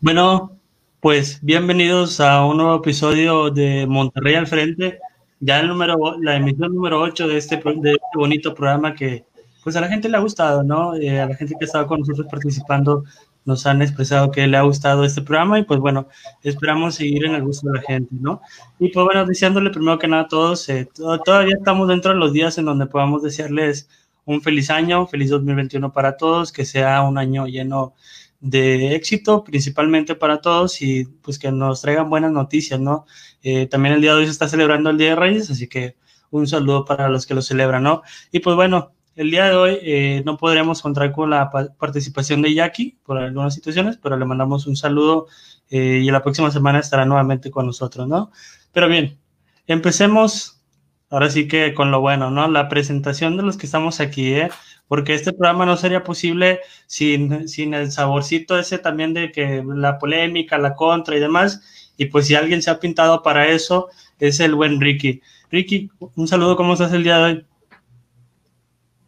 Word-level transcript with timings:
Bueno, 0.00 0.58
pues 1.00 1.38
bienvenidos 1.40 2.20
a 2.20 2.44
un 2.44 2.58
nuevo 2.58 2.76
episodio 2.76 3.50
de 3.50 3.86
Monterrey 3.86 4.34
al 4.34 4.46
Frente, 4.46 4.98
ya 5.40 5.60
el 5.60 5.68
número, 5.68 5.96
la 6.20 6.36
emisión 6.36 6.74
número 6.74 7.00
8 7.00 7.26
de 7.26 7.38
este, 7.38 7.56
de 7.56 7.92
este 7.92 7.98
bonito 8.14 8.54
programa 8.54 8.94
que 8.94 9.24
pues 9.64 9.74
a 9.74 9.80
la 9.80 9.88
gente 9.88 10.10
le 10.10 10.18
ha 10.18 10.20
gustado, 10.20 10.62
¿no? 10.62 10.94
Eh, 10.96 11.18
a 11.18 11.26
la 11.26 11.34
gente 11.34 11.54
que 11.58 11.64
ha 11.64 11.66
estado 11.66 11.86
con 11.86 12.00
nosotros 12.00 12.26
participando 12.30 13.04
nos 13.46 13.64
han 13.64 13.80
expresado 13.80 14.30
que 14.30 14.46
le 14.46 14.58
ha 14.58 14.62
gustado 14.62 15.02
este 15.02 15.22
programa 15.22 15.58
y 15.58 15.62
pues 15.62 15.80
bueno, 15.80 16.08
esperamos 16.42 16.96
seguir 16.96 17.24
en 17.24 17.34
el 17.34 17.42
gusto 17.42 17.68
de 17.70 17.78
la 17.78 17.82
gente, 17.82 18.14
¿no? 18.20 18.42
Y 18.78 18.90
pues 18.90 19.02
bueno, 19.06 19.24
deseándole 19.24 19.70
primero 19.70 19.98
que 19.98 20.08
nada 20.08 20.24
a 20.24 20.28
todos, 20.28 20.68
eh, 20.68 20.88
todavía 21.24 21.54
estamos 21.56 21.88
dentro 21.88 22.12
de 22.12 22.18
los 22.18 22.34
días 22.34 22.58
en 22.58 22.66
donde 22.66 22.84
podamos 22.84 23.22
desearles 23.22 23.88
un 24.26 24.42
feliz 24.42 24.68
año, 24.68 25.06
feliz 25.06 25.30
2021 25.30 25.90
para 25.92 26.18
todos, 26.18 26.52
que 26.52 26.66
sea 26.66 27.00
un 27.02 27.16
año 27.16 27.46
lleno 27.46 27.94
de 27.94 28.25
éxito, 28.52 29.44
principalmente 29.44 30.14
para 30.14 30.40
todos 30.40 30.80
y 30.82 31.04
pues 31.22 31.38
que 31.38 31.50
nos 31.52 31.82
traigan 31.82 32.10
buenas 32.10 32.32
noticias, 32.32 32.80
¿no? 32.80 33.06
Eh, 33.42 33.66
también 33.66 33.94
el 33.94 34.00
día 34.00 34.12
de 34.12 34.18
hoy 34.18 34.24
se 34.26 34.32
está 34.32 34.48
celebrando 34.48 34.90
el 34.90 34.98
Día 34.98 35.10
de 35.10 35.16
Reyes, 35.16 35.50
así 35.50 35.68
que 35.68 35.96
un 36.30 36.46
saludo 36.46 36.84
para 36.84 37.08
los 37.08 37.26
que 37.26 37.34
lo 37.34 37.42
celebran, 37.42 37.82
¿no? 37.82 38.02
Y 38.32 38.40
pues 38.40 38.56
bueno, 38.56 38.92
el 39.14 39.30
día 39.30 39.46
de 39.46 39.56
hoy 39.56 39.78
eh, 39.82 40.22
no 40.26 40.36
podremos 40.36 40.82
contar 40.82 41.10
con 41.12 41.30
la 41.30 41.50
participación 41.78 42.42
de 42.42 42.52
Jackie 42.54 42.98
por 43.02 43.18
algunas 43.18 43.54
situaciones, 43.54 43.96
pero 43.96 44.16
le 44.16 44.26
mandamos 44.26 44.66
un 44.66 44.76
saludo 44.76 45.26
eh, 45.70 46.00
y 46.02 46.10
la 46.10 46.22
próxima 46.22 46.50
semana 46.50 46.80
estará 46.80 47.06
nuevamente 47.06 47.50
con 47.50 47.66
nosotros, 47.66 48.06
¿no? 48.06 48.30
Pero 48.72 48.88
bien, 48.88 49.18
empecemos 49.66 50.60
ahora 51.08 51.30
sí 51.30 51.48
que 51.48 51.72
con 51.74 51.90
lo 51.90 52.00
bueno, 52.00 52.30
¿no? 52.30 52.48
La 52.48 52.68
presentación 52.68 53.36
de 53.36 53.42
los 53.42 53.56
que 53.56 53.66
estamos 53.66 54.00
aquí, 54.00 54.34
¿eh? 54.34 54.50
Porque 54.88 55.14
este 55.14 55.32
programa 55.32 55.66
no 55.66 55.76
sería 55.76 56.04
posible 56.04 56.60
sin, 56.86 57.48
sin 57.48 57.74
el 57.74 57.90
saborcito 57.90 58.58
ese 58.58 58.78
también 58.78 59.14
de 59.14 59.32
que 59.32 59.64
la 59.66 59.98
polémica, 59.98 60.58
la 60.58 60.74
contra 60.74 61.16
y 61.16 61.20
demás. 61.20 61.92
Y 61.96 62.06
pues 62.06 62.26
si 62.26 62.34
alguien 62.34 62.62
se 62.62 62.70
ha 62.70 62.78
pintado 62.78 63.22
para 63.22 63.48
eso, 63.48 63.88
es 64.18 64.40
el 64.40 64.54
buen 64.54 64.80
Ricky. 64.80 65.22
Ricky, 65.50 65.90
un 66.14 66.28
saludo, 66.28 66.56
¿cómo 66.56 66.74
estás 66.74 66.92
el 66.92 67.02
día 67.02 67.18
de 67.18 67.24
hoy? 67.24 67.46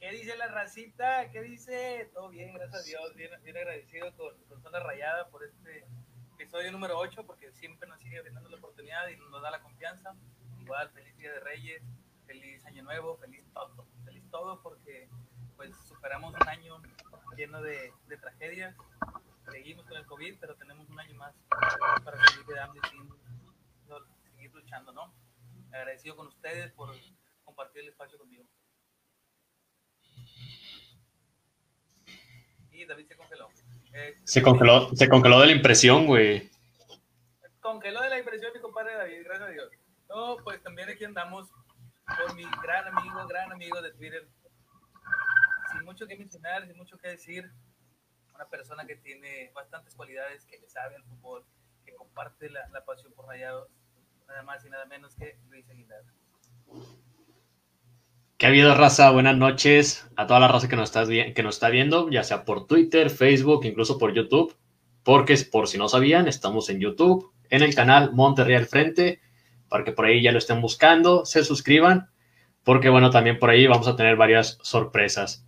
¿Qué 0.00 0.10
dice 0.10 0.36
la 0.36 0.48
racita? 0.48 1.30
¿Qué 1.30 1.42
dice? 1.42 2.10
Todo 2.14 2.28
bien, 2.30 2.54
gracias 2.54 2.82
a 2.82 2.86
Dios. 2.86 3.14
Bien, 3.14 3.30
bien 3.44 3.56
agradecido 3.56 4.12
con, 4.16 4.34
con 4.48 4.62
Zona 4.62 4.80
Rayada 4.80 5.28
por 5.28 5.44
este 5.44 5.84
episodio 6.34 6.72
número 6.72 6.98
8, 6.98 7.24
porque 7.26 7.52
siempre 7.52 7.88
nos 7.88 8.00
sigue 8.00 8.20
brindando 8.22 8.48
la 8.48 8.56
oportunidad 8.56 9.08
y 9.08 9.16
nos 9.30 9.42
da 9.42 9.50
la 9.50 9.60
confianza. 9.60 10.14
Igual, 10.60 10.90
feliz 10.90 11.16
Día 11.18 11.32
de 11.32 11.40
Reyes, 11.40 11.82
feliz 12.26 12.64
Año 12.66 12.82
Nuevo, 12.82 13.16
feliz 13.18 13.44
todo. 13.52 13.86
Feliz 14.04 14.22
todo 14.30 14.62
porque 14.62 15.08
superamos 15.98 16.32
un 16.32 16.48
año 16.48 16.80
lleno 17.36 17.60
de, 17.60 17.92
de, 18.06 18.16
tragedias. 18.18 18.72
Seguimos 19.50 19.84
con 19.84 19.96
el 19.96 20.06
COVID, 20.06 20.36
pero 20.38 20.54
tenemos 20.54 20.88
un 20.88 21.00
año 21.00 21.16
más 21.16 21.34
para 22.04 22.24
seguir 22.24 22.46
quedando 22.46 22.76
y 22.76 24.30
seguir 24.30 24.54
luchando, 24.54 24.92
¿no? 24.92 25.12
Agradecido 25.72 26.14
con 26.14 26.28
ustedes 26.28 26.70
por 26.72 26.94
compartir 27.44 27.82
el 27.82 27.88
espacio 27.88 28.16
conmigo. 28.16 28.44
Y 32.70 32.86
David 32.86 33.08
se 33.08 33.16
congeló. 33.16 33.48
Eh, 33.92 34.14
se 34.22 34.40
congeló, 34.40 34.94
se 34.94 35.08
congeló 35.08 35.40
de 35.40 35.46
la 35.46 35.52
impresión, 35.52 36.06
güey. 36.06 36.48
Congeló 37.58 38.02
de 38.02 38.10
la 38.10 38.18
impresión 38.20 38.52
mi 38.54 38.60
compadre 38.60 38.94
David, 38.94 39.24
gracias 39.24 39.48
a 39.48 39.52
Dios. 39.52 39.70
No, 40.08 40.36
pues 40.44 40.62
también 40.62 40.88
aquí 40.90 41.04
andamos 41.04 41.48
con 42.06 42.36
mi 42.36 42.44
gran 42.62 42.86
amigo, 42.86 43.26
gran 43.26 43.50
amigo 43.50 43.82
de 43.82 43.92
Twitter, 43.94 44.28
mucho 45.98 46.06
que 46.06 46.16
mencionar, 46.16 46.64
sin 46.64 46.76
mucho 46.76 46.96
que 46.96 47.08
decir, 47.08 47.50
una 48.32 48.44
persona 48.48 48.86
que 48.86 48.94
tiene 48.94 49.50
bastantes 49.52 49.96
cualidades, 49.96 50.44
que 50.44 50.56
le 50.56 50.68
sabe 50.68 50.94
al 50.94 51.02
fútbol, 51.02 51.44
que 51.84 51.92
comparte 51.92 52.48
la, 52.50 52.68
la 52.68 52.84
pasión 52.84 53.12
por 53.14 53.26
rayados, 53.26 53.68
nada 54.28 54.44
más 54.44 54.64
y 54.64 54.70
nada 54.70 54.86
menos 54.86 55.16
que 55.16 55.36
Luis 55.50 55.68
Aguilar. 55.68 56.04
¿Qué 58.36 58.46
ha 58.46 58.48
habido, 58.50 58.76
raza? 58.76 59.10
Buenas 59.10 59.36
noches 59.36 60.08
a 60.14 60.28
toda 60.28 60.38
la 60.38 60.46
raza 60.46 60.68
que 60.68 60.76
nos, 60.76 60.88
está, 60.96 61.04
que 61.04 61.42
nos 61.42 61.56
está 61.56 61.68
viendo, 61.68 62.08
ya 62.10 62.22
sea 62.22 62.44
por 62.44 62.68
Twitter, 62.68 63.10
Facebook, 63.10 63.64
incluso 63.64 63.98
por 63.98 64.14
YouTube, 64.14 64.56
porque 65.02 65.36
por 65.50 65.66
si 65.66 65.78
no 65.78 65.88
sabían, 65.88 66.28
estamos 66.28 66.70
en 66.70 66.78
YouTube, 66.78 67.32
en 67.50 67.62
el 67.62 67.74
canal 67.74 68.12
Monterrey 68.12 68.54
al 68.54 68.66
Frente, 68.66 69.20
para 69.68 69.82
que 69.82 69.90
por 69.90 70.04
ahí 70.04 70.22
ya 70.22 70.30
lo 70.30 70.38
estén 70.38 70.60
buscando, 70.60 71.24
se 71.24 71.42
suscriban, 71.42 72.12
porque 72.62 72.88
bueno, 72.88 73.10
también 73.10 73.40
por 73.40 73.50
ahí 73.50 73.66
vamos 73.66 73.88
a 73.88 73.96
tener 73.96 74.14
varias 74.14 74.58
sorpresas. 74.62 75.47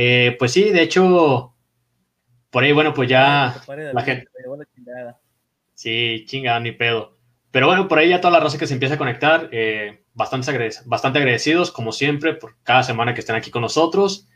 Eh, 0.00 0.36
pues 0.38 0.52
sí, 0.52 0.70
de 0.70 0.82
hecho, 0.82 1.56
por 2.50 2.62
ahí, 2.62 2.70
bueno, 2.70 2.94
pues 2.94 3.08
ya 3.08 3.60
la 3.66 4.02
gente. 4.02 4.28
Sí, 5.74 6.24
chingada, 6.24 6.60
ni 6.60 6.70
pedo. 6.70 7.16
Pero 7.50 7.66
bueno, 7.66 7.88
por 7.88 7.98
ahí 7.98 8.10
ya 8.10 8.20
toda 8.20 8.30
la 8.30 8.38
raza 8.38 8.58
que 8.58 8.68
se 8.68 8.74
empieza 8.74 8.94
a 8.94 8.98
conectar, 8.98 9.48
eh, 9.50 10.04
bastante, 10.14 10.70
bastante 10.84 11.18
agradecidos, 11.18 11.72
como 11.72 11.90
siempre, 11.90 12.34
por 12.34 12.54
cada 12.62 12.84
semana 12.84 13.12
que 13.12 13.18
estén 13.18 13.34
aquí 13.34 13.50
con 13.50 13.62
nosotros. 13.62 14.28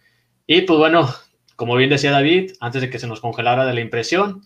Y 0.49 0.63
pues 0.63 0.81
bueno, 0.81 1.09
como 1.55 1.77
bien 1.77 1.91
decía 1.91 2.11
David, 2.11 2.55
antes 2.59 2.83
de 2.83 2.91
que 2.91 2.99
se 2.99 3.07
nos 3.07 3.21
congelara 3.21 3.65
de 3.65 3.75
la 3.75 3.83
impresión, 3.83 4.43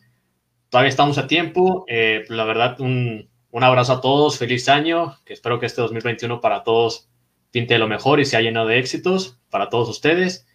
todavía 0.69 0.91
estamos 0.91 1.17
a 1.17 1.27
tiempo. 1.27 1.87
Eh, 1.89 2.27
la 2.29 2.45
verdad, 2.45 2.79
un, 2.79 3.31
un, 3.51 3.65
abrazo 3.65 3.95
a 3.95 4.01
todos, 4.03 4.37
feliz 4.37 4.69
año, 4.69 5.17
que 5.25 5.33
espero 5.33 5.61
que 5.61 5.65
este 5.65 5.81
2021 5.81 6.43
para 6.43 6.63
todos 6.63 7.09
pinte 7.53 7.79
lo 7.79 7.89
mejor 7.89 8.21
y 8.21 8.27
sea 8.27 8.43
lleno 8.43 8.67
de 8.67 8.79
éxitos 8.79 9.41
para 9.49 9.71
todos 9.71 9.89
ustedes. 9.89 10.47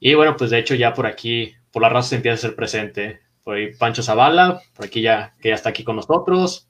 Y 0.00 0.14
bueno, 0.14 0.36
pues 0.36 0.50
de 0.50 0.58
hecho 0.58 0.74
ya 0.74 0.94
por 0.94 1.06
aquí, 1.06 1.54
por 1.72 1.82
la 1.82 1.88
raza 1.88 2.10
se 2.10 2.16
empieza 2.16 2.34
a 2.34 2.48
ser 2.48 2.56
presente. 2.56 3.20
Por 3.42 3.56
ahí 3.56 3.74
Pancho 3.74 4.02
Zavala, 4.02 4.60
por 4.74 4.86
aquí 4.86 5.02
ya, 5.02 5.34
que 5.40 5.48
ya 5.48 5.54
está 5.54 5.70
aquí 5.70 5.84
con 5.84 5.96
nosotros. 5.96 6.68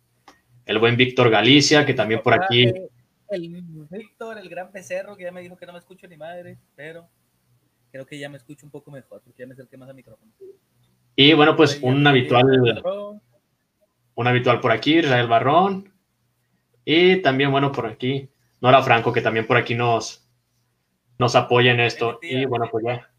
El 0.65 0.79
buen 0.79 0.97
Víctor 0.97 1.31
Galicia, 1.31 1.85
que 1.85 1.95
también 1.95 2.23
por 2.23 2.35
aquí. 2.35 2.73
El 3.31 3.63
Víctor, 3.91 4.39
el 4.39 4.49
gran 4.49 4.73
becerro, 4.73 5.17
que 5.17 5.25
ya 5.25 5.33
me 5.33 5.43
dijo 5.43 5.57
que 5.57 5.67
no 5.67 5.73
me 5.73 5.79
escucho 5.79 6.07
ni 6.09 6.17
madre, 6.17 6.59
pero 6.75 7.09
creo 7.91 8.07
que 8.07 8.19
ya 8.19 8.29
me 8.29 8.37
escucho 8.37 8.65
un 8.65 8.71
poco 8.71 8.91
mejor, 8.91 9.21
porque 9.23 9.43
ya 9.43 9.47
me 9.47 9.55
acerqué 9.55 9.77
más 9.77 9.89
al 9.89 9.95
micrófono. 9.95 10.31
Y 11.17 11.33
bueno, 11.35 11.57
pues 11.57 11.81
un 11.83 12.07
habitual, 12.07 12.83
un 14.15 14.27
habitual 14.27 14.61
por 14.61 14.73
aquí, 14.73 14.99
Israel 14.99 15.27
Barrón. 15.27 15.93
Y 16.85 17.17
también, 17.23 17.51
bueno, 17.51 17.73
por 17.73 17.87
aquí, 17.87 18.31
Nora 18.61 18.83
Franco, 18.83 19.13
que 19.13 19.21
también 19.21 19.47
por 19.47 19.57
aquí 19.57 19.75
nos, 19.75 20.27
nos 21.19 21.35
apoya 21.35 21.73
en 21.73 21.81
esto. 21.81 22.19
Y 22.23 22.47
bueno, 22.47 22.69
pues 22.71 22.85
ya. 22.87 23.11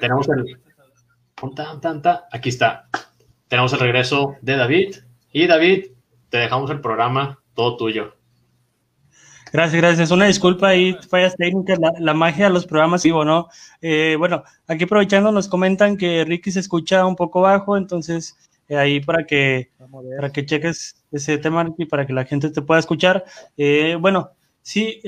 Tenemos 0.00 0.28
el. 0.28 0.58
Aquí 2.32 2.48
está. 2.48 2.88
Tenemos 3.48 3.72
el 3.72 3.80
regreso 3.80 4.36
de 4.42 4.56
David. 4.56 4.96
Y 5.32 5.46
David, 5.46 5.86
te 6.28 6.38
dejamos 6.38 6.70
el 6.70 6.80
programa 6.80 7.38
todo 7.54 7.76
tuyo. 7.76 8.18
Gracias, 9.52 9.80
gracias. 9.80 10.10
Una 10.10 10.26
disculpa 10.26 10.68
ahí, 10.68 10.94
fallas 11.08 11.36
técnicas, 11.36 11.78
la, 11.78 11.92
la 11.98 12.14
magia 12.14 12.46
de 12.46 12.52
los 12.52 12.66
programas 12.66 13.02
vivo, 13.02 13.24
¿no? 13.24 13.48
Eh, 13.80 14.16
bueno, 14.18 14.44
aquí 14.66 14.84
aprovechando 14.84 15.32
nos 15.32 15.48
comentan 15.48 15.96
que 15.96 16.24
Ricky 16.24 16.52
se 16.52 16.60
escucha 16.60 17.06
un 17.06 17.16
poco 17.16 17.40
bajo, 17.40 17.76
entonces 17.76 18.36
eh, 18.68 18.76
ahí 18.76 19.00
para 19.00 19.24
que, 19.24 19.70
para 20.16 20.30
que 20.30 20.44
cheques 20.44 21.02
ese 21.12 21.38
tema, 21.38 21.64
Ricky, 21.64 21.86
para 21.86 22.06
que 22.06 22.12
la 22.12 22.24
gente 22.24 22.50
te 22.50 22.60
pueda 22.60 22.80
escuchar. 22.80 23.24
Eh, 23.56 23.96
bueno, 23.98 24.32
sí, 24.60 25.00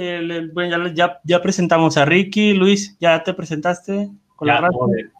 bueno, 0.54 0.88
ya, 0.88 0.94
ya, 0.94 1.20
ya, 1.24 1.42
presentamos 1.42 1.98
a 1.98 2.06
Ricky, 2.06 2.54
Luis, 2.54 2.96
¿ya 2.98 3.22
te 3.22 3.34
presentaste 3.34 4.08
con 4.40 4.48
ya, 4.48 4.54
la 4.54 4.60
radio? 4.62 5.10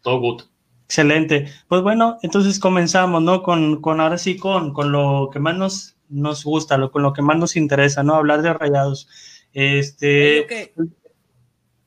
Todo 0.00 0.20
good. 0.20 0.42
Excelente. 0.86 1.52
Pues 1.68 1.82
bueno, 1.82 2.18
entonces 2.22 2.58
comenzamos, 2.58 3.22
¿no? 3.22 3.42
Con, 3.42 3.82
con 3.82 4.00
ahora 4.00 4.16
sí, 4.16 4.38
con, 4.38 4.72
con 4.72 4.90
lo 4.90 5.28
que 5.30 5.38
más 5.38 5.54
nos, 5.54 5.96
nos 6.08 6.42
gusta, 6.44 6.78
lo, 6.78 6.90
con 6.90 7.02
lo 7.02 7.12
que 7.12 7.20
más 7.20 7.36
nos 7.36 7.56
interesa, 7.56 8.02
¿no? 8.02 8.14
Hablar 8.14 8.40
de 8.40 8.54
rayados. 8.54 9.06
Este. 9.52 10.40
Okay. 10.40 10.70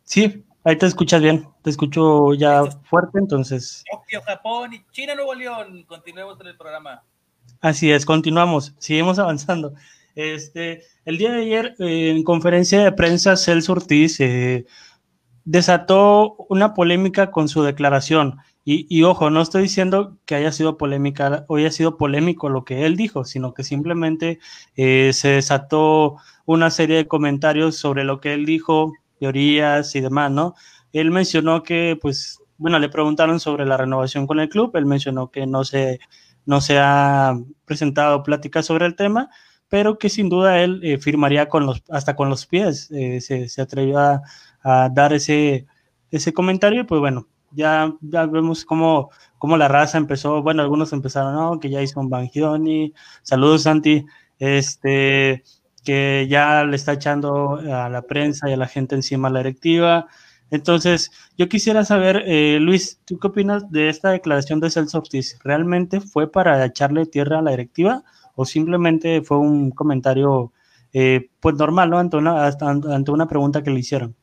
Sí, 0.03 0.45
ahí 0.63 0.77
te 0.77 0.85
escuchas 0.85 1.21
bien, 1.21 1.49
te 1.63 1.71
escucho 1.71 2.35
ya 2.35 2.63
fuerte, 2.83 3.17
entonces. 3.17 3.83
Tokio, 3.91 4.21
Japón 4.21 4.75
y 4.75 4.85
China, 4.91 5.15
Nuevo 5.15 5.33
León. 5.33 5.83
Continuemos 5.87 6.37
con 6.37 6.45
el 6.45 6.55
programa. 6.55 7.03
Así 7.59 7.91
es, 7.91 8.05
continuamos, 8.05 8.75
seguimos 8.77 9.17
avanzando. 9.19 9.73
Este, 10.13 10.83
el 11.05 11.17
día 11.17 11.31
de 11.31 11.41
ayer, 11.41 11.75
eh, 11.79 12.11
en 12.11 12.23
conferencia 12.23 12.83
de 12.83 12.91
prensa, 12.91 13.35
Celso 13.35 13.71
Ortiz 13.71 14.19
eh, 14.19 14.65
desató 15.45 16.35
una 16.49 16.73
polémica 16.73 17.31
con 17.31 17.47
su 17.47 17.63
declaración. 17.63 18.39
Y, 18.65 19.03
ojo, 19.03 19.29
no 19.29 19.41
estoy 19.41 19.63
diciendo 19.63 20.17
que 20.25 20.35
haya 20.35 20.53
sido 20.53 20.77
polémica 20.77 21.43
o 21.49 21.57
haya 21.57 21.69
sido 21.69 21.97
polémico 21.97 22.47
lo 22.47 22.63
que 22.63 22.85
él 22.85 22.95
dijo, 22.95 23.25
sino 23.25 23.53
que 23.53 23.63
simplemente 23.63 24.39
eh, 24.77 25.11
se 25.11 25.29
desató 25.29 26.15
una 26.45 26.69
serie 26.69 26.95
de 26.95 27.07
comentarios 27.07 27.75
sobre 27.75 28.05
lo 28.05 28.21
que 28.21 28.33
él 28.33 28.45
dijo, 28.45 28.93
teorías 29.19 29.93
y 29.95 30.01
demás, 30.01 30.31
¿no? 30.31 30.55
Él 30.93 31.11
mencionó 31.11 31.63
que, 31.63 31.97
pues, 32.01 32.39
bueno, 32.57 32.79
le 32.79 32.87
preguntaron 32.87 33.41
sobre 33.41 33.65
la 33.65 33.75
renovación 33.75 34.27
con 34.27 34.39
el 34.39 34.47
club, 34.47 34.71
él 34.77 34.85
mencionó 34.85 35.29
que 35.29 35.45
no 35.45 35.65
se, 35.65 35.99
no 36.45 36.61
se 36.61 36.77
ha 36.79 37.37
presentado 37.65 38.23
pláticas 38.23 38.65
sobre 38.65 38.85
el 38.85 38.95
tema, 38.95 39.29
pero 39.73 39.97
que 39.97 40.07
sin 40.07 40.29
duda 40.29 40.61
él 40.61 40.81
eh, 40.83 40.99
firmaría 40.99 41.49
con 41.49 41.65
los, 41.65 41.81
hasta 41.89 42.15
con 42.15 42.29
los 42.29 42.45
pies, 42.45 42.91
eh, 42.91 43.19
se, 43.21 43.49
se, 43.49 43.59
atrevió 43.59 43.97
a, 43.97 44.21
dar 44.91 45.13
ese, 45.13 45.65
ese 46.11 46.31
comentario 46.31 46.81
y 46.81 46.83
pues 46.83 47.01
bueno, 47.01 47.27
ya, 47.49 47.91
ya 48.01 48.27
vemos 48.27 48.65
cómo, 48.65 49.09
cómo, 49.39 49.57
la 49.57 49.67
raza 49.67 49.97
empezó, 49.97 50.43
bueno, 50.43 50.61
algunos 50.61 50.93
empezaron, 50.93 51.33
no, 51.33 51.59
que 51.59 51.71
ya 51.71 51.81
hizo 51.81 51.99
un 51.99 52.11
Bangioni, 52.11 52.93
saludos 53.23 53.63
Santi, 53.63 54.05
este, 54.37 55.43
que 55.83 56.27
ya 56.29 56.63
le 56.65 56.75
está 56.75 56.93
echando 56.93 57.55
a 57.55 57.89
la 57.89 58.03
prensa 58.03 58.47
y 58.51 58.53
a 58.53 58.57
la 58.57 58.67
gente 58.67 58.93
encima 58.93 59.31
la 59.31 59.39
directiva. 59.39 60.05
Entonces, 60.51 61.09
yo 61.35 61.49
quisiera 61.49 61.83
saber, 61.83 62.21
eh, 62.27 62.59
Luis, 62.61 62.99
¿tú 63.05 63.17
qué 63.17 63.25
opinas 63.25 63.71
de 63.71 63.89
esta 63.89 64.11
declaración 64.11 64.59
de 64.59 64.69
Celso 64.69 64.99
Ortiz? 64.99 65.39
¿Realmente 65.43 65.99
fue 65.99 66.31
para 66.31 66.63
echarle 66.63 67.07
tierra 67.07 67.39
a 67.39 67.41
la 67.41 67.49
directiva 67.49 68.03
o 68.35 68.45
simplemente 68.45 69.21
fue 69.21 69.37
un 69.37 69.71
comentario, 69.71 70.51
eh, 70.91 71.29
pues 71.39 71.55
normal, 71.55 71.89
¿no? 71.89 71.99
Ante 71.99 72.17
una, 72.17 72.47
ante 72.47 73.11
una 73.11 73.27
pregunta 73.27 73.63
que 73.63 73.71
le 73.71 73.79
hicieron. 73.79 74.15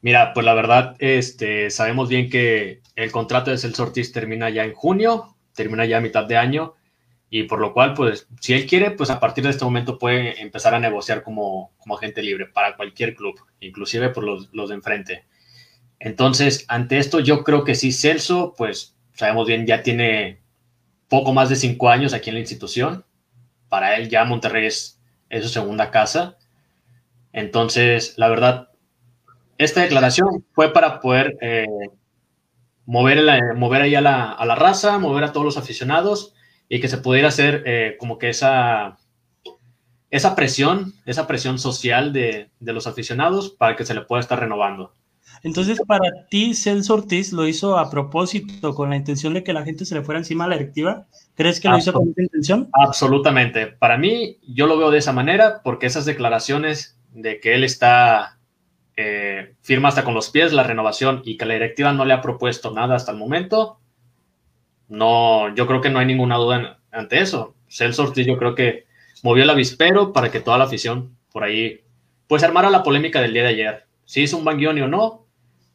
Mira, 0.00 0.32
pues 0.32 0.46
la 0.46 0.54
verdad, 0.54 0.96
este, 1.00 1.70
sabemos 1.70 2.08
bien 2.08 2.30
que 2.30 2.80
el 2.94 3.10
contrato 3.10 3.50
de 3.50 3.58
Celso 3.58 3.82
Ortiz 3.82 4.12
termina 4.12 4.48
ya 4.48 4.64
en 4.64 4.72
junio, 4.72 5.36
termina 5.54 5.84
ya 5.86 5.98
a 5.98 6.00
mitad 6.00 6.24
de 6.24 6.36
año, 6.36 6.74
y 7.30 7.42
por 7.42 7.60
lo 7.60 7.74
cual, 7.74 7.94
pues, 7.94 8.26
si 8.40 8.54
él 8.54 8.66
quiere, 8.66 8.92
pues 8.92 9.10
a 9.10 9.20
partir 9.20 9.44
de 9.44 9.50
este 9.50 9.64
momento 9.64 9.98
puede 9.98 10.40
empezar 10.40 10.74
a 10.74 10.80
negociar 10.80 11.22
como, 11.22 11.72
como 11.78 11.96
agente 11.96 12.22
libre 12.22 12.46
para 12.46 12.76
cualquier 12.76 13.14
club, 13.14 13.38
inclusive 13.60 14.08
por 14.10 14.24
los, 14.24 14.48
los 14.52 14.68
de 14.70 14.76
enfrente. 14.76 15.24
Entonces, 15.98 16.64
ante 16.68 16.98
esto, 16.98 17.20
yo 17.20 17.44
creo 17.44 17.64
que 17.64 17.74
sí, 17.74 17.92
Celso, 17.92 18.54
pues, 18.56 18.96
sabemos 19.14 19.46
bien, 19.46 19.66
ya 19.66 19.82
tiene 19.82 20.38
poco 21.08 21.32
más 21.32 21.48
de 21.48 21.56
cinco 21.56 21.88
años 21.90 22.14
aquí 22.14 22.30
en 22.30 22.34
la 22.34 22.40
institución. 22.40 23.04
Para 23.68 23.96
él 23.96 24.08
ya 24.08 24.24
Monterrey 24.24 24.66
es, 24.66 25.00
su 25.42 25.48
segunda 25.48 25.90
casa. 25.90 26.36
Entonces, 27.32 28.14
la 28.16 28.28
verdad, 28.28 28.68
esta 29.58 29.82
declaración 29.82 30.44
fue 30.52 30.72
para 30.72 31.00
poder 31.00 31.36
eh, 31.40 31.66
mover, 32.86 33.54
mover 33.56 33.82
ahí 33.82 33.94
a 33.94 34.00
la, 34.00 34.32
a 34.32 34.46
la, 34.46 34.54
raza, 34.54 34.98
mover 34.98 35.24
a 35.24 35.32
todos 35.32 35.44
los 35.44 35.58
aficionados 35.58 36.34
y 36.68 36.80
que 36.80 36.88
se 36.88 36.98
pudiera 36.98 37.28
hacer 37.28 37.62
eh, 37.66 37.96
como 37.98 38.18
que 38.18 38.30
esa, 38.30 38.98
esa 40.10 40.34
presión, 40.34 40.94
esa 41.04 41.26
presión 41.26 41.58
social 41.58 42.12
de, 42.12 42.50
de, 42.60 42.72
los 42.72 42.86
aficionados 42.86 43.50
para 43.50 43.76
que 43.76 43.84
se 43.84 43.94
le 43.94 44.02
pueda 44.02 44.20
estar 44.20 44.40
renovando. 44.40 44.92
Entonces, 45.42 45.80
para 45.86 46.26
ti, 46.30 46.54
Celso 46.54 46.94
Ortiz 46.94 47.32
lo 47.32 47.46
hizo 47.46 47.78
a 47.78 47.90
propósito, 47.90 48.74
con 48.74 48.90
la 48.90 48.96
intención 48.96 49.34
de 49.34 49.44
que 49.44 49.52
la 49.52 49.64
gente 49.64 49.84
se 49.84 49.94
le 49.94 50.02
fuera 50.02 50.18
encima 50.18 50.44
a 50.44 50.48
la 50.48 50.56
directiva. 50.56 51.06
¿Crees 51.38 51.60
que 51.60 51.68
lo 51.68 51.78
hizo 51.78 51.92
con 51.92 52.08
esa 52.10 52.22
intención? 52.22 52.68
Absolutamente. 52.72 53.68
Para 53.68 53.96
mí, 53.96 54.38
yo 54.48 54.66
lo 54.66 54.76
veo 54.76 54.90
de 54.90 54.98
esa 54.98 55.12
manera, 55.12 55.60
porque 55.62 55.86
esas 55.86 56.04
declaraciones 56.04 56.98
de 57.12 57.38
que 57.38 57.54
él 57.54 57.62
está 57.62 58.40
eh, 58.96 59.54
firma 59.62 59.86
hasta 59.86 60.02
con 60.02 60.14
los 60.14 60.30
pies 60.30 60.52
la 60.52 60.64
renovación 60.64 61.22
y 61.24 61.36
que 61.36 61.46
la 61.46 61.54
directiva 61.54 61.92
no 61.92 62.04
le 62.04 62.12
ha 62.12 62.22
propuesto 62.22 62.72
nada 62.72 62.96
hasta 62.96 63.12
el 63.12 63.18
momento, 63.18 63.78
no, 64.88 65.54
yo 65.54 65.68
creo 65.68 65.80
que 65.80 65.90
no 65.90 66.00
hay 66.00 66.06
ninguna 66.06 66.34
duda 66.38 66.80
ante 66.90 67.20
eso. 67.20 67.54
Celso 67.68 68.02
Ortiz 68.02 68.26
yo 68.26 68.36
creo 68.36 68.56
que 68.56 68.86
movió 69.22 69.44
el 69.44 69.50
avispero 69.50 70.12
para 70.12 70.32
que 70.32 70.40
toda 70.40 70.58
la 70.58 70.64
afición 70.64 71.16
por 71.30 71.44
ahí 71.44 71.82
pues 72.26 72.42
armara 72.42 72.68
la 72.68 72.82
polémica 72.82 73.20
del 73.20 73.32
día 73.32 73.44
de 73.44 73.50
ayer. 73.50 73.86
Si 74.06 74.22
hizo 74.22 74.36
un 74.36 74.44
banguioni 74.44 74.80
o 74.80 74.88
no, 74.88 75.28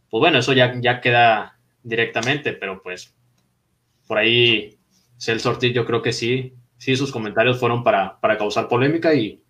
pues 0.09 0.19
bueno, 0.19 0.39
eso 0.39 0.51
ya, 0.51 0.73
ya 0.81 0.99
queda 0.99 1.57
directamente, 1.83 2.51
pero 2.51 2.83
pues 2.83 3.15
por 4.07 4.17
ahí 4.17 4.77
Celso 5.17 5.49
Ortiz 5.49 5.73
yo 5.73 5.85
creo 5.85 6.01
que 6.01 6.13
sí, 6.13 6.53
sí 6.77 6.95
sus 6.95 7.11
comentarios 7.11 7.59
fueron 7.59 7.83
para, 7.83 8.19
para 8.19 8.37
causar 8.37 8.67
polémica 8.67 9.13
y, 9.13 9.41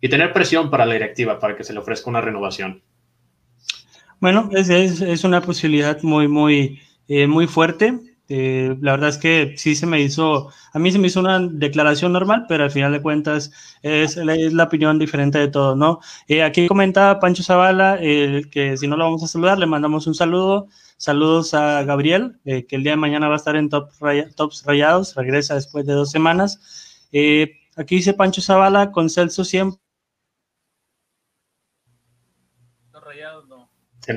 y 0.00 0.08
tener 0.08 0.32
presión 0.32 0.70
para 0.70 0.86
la 0.86 0.94
directiva, 0.94 1.38
para 1.38 1.56
que 1.56 1.64
se 1.64 1.72
le 1.72 1.80
ofrezca 1.80 2.10
una 2.10 2.20
renovación. 2.20 2.82
Bueno, 4.20 4.48
es, 4.52 4.68
es, 4.68 5.00
es 5.00 5.24
una 5.24 5.40
posibilidad 5.40 6.02
muy, 6.02 6.28
muy, 6.28 6.80
eh, 7.08 7.26
muy 7.26 7.46
fuerte. 7.46 7.98
Eh, 8.28 8.76
la 8.82 8.92
verdad 8.92 9.08
es 9.08 9.16
que 9.16 9.54
sí 9.56 9.74
se 9.74 9.86
me 9.86 10.02
hizo, 10.02 10.50
a 10.72 10.78
mí 10.78 10.92
se 10.92 10.98
me 10.98 11.06
hizo 11.06 11.20
una 11.20 11.38
declaración 11.38 12.12
normal, 12.12 12.44
pero 12.46 12.64
al 12.64 12.70
final 12.70 12.92
de 12.92 13.00
cuentas 13.00 13.50
es, 13.82 14.18
es 14.18 14.52
la 14.52 14.64
opinión 14.64 14.98
diferente 14.98 15.38
de 15.38 15.48
todos, 15.48 15.78
¿no? 15.78 16.00
Eh, 16.26 16.42
aquí 16.42 16.68
comenta 16.68 17.20
Pancho 17.20 17.42
Zavala 17.42 17.98
que 17.98 18.76
si 18.76 18.86
no 18.86 18.96
lo 18.98 19.04
vamos 19.04 19.22
a 19.22 19.28
saludar, 19.28 19.58
le 19.58 19.66
mandamos 19.66 20.06
un 20.06 20.14
saludo. 20.14 20.68
Saludos 20.98 21.54
a 21.54 21.82
Gabriel, 21.84 22.38
que 22.44 22.66
el 22.70 22.82
día 22.82 22.92
de 22.92 22.96
mañana 22.96 23.28
va 23.28 23.34
a 23.34 23.36
estar 23.36 23.56
en 23.56 23.70
top 23.70 23.90
Tops 24.36 24.64
Rayados, 24.64 25.14
regresa 25.14 25.54
después 25.54 25.86
de 25.86 25.94
dos 25.94 26.10
semanas. 26.10 27.06
aquí 27.76 27.96
dice 27.96 28.14
Pancho 28.14 28.42
Zavala, 28.42 28.92
con 28.92 29.08
Celso 29.08 29.44
siempre 29.44 29.80
Se 34.02 34.14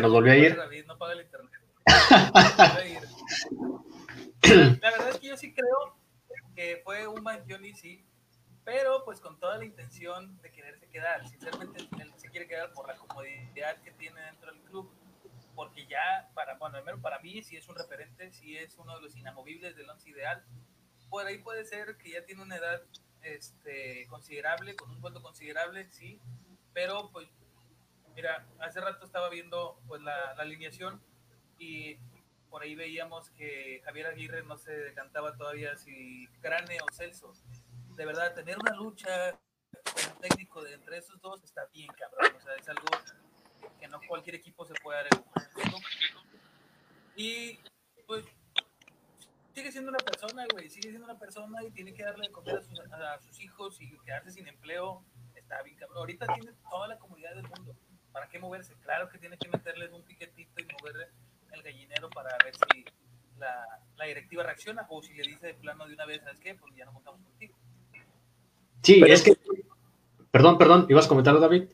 nos, 0.00 0.10
volvió 0.10 0.32
a 0.32 0.36
ir. 0.36 0.56
La 4.80 4.90
verdad 4.90 5.10
es 5.10 5.18
que 5.18 5.28
yo 5.28 5.36
sí 5.36 5.54
creo 5.54 5.96
que 6.54 6.80
fue 6.84 7.06
un 7.06 7.24
y 7.64 7.74
sí, 7.74 8.04
pero 8.64 9.04
pues 9.04 9.20
con 9.20 9.38
toda 9.38 9.58
la 9.58 9.64
intención 9.64 10.40
de 10.42 10.50
quererse 10.50 10.88
quedar. 10.88 11.26
Sinceramente, 11.28 11.88
él 12.00 12.12
se 12.16 12.28
quiere 12.28 12.46
quedar 12.46 12.72
por 12.72 12.88
la 12.88 12.96
comodidad 12.96 13.76
que 13.82 13.92
tiene 13.92 14.20
dentro 14.22 14.52
del 14.52 14.60
club, 14.62 14.90
porque 15.56 15.86
ya, 15.86 16.30
para, 16.34 16.54
bueno, 16.58 16.78
para 17.02 17.18
mí 17.18 17.42
sí 17.42 17.56
es 17.56 17.68
un 17.68 17.74
referente, 17.74 18.30
sí 18.32 18.56
es 18.56 18.78
uno 18.78 18.94
de 18.94 19.02
los 19.02 19.16
inamovibles 19.16 19.74
del 19.74 19.90
once 19.90 20.08
ideal. 20.08 20.44
Por 21.10 21.26
ahí 21.26 21.38
puede 21.38 21.64
ser 21.64 21.96
que 21.96 22.10
ya 22.10 22.24
tiene 22.24 22.42
una 22.42 22.56
edad 22.56 22.82
este, 23.22 24.06
considerable, 24.08 24.76
con 24.76 24.90
un 24.92 25.00
vuelo 25.00 25.20
considerable, 25.20 25.90
sí, 25.90 26.20
pero 26.72 27.10
pues 27.10 27.28
Mira, 28.16 28.46
hace 28.60 28.80
rato 28.80 29.04
estaba 29.04 29.28
viendo 29.28 29.78
pues 29.86 30.00
la, 30.00 30.30
alineación 30.38 31.02
y 31.58 31.98
por 32.48 32.62
ahí 32.62 32.74
veíamos 32.74 33.28
que 33.32 33.82
Javier 33.84 34.06
Aguirre 34.06 34.42
no 34.42 34.56
se 34.56 34.72
decantaba 34.72 35.36
todavía 35.36 35.76
si 35.76 36.26
Crane 36.40 36.78
o 36.80 36.90
Celso. 36.94 37.34
De 37.94 38.06
verdad, 38.06 38.34
tener 38.34 38.56
una 38.58 38.74
lucha 38.74 39.38
con 39.70 40.14
un 40.14 40.20
técnico 40.22 40.62
de 40.62 40.72
entre 40.72 40.96
esos 40.96 41.20
dos 41.20 41.44
está 41.44 41.66
bien, 41.74 41.88
cabrón. 41.88 42.34
O 42.34 42.40
sea, 42.40 42.54
es 42.54 42.66
algo 42.70 42.86
que 43.78 43.88
no 43.88 44.00
cualquier 44.08 44.36
equipo 44.36 44.64
se 44.64 44.74
puede 44.82 44.98
dar 44.98 45.08
el 45.12 45.22
Y 47.16 47.58
pues 48.06 48.24
sigue 49.54 49.72
siendo 49.72 49.90
una 49.90 49.98
persona, 49.98 50.44
güey, 50.52 50.68
sigue 50.68 50.90
siendo 50.90 51.04
una 51.04 51.18
persona 51.18 51.62
y 51.64 51.70
tiene 51.70 51.94
que 51.94 52.04
darle 52.04 52.28
de 52.28 52.32
comer 52.32 52.56
a 52.56 52.62
sus, 52.62 52.78
a 52.80 53.18
sus 53.20 53.40
hijos 53.40 53.80
y 53.80 53.90
quedarse 54.04 54.30
sin 54.30 54.46
empleo. 54.46 55.02
Está 55.34 55.62
bien, 55.62 55.76
cabrón. 55.76 55.98
Ahorita 55.98 56.26
tiene 56.26 56.52
toda 56.70 56.88
la 56.88 56.98
comunidad 56.98 57.34
del 57.34 57.48
mundo 57.48 57.74
¿Para 58.16 58.28
qué 58.28 58.38
moverse? 58.38 58.72
Claro 58.82 59.10
que 59.10 59.18
tiene 59.18 59.36
que 59.36 59.46
meterles 59.46 59.92
un 59.92 60.02
piquetito 60.02 60.58
y 60.58 60.66
moverle 60.80 61.08
el 61.52 61.62
gallinero 61.62 62.08
para 62.08 62.30
ver 62.42 62.54
si 62.54 62.82
la, 63.38 63.78
la, 63.94 64.06
directiva 64.06 64.42
reacciona 64.42 64.86
o 64.88 65.02
si 65.02 65.12
le 65.12 65.22
dice 65.22 65.48
de 65.48 65.52
plano 65.52 65.86
de 65.86 65.92
una 65.92 66.06
vez, 66.06 66.22
¿sabes 66.22 66.40
qué? 66.40 66.54
Pues 66.54 66.74
ya 66.74 66.86
no 66.86 66.94
contamos 66.94 67.20
contigo. 67.20 67.54
Sí, 68.82 69.02
es 69.06 69.22
que... 69.22 69.36
Perdón, 70.30 70.56
perdón, 70.56 70.86
¿ibas 70.88 71.04
a 71.04 71.08
comentar, 71.10 71.38
David? 71.38 71.64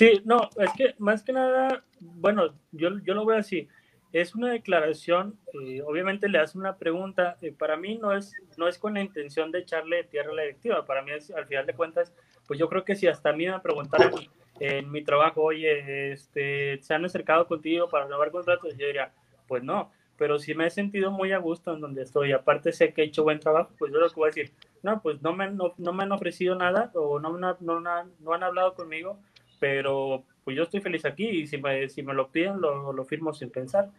Sí, 0.00 0.22
no, 0.24 0.48
es 0.56 0.70
que 0.78 0.94
más 0.96 1.22
que 1.22 1.34
nada, 1.34 1.84
bueno, 2.00 2.54
yo, 2.72 2.88
yo 3.04 3.12
lo 3.12 3.26
veo 3.26 3.36
así. 3.36 3.68
Es 4.14 4.34
una 4.34 4.50
declaración, 4.50 5.38
eh, 5.62 5.82
obviamente 5.82 6.26
le 6.30 6.38
hace 6.38 6.56
una 6.56 6.78
pregunta. 6.78 7.36
Eh, 7.42 7.52
para 7.52 7.76
mí 7.76 7.98
no 7.98 8.16
es, 8.16 8.32
no 8.56 8.66
es 8.66 8.78
con 8.78 8.94
la 8.94 9.02
intención 9.02 9.52
de 9.52 9.58
echarle 9.58 10.04
tierra 10.04 10.30
a 10.30 10.34
la 10.36 10.42
directiva. 10.44 10.86
Para 10.86 11.02
mí 11.02 11.10
es, 11.10 11.30
al 11.32 11.44
final 11.44 11.66
de 11.66 11.74
cuentas, 11.74 12.14
pues 12.46 12.58
yo 12.58 12.66
creo 12.70 12.82
que 12.82 12.96
si 12.96 13.08
hasta 13.08 13.28
a 13.28 13.34
mí 13.34 13.46
me 13.46 13.60
preguntaran 13.60 14.14
en 14.58 14.90
mi 14.90 15.04
trabajo, 15.04 15.42
oye, 15.42 16.12
este, 16.12 16.80
se 16.80 16.94
han 16.94 17.04
acercado 17.04 17.46
contigo 17.46 17.90
para 17.90 18.04
renovar 18.04 18.30
contratos, 18.30 18.74
yo 18.78 18.86
diría, 18.86 19.12
pues 19.46 19.62
no, 19.62 19.92
pero 20.20 20.38
si 20.38 20.54
me 20.54 20.66
he 20.66 20.70
sentido 20.70 21.10
muy 21.10 21.32
a 21.32 21.38
gusto 21.38 21.72
en 21.72 21.80
donde 21.80 22.02
estoy, 22.02 22.32
aparte 22.32 22.72
sé 22.72 22.92
que 22.92 23.00
he 23.00 23.06
hecho 23.06 23.22
buen 23.22 23.40
trabajo, 23.40 23.72
pues 23.78 23.90
yo 23.90 23.98
lo 23.98 24.06
que 24.06 24.16
voy 24.16 24.26
a 24.26 24.34
decir, 24.34 24.52
no, 24.82 25.00
pues 25.00 25.22
no 25.22 25.32
me, 25.32 25.50
no, 25.50 25.72
me 25.78 26.02
han 26.02 26.12
ofrecido 26.12 26.54
nada 26.56 26.90
o 26.94 27.18
no, 27.18 27.38
no, 27.38 27.56
no, 27.58 27.80
no, 27.80 28.32
han 28.34 28.42
hablado 28.42 28.74
conmigo, 28.74 29.18
pero 29.60 30.24
pues 30.42 30.56
yo 30.56 30.64
estoy 30.64 30.80
feliz 30.80 31.04
aquí 31.04 31.28
y 31.28 31.46
si 31.46 31.58
me, 31.58 31.88
si 31.88 32.02
me 32.02 32.14
lo 32.14 32.28
piden, 32.28 32.60
lo, 32.60 32.92
lo 32.92 33.04
firmo 33.04 33.32
sin 33.32 33.50
pensar. 33.50 33.90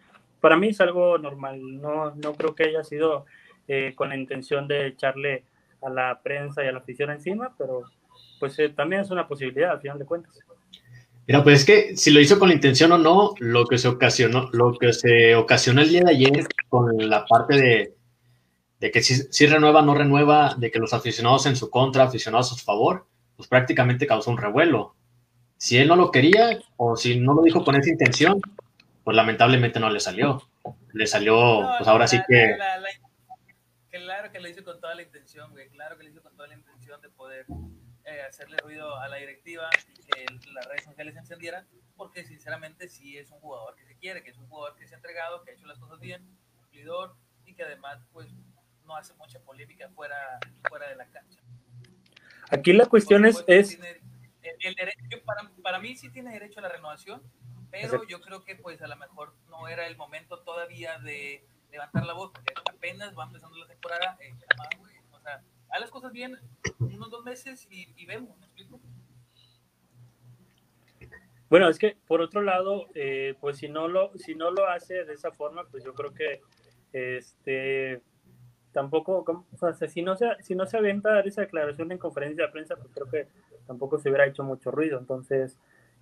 Para 0.42 0.58
mí 0.58 0.70
es 0.70 0.82
algo 0.82 1.18
normal, 1.18 1.80
no, 1.80 2.14
no 2.16 2.34
creo 2.34 2.56
que 2.56 2.64
haya 2.64 2.84
sido 2.84 3.26
eh, 3.68 3.94
con 3.96 4.10
la 4.10 4.18
intención 4.18 4.68
de 4.68 4.88
echarle 4.88 5.46
a 5.82 5.90
la 5.90 6.20
prensa 6.22 6.64
y 6.64 6.68
a 6.68 6.72
la 6.72 6.80
afición 6.80 7.12
encima, 7.12 7.54
pero 7.58 7.84
pues 8.40 8.58
eh, 8.60 8.70
también 8.70 9.04
es 9.04 9.12
una 9.12 9.28
posibilidad 9.28 9.72
al 9.72 9.82
final 9.82 10.00
de 10.00 10.06
cuentas. 10.06 10.38
Mira, 11.28 11.44
pues 11.44 11.60
es 11.60 11.66
que 11.66 11.96
si 11.96 12.10
lo 12.12 12.20
hizo 12.20 12.40
con 12.40 12.50
la 12.50 12.56
intención 12.56 12.92
o 12.92 12.98
no, 12.98 13.36
lo 13.40 13.66
que 13.66 13.78
se 13.78 13.88
ocasionó, 13.88 14.50
lo 14.52 14.74
que 14.78 14.92
se 14.92 15.36
ocasionó 15.36 15.82
el 15.82 15.90
día 15.90 16.02
de 16.02 16.12
ayer 16.12 16.48
con 16.68 17.10
la 17.10 17.26
parte 17.26 17.56
de, 17.56 17.96
de 18.80 18.92
que 18.92 19.04
si, 19.04 19.16
si 19.16 19.46
renueva, 19.46 19.84
no 19.84 19.94
renueva, 19.94 20.56
de 20.58 20.72
que 20.72 20.80
los 20.80 20.94
aficionados 20.94 21.46
en 21.46 21.56
su 21.56 21.70
contra, 21.70 22.04
aficionados 22.04 22.52
a 22.52 22.56
su 22.56 22.66
favor, 22.66 23.06
pues 23.38 23.48
prácticamente 23.48 24.08
causó 24.08 24.32
un 24.32 24.38
revuelo. 24.38 24.96
Si 25.62 25.78
él 25.78 25.88
no 25.88 25.96
lo 25.96 26.10
quería 26.10 26.60
o 26.76 26.98
si 26.98 27.20
no 27.20 27.36
lo 27.36 27.44
dijo 27.44 27.64
con 27.64 27.76
esa 27.76 27.92
intención, 27.92 28.42
pues 29.04 29.16
lamentablemente 29.16 29.80
no 29.80 29.92
le 29.92 30.00
salió. 30.00 30.42
Le 30.92 31.06
salió, 31.06 31.62
pues 31.78 31.88
ahora 31.88 32.08
sí 32.08 32.18
que... 32.28 32.58
claro 33.92 34.32
que 34.32 34.40
lo 34.40 34.50
hizo 34.50 34.64
con 34.64 34.82
toda 34.82 34.96
la 34.96 35.04
intención, 35.04 35.52
güey. 35.52 35.70
Claro 35.70 36.00
que 36.00 36.04
lo 36.04 36.10
hizo 36.10 36.24
con 36.24 36.36
toda 36.36 36.48
la 36.48 36.56
intención 36.56 37.00
de 37.00 37.10
poder 37.10 37.46
eh, 38.06 38.22
hacerle 38.28 38.58
ruido 38.58 38.98
a 38.98 39.08
la 39.08 39.18
directiva 39.18 39.70
y 39.88 40.02
que 40.02 40.26
las 40.52 40.66
redes 40.66 40.84
sociales 40.84 41.14
se 41.14 41.20
encendieran, 41.20 41.68
porque 41.96 42.26
sinceramente 42.26 42.90
sí 42.90 43.20
es 43.20 43.30
un 43.30 43.40
jugador 43.40 43.76
que 43.76 43.86
se 43.86 43.96
quiere, 43.98 44.24
que 44.24 44.32
es 44.32 44.38
un 44.40 44.48
jugador 44.48 44.76
que 44.80 44.88
se 44.88 44.96
ha 44.96 44.98
entregado, 44.98 45.44
que 45.44 45.52
ha 45.52 45.54
hecho 45.54 45.68
las 45.68 45.78
cosas 45.78 46.00
bien, 46.00 46.26
cumplidor 46.56 47.16
y 47.46 47.54
que 47.54 47.62
además 47.62 48.00
pues 48.12 48.34
no 48.88 48.96
hace 48.96 49.14
mucha 49.14 49.40
polémica 49.42 49.88
fuera, 49.90 50.40
fuera 50.68 50.90
de 50.90 50.96
la 50.96 51.06
cancha. 51.06 51.40
Aquí 52.50 52.74
la 52.74 52.88
cuestión 52.88 53.28
es... 53.28 53.44
es... 53.46 53.78
El, 54.64 54.74
derecho, 54.74 55.01
para, 55.36 55.52
para, 55.62 55.80
mí 55.80 55.96
sí 55.96 56.10
tiene 56.10 56.32
derecho 56.32 56.60
a 56.60 56.64
la 56.64 56.70
renovación, 56.70 57.22
pero 57.70 58.06
yo 58.08 58.20
creo 58.22 58.44
que 58.44 58.56
pues 58.56 58.82
a 58.82 58.88
lo 58.88 58.96
mejor 58.98 59.34
no 59.50 59.68
era 59.68 59.88
el 59.88 59.98
momento 59.98 60.40
todavía 60.40 61.00
de 61.00 61.46
levantar 61.72 62.06
la 62.06 62.14
voz, 62.14 62.32
porque 62.32 62.54
apenas 62.70 63.18
va 63.18 63.26
empezando 63.26 63.58
la 63.58 63.68
temporada, 63.68 64.18
eh, 64.20 64.34
o 65.12 65.20
sea, 65.20 65.42
haz 65.70 65.80
las 65.80 65.90
cosas 65.90 66.12
bien 66.12 66.38
unos 66.80 67.10
dos 67.10 67.24
meses 67.24 67.68
y, 67.70 68.06
vemos, 68.06 68.38
¿me 68.38 68.46
explico? 68.46 68.80
Bueno, 71.50 71.68
es 71.68 71.78
que 71.78 71.98
por 72.08 72.22
otro 72.22 72.42
lado, 72.42 72.88
eh, 72.94 73.36
pues 73.40 73.58
si 73.58 73.68
no 73.68 73.88
lo 73.88 74.18
si 74.18 74.36
no 74.36 74.52
lo 74.52 74.68
hace 74.70 75.04
de 75.04 75.14
esa 75.14 75.32
forma, 75.32 75.66
pues 75.66 75.84
yo 75.84 75.94
creo 75.94 76.14
que 76.14 76.42
este 76.94 78.02
tampoco, 78.74 79.46
o 79.60 79.74
sea, 79.74 79.88
si 79.88 80.02
no 80.02 80.16
se 80.16 80.28
si 80.42 80.56
no 80.56 80.66
se 80.66 80.78
aventa 80.78 81.14
dar 81.14 81.28
esa 81.28 81.42
declaración 81.42 81.92
en 81.92 81.98
conferencia 81.98 82.46
de 82.46 82.52
prensa, 82.52 82.76
pues 82.76 82.90
creo 82.94 83.10
que 83.10 83.28
tampoco 83.68 83.98
se 84.00 84.10
hubiera 84.10 84.26
hecho 84.26 84.44
mucho 84.44 84.72
ruido. 84.72 85.00
Entonces, 85.00 85.58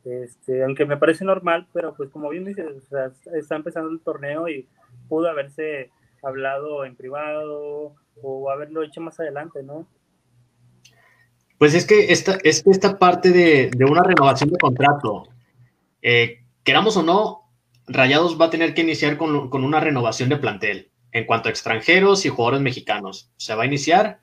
este, 0.05 0.63
aunque 0.63 0.85
me 0.85 0.97
parece 0.97 1.25
normal, 1.25 1.67
pero 1.73 1.93
pues 1.93 2.09
como 2.09 2.29
bien 2.29 2.45
dices, 2.45 2.65
o 2.67 2.81
sea, 2.81 3.11
está 3.33 3.55
empezando 3.55 3.89
el 3.89 3.99
torneo 3.99 4.47
y 4.47 4.67
pudo 5.07 5.29
haberse 5.29 5.91
hablado 6.23 6.85
en 6.85 6.95
privado 6.95 7.95
o 8.21 8.51
haberlo 8.51 8.83
hecho 8.83 9.01
más 9.01 9.19
adelante, 9.19 9.63
¿no? 9.63 9.87
Pues 11.57 11.73
es 11.73 11.85
que 11.85 12.11
esta, 12.11 12.37
es 12.43 12.63
que 12.63 12.71
esta 12.71 12.97
parte 12.97 13.31
de, 13.31 13.69
una 13.83 14.03
renovación 14.03 14.49
de 14.49 14.57
contrato, 14.57 15.27
eh, 16.01 16.39
queramos 16.63 16.95
o 16.95 17.03
no, 17.03 17.49
Rayados 17.87 18.39
va 18.39 18.45
a 18.45 18.49
tener 18.49 18.73
que 18.73 18.81
iniciar 18.81 19.17
con, 19.17 19.49
con, 19.49 19.65
una 19.65 19.79
renovación 19.79 20.29
de 20.29 20.37
plantel 20.37 20.88
en 21.11 21.25
cuanto 21.25 21.49
a 21.49 21.51
extranjeros 21.51 22.25
y 22.25 22.29
jugadores 22.29 22.61
mexicanos. 22.61 23.31
Se 23.37 23.55
va 23.55 23.63
a 23.63 23.67
iniciar, 23.67 24.19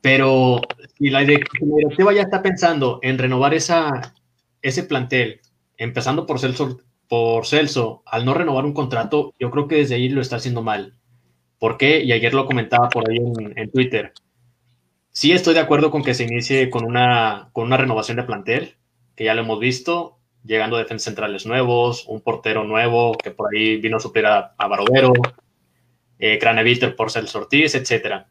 pero 0.00 0.60
si 0.98 1.10
la 1.10 1.20
directiva 1.20 2.12
ya 2.12 2.22
está 2.22 2.42
pensando 2.42 3.00
en 3.02 3.18
renovar 3.18 3.54
esa, 3.54 4.14
ese 4.62 4.84
plantel, 4.84 5.40
empezando 5.76 6.26
por 6.26 6.38
Celso, 6.38 6.78
por 7.08 7.46
Celso, 7.46 8.02
al 8.06 8.24
no 8.24 8.34
renovar 8.34 8.64
un 8.64 8.74
contrato, 8.74 9.34
yo 9.38 9.50
creo 9.50 9.66
que 9.66 9.76
desde 9.76 9.94
ahí 9.94 10.08
lo 10.08 10.20
está 10.20 10.36
haciendo 10.36 10.62
mal. 10.62 10.94
¿Por 11.58 11.76
qué? 11.76 12.02
Y 12.04 12.12
ayer 12.12 12.34
lo 12.34 12.46
comentaba 12.46 12.88
por 12.88 13.10
ahí 13.10 13.18
en, 13.56 13.70
Twitter. 13.70 14.12
Sí 15.10 15.32
estoy 15.32 15.54
de 15.54 15.60
acuerdo 15.60 15.90
con 15.90 16.04
que 16.04 16.14
se 16.14 16.24
inicie 16.24 16.70
con 16.70 16.84
una, 16.84 17.50
con 17.52 17.64
una 17.64 17.76
renovación 17.76 18.18
de 18.18 18.22
plantel, 18.22 18.76
que 19.16 19.24
ya 19.24 19.34
lo 19.34 19.42
hemos 19.42 19.58
visto, 19.58 20.18
llegando 20.44 20.76
defensas 20.76 21.06
centrales 21.06 21.46
nuevos, 21.46 22.04
un 22.06 22.20
portero 22.20 22.62
nuevo 22.62 23.16
que 23.16 23.32
por 23.32 23.48
ahí 23.52 23.78
vino 23.78 23.96
a 23.96 24.00
suplir 24.00 24.26
a, 24.26 24.54
a 24.56 24.68
Barovero, 24.68 25.12
eh, 26.18 26.38
Craneviter 26.38 26.96
por 26.96 27.10
Celso 27.10 27.38
Ortiz, 27.38 27.74
etc. 27.74 28.26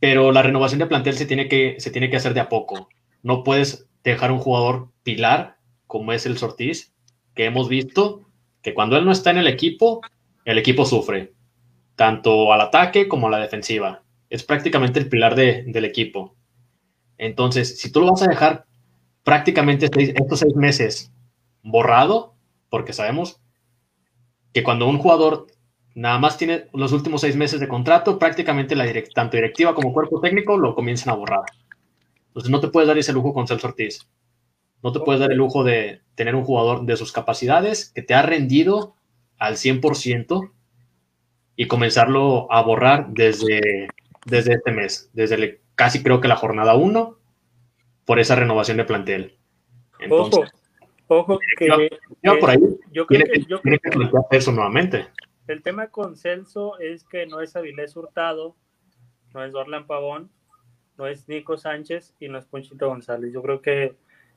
Pero 0.00 0.32
la 0.32 0.42
renovación 0.42 0.78
de 0.78 0.86
plantel 0.86 1.14
se 1.14 1.26
tiene, 1.26 1.48
que, 1.48 1.76
se 1.78 1.90
tiene 1.90 2.10
que 2.10 2.16
hacer 2.16 2.34
de 2.34 2.40
a 2.40 2.48
poco. 2.48 2.88
No 3.22 3.42
puedes 3.42 3.88
dejar 4.02 4.32
un 4.32 4.38
jugador 4.38 4.90
pilar 5.02 5.56
como 5.86 6.12
es 6.12 6.26
el 6.26 6.36
Ortiz, 6.42 6.94
que 7.34 7.44
hemos 7.44 7.68
visto 7.68 8.22
que 8.62 8.74
cuando 8.74 8.96
él 8.96 9.04
no 9.04 9.12
está 9.12 9.30
en 9.30 9.38
el 9.38 9.46
equipo, 9.46 10.00
el 10.44 10.58
equipo 10.58 10.84
sufre 10.84 11.34
tanto 11.96 12.52
al 12.52 12.60
ataque 12.60 13.08
como 13.08 13.28
a 13.28 13.30
la 13.30 13.38
defensiva. 13.38 14.02
Es 14.30 14.42
prácticamente 14.42 14.98
el 14.98 15.08
pilar 15.08 15.34
del 15.36 15.84
equipo. 15.84 16.34
Entonces, 17.18 17.78
si 17.78 17.92
tú 17.92 18.00
lo 18.00 18.10
vas 18.10 18.22
a 18.22 18.28
dejar 18.28 18.66
prácticamente 19.22 19.88
estos 19.96 20.40
seis 20.40 20.54
meses 20.56 21.12
borrado, 21.62 22.34
porque 22.68 22.92
sabemos 22.92 23.40
que 24.52 24.62
cuando 24.62 24.88
un 24.88 24.98
jugador 24.98 25.46
nada 25.94 26.18
más 26.18 26.36
tiene 26.36 26.66
los 26.72 26.92
últimos 26.92 27.20
seis 27.20 27.36
meses 27.36 27.60
de 27.60 27.68
contrato, 27.68 28.18
prácticamente 28.18 28.74
la 28.74 28.86
tanto 29.14 29.36
directiva 29.36 29.74
como 29.74 29.92
cuerpo 29.92 30.20
técnico 30.20 30.58
lo 30.58 30.74
comienzan 30.74 31.12
a 31.12 31.16
borrar. 31.16 31.44
Entonces 32.28 32.50
no 32.50 32.60
te 32.60 32.68
puedes 32.68 32.88
dar 32.88 32.98
ese 32.98 33.12
lujo 33.12 33.32
con 33.32 33.46
Celso 33.46 33.68
Ortiz. 33.68 34.08
No 34.82 34.92
te 34.92 35.00
puedes 35.00 35.20
dar 35.20 35.30
el 35.30 35.38
lujo 35.38 35.64
de 35.64 36.00
tener 36.14 36.34
un 36.34 36.44
jugador 36.44 36.84
de 36.84 36.96
sus 36.96 37.12
capacidades 37.12 37.90
que 37.94 38.02
te 38.02 38.14
ha 38.14 38.22
rendido 38.22 38.94
al 39.38 39.54
100% 39.54 40.50
y 41.56 41.66
comenzarlo 41.68 42.52
a 42.52 42.60
borrar 42.62 43.08
desde, 43.10 43.88
desde 44.26 44.54
este 44.54 44.72
mes, 44.72 45.10
desde 45.12 45.60
casi 45.74 46.02
creo 46.02 46.20
que 46.20 46.28
la 46.28 46.36
jornada 46.36 46.74
1, 46.74 47.18
por 48.04 48.18
esa 48.18 48.34
renovación 48.34 48.76
de 48.76 48.84
plantel. 48.84 49.36
ojo, 50.10 50.44
ojo, 51.08 51.38
que, 51.58 51.68
yo, 52.22 52.38
por 52.38 52.50
ahí 52.50 52.58
yo 52.92 53.06
creo 53.06 53.26
que, 53.32 53.40
yo 53.48 53.60
creo 53.60 53.78
que, 54.30 54.36
eso 54.36 54.52
nuevamente. 54.52 55.06
El 55.46 55.62
tema 55.62 55.88
con 55.88 56.16
Celso 56.16 56.78
es 56.78 57.04
que 57.04 57.26
no 57.26 57.40
es 57.40 57.54
Avilés 57.54 57.96
Hurtado, 57.96 58.56
no 59.34 59.44
es 59.44 59.52
Dorlan 59.52 59.86
Pavón, 59.86 60.30
no 60.96 61.06
es 61.06 61.28
Nico 61.28 61.56
Sánchez 61.56 62.14
y 62.20 62.28
no 62.28 62.38
es 62.38 62.46
Ponchito 62.46 62.88
González. 62.88 63.32
Yo 63.32 63.42
creo 63.42 63.60
que 63.60 63.96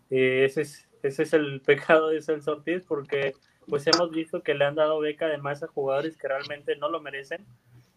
eh, 0.10 0.46
ese, 0.46 0.62
es, 0.62 0.90
ese 1.04 1.24
es 1.24 1.34
el 1.34 1.62
pecado 1.66 2.10
de 2.10 2.22
Celso 2.22 2.54
Ortiz 2.54 2.84
porque 2.86 3.34
pues 3.68 3.86
hemos 3.88 4.12
visto 4.12 4.44
que 4.44 4.54
le 4.54 4.66
han 4.66 4.76
dado 4.76 5.00
beca 5.00 5.26
además 5.26 5.64
a 5.64 5.68
jugadores 5.68 6.18
que 6.18 6.28
realmente 6.28 6.76
no 6.78 6.90
lo 6.90 7.02
merecen 7.02 7.46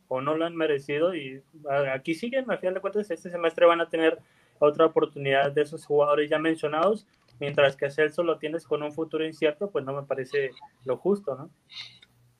o 0.09 0.21
no 0.21 0.37
lo 0.37 0.45
han 0.45 0.57
merecido 0.57 1.14
y 1.14 1.43
aquí 1.93 2.14
siguen, 2.14 2.50
al 2.50 2.59
final 2.59 2.75
de 2.75 2.81
cuentas 2.81 3.11
este 3.11 3.31
semestre 3.31 3.67
van 3.67 3.81
a 3.81 3.88
tener 3.88 4.19
otra 4.59 4.87
oportunidad 4.87 5.52
de 5.52 5.62
esos 5.62 5.87
jugadores 5.87 6.29
ya 6.29 6.38
mencionados, 6.38 7.07
mientras 7.38 7.76
que 7.76 7.87
a 7.87 7.90
Celso 7.90 8.25
lo 8.25 8.38
tienes 8.38 8.67
con 8.67 8.83
un 8.83 8.93
futuro 8.93 9.25
incierto, 9.25 9.71
pues 9.71 9.85
no 9.85 9.95
me 9.95 10.02
parece 10.02 10.50
lo 10.85 10.97
justo, 10.97 11.37
¿no? 11.37 11.50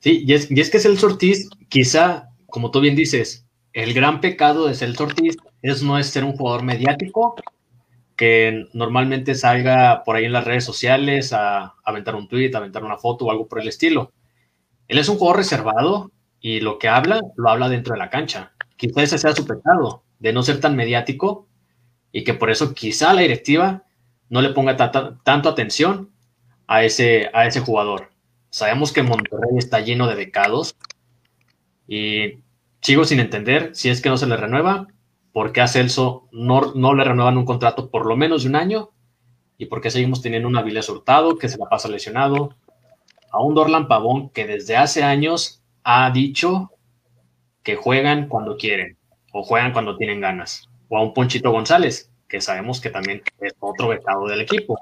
Sí, 0.00 0.25
y 0.26 0.33
es, 0.33 0.50
y 0.50 0.61
es 0.61 0.71
que 0.71 0.80
Celso 0.80 1.07
Ortiz, 1.07 1.49
quizá, 1.69 2.30
como 2.47 2.71
tú 2.71 2.80
bien 2.80 2.97
dices, 2.97 3.47
el 3.73 3.95
gran 3.95 4.21
pecado 4.21 4.66
de 4.66 4.75
Celso 4.75 5.04
Ortiz 5.04 5.37
es 5.62 5.83
no 5.83 5.99
es 5.99 6.09
ser 6.09 6.25
un 6.25 6.33
jugador 6.33 6.62
mediático, 6.64 7.37
que 8.16 8.66
normalmente 8.75 9.35
salga 9.35 10.02
por 10.04 10.16
ahí 10.16 10.26
en 10.26 10.33
las 10.33 10.45
redes 10.45 10.64
sociales 10.64 11.33
a, 11.33 11.75
aventar 11.85 12.14
un 12.14 12.28
tweet, 12.28 12.50
a 12.54 12.59
aventar 12.59 12.85
una 12.85 12.99
foto 12.99 13.25
o 13.25 13.30
algo 13.30 13.49
por 13.49 13.61
el 13.61 13.69
estilo. 13.69 14.12
Él 14.88 14.99
es 14.99 15.09
un 15.09 15.16
jugador 15.16 15.38
reservado 15.38 16.11
y 16.38 16.61
lo 16.61 16.78
que 16.78 16.88
habla, 16.88 17.21
lo 17.37 17.49
habla 17.49 17.71
dentro 17.71 17.95
de 17.95 17.99
la 17.99 18.11
cancha. 18.11 18.52
Quizá 18.76 19.02
ese 19.02 19.16
sea 19.16 19.35
su 19.35 19.47
pecado, 19.47 20.02
de 20.19 20.35
no 20.35 20.42
ser 20.42 20.61
tan 20.61 20.76
mediático 20.76 21.49
y 22.12 22.25
que 22.25 22.35
por 22.35 22.50
eso 22.50 22.75
quizá 22.75 23.14
la 23.14 23.23
directiva 23.23 23.85
no 24.28 24.42
le 24.42 24.50
ponga 24.50 24.76
tanto 24.76 25.49
atención 25.49 26.11
a 26.66 26.85
ese, 26.85 27.30
a 27.33 27.47
ese 27.47 27.61
jugador. 27.61 28.09
Sabemos 28.50 28.92
que 28.92 29.02
Monterrey 29.02 29.57
está 29.57 29.80
lleno 29.80 30.07
de 30.09 30.16
becados 30.16 30.76
y 31.87 32.40
sigo 32.80 33.04
sin 33.04 33.21
entender 33.21 33.71
si 33.75 33.88
es 33.88 34.00
que 34.00 34.09
no 34.09 34.16
se 34.16 34.26
le 34.26 34.37
renueva, 34.37 34.88
por 35.33 35.52
qué 35.52 35.61
a 35.61 35.69
Celso 35.69 36.28
no, 36.33 36.73
le 36.95 37.04
renuevan 37.04 37.38
un 37.38 37.45
contrato 37.45 37.90
por 37.90 38.07
lo 38.07 38.16
menos 38.16 38.42
de 38.42 38.49
un 38.49 38.57
año 38.57 38.90
y 39.57 39.66
por 39.66 39.80
qué 39.80 39.90
seguimos 39.90 40.23
teniendo 40.23 40.49
un 40.49 40.57
Avilés 40.57 40.88
Hurtado 40.88 41.37
que 41.38 41.49
se 41.49 41.59
la 41.59 41.66
pasa 41.66 41.88
lesionado, 41.88 42.57
a 43.30 43.40
un 43.42 43.54
Dorlan 43.54 43.87
Pavón 43.87 44.30
que 44.30 44.47
desde 44.47 44.76
hace 44.76 45.04
años 45.04 45.62
ha 45.85 46.11
dicho 46.11 46.71
que 47.62 47.76
juegan 47.76 48.28
cuando 48.28 48.57
quieren 48.57 48.97
o 49.33 49.45
juegan 49.45 49.73
cuando 49.73 49.97
tienen 49.97 50.21
ganas, 50.21 50.69
o 50.88 50.99
a 50.99 51.02
un 51.02 51.14
Ponchito 51.14 51.52
González 51.52 52.11
que 52.28 52.40
sabemos 52.40 52.80
que 52.80 52.90
también 52.90 53.23
es 53.40 53.54
otro 53.59 53.88
becado 53.88 54.26
del 54.26 54.40
equipo. 54.40 54.80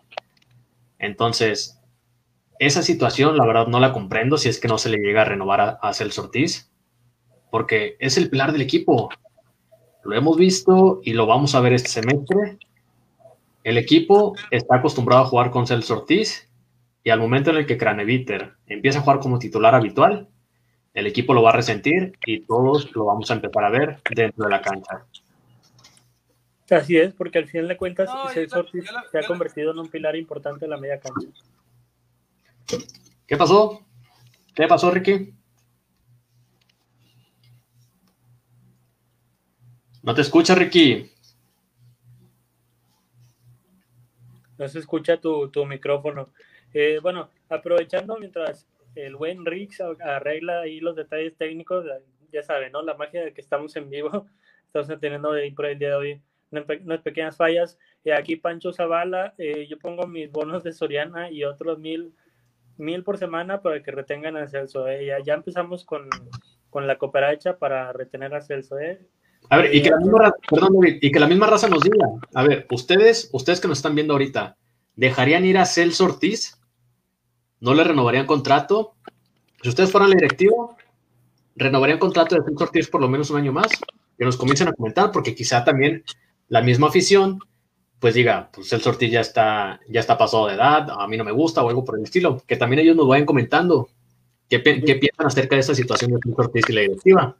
Entonces, 0.98 1.77
esa 2.58 2.82
situación 2.82 3.36
la 3.36 3.46
verdad 3.46 3.66
no 3.66 3.80
la 3.80 3.92
comprendo 3.92 4.36
si 4.38 4.48
es 4.48 4.60
que 4.60 4.68
no 4.68 4.78
se 4.78 4.88
le 4.88 4.98
llega 4.98 5.22
a 5.22 5.26
renovar 5.26 5.60
a, 5.60 5.68
a 5.82 5.92
Celso 5.92 6.22
Ortiz, 6.22 6.70
porque 7.50 7.96
es 7.98 8.16
el 8.18 8.30
pilar 8.30 8.52
del 8.52 8.62
equipo. 8.62 9.10
Lo 10.04 10.16
hemos 10.16 10.36
visto 10.36 11.00
y 11.04 11.12
lo 11.12 11.26
vamos 11.26 11.54
a 11.54 11.60
ver 11.60 11.72
este 11.72 11.88
semestre. 11.88 12.58
El 13.64 13.78
equipo 13.78 14.34
está 14.50 14.76
acostumbrado 14.76 15.22
a 15.22 15.26
jugar 15.26 15.50
con 15.50 15.66
Celso 15.66 15.94
Ortiz 15.98 16.48
y 17.04 17.10
al 17.10 17.20
momento 17.20 17.50
en 17.50 17.56
el 17.56 17.66
que 17.66 17.78
Craneviter 17.78 18.54
empieza 18.66 18.98
a 18.98 19.02
jugar 19.02 19.20
como 19.20 19.38
titular 19.38 19.74
habitual, 19.74 20.28
el 20.94 21.06
equipo 21.06 21.34
lo 21.34 21.42
va 21.42 21.50
a 21.50 21.56
resentir 21.56 22.12
y 22.26 22.40
todos 22.40 22.94
lo 22.94 23.04
vamos 23.04 23.30
a 23.30 23.34
empezar 23.34 23.64
a 23.64 23.70
ver 23.70 24.00
dentro 24.10 24.44
de 24.44 24.50
la 24.50 24.60
cancha. 24.60 25.04
Así 26.70 26.98
es, 26.98 27.14
porque 27.14 27.38
al 27.38 27.46
final 27.46 27.68
de 27.68 27.76
cuentas 27.76 28.10
Celso 28.34 28.58
Ortiz 28.58 28.84
se 29.10 29.18
ha 29.18 29.22
convertido 29.22 29.70
en 29.70 29.78
un 29.78 29.88
pilar 29.88 30.16
importante 30.16 30.66
en 30.66 30.70
la 30.70 30.76
media 30.76 30.98
cancha. 31.00 31.28
¿Qué 33.26 33.36
pasó? 33.36 33.86
¿Qué 34.54 34.66
pasó, 34.66 34.90
Ricky? 34.90 35.34
No 40.02 40.14
te 40.14 40.20
escucha, 40.20 40.54
Ricky. 40.54 41.10
No 44.58 44.68
se 44.68 44.78
escucha 44.78 45.20
tu, 45.20 45.50
micrófono. 45.66 46.32
Eh, 46.74 46.98
bueno, 47.02 47.30
aprovechando 47.48 48.18
mientras 48.18 48.66
el 48.94 49.16
buen 49.16 49.46
Rix 49.46 49.80
arregla 50.00 50.60
ahí 50.60 50.80
los 50.80 50.96
detalles 50.96 51.36
técnicos, 51.36 51.86
ya 52.32 52.42
saben, 52.42 52.72
¿no? 52.72 52.82
La 52.82 52.94
magia 52.94 53.24
de 53.24 53.32
que 53.32 53.40
estamos 53.40 53.76
en 53.76 53.88
vivo, 53.88 54.26
estamos 54.66 54.88
teniendo 55.00 55.32
ahí 55.32 55.50
por 55.52 55.66
el 55.66 55.78
día 55.78 55.90
de 55.90 55.94
hoy 55.94 56.22
unas 56.50 57.00
pequeñas 57.02 57.36
fallas. 57.36 57.78
y 58.04 58.10
aquí 58.10 58.36
Pancho 58.36 58.72
Zavala, 58.72 59.34
eh, 59.38 59.66
yo 59.68 59.78
pongo 59.78 60.06
mis 60.06 60.30
bonos 60.30 60.62
de 60.64 60.72
Soriana 60.72 61.30
y 61.30 61.44
otros 61.44 61.78
mil, 61.78 62.14
mil 62.78 63.04
por 63.04 63.18
semana 63.18 63.60
para 63.62 63.82
que 63.82 63.90
retengan 63.90 64.36
a 64.36 64.48
Celso. 64.48 64.88
Eh. 64.88 65.08
Ya, 65.24 65.34
empezamos 65.34 65.84
con, 65.84 66.08
con 66.70 66.86
la 66.86 66.98
cooperacha 66.98 67.58
para 67.58 67.92
retener 67.92 68.34
a 68.34 68.40
Celso. 68.40 68.78
¿eh? 68.78 69.00
A 69.50 69.58
ver, 69.58 69.74
y 69.74 69.82
que, 69.82 69.90
la 69.90 69.98
misma, 69.98 70.32
perdón, 70.50 70.72
y 70.84 71.10
que 71.10 71.20
la 71.20 71.26
misma 71.26 71.46
raza 71.46 71.68
nos 71.68 71.82
diga, 71.82 72.06
a 72.34 72.42
ver, 72.42 72.66
ustedes, 72.70 73.30
ustedes 73.32 73.60
que 73.60 73.68
nos 73.68 73.78
están 73.78 73.94
viendo 73.94 74.14
ahorita, 74.14 74.56
¿dejarían 74.94 75.44
ir 75.44 75.58
a 75.58 75.64
Celso 75.64 76.04
Ortiz? 76.04 76.58
¿No 77.60 77.74
le 77.74 77.84
renovarían 77.84 78.26
contrato? 78.26 78.94
Si 79.62 79.68
ustedes 79.68 79.90
fueran 79.90 80.10
la 80.10 80.16
directiva, 80.16 80.76
¿renovarían 81.56 81.98
contrato 81.98 82.34
de 82.34 82.42
Celso 82.42 82.64
Ortiz 82.64 82.88
por 82.88 83.00
lo 83.00 83.08
menos 83.08 83.30
un 83.30 83.38
año 83.38 83.52
más? 83.52 83.68
Que 84.18 84.24
nos 84.24 84.36
comiencen 84.36 84.68
a 84.68 84.72
comentar, 84.72 85.12
porque 85.12 85.34
quizá 85.34 85.64
también 85.64 86.04
la 86.48 86.60
misma 86.60 86.88
afición, 86.88 87.38
pues 87.98 88.14
diga, 88.14 88.48
pues 88.52 88.68
Celso 88.68 88.90
Ortiz 88.90 89.10
ya 89.10 89.20
está, 89.20 89.80
ya 89.88 90.00
está 90.00 90.16
pasado 90.16 90.46
de 90.46 90.54
edad, 90.54 90.88
a 90.90 91.06
mí 91.08 91.16
no 91.16 91.24
me 91.24 91.32
gusta 91.32 91.62
o 91.62 91.68
algo 91.68 91.84
por 91.84 91.98
el 91.98 92.04
estilo. 92.04 92.42
Que 92.46 92.56
también 92.56 92.80
ellos 92.80 92.96
nos 92.96 93.08
vayan 93.08 93.26
comentando 93.26 93.88
qué, 94.48 94.62
qué 94.62 94.94
piensan 94.94 95.26
acerca 95.26 95.56
de 95.56 95.60
esta 95.60 95.74
situación 95.74 96.12
de 96.12 96.20
Ortiz 96.36 96.68
y 96.68 96.72
la 96.72 96.80
directiva. 96.82 97.36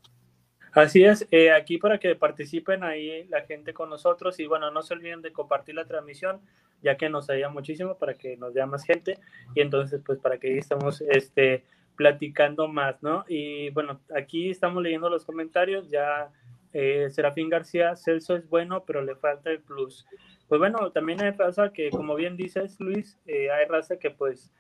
Así 0.72 1.02
es, 1.02 1.26
eh, 1.30 1.50
aquí 1.50 1.78
para 1.78 1.98
que 1.98 2.14
participen 2.14 2.84
ahí 2.84 3.24
la 3.28 3.42
gente 3.42 3.72
con 3.72 3.88
nosotros 3.88 4.38
y 4.38 4.46
bueno, 4.46 4.70
no 4.70 4.82
se 4.82 4.94
olviden 4.94 5.22
de 5.22 5.32
compartir 5.32 5.74
la 5.74 5.86
transmisión, 5.86 6.40
ya 6.82 6.96
que 6.96 7.08
nos 7.08 7.30
ayuda 7.30 7.48
muchísimo 7.48 7.96
para 7.96 8.14
que 8.14 8.36
nos 8.36 8.52
vea 8.52 8.66
más 8.66 8.84
gente 8.84 9.18
y 9.54 9.60
entonces 9.60 10.00
pues 10.04 10.18
para 10.18 10.38
que 10.38 10.58
estemos 10.58 11.00
este, 11.00 11.64
platicando 11.96 12.68
más, 12.68 13.02
¿no? 13.02 13.24
Y 13.28 13.70
bueno, 13.70 14.00
aquí 14.14 14.50
estamos 14.50 14.82
leyendo 14.82 15.08
los 15.08 15.24
comentarios, 15.24 15.90
ya 15.90 16.30
eh, 16.72 17.08
Serafín 17.10 17.48
García, 17.48 17.96
Celso 17.96 18.36
es 18.36 18.48
bueno, 18.48 18.84
pero 18.84 19.02
le 19.02 19.16
falta 19.16 19.50
el 19.50 19.60
plus. 19.60 20.06
Pues 20.48 20.58
bueno, 20.58 20.92
también 20.92 21.22
hay 21.22 21.30
raza 21.32 21.72
que, 21.72 21.90
como 21.90 22.14
bien 22.14 22.36
dices 22.36 22.78
Luis, 22.80 23.18
eh, 23.26 23.50
hay 23.50 23.66
raza 23.66 23.98
que 23.98 24.10
pues 24.10 24.52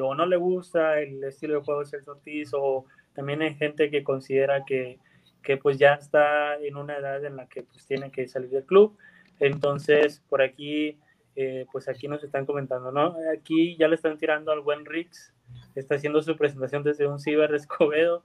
o 0.00 0.14
no 0.14 0.26
le 0.26 0.36
gusta 0.36 1.00
el 1.00 1.24
estilo 1.24 1.54
de 1.54 1.64
juego 1.64 1.80
de 1.80 1.86
Celso 1.86 2.12
Ortiz 2.12 2.50
o 2.54 2.84
también 3.14 3.42
hay 3.42 3.54
gente 3.54 3.90
que 3.90 4.04
considera 4.04 4.64
que 4.64 5.00
que 5.42 5.56
pues 5.56 5.78
ya 5.78 5.94
está 5.94 6.56
en 6.56 6.76
una 6.76 6.96
edad 6.96 7.24
en 7.24 7.36
la 7.36 7.46
que 7.46 7.62
pues 7.64 7.86
tiene 7.86 8.10
que 8.10 8.28
salir 8.28 8.50
del 8.50 8.64
club. 8.64 8.96
Entonces, 9.40 10.22
por 10.28 10.40
aquí, 10.40 10.98
eh, 11.36 11.66
pues 11.72 11.88
aquí 11.88 12.08
nos 12.08 12.22
están 12.22 12.46
comentando, 12.46 12.92
¿no? 12.92 13.16
Aquí 13.36 13.76
ya 13.76 13.88
le 13.88 13.96
están 13.96 14.18
tirando 14.18 14.52
al 14.52 14.60
buen 14.60 14.86
Rix, 14.86 15.34
está 15.74 15.96
haciendo 15.96 16.22
su 16.22 16.36
presentación 16.36 16.82
desde 16.82 17.06
un 17.06 17.18
ciber 17.18 17.54
Escobedo. 17.54 18.24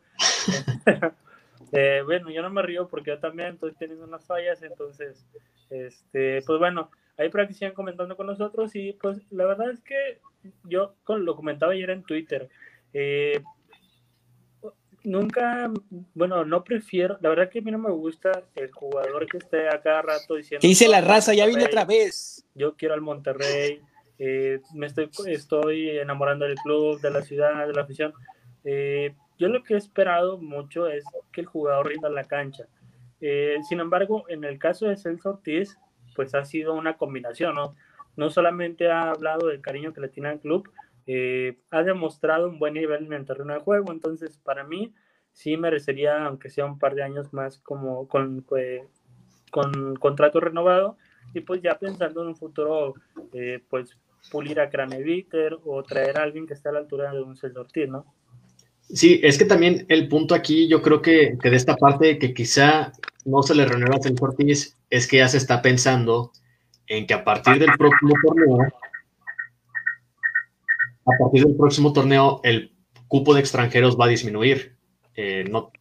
Eh, 1.72 2.02
bueno, 2.06 2.30
yo 2.30 2.42
no 2.42 2.50
me 2.50 2.62
río 2.62 2.88
porque 2.88 3.12
yo 3.12 3.20
también 3.20 3.54
estoy 3.54 3.74
teniendo 3.74 4.06
unas 4.06 4.26
fallas, 4.26 4.62
entonces, 4.64 5.26
este, 5.70 6.42
pues 6.44 6.60
bueno, 6.60 6.92
ahí 7.18 7.30
siguen 7.54 7.74
comentando 7.74 8.16
con 8.16 8.28
nosotros 8.28 8.76
y 8.76 8.94
pues 8.94 9.20
la 9.32 9.46
verdad 9.46 9.72
es 9.72 9.82
que 9.82 10.20
yo 10.64 10.96
lo 11.08 11.36
comentaba 11.36 11.74
ayer 11.74 11.90
en 11.90 12.04
Twitter, 12.04 12.50
eh, 12.94 13.42
nunca, 15.04 15.72
bueno, 16.14 16.46
no 16.46 16.64
prefiero, 16.64 17.18
la 17.22 17.30
verdad 17.30 17.50
que 17.50 17.60
a 17.60 17.62
mí 17.62 17.72
no 17.72 17.80
me 17.80 17.92
gusta 17.92 18.44
el 18.56 18.72
jugador 18.72 19.26
que 19.28 19.38
esté 19.38 19.68
a 19.70 19.82
cada 19.82 20.02
rato 20.02 20.36
diciendo... 20.36 20.62
¿Qué 20.62 20.68
dice 20.68 20.88
la 20.88 21.02
raza? 21.02 21.34
Ya 21.34 21.46
vine 21.46 21.66
otra 21.66 21.86
vez. 21.86 22.46
Yo 22.56 22.76
quiero 22.76 22.94
al 22.94 23.02
Monterrey, 23.02 23.82
eh, 24.20 24.60
me 24.74 24.88
estoy, 24.88 25.10
estoy 25.28 25.90
enamorando 25.92 26.46
del 26.46 26.56
club, 26.56 27.00
de 27.02 27.12
la 27.12 27.22
ciudad, 27.22 27.68
de 27.68 27.74
la 27.74 27.82
afición. 27.82 28.14
Eh, 28.64 29.16
yo 29.38 29.48
lo 29.50 29.64
que 29.64 29.74
he 29.74 29.78
esperado 29.78 30.38
mucho 30.38 30.88
es 30.88 31.04
que 31.32 31.42
el 31.42 31.48
jugador 31.48 31.88
rinda 31.88 32.10
la 32.10 32.24
cancha. 32.24 32.66
Eh, 33.22 33.58
sin 33.68 33.80
embargo, 33.80 34.26
en 34.30 34.44
el 34.44 34.60
caso 34.60 34.88
de 34.88 34.98
Celso 34.98 35.30
Ortiz, 35.30 35.78
pues 36.16 36.36
ha 36.36 36.46
sido 36.46 36.74
una 36.74 36.98
combinación, 36.98 37.56
¿no? 37.56 37.76
No 38.16 38.30
solamente 38.30 38.90
ha 38.90 39.12
hablado 39.12 39.48
del 39.48 39.62
cariño 39.62 39.94
que 39.94 40.02
le 40.02 40.10
tiene 40.10 40.30
al 40.30 40.40
club, 40.40 40.70
eh, 41.06 41.58
ha 41.72 41.84
demostrado 41.84 42.50
un 42.50 42.60
buen 42.60 42.74
nivel 42.74 43.06
en 43.06 43.14
el 43.14 43.26
terreno 43.26 43.54
de 43.54 43.60
juego, 43.60 43.92
entonces 43.92 44.38
para 44.38 44.64
mí 44.64 44.94
sí 45.32 45.56
merecería, 45.56 46.26
aunque 46.26 46.50
sea 46.50 46.66
un 46.66 46.80
par 46.80 46.96
de 46.96 47.04
años 47.04 47.32
más, 47.32 47.60
como 47.60 48.08
con, 48.08 48.46
con 49.52 49.96
contrato 49.98 50.40
renovado 50.40 50.98
y 51.34 51.42
pues 51.42 51.62
ya 51.62 51.78
pensando 51.78 52.22
en 52.22 52.30
un 52.30 52.36
futuro, 52.36 52.96
eh, 53.34 53.64
pues 53.70 53.98
pulir 54.32 54.60
a 54.60 54.70
Craneviter 54.70 55.58
o 55.64 55.84
traer 55.84 56.20
a 56.20 56.24
alguien 56.24 56.48
que 56.48 56.54
esté 56.54 56.70
a 56.70 56.74
la 56.74 56.80
altura 56.80 57.12
de 57.12 57.22
un 57.22 57.38
Ortiz, 57.56 57.88
¿no? 57.88 58.06
Sí, 58.90 59.20
es 59.22 59.38
que 59.38 59.46
también 59.46 59.86
el 59.90 60.08
punto 60.08 60.34
aquí, 60.34 60.68
yo 60.68 60.82
creo 60.82 61.02
que, 61.02 61.38
de 61.42 61.56
esta 61.56 61.76
parte 61.76 62.18
que 62.18 62.34
quizá 62.34 62.94
no 63.26 63.44
se 63.44 63.54
le 63.54 63.66
renueva 63.66 63.98
a 63.98 64.02
Celso 64.02 64.26
Ortiz, 64.26 64.78
es 64.90 65.08
que 65.08 65.18
ya 65.18 65.28
se 65.28 65.38
está 65.38 65.62
pensando 65.62 66.32
en 66.88 67.06
que 67.06 67.14
a 67.14 67.24
partir 67.24 67.60
del 67.60 67.72
próximo 67.78 68.14
torneo 68.26 68.60
a 71.06 71.18
partir 71.20 71.46
del 71.46 71.56
próximo 71.56 71.94
torneo 71.94 72.42
el 72.44 72.74
cupo 73.08 73.34
de 73.34 73.42
extranjeros 73.42 73.98
va 74.00 74.06
a 74.06 74.10
disminuir. 74.10 74.78
Eh, 75.16 75.46
no, 75.50 75.72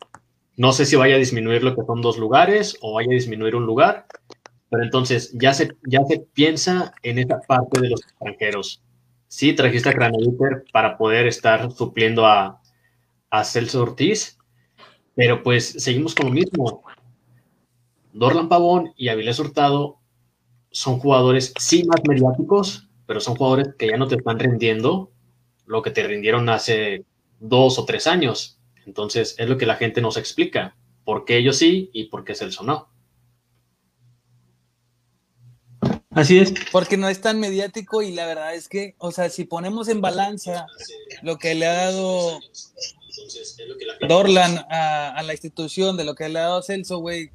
no 0.57 0.73
sé 0.73 0.85
si 0.85 0.97
vaya 0.97 1.17
a 1.17 1.19
disminuir 1.19 1.63
lo 1.63 1.77
que 1.77 1.85
son 1.85 2.01
dos 2.01 2.19
lugares 2.19 2.77
o 2.81 2.95
vaya 2.95 3.11
a 3.11 3.15
disminuir 3.15 3.55
un 3.55 3.67
lugar, 3.67 4.07
pero 4.69 4.83
entonces 4.83 5.33
ya 5.35 5.53
se, 5.53 5.71
ya 5.87 6.01
se 6.09 6.21
piensa 6.33 6.93
en 7.03 7.19
esa 7.19 7.41
parte 7.41 7.81
de 7.81 7.91
los 7.91 8.03
extranjeros. 8.03 8.83
Sí, 9.29 9.53
trajiste 9.53 9.91
a 9.91 9.93
Granaditer 9.93 10.65
para 10.73 10.97
poder 10.97 11.27
estar 11.27 11.71
supliendo 11.73 12.27
a, 12.27 12.61
a 13.39 13.45
Celso 13.45 13.83
Ortiz, 13.83 14.39
pero 15.15 15.43
pues 15.43 15.69
seguimos 15.79 16.15
con 16.15 16.27
lo 16.27 16.33
mismo. 16.33 16.85
Dorlan 18.13 18.49
Pavón 18.49 18.93
y 18.97 19.09
Avilés 19.09 19.39
Hurtado 19.39 19.99
son 20.71 20.99
jugadores 20.99 21.53
sí 21.59 21.85
más 21.85 22.01
mediáticos, 22.09 22.89
pero 23.07 23.21
son 23.21 23.37
jugadores 23.37 23.75
que 23.79 23.89
ya 23.89 23.97
no 23.97 24.09
te 24.09 24.17
están 24.17 24.39
rindiendo 24.39 25.11
lo 25.67 25.83
que 25.83 25.91
te 25.91 26.07
rindieron 26.07 26.49
hace 26.49 27.05
dos 27.41 27.79
o 27.79 27.85
tres 27.85 28.07
años. 28.07 28.59
Entonces, 28.87 29.35
es 29.39 29.49
lo 29.49 29.59
que 29.59 29.67
la 29.67 29.77
gente 29.77 30.01
nos 30.01 30.17
explica. 30.17 30.77
¿Por 31.05 31.25
qué 31.25 31.39
ellos 31.39 31.57
sí 31.57 31.91
y 31.93 32.05
por 32.05 32.25
qué 32.25 32.35
Celso 32.35 32.63
no? 32.63 32.89
Así 36.11 36.39
es. 36.39 36.55
Porque 36.73 36.97
no 36.97 37.09
es 37.09 37.21
tan 37.21 37.39
mediático 37.39 38.01
y 38.01 38.13
la 38.13 38.27
verdad 38.27 38.55
es 38.55 38.69
que, 38.69 38.95
o 38.99 39.13
sea, 39.13 39.29
si 39.29 39.45
ponemos 39.45 39.89
en 39.89 40.01
balanza 40.01 40.67
lo 41.23 41.37
que 41.37 41.55
le 41.55 41.67
ha 41.67 41.75
dado 41.75 42.41
Dorlan 44.09 44.59
a, 44.71 45.23
la 45.25 45.33
institución 45.33 45.97
de 45.97 46.05
lo 46.05 46.15
que 46.15 46.29
le 46.29 46.39
ha 46.39 46.43
dado 46.43 46.63
Celso, 46.63 46.99
güey. 46.99 47.31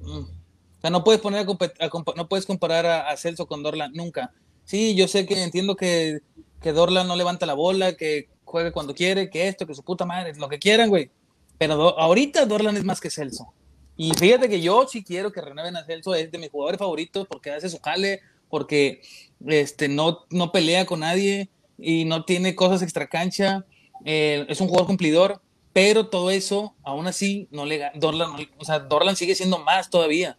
Mm, 0.00 0.18
o 0.18 0.80
sea, 0.80 0.90
no 0.90 1.04
puedes 1.04 1.20
poner 1.20 1.46
no 1.46 2.28
puedes 2.28 2.46
comparar 2.46 2.86
a, 2.86 3.08
a 3.08 3.16
Celso 3.16 3.46
con 3.46 3.62
Dorlan 3.62 3.92
nunca. 3.92 4.32
Sí, 4.64 4.94
yo 4.94 5.08
sé 5.08 5.26
que 5.26 5.42
entiendo 5.42 5.76
que 5.76 6.22
que 6.62 6.72
Dorlan 6.72 7.08
no 7.08 7.16
levanta 7.16 7.44
la 7.44 7.54
bola, 7.54 7.94
que 7.94 8.28
juegue 8.44 8.72
cuando 8.72 8.94
quiere, 8.94 9.28
que 9.28 9.48
esto, 9.48 9.66
que 9.66 9.74
su 9.74 9.82
puta 9.82 10.06
madre, 10.06 10.32
lo 10.36 10.48
que 10.48 10.58
quieran, 10.58 10.88
güey. 10.88 11.10
Pero 11.58 11.98
ahorita 11.98 12.46
Dorlan 12.46 12.76
es 12.76 12.84
más 12.84 13.00
que 13.00 13.10
Celso. 13.10 13.52
Y 13.96 14.12
fíjate 14.14 14.48
que 14.48 14.60
yo 14.60 14.86
sí 14.88 15.04
quiero 15.04 15.32
que 15.32 15.40
renueven 15.40 15.76
a 15.76 15.84
Celso, 15.84 16.14
es 16.14 16.30
de 16.30 16.38
mis 16.38 16.50
jugadores 16.50 16.78
favoritos 16.78 17.26
porque 17.28 17.50
hace 17.50 17.68
su 17.68 17.78
jale, 17.80 18.20
porque 18.48 19.02
este, 19.46 19.88
no, 19.88 20.24
no 20.30 20.52
pelea 20.52 20.86
con 20.86 21.00
nadie 21.00 21.50
y 21.76 22.04
no 22.04 22.24
tiene 22.24 22.54
cosas 22.54 22.82
extra 22.82 23.08
cancha. 23.08 23.66
Eh, 24.04 24.46
es 24.48 24.60
un 24.60 24.68
jugador 24.68 24.86
cumplidor, 24.86 25.40
pero 25.72 26.08
todo 26.08 26.30
eso, 26.30 26.74
aún 26.82 27.06
así, 27.06 27.48
no 27.50 27.64
le 27.64 27.90
Dorlan, 27.94 28.30
o 28.58 28.64
sea, 28.64 28.78
Dorlan 28.78 29.16
sigue 29.16 29.34
siendo 29.34 29.58
más 29.58 29.90
todavía. 29.90 30.36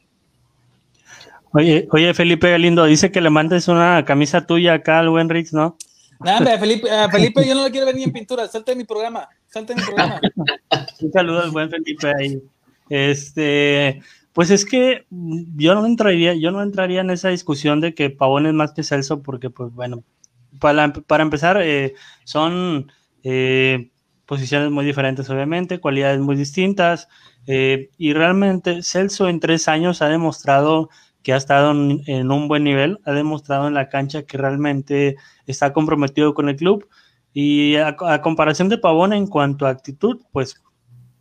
Oye, 1.52 1.88
oye, 1.91 2.13
Felipe 2.13 2.49
Galindo, 2.49 2.86
dice 2.86 3.12
que 3.12 3.21
le 3.21 3.30
mandes 3.30 3.67
una 3.67 4.04
camisa 4.06 4.45
tuya 4.45 4.73
acá 4.73 4.99
al 4.99 5.10
buen 5.10 5.30
Rix, 5.30 5.54
¿no? 5.54 5.78
Nada, 6.19 6.58
Felipe, 6.58 6.88
Felipe 7.12 7.45
yo 7.45 7.54
no 7.54 7.63
lo 7.63 7.69
quiero 7.69 7.86
ver 7.86 7.95
ni 7.95 8.04
en 8.04 8.12
pintura, 8.12 8.47
salte 8.47 8.71
de 8.71 8.78
mi 8.78 8.86
programa, 8.86 9.28
salte 9.47 9.73
de 9.73 9.82
mi 9.82 9.86
programa. 9.86 10.19
Un 11.02 11.12
saludo 11.12 11.41
al 11.41 11.52
buen 11.52 11.69
Felipe 11.69 12.12
ahí. 12.17 12.41
Este, 12.89 14.02
pues 14.34 14.49
es 14.49 14.65
que 14.65 15.06
yo 15.10 15.76
no 15.76 15.86
entraría, 15.86 16.34
yo 16.34 16.52
no 16.52 16.62
entraría 16.63 17.02
en 17.02 17.12
esa 17.12 17.30
discusión 17.30 17.82
de 17.82 17.93
que 17.93 18.10
Pavón 18.10 18.45
es 18.45 18.54
más 18.54 18.71
que 18.73 18.84
Celso, 18.84 19.21
porque 19.21 19.49
pues 19.49 19.73
bueno, 19.73 20.04
para, 20.60 20.91
para 20.93 21.23
empezar, 21.23 21.62
eh, 21.62 21.93
son 22.23 22.91
eh, 23.23 23.91
posiciones 24.25 24.71
muy 24.71 24.86
diferentes, 24.86 25.29
obviamente, 25.29 25.79
cualidades 25.79 26.19
muy 26.19 26.36
distintas, 26.36 27.07
eh, 27.47 27.89
y 27.97 28.13
realmente 28.13 28.83
Celso 28.83 29.27
en 29.27 29.39
tres 29.39 29.67
años 29.67 30.01
ha 30.01 30.09
demostrado 30.09 30.89
que 31.23 31.33
ha 31.33 31.38
estado 31.38 31.71
en, 31.71 32.01
en, 32.07 32.31
un 32.31 32.47
buen 32.47 32.63
nivel, 32.63 32.99
ha 33.05 33.13
demostrado 33.13 33.67
en 33.67 33.73
la 33.73 33.89
cancha 33.89 34.23
que 34.23 34.38
realmente 34.38 35.15
está 35.45 35.73
comprometido 35.73 36.33
con 36.33 36.49
el 36.49 36.57
club. 36.57 36.88
Y 37.33 37.77
a, 37.77 37.95
a 37.99 38.21
comparación 38.21 38.69
de 38.69 38.77
Pavón 38.77 39.13
en 39.13 39.27
cuanto 39.27 39.65
a 39.65 39.69
actitud, 39.69 40.21
pues 40.31 40.62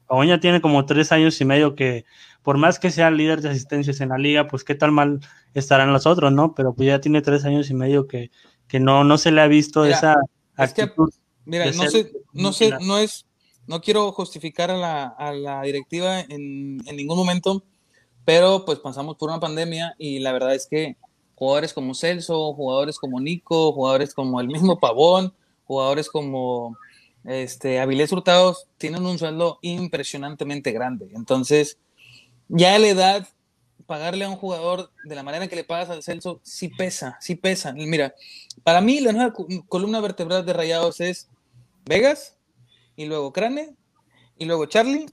Pavón 0.07 0.27
ya 0.27 0.41
tiene 0.41 0.61
como 0.61 0.85
tres 0.85 1.13
años 1.13 1.41
y 1.41 1.45
medio 1.45 1.75
que, 1.75 2.05
por 2.43 2.59
más 2.59 2.79
que 2.79 2.91
sea 2.91 3.11
líder 3.11 3.41
de 3.41 3.51
asistencias 3.51 4.01
en 4.01 4.11
la 4.11 4.19
liga, 4.19 4.49
pues 4.49 4.65
qué 4.65 4.75
tal 4.75 4.93
mal 4.93 5.21
estarán 5.55 5.93
los 5.93 6.07
otros, 6.07 6.33
¿no? 6.33 6.55
Pero 6.55 6.75
pues 6.75 6.87
ya 6.87 7.01
tiene 7.01 7.23
tres 7.23 7.45
años 7.45 7.71
y 7.71 7.75
medio 7.75 8.07
que, 8.07 8.31
que 8.67 8.81
no, 8.81 9.05
no 9.05 9.19
se 9.19 9.31
le 9.31 9.41
ha 9.41 9.47
visto 9.47 9.85
Mira, 9.85 9.97
esa 9.97 10.17
Es 10.59 10.75
que, 10.75 10.83
actitud. 10.83 11.11
Mira, 11.45 11.67
no 11.77 11.83
sé, 11.91 12.13
no 12.33 12.53
sé, 12.53 12.71
no 12.87 12.99
es, 12.99 13.27
no 13.67 13.81
quiero 13.81 14.11
justificar 14.13 14.71
a 14.71 14.77
la, 14.77 15.05
a 15.07 15.33
la 15.33 15.63
directiva 15.63 16.21
en, 16.21 16.79
en 16.87 16.97
ningún 16.97 17.17
momento, 17.17 17.65
pero 18.25 18.65
pues 18.65 18.79
pasamos 18.79 19.17
por 19.17 19.31
una 19.31 19.41
pandemia 19.41 19.95
y 19.99 20.19
la 20.21 20.33
verdad 20.33 20.55
es 20.55 20.67
que 20.67 20.97
jugadores 21.35 21.73
como 21.73 21.95
Celso, 21.95 22.55
jugadores 22.55 22.99
como 22.99 23.21
Nico, 23.21 23.73
jugadores 23.73 24.15
como 24.15 24.41
el 24.41 24.47
mismo 24.49 24.79
Pavón, 24.79 25.35
jugadores 25.65 26.09
como 26.09 26.77
este 27.25 27.81
Avilés 27.81 28.13
Hurtados 28.13 28.67
tienen 28.79 29.05
un 29.07 29.19
sueldo 29.19 29.59
impresionantemente 29.63 30.73
grande. 30.73 31.09
Entonces, 31.15 31.79
ya 32.49 32.75
a 32.75 32.79
la 32.79 32.89
edad, 32.89 33.29
pagarle 33.87 34.25
a 34.25 34.29
un 34.29 34.37
jugador 34.37 34.91
de 35.05 35.15
la 35.15 35.23
manera 35.23 35.49
que 35.49 35.57
le 35.57 35.65
pagas 35.65 35.91
al 35.91 36.03
Celso, 36.03 36.41
sí 36.45 36.69
pesa, 36.69 37.17
sí 37.21 37.35
pesa. 37.35 37.73
Mira, 37.73 38.15
para 38.63 38.81
mí 38.81 39.01
la 39.01 39.13
nueva 39.13 39.33
co- 39.33 39.47
columna 39.69 40.01
vertebral 40.01 40.45
de 40.47 40.53
Rayados 40.53 41.01
es 41.01 41.29
Vegas, 41.85 42.39
y 42.97 43.07
luego 43.07 43.33
Crane, 43.33 43.77
y 44.39 44.45
luego 44.45 44.67
Charlie, 44.67 45.07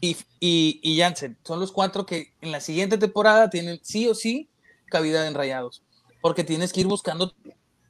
y, 0.00 0.16
y, 0.40 0.80
y 0.82 0.98
Jansen. 0.98 1.38
Son 1.44 1.60
los 1.60 1.72
cuatro 1.72 2.06
que 2.06 2.34
en 2.40 2.50
la 2.52 2.60
siguiente 2.60 2.98
temporada 2.98 3.50
tienen 3.50 3.78
sí 3.82 4.08
o 4.08 4.14
sí 4.14 4.48
cavidad 4.86 5.26
en 5.26 5.34
Rayados, 5.34 5.82
porque 6.20 6.44
tienes 6.44 6.72
que 6.72 6.80
ir 6.80 6.86
buscando 6.86 7.34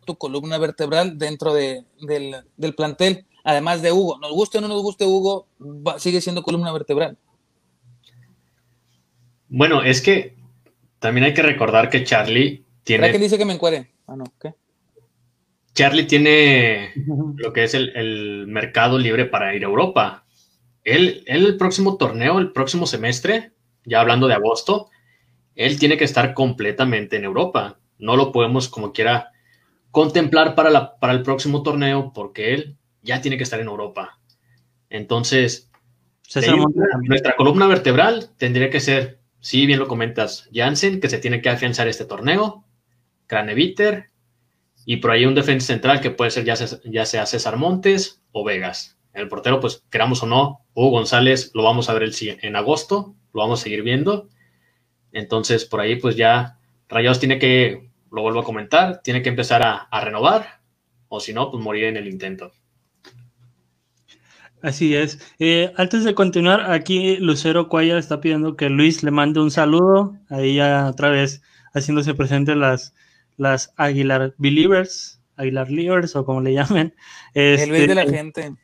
tu 0.04 0.16
columna 0.16 0.58
vertebral 0.58 1.16
dentro 1.18 1.54
de, 1.54 1.84
del, 2.00 2.36
del 2.56 2.74
plantel, 2.74 3.26
además 3.44 3.82
de 3.82 3.92
Hugo. 3.92 4.18
Nos 4.18 4.32
guste 4.32 4.58
o 4.58 4.60
no 4.60 4.68
nos 4.68 4.82
guste 4.82 5.04
Hugo, 5.06 5.46
va- 5.60 5.98
sigue 5.98 6.20
siendo 6.20 6.42
columna 6.42 6.72
vertebral. 6.72 7.16
Bueno, 9.48 9.82
es 9.82 10.00
que 10.00 10.36
también 10.98 11.24
hay 11.24 11.34
que 11.34 11.42
recordar 11.42 11.90
que 11.90 12.04
Charlie 12.04 12.64
¿Será 12.86 13.06
que 13.06 13.12
tiene, 13.12 13.18
dice 13.18 13.38
que 13.38 13.44
me 13.44 13.52
encuere? 13.52 13.92
Ah, 14.06 14.16
no, 14.16 14.24
¿qué? 14.40 14.54
Charlie 15.74 16.04
tiene 16.04 16.92
lo 17.36 17.52
que 17.52 17.64
es 17.64 17.74
el, 17.74 17.96
el 17.96 18.46
mercado 18.46 18.98
libre 18.98 19.24
para 19.24 19.54
ir 19.54 19.64
a 19.64 19.68
Europa. 19.68 20.24
Él, 20.84 21.22
él 21.26 21.46
el 21.46 21.56
próximo 21.56 21.96
torneo, 21.96 22.38
el 22.38 22.52
próximo 22.52 22.86
semestre, 22.86 23.52
ya 23.84 24.00
hablando 24.00 24.28
de 24.28 24.34
agosto, 24.34 24.90
él 25.54 25.78
tiene 25.78 25.96
que 25.96 26.04
estar 26.04 26.34
completamente 26.34 27.16
en 27.16 27.24
Europa. 27.24 27.78
No 27.98 28.16
lo 28.16 28.32
podemos 28.32 28.68
como 28.68 28.92
quiera 28.92 29.30
contemplar 29.90 30.54
para, 30.54 30.70
la, 30.70 30.98
para 30.98 31.12
el 31.12 31.22
próximo 31.22 31.62
torneo 31.62 32.12
porque 32.14 32.54
él 32.54 32.76
ya 33.02 33.20
tiene 33.20 33.36
que 33.36 33.44
estar 33.44 33.60
en 33.60 33.68
Europa. 33.68 34.18
Entonces, 34.90 35.70
nuestra 37.02 37.36
columna 37.36 37.66
vertebral 37.66 38.30
tendría 38.36 38.70
que 38.70 38.80
ser, 38.80 39.20
sí, 39.40 39.66
bien 39.66 39.78
lo 39.78 39.88
comentas, 39.88 40.48
Jansen, 40.52 41.00
que 41.00 41.08
se 41.08 41.18
tiene 41.18 41.42
que 41.42 41.50
afianzar 41.50 41.88
este 41.88 42.04
torneo, 42.04 42.64
Craneviter, 43.26 44.11
y 44.84 44.98
por 44.98 45.10
ahí 45.10 45.26
un 45.26 45.34
defensa 45.34 45.68
central 45.68 46.00
que 46.00 46.10
puede 46.10 46.30
ser 46.30 46.44
ya, 46.44 46.54
ya 46.84 47.06
sea 47.06 47.26
César 47.26 47.56
Montes 47.56 48.22
o 48.32 48.44
Vegas. 48.44 48.98
El 49.12 49.28
portero, 49.28 49.60
pues 49.60 49.84
queramos 49.90 50.22
o 50.22 50.26
no, 50.26 50.60
Hugo 50.74 50.90
González 50.90 51.50
lo 51.54 51.62
vamos 51.62 51.88
a 51.88 51.94
ver 51.94 52.02
el, 52.02 52.14
en 52.42 52.56
agosto, 52.56 53.14
lo 53.32 53.40
vamos 53.40 53.60
a 53.60 53.62
seguir 53.64 53.82
viendo. 53.82 54.28
Entonces, 55.12 55.64
por 55.64 55.80
ahí, 55.80 55.96
pues 55.96 56.16
ya 56.16 56.58
Rayados 56.88 57.20
tiene 57.20 57.38
que, 57.38 57.90
lo 58.10 58.22
vuelvo 58.22 58.40
a 58.40 58.44
comentar, 58.44 59.02
tiene 59.02 59.22
que 59.22 59.28
empezar 59.28 59.62
a, 59.62 60.00
renovar, 60.00 60.60
o 61.08 61.20
si 61.20 61.32
no, 61.32 61.50
pues 61.50 61.62
morir 61.62 61.84
en 61.84 61.96
el 61.96 62.08
intento. 62.08 62.52
Así 64.62 64.94
es. 64.94 65.18
Eh, 65.38 65.72
antes 65.76 66.04
de 66.04 66.14
continuar, 66.14 66.70
aquí 66.70 67.16
Lucero 67.16 67.68
Cuaya 67.68 67.98
está 67.98 68.20
pidiendo 68.20 68.56
que 68.56 68.70
Luis 68.70 69.02
le 69.02 69.10
mande 69.10 69.40
un 69.40 69.50
saludo. 69.50 70.16
Ahí 70.30 70.54
ya 70.54 70.86
otra 70.88 71.08
vez 71.08 71.42
haciéndose 71.74 72.14
presente 72.14 72.54
las, 72.54 72.94
las 73.42 73.74
Aguilar 73.76 74.34
Believers, 74.38 75.20
Aguilar 75.36 75.70
Leavers 75.70 76.16
o 76.16 76.24
como 76.24 76.40
le 76.40 76.52
llamen. 76.54 76.94
El 77.34 77.68
Luis 77.70 77.86
de 77.88 77.94
la 77.94 78.02
Este, 78.02 78.16
gente. 78.16 78.54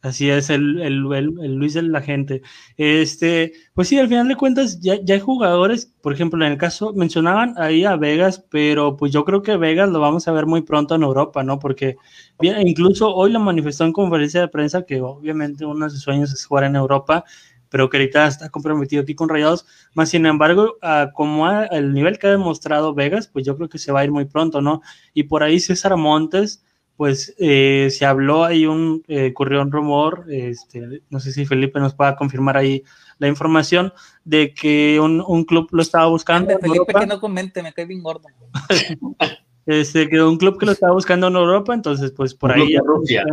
Así 0.00 0.30
es, 0.30 0.48
el, 0.48 0.80
el, 0.80 1.12
el- 1.12 1.34
el 1.42 1.54
Luis 1.56 1.74
de 1.74 1.82
la 1.82 2.00
gente. 2.00 2.40
Este, 2.76 3.52
pues 3.74 3.88
sí, 3.88 3.98
al 3.98 4.06
final 4.06 4.28
de 4.28 4.36
cuentas, 4.36 4.78
ya, 4.80 4.94
ya 5.02 5.14
hay 5.14 5.20
jugadores, 5.20 5.92
por 6.00 6.12
ejemplo, 6.12 6.44
en 6.46 6.52
el 6.52 6.58
caso, 6.58 6.92
mencionaban 6.94 7.54
ahí 7.56 7.84
a 7.84 7.96
Vegas, 7.96 8.44
pero 8.48 8.96
pues 8.96 9.10
yo 9.12 9.24
creo 9.24 9.42
que 9.42 9.56
Vegas 9.56 9.88
lo 9.90 9.98
vamos 9.98 10.28
a 10.28 10.32
ver 10.32 10.46
muy 10.46 10.62
pronto 10.62 10.94
en 10.94 11.02
Europa, 11.02 11.42
¿no? 11.42 11.58
Porque 11.58 11.96
bien, 12.38 12.66
incluso 12.66 13.12
hoy 13.12 13.32
lo 13.32 13.40
manifestó 13.40 13.84
en 13.86 13.92
conferencia 13.92 14.40
de 14.40 14.48
prensa 14.48 14.82
que 14.86 15.00
obviamente 15.00 15.64
uno 15.66 15.86
de 15.86 15.90
sus 15.90 16.02
sueños 16.02 16.32
es 16.32 16.46
jugar 16.46 16.64
en 16.64 16.76
Europa, 16.76 17.24
pero 17.68 17.88
que 17.88 17.96
ahorita 17.98 18.26
está 18.26 18.50
comprometido 18.50 19.02
aquí 19.02 19.14
con 19.14 19.28
Rayados. 19.28 19.66
Más 19.94 20.10
sin 20.10 20.26
embargo, 20.26 20.76
ah, 20.82 21.10
como 21.14 21.50
el 21.50 21.92
nivel 21.92 22.18
que 22.18 22.26
ha 22.26 22.30
demostrado 22.30 22.94
Vegas, 22.94 23.28
pues 23.28 23.44
yo 23.44 23.56
creo 23.56 23.68
que 23.68 23.78
se 23.78 23.92
va 23.92 24.00
a 24.00 24.04
ir 24.04 24.10
muy 24.10 24.24
pronto, 24.24 24.60
¿no? 24.60 24.82
Y 25.14 25.24
por 25.24 25.42
ahí 25.42 25.60
César 25.60 25.96
Montes 25.96 26.64
pues 26.98 27.32
eh, 27.38 27.90
se 27.92 28.04
habló 28.04 28.42
ahí 28.42 28.66
un, 28.66 29.04
eh, 29.06 29.30
ocurrió 29.30 29.62
un 29.62 29.70
rumor, 29.70 30.24
este, 30.28 31.00
no 31.10 31.20
sé 31.20 31.30
si 31.30 31.46
Felipe 31.46 31.78
nos 31.78 31.94
pueda 31.94 32.16
confirmar 32.16 32.56
ahí 32.56 32.82
la 33.18 33.28
información 33.28 33.92
de 34.24 34.52
que 34.52 34.98
un, 35.00 35.22
un 35.24 35.44
club 35.44 35.68
lo 35.70 35.80
estaba 35.80 36.08
buscando 36.08 36.58
Felipe, 36.58 36.66
Europa, 36.66 36.98
que 36.98 37.06
no 37.06 37.20
comente, 37.20 37.62
me 37.62 37.72
cae 37.72 37.84
bien 37.84 38.02
gordo. 38.02 38.26
este, 39.66 40.08
que 40.08 40.20
un 40.20 40.38
club 40.38 40.58
que 40.58 40.66
lo 40.66 40.72
estaba 40.72 40.92
buscando 40.92 41.28
en 41.28 41.36
Europa, 41.36 41.72
entonces 41.72 42.10
pues 42.10 42.34
por 42.34 42.50
Un 42.50 42.62
ahí 42.62 42.72
ya 42.72 42.80
Rusia. 42.84 43.24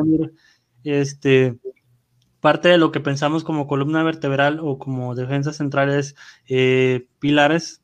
este, 0.84 1.56
parte 2.46 2.70
de 2.70 2.78
lo 2.78 2.92
que 2.92 3.00
pensamos 3.00 3.44
como 3.44 3.66
columna 3.66 4.04
vertebral 4.04 4.60
o 4.62 4.78
como 4.78 5.16
defensa 5.16 5.52
central 5.52 5.90
es 5.90 6.16
eh, 6.48 7.08
pilares, 7.18 7.82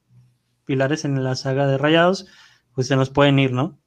pilares 0.65 1.03
en 1.03 1.23
la 1.23 1.33
saga 1.33 1.65
de 1.65 1.79
Rayados, 1.79 2.27
pues 2.75 2.85
se 2.85 2.95
nos 2.95 3.09
pueden 3.09 3.39
ir, 3.39 3.53
¿no? 3.53 3.79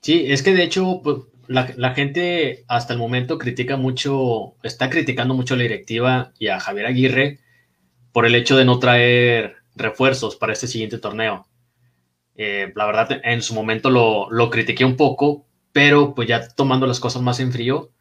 Sí, 0.00 0.24
es 0.26 0.42
que 0.42 0.54
de 0.54 0.64
hecho, 0.64 1.02
pues, 1.04 1.18
la, 1.46 1.72
la 1.76 1.94
gente 1.94 2.64
hasta 2.66 2.94
el 2.94 2.98
momento 2.98 3.38
critica 3.38 3.76
mucho, 3.76 4.56
está 4.64 4.90
criticando 4.90 5.34
mucho 5.34 5.54
la 5.54 5.62
directiva 5.62 6.32
y 6.36 6.48
a 6.48 6.58
Javier 6.58 6.86
Aguirre 6.86 7.38
por 8.10 8.26
el 8.26 8.34
hecho 8.34 8.56
de 8.56 8.64
no 8.64 8.80
traer 8.80 9.58
refuerzos 9.76 10.34
para 10.34 10.52
este 10.52 10.66
siguiente 10.66 10.98
torneo. 10.98 11.46
Eh, 12.34 12.72
la 12.74 12.86
verdad, 12.86 13.20
en 13.22 13.40
su 13.40 13.54
momento 13.54 13.88
lo, 13.88 14.28
lo 14.32 14.50
critiqué 14.50 14.84
un 14.84 14.96
poco, 14.96 15.46
pero 15.70 16.12
pues 16.16 16.26
ya 16.26 16.48
tomando 16.48 16.88
las 16.88 16.98
cosas 16.98 17.22
más 17.22 17.38
en 17.38 17.52
frío, 17.52 17.92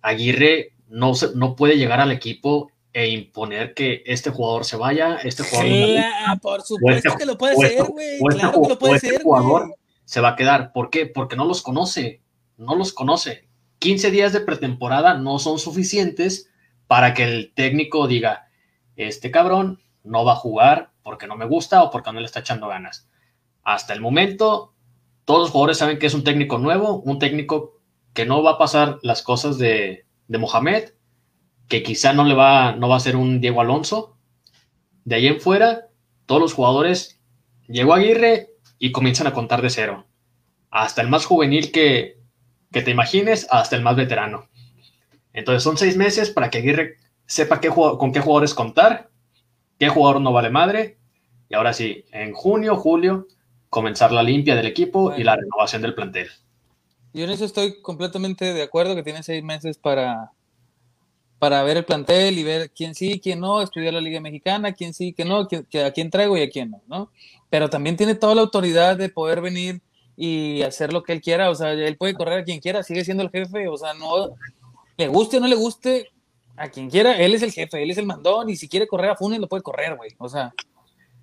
Aguirre 0.00 0.71
no, 0.92 1.14
se- 1.14 1.34
no 1.34 1.56
puede 1.56 1.76
llegar 1.78 2.00
al 2.00 2.12
equipo 2.12 2.70
e 2.92 3.08
imponer 3.08 3.72
que 3.74 4.02
este 4.06 4.30
jugador 4.30 4.64
se 4.66 4.76
vaya, 4.76 5.16
este 5.16 5.42
jugador 5.42 5.70
no 5.70 5.76
me 5.76 5.86
gusta, 5.94 6.08
Claro, 6.18 6.40
por 6.40 6.62
supuesto 6.62 7.08
este- 7.08 7.18
que 7.18 7.26
lo 7.26 7.38
puede 7.38 7.54
o 7.56 7.62
este- 7.62 7.78
hacer, 7.80 7.92
güey. 7.92 8.08
este 8.14 8.26
Claro 8.38 8.62
que 8.62 8.68
lo 8.68 8.78
puede 8.78 8.94
este 8.96 9.18
jugador 9.22 9.74
se 10.04 10.20
va 10.20 10.28
a 10.30 10.36
quedar. 10.36 10.72
¿Por 10.72 10.90
qué? 10.90 11.06
Porque 11.06 11.36
no 11.36 11.44
los 11.46 11.62
conoce, 11.62 12.20
no 12.58 12.74
los 12.74 12.92
conoce. 12.92 13.48
15 13.78 14.10
días 14.10 14.32
de 14.32 14.40
pretemporada 14.40 15.14
no 15.14 15.38
son 15.38 15.58
suficientes 15.58 16.50
para 16.86 17.14
que 17.14 17.24
el 17.24 17.52
técnico 17.54 18.06
diga, 18.06 18.48
este 18.96 19.30
cabrón 19.30 19.80
no 20.04 20.24
va 20.24 20.32
a 20.32 20.36
jugar 20.36 20.90
porque 21.02 21.26
no 21.26 21.36
me 21.36 21.46
gusta 21.46 21.82
o 21.82 21.90
porque 21.90 22.12
no 22.12 22.20
le 22.20 22.26
está 22.26 22.40
echando 22.40 22.68
ganas. 22.68 23.08
Hasta 23.64 23.94
el 23.94 24.00
momento, 24.02 24.74
todos 25.24 25.40
los 25.40 25.50
jugadores 25.50 25.78
saben 25.78 25.98
que 25.98 26.06
es 26.06 26.14
un 26.14 26.24
técnico 26.24 26.58
nuevo, 26.58 27.00
un 27.00 27.18
técnico 27.18 27.78
que 28.12 28.26
no 28.26 28.42
va 28.42 28.52
a 28.52 28.58
pasar 28.58 28.98
las 29.02 29.22
cosas 29.22 29.56
de, 29.56 30.04
de 30.32 30.38
Mohamed, 30.38 30.88
que 31.68 31.82
quizá 31.82 32.12
no 32.12 32.24
le 32.24 32.34
va, 32.34 32.74
no 32.74 32.88
va 32.88 32.96
a 32.96 33.00
ser 33.00 33.16
un 33.16 33.40
Diego 33.40 33.60
Alonso. 33.60 34.16
De 35.04 35.16
ahí 35.16 35.26
en 35.26 35.40
fuera, 35.40 35.88
todos 36.26 36.40
los 36.40 36.54
jugadores, 36.54 37.20
llegó 37.68 37.92
Aguirre 37.94 38.48
y 38.78 38.92
comienzan 38.92 39.26
a 39.26 39.34
contar 39.34 39.60
de 39.60 39.70
cero. 39.70 40.06
Hasta 40.70 41.02
el 41.02 41.08
más 41.08 41.26
juvenil 41.26 41.70
que, 41.70 42.18
que 42.72 42.80
te 42.80 42.90
imagines, 42.90 43.46
hasta 43.50 43.76
el 43.76 43.82
más 43.82 43.94
veterano. 43.94 44.48
Entonces 45.34 45.62
son 45.62 45.76
seis 45.76 45.96
meses 45.96 46.30
para 46.30 46.48
que 46.50 46.58
Aguirre 46.58 46.96
sepa 47.26 47.60
qué, 47.60 47.68
con 47.68 48.12
qué 48.12 48.20
jugadores 48.20 48.54
contar, 48.54 49.10
qué 49.78 49.90
jugador 49.90 50.22
no 50.22 50.32
vale 50.32 50.48
madre. 50.48 50.98
Y 51.50 51.54
ahora 51.54 51.74
sí, 51.74 52.06
en 52.10 52.32
junio, 52.32 52.76
julio, 52.76 53.26
comenzar 53.68 54.12
la 54.12 54.22
limpia 54.22 54.56
del 54.56 54.66
equipo 54.66 55.14
y 55.14 55.24
la 55.24 55.36
renovación 55.36 55.82
del 55.82 55.94
plantel. 55.94 56.30
Yo 57.14 57.24
en 57.24 57.30
eso 57.30 57.44
estoy 57.44 57.80
completamente 57.82 58.54
de 58.54 58.62
acuerdo 58.62 58.94
que 58.94 59.02
tiene 59.02 59.22
seis 59.22 59.42
meses 59.44 59.76
para, 59.78 60.30
para 61.38 61.62
ver 61.62 61.76
el 61.76 61.84
plantel 61.84 62.38
y 62.38 62.42
ver 62.42 62.70
quién 62.70 62.94
sí, 62.94 63.20
quién 63.20 63.40
no, 63.40 63.60
estudiar 63.60 63.92
la 63.94 64.00
Liga 64.00 64.20
Mexicana, 64.20 64.72
quién 64.72 64.94
sí, 64.94 65.12
quién 65.12 65.28
no, 65.28 65.46
quién- 65.48 65.66
a 65.84 65.90
quién 65.90 66.10
traigo 66.10 66.36
y 66.38 66.42
a 66.42 66.48
quién 66.50 66.70
no, 66.70 66.80
¿no? 66.86 67.10
Pero 67.50 67.68
también 67.68 67.96
tiene 67.96 68.14
toda 68.14 68.34
la 68.34 68.40
autoridad 68.42 68.96
de 68.96 69.08
poder 69.08 69.40
venir 69.40 69.82
y 70.16 70.62
hacer 70.62 70.92
lo 70.92 71.02
que 71.02 71.12
él 71.12 71.20
quiera, 71.20 71.50
o 71.50 71.54
sea, 71.54 71.72
él 71.72 71.96
puede 71.96 72.14
correr 72.14 72.40
a 72.40 72.44
quien 72.44 72.60
quiera, 72.60 72.82
sigue 72.82 73.04
siendo 73.04 73.22
el 73.22 73.30
jefe, 73.30 73.68
o 73.68 73.76
sea, 73.76 73.92
no, 73.94 74.30
le 74.96 75.08
guste 75.08 75.36
o 75.38 75.40
no 75.40 75.48
le 75.48 75.56
guste, 75.56 76.10
a 76.56 76.68
quien 76.68 76.88
quiera, 76.90 77.16
él 77.18 77.34
es 77.34 77.42
el 77.42 77.50
jefe, 77.52 77.82
él 77.82 77.90
es 77.90 77.98
el 77.98 78.06
mandón 78.06 78.48
y 78.50 78.56
si 78.56 78.68
quiere 78.68 78.86
correr 78.86 79.10
a 79.10 79.16
Funes 79.16 79.40
lo 79.40 79.48
puede 79.48 79.62
correr, 79.62 79.96
güey, 79.96 80.10
o 80.18 80.28
sea, 80.28 80.54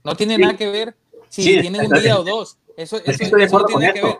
no 0.03 0.15
tiene 0.15 0.35
Sí. 0.35 0.41
nada 0.41 0.57
que 0.57 0.69
ver 0.69 0.95
si 1.29 1.43
Sí, 1.43 1.61
tienen 1.61 1.85
un 1.85 2.01
día 2.01 2.19
o 2.19 2.23
dos. 2.23 2.57
Eso, 2.75 2.97
eso- 3.05 3.37
eso 3.37 3.59
no 3.59 3.65
tiene 3.65 3.93
que 3.93 4.01
ver. 4.01 4.17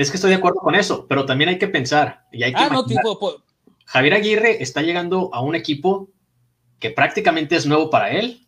Es 0.00 0.10
que 0.10 0.16
estoy 0.16 0.30
de 0.30 0.36
acuerdo 0.36 0.60
con 0.60 0.74
eso, 0.74 1.06
pero 1.06 1.26
también 1.26 1.50
hay 1.50 1.58
que 1.58 1.68
pensar 1.68 2.26
y 2.32 2.42
hay 2.42 2.52
que 2.54 2.62
Ah, 2.62 2.70
no, 2.72 2.86
tipo, 2.86 3.18
po- 3.18 3.42
Javier 3.84 4.14
Aguirre 4.14 4.62
está 4.62 4.80
llegando 4.80 5.28
a 5.34 5.42
un 5.42 5.54
equipo 5.54 6.08
que 6.78 6.90
prácticamente 6.90 7.54
es 7.54 7.66
nuevo 7.66 7.90
para 7.90 8.10
él 8.12 8.46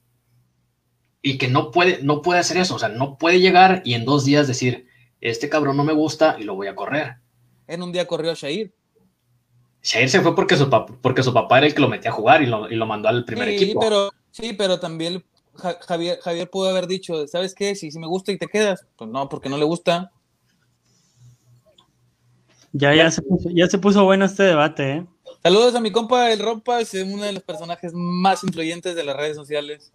y 1.20 1.36
que 1.36 1.48
no 1.48 1.70
puede, 1.70 2.02
no 2.02 2.22
puede 2.22 2.40
hacer 2.40 2.56
eso. 2.56 2.76
O 2.76 2.78
sea, 2.78 2.88
no 2.88 3.18
puede 3.18 3.38
llegar 3.38 3.82
y 3.84 3.92
en 3.92 4.06
dos 4.06 4.24
días 4.24 4.48
decir, 4.48 4.86
este 5.20 5.50
cabrón 5.50 5.76
no 5.76 5.84
me 5.84 5.92
gusta 5.92 6.36
y 6.38 6.44
lo 6.44 6.54
voy 6.54 6.68
a 6.68 6.74
correr. 6.74 7.16
en 7.66 7.82
un 7.82 7.92
día 7.92 8.06
corrió 8.06 8.34
Shair. 8.34 8.72
Shair 9.82 10.08
se 10.08 10.22
fue 10.22 10.34
porque 10.34 10.56
su, 10.56 10.70
pap- 10.70 10.96
porque 11.02 11.22
su 11.22 11.34
papá 11.34 11.58
era 11.58 11.66
el 11.66 11.74
que 11.74 11.82
lo 11.82 11.88
metía 11.88 12.12
a 12.12 12.14
jugar 12.14 12.40
y 12.42 12.46
lo, 12.46 12.70
y 12.70 12.76
lo 12.76 12.86
mandó 12.86 13.08
al 13.10 13.26
primer 13.26 13.48
sí, 13.48 13.56
equipo. 13.56 13.80
Pero, 13.80 14.10
sí, 14.30 14.54
pero 14.54 14.80
también 14.80 15.22
Ja- 15.56 15.76
Javier, 15.86 16.18
Javier 16.22 16.48
pudo 16.48 16.70
haber 16.70 16.86
dicho, 16.86 17.26
¿sabes 17.26 17.54
qué? 17.54 17.74
Si, 17.74 17.90
si 17.90 17.98
me 17.98 18.06
gusta 18.06 18.32
y 18.32 18.38
te 18.38 18.46
quedas. 18.46 18.86
Pues 18.96 19.10
no, 19.10 19.28
porque 19.28 19.50
no 19.50 19.58
le 19.58 19.64
gusta. 19.64 20.12
Ya, 22.72 22.94
ya, 22.94 23.10
se 23.10 23.22
puso, 23.22 23.50
ya 23.50 23.66
se 23.66 23.78
puso 23.78 24.04
bueno 24.04 24.24
este 24.24 24.44
debate, 24.44 24.92
¿eh? 24.92 25.06
Saludos 25.42 25.74
a 25.74 25.80
mi 25.80 25.90
compa 25.90 26.32
El 26.32 26.38
Rompa, 26.38 26.80
es 26.80 26.94
uno 26.94 27.24
de 27.24 27.32
los 27.32 27.42
personajes 27.42 27.92
más 27.94 28.42
influyentes 28.44 28.94
de 28.94 29.04
las 29.04 29.16
redes 29.16 29.36
sociales. 29.36 29.92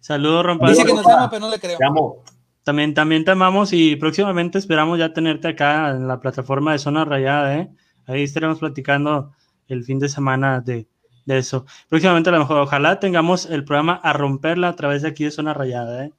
Saludos, 0.00 0.44
Rompa. 0.44 0.68
Dice 0.68 0.84
que 0.84 0.92
nos 0.92 1.06
ama, 1.06 1.30
pero 1.30 1.40
no 1.40 1.50
le 1.50 1.58
creo. 1.58 1.78
Te 1.78 1.84
amo. 1.84 2.22
También, 2.62 2.92
también 2.94 3.24
te 3.24 3.30
amamos 3.30 3.72
y 3.72 3.96
próximamente 3.96 4.58
esperamos 4.58 4.98
ya 4.98 5.12
tenerte 5.12 5.48
acá 5.48 5.90
en 5.90 6.08
la 6.08 6.20
plataforma 6.20 6.72
de 6.72 6.78
Zona 6.78 7.04
Rayada, 7.04 7.56
¿eh? 7.58 7.70
Ahí 8.06 8.22
estaremos 8.22 8.58
platicando 8.58 9.32
el 9.68 9.84
fin 9.84 9.98
de 9.98 10.08
semana 10.08 10.60
de, 10.60 10.86
de 11.24 11.38
eso. 11.38 11.66
Próximamente 11.88 12.30
a 12.30 12.32
lo 12.32 12.40
mejor, 12.40 12.58
ojalá 12.58 13.00
tengamos 13.00 13.46
el 13.46 13.64
programa 13.64 14.00
a 14.02 14.12
romperla 14.12 14.68
a 14.68 14.76
través 14.76 15.02
de 15.02 15.08
aquí 15.08 15.24
de 15.24 15.30
Zona 15.30 15.54
Rayada, 15.54 16.06
¿eh? 16.06 16.12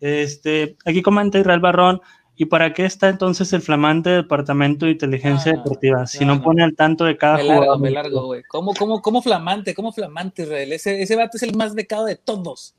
Este, 0.00 0.76
aquí 0.84 1.02
comenta 1.02 1.38
Israel 1.38 1.60
Barrón, 1.60 2.00
¿y 2.36 2.44
para 2.46 2.72
qué 2.74 2.84
está 2.84 3.08
entonces 3.08 3.52
el 3.52 3.62
flamante 3.62 4.10
Departamento 4.10 4.86
de 4.86 4.92
Inteligencia 4.92 5.52
Ah, 5.52 5.56
Deportiva? 5.56 6.06
Si 6.06 6.24
no, 6.24 6.42
pone 6.42 6.62
al 6.62 6.74
tanto 6.74 7.04
de 7.04 7.16
cada 7.16 7.38
Me 7.38 7.44
largo, 7.44 7.62
jugador. 7.62 7.80
me 7.80 7.90
largo, 7.90 8.26
güey. 8.26 8.42
¿Cómo, 8.48 8.74
cómo, 8.74 9.00
cómo 9.02 9.22
flamante, 9.22 9.74
cómo 9.74 9.92
flamante, 9.92 10.42
Israel? 10.42 10.72
Ese, 10.72 11.02
ese 11.02 11.16
vato 11.16 11.36
es 11.36 11.42
el 11.42 11.56
más 11.56 11.74
becado 11.74 12.04
de 12.04 12.16
todos. 12.16 12.74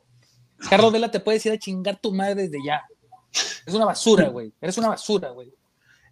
Carlos 0.69 0.91
Vela 0.91 1.11
te 1.11 1.19
puede 1.19 1.37
decir 1.37 1.51
a 1.51 1.57
chingar 1.59 1.97
tu 1.99 2.11
madre 2.13 2.43
desde 2.43 2.57
ya. 2.65 2.83
Es 3.65 3.73
una 3.73 3.85
basura, 3.85 4.29
güey. 4.29 4.51
Eres 4.61 4.77
una 4.77 4.89
basura, 4.89 5.29
güey. 5.29 5.51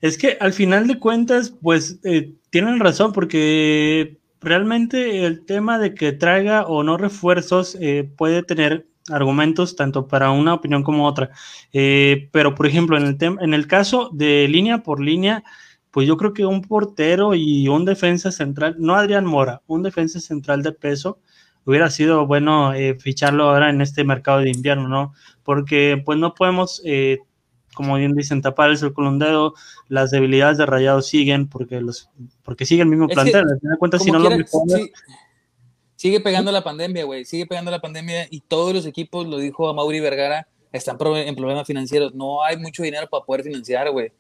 Es 0.01 0.17
que 0.17 0.37
al 0.39 0.53
final 0.53 0.87
de 0.87 0.99
cuentas, 0.99 1.53
pues 1.61 1.99
eh, 2.03 2.33
tienen 2.51 2.79
razón, 2.79 3.13
porque 3.13 4.17
realmente 4.41 5.25
el 5.25 5.45
tema 5.45 5.79
de 5.79 5.95
que 5.95 6.11
traiga 6.11 6.67
o 6.67 6.83
no 6.83 6.97
refuerzos 6.97 7.75
eh, 7.79 8.07
puede 8.17 8.43
tener 8.43 8.85
argumentos 9.09 9.75
tanto 9.75 10.07
para 10.07 10.31
una 10.31 10.53
opinión 10.53 10.83
como 10.83 11.05
otra. 11.07 11.31
Eh, 11.73 12.29
pero, 12.31 12.55
por 12.55 12.67
ejemplo, 12.67 12.97
en 12.97 13.05
el, 13.07 13.17
en 13.21 13.53
el 13.53 13.67
caso 13.67 14.09
de 14.13 14.47
línea 14.47 14.83
por 14.83 14.99
línea, 14.99 15.43
pues 15.91 16.07
yo 16.07 16.17
creo 16.17 16.33
que 16.33 16.45
un 16.45 16.61
portero 16.61 17.35
y 17.35 17.67
un 17.67 17.85
defensa 17.85 18.31
central, 18.31 18.75
no 18.79 18.95
Adrián 18.95 19.25
Mora, 19.25 19.61
un 19.67 19.81
defensa 19.81 20.19
central 20.19 20.61
de 20.61 20.73
peso, 20.73 21.19
hubiera 21.65 21.89
sido 21.89 22.27
bueno 22.27 22.73
eh, 22.73 22.95
ficharlo 22.99 23.45
ahora 23.45 23.69
en 23.69 23.81
este 23.81 24.03
mercado 24.03 24.39
de 24.39 24.51
invierno, 24.51 24.87
¿no? 24.87 25.13
Porque 25.43 26.01
pues 26.05 26.19
no 26.19 26.33
podemos, 26.33 26.81
eh, 26.85 27.19
como 27.73 27.95
bien 27.95 28.13
dicen, 28.13 28.41
tapar 28.41 28.71
el 28.71 28.77
sol 28.77 28.93
con 28.93 29.07
un 29.07 29.19
dedo, 29.19 29.53
las 29.87 30.11
debilidades 30.11 30.57
de 30.57 30.65
Rayados 30.65 31.07
siguen 31.07 31.47
porque 31.47 31.81
los 31.81 32.09
porque 32.43 32.65
sigue 32.65 32.83
el 32.83 32.89
mismo 32.89 33.05
Es 33.05 33.09
que, 33.09 33.15
plantel, 33.15 33.45
de 33.45 33.77
cuentas 33.77 34.03
si 34.03 34.11
no 34.11 34.19
lo 34.19 34.29
mejoras, 34.29 34.81
sí, 34.81 34.91
sigue 35.95 36.19
pegando 36.19 36.51
la 36.51 36.63
pandemia, 36.63 37.03
güey. 37.05 37.25
Sigue 37.25 37.45
pegando 37.45 37.71
la 37.71 37.79
pandemia 37.79 38.27
y 38.29 38.41
todos 38.41 38.73
los 38.73 38.85
equipos, 38.85 39.27
lo 39.27 39.37
dijo 39.37 39.67
a 39.67 39.73
Mauri 39.73 39.99
Vergara, 39.99 40.47
están 40.71 40.97
en 41.01 41.35
problemas 41.35 41.67
financieros. 41.67 42.13
No 42.13 42.43
hay 42.43 42.57
mucho 42.57 42.83
dinero 42.83 43.07
para 43.09 43.25
poder 43.25 43.43
financiar, 43.43 43.89
güey. 43.91 44.11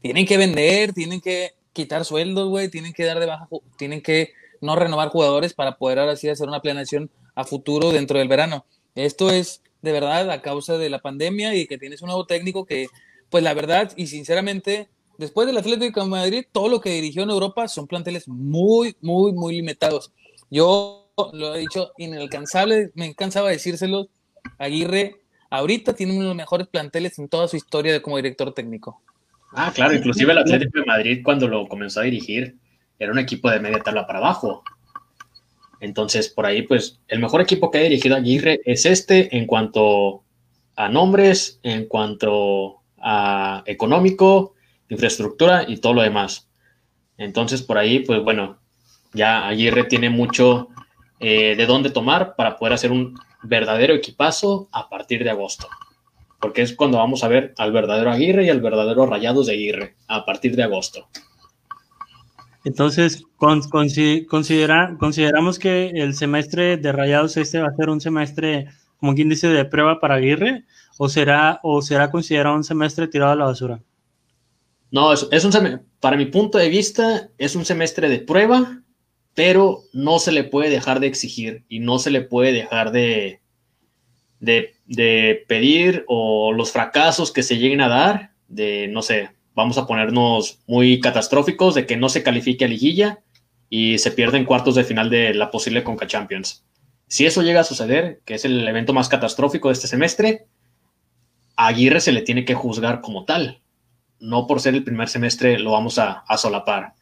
Tienen 0.00 0.26
que 0.26 0.36
vender, 0.36 0.92
tienen 0.92 1.20
que 1.20 1.52
quitar 1.72 2.04
sueldos, 2.04 2.48
güey. 2.48 2.68
Tienen 2.68 2.92
que 2.92 3.04
dar 3.04 3.20
de 3.20 3.26
baja, 3.26 3.48
tienen 3.76 4.00
que 4.00 4.32
no 4.60 4.76
renovar 4.76 5.08
jugadores 5.08 5.54
para 5.54 5.76
poder 5.76 5.98
ahora 5.98 6.16
sí 6.16 6.28
hacer 6.28 6.48
una 6.48 6.62
planeación 6.62 7.10
a 7.34 7.44
futuro 7.44 7.90
dentro 7.90 8.18
del 8.18 8.28
verano. 8.28 8.64
Esto 8.94 9.30
es 9.30 9.62
de 9.82 9.92
verdad 9.92 10.30
a 10.30 10.42
causa 10.42 10.78
de 10.78 10.88
la 10.88 11.00
pandemia 11.00 11.54
y 11.54 11.66
que 11.66 11.78
tienes 11.78 12.02
un 12.02 12.06
nuevo 12.06 12.24
técnico 12.26 12.64
que, 12.64 12.86
pues 13.30 13.42
la 13.42 13.54
verdad 13.54 13.92
y 13.96 14.06
sinceramente, 14.06 14.88
después 15.18 15.46
del 15.46 15.58
Atlético 15.58 16.00
de 16.00 16.06
Madrid, 16.06 16.44
todo 16.52 16.68
lo 16.68 16.80
que 16.80 16.90
dirigió 16.90 17.24
en 17.24 17.30
Europa 17.30 17.68
son 17.68 17.86
planteles 17.86 18.28
muy, 18.28 18.96
muy, 19.00 19.32
muy 19.32 19.56
limitados. 19.56 20.12
Yo 20.50 21.01
lo 21.32 21.54
he 21.54 21.60
dicho 21.60 21.92
inalcanzable, 21.98 22.90
me 22.94 23.14
cansaba 23.14 23.48
de 23.48 23.54
decírselo. 23.54 24.08
Aguirre 24.58 25.16
ahorita 25.50 25.94
tiene 25.94 26.12
uno 26.12 26.22
de 26.22 26.28
los 26.28 26.36
mejores 26.36 26.66
planteles 26.68 27.18
en 27.18 27.28
toda 27.28 27.48
su 27.48 27.56
historia 27.56 27.92
de 27.92 28.02
como 28.02 28.16
director 28.16 28.52
técnico. 28.54 29.02
Ah, 29.54 29.70
claro, 29.74 29.94
inclusive 29.94 30.32
el 30.32 30.38
Atlético 30.38 30.78
de 30.78 30.86
Madrid 30.86 31.20
cuando 31.22 31.46
lo 31.46 31.68
comenzó 31.68 32.00
a 32.00 32.04
dirigir 32.04 32.56
era 32.98 33.12
un 33.12 33.18
equipo 33.18 33.50
de 33.50 33.60
media 33.60 33.80
tabla 33.80 34.06
para 34.06 34.20
abajo. 34.20 34.62
Entonces, 35.80 36.28
por 36.28 36.46
ahí, 36.46 36.62
pues, 36.62 37.00
el 37.08 37.18
mejor 37.18 37.40
equipo 37.40 37.70
que 37.70 37.78
ha 37.78 37.82
dirigido 37.82 38.16
Aguirre 38.16 38.60
es 38.64 38.86
este 38.86 39.36
en 39.36 39.46
cuanto 39.46 40.22
a 40.76 40.88
nombres, 40.88 41.58
en 41.64 41.86
cuanto 41.86 42.82
a 42.98 43.62
económico, 43.66 44.54
infraestructura 44.88 45.64
y 45.68 45.78
todo 45.78 45.94
lo 45.94 46.02
demás. 46.02 46.48
Entonces, 47.18 47.62
por 47.62 47.78
ahí, 47.78 47.98
pues 47.98 48.22
bueno, 48.22 48.58
ya 49.12 49.48
Aguirre 49.48 49.84
tiene 49.84 50.08
mucho 50.08 50.68
eh, 51.22 51.54
de 51.56 51.66
dónde 51.66 51.90
tomar 51.90 52.34
para 52.36 52.56
poder 52.58 52.74
hacer 52.74 52.92
un 52.92 53.14
verdadero 53.42 53.94
equipazo 53.94 54.68
a 54.72 54.88
partir 54.90 55.24
de 55.24 55.30
agosto. 55.30 55.68
Porque 56.40 56.62
es 56.62 56.74
cuando 56.74 56.98
vamos 56.98 57.22
a 57.24 57.28
ver 57.28 57.54
al 57.56 57.72
verdadero 57.72 58.10
Aguirre 58.10 58.44
y 58.44 58.50
al 58.50 58.60
verdadero 58.60 59.06
Rayados 59.06 59.46
de 59.46 59.52
Aguirre, 59.54 59.94
a 60.08 60.24
partir 60.24 60.54
de 60.56 60.64
agosto. 60.64 61.08
entonces 62.64 63.24
con- 63.36 63.60
consi- 63.62 64.24
considera- 64.26 64.96
consideramos 64.98 65.58
que 65.58 65.90
el 65.94 66.14
semestre 66.14 66.76
de 66.76 66.92
Rayados 66.92 67.36
este 67.36 67.60
va 67.60 67.68
a 67.68 67.74
ser 67.76 67.90
un 67.90 68.00
semestre, 68.00 68.68
como 68.98 69.14
quien 69.14 69.28
dice, 69.28 69.48
de 69.48 69.64
prueba 69.64 69.98
para 69.98 70.14
Aguirre, 70.16 70.64
o 70.98 71.08
será, 71.08 71.58
o 71.64 71.82
será 71.82 72.10
considerado 72.10 72.54
un 72.54 72.62
semestre 72.64 73.08
tirado 73.08 73.32
a 73.32 73.36
la 73.36 73.46
basura. 73.46 73.80
No, 74.92 75.12
es, 75.12 75.26
es 75.32 75.44
un 75.44 75.52
para 75.98 76.16
mi 76.16 76.26
punto 76.26 76.58
de 76.58 76.68
vista, 76.68 77.28
es 77.38 77.56
un 77.56 77.64
semestre 77.64 78.08
de 78.08 78.18
prueba, 78.20 78.81
pero 79.34 79.82
no 79.92 80.18
se 80.18 80.32
le 80.32 80.44
puede 80.44 80.70
dejar 80.70 81.00
de 81.00 81.06
exigir 81.06 81.64
y 81.68 81.80
no 81.80 81.98
se 81.98 82.10
le 82.10 82.22
puede 82.22 82.52
dejar 82.52 82.92
de, 82.92 83.40
de, 84.40 85.44
pedir 85.48 86.04
o 86.06 86.52
los 86.52 86.72
fracasos 86.72 87.32
que 87.32 87.42
se 87.42 87.58
lleguen 87.58 87.80
a 87.80 87.88
dar, 87.88 88.32
de, 88.48 88.88
no 88.88 89.02
sé, 89.02 89.30
vamos 89.54 89.78
a 89.78 89.86
ponernos 89.86 90.60
muy 90.66 91.00
catastróficos, 91.00 91.74
de 91.74 91.86
que 91.86 91.96
no 91.96 92.08
se 92.08 92.22
califique 92.22 92.64
a 92.64 92.68
liguilla 92.68 93.20
y 93.70 93.98
se 93.98 94.10
pierden 94.10 94.44
cuartos 94.44 94.74
de 94.74 94.84
final 94.84 95.08
de 95.08 95.34
la 95.34 95.50
posible 95.50 95.82
Conca 95.82 96.06
Champions. 96.06 96.64
Si 97.08 97.26
eso 97.26 97.42
llega 97.42 97.60
a 97.60 97.64
suceder, 97.64 98.20
que 98.24 98.34
es 98.34 98.44
el 98.44 98.66
evento 98.66 98.92
más 98.92 99.08
catastrófico 99.08 99.68
de 99.68 99.74
este 99.74 99.86
semestre, 99.86 100.46
Aguirre 101.56 102.00
se 102.00 102.12
le 102.12 102.22
tiene 102.22 102.44
que 102.44 102.54
juzgar 102.54 103.00
como 103.00 103.24
tal 103.24 103.62
no 104.22 104.46
por 104.46 104.60
ser 104.60 104.74
el 104.74 104.84
primer 104.84 105.08
semestre 105.08 105.58
lo 105.58 105.72
vamos 105.72 105.98
a, 105.98 106.24
solapar. 106.38 106.94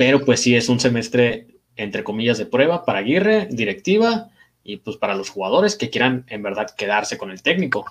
Pero 0.00 0.24
pues 0.24 0.40
sí 0.40 0.56
es 0.56 0.70
un 0.70 0.80
semestre, 0.80 1.46
entre 1.76 2.02
comillas, 2.04 2.38
de 2.38 2.46
prueba 2.46 2.86
para 2.86 3.00
Aguirre, 3.00 3.48
directiva, 3.50 4.30
y 4.64 4.78
pues 4.78 4.96
para 4.96 5.14
los 5.14 5.28
jugadores 5.28 5.76
que 5.76 5.90
quieran 5.90 6.24
en 6.30 6.42
verdad 6.42 6.74
quedarse 6.74 7.18
con 7.18 7.30
el 7.30 7.42
técnico. 7.42 7.84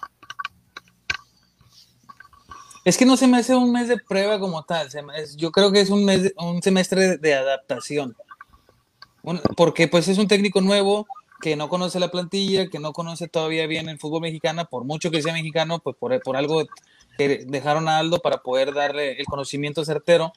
Es 2.84 2.98
que 2.98 3.06
no 3.06 3.16
se 3.16 3.28
me 3.28 3.38
hace 3.38 3.54
un 3.54 3.72
mes 3.72 3.90
de 3.90 4.00
prueba 4.00 4.40
como 4.40 4.64
tal. 4.64 4.90
yo 5.38 5.52
creo 5.52 5.72
que 5.72 5.82
es 5.82 5.92
un, 5.92 6.04
mes 6.04 6.34
un 6.38 6.64
semestre 6.64 7.18
de, 7.18 7.34
adaptación. 7.36 8.16
Porque 9.56 9.88
pues 9.88 10.08
es 10.08 10.18
un 10.18 10.28
técnico 10.28 10.62
nuevo 10.62 11.06
que 11.40 11.56
no 11.56 11.70
conoce 11.70 12.00
la 12.00 12.10
plantilla, 12.10 12.72
que 12.72 12.80
no 12.80 12.92
conoce 12.92 13.28
todavía 13.28 13.68
bien 13.68 13.88
el 13.88 14.00
fútbol 14.00 14.22
mexicano, 14.22 14.66
por 14.66 14.84
mucho 14.84 15.12
que 15.12 15.22
sea 15.22 15.34
mexicano, 15.34 15.78
pues 15.78 15.96
por, 15.96 16.20
por 16.24 16.38
algo 16.38 16.66
que 17.20 17.46
dejaron 17.46 17.88
a 17.88 18.00
Aldo 18.00 18.18
para 18.18 18.40
poder 18.40 18.74
darle 18.74 19.20
el 19.20 19.28
conocimiento 19.28 19.86
certero. 19.86 20.34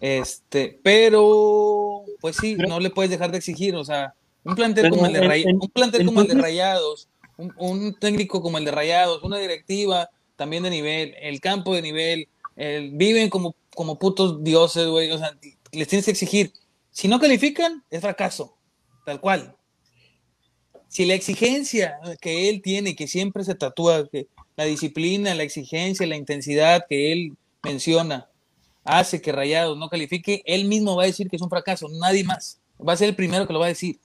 Este, 0.00 0.78
pero 0.82 2.04
pues 2.20 2.36
sí, 2.36 2.56
no 2.56 2.80
le 2.80 2.90
puedes 2.90 3.10
dejar 3.10 3.30
de 3.30 3.38
exigir, 3.38 3.74
o 3.76 3.84
sea, 3.84 4.14
un 4.44 4.54
plantel 4.54 4.90
como 4.90 5.06
el 5.06 5.12
de, 5.12 5.20
Ray- 5.28 5.44
un 5.62 5.68
plantel 5.70 6.06
como 6.06 6.20
el 6.20 6.28
de 6.28 6.34
Rayados, 6.42 7.08
un, 7.38 7.52
un 7.56 7.94
técnico 7.98 8.40
como 8.42 8.58
el 8.58 8.64
de 8.64 8.70
Rayados, 8.70 9.22
una 9.22 9.38
directiva 9.38 10.08
también 10.36 10.62
de 10.62 10.70
nivel, 10.70 11.14
el 11.20 11.40
campo 11.40 11.74
de 11.74 11.82
nivel, 11.82 12.28
el- 12.56 12.90
viven 12.92 13.30
como, 13.30 13.54
como 13.74 13.98
putos 13.98 14.44
dioses, 14.44 14.86
güey, 14.86 15.10
o 15.10 15.18
sea, 15.18 15.36
les 15.72 15.88
tienes 15.88 16.04
que 16.04 16.10
exigir. 16.12 16.52
Si 16.90 17.08
no 17.08 17.18
califican, 17.18 17.82
es 17.90 18.00
fracaso, 18.00 18.56
tal 19.04 19.20
cual. 19.20 19.56
Si 20.88 21.04
la 21.04 21.14
exigencia 21.14 21.98
que 22.20 22.48
él 22.48 22.62
tiene, 22.62 22.94
que 22.96 23.08
siempre 23.08 23.44
se 23.44 23.54
tatúa, 23.54 24.08
que 24.08 24.28
la 24.56 24.64
disciplina, 24.64 25.34
la 25.34 25.42
exigencia, 25.42 26.06
la 26.06 26.16
intensidad 26.16 26.84
que 26.88 27.12
él 27.12 27.32
menciona, 27.62 28.28
hace 28.86 29.20
que 29.20 29.32
Rayados 29.32 29.76
no 29.76 29.88
califique, 29.88 30.42
él 30.46 30.66
mismo 30.66 30.96
va 30.96 31.04
a 31.04 31.06
decir 31.06 31.28
que 31.28 31.36
es 31.36 31.42
un 31.42 31.50
fracaso, 31.50 31.88
nadie 32.00 32.24
más. 32.24 32.60
Va 32.86 32.92
a 32.92 32.96
ser 32.96 33.08
el 33.08 33.16
primero 33.16 33.46
que 33.46 33.52
lo 33.52 33.58
va 33.58 33.66
a 33.66 33.68
decir. 33.68 34.00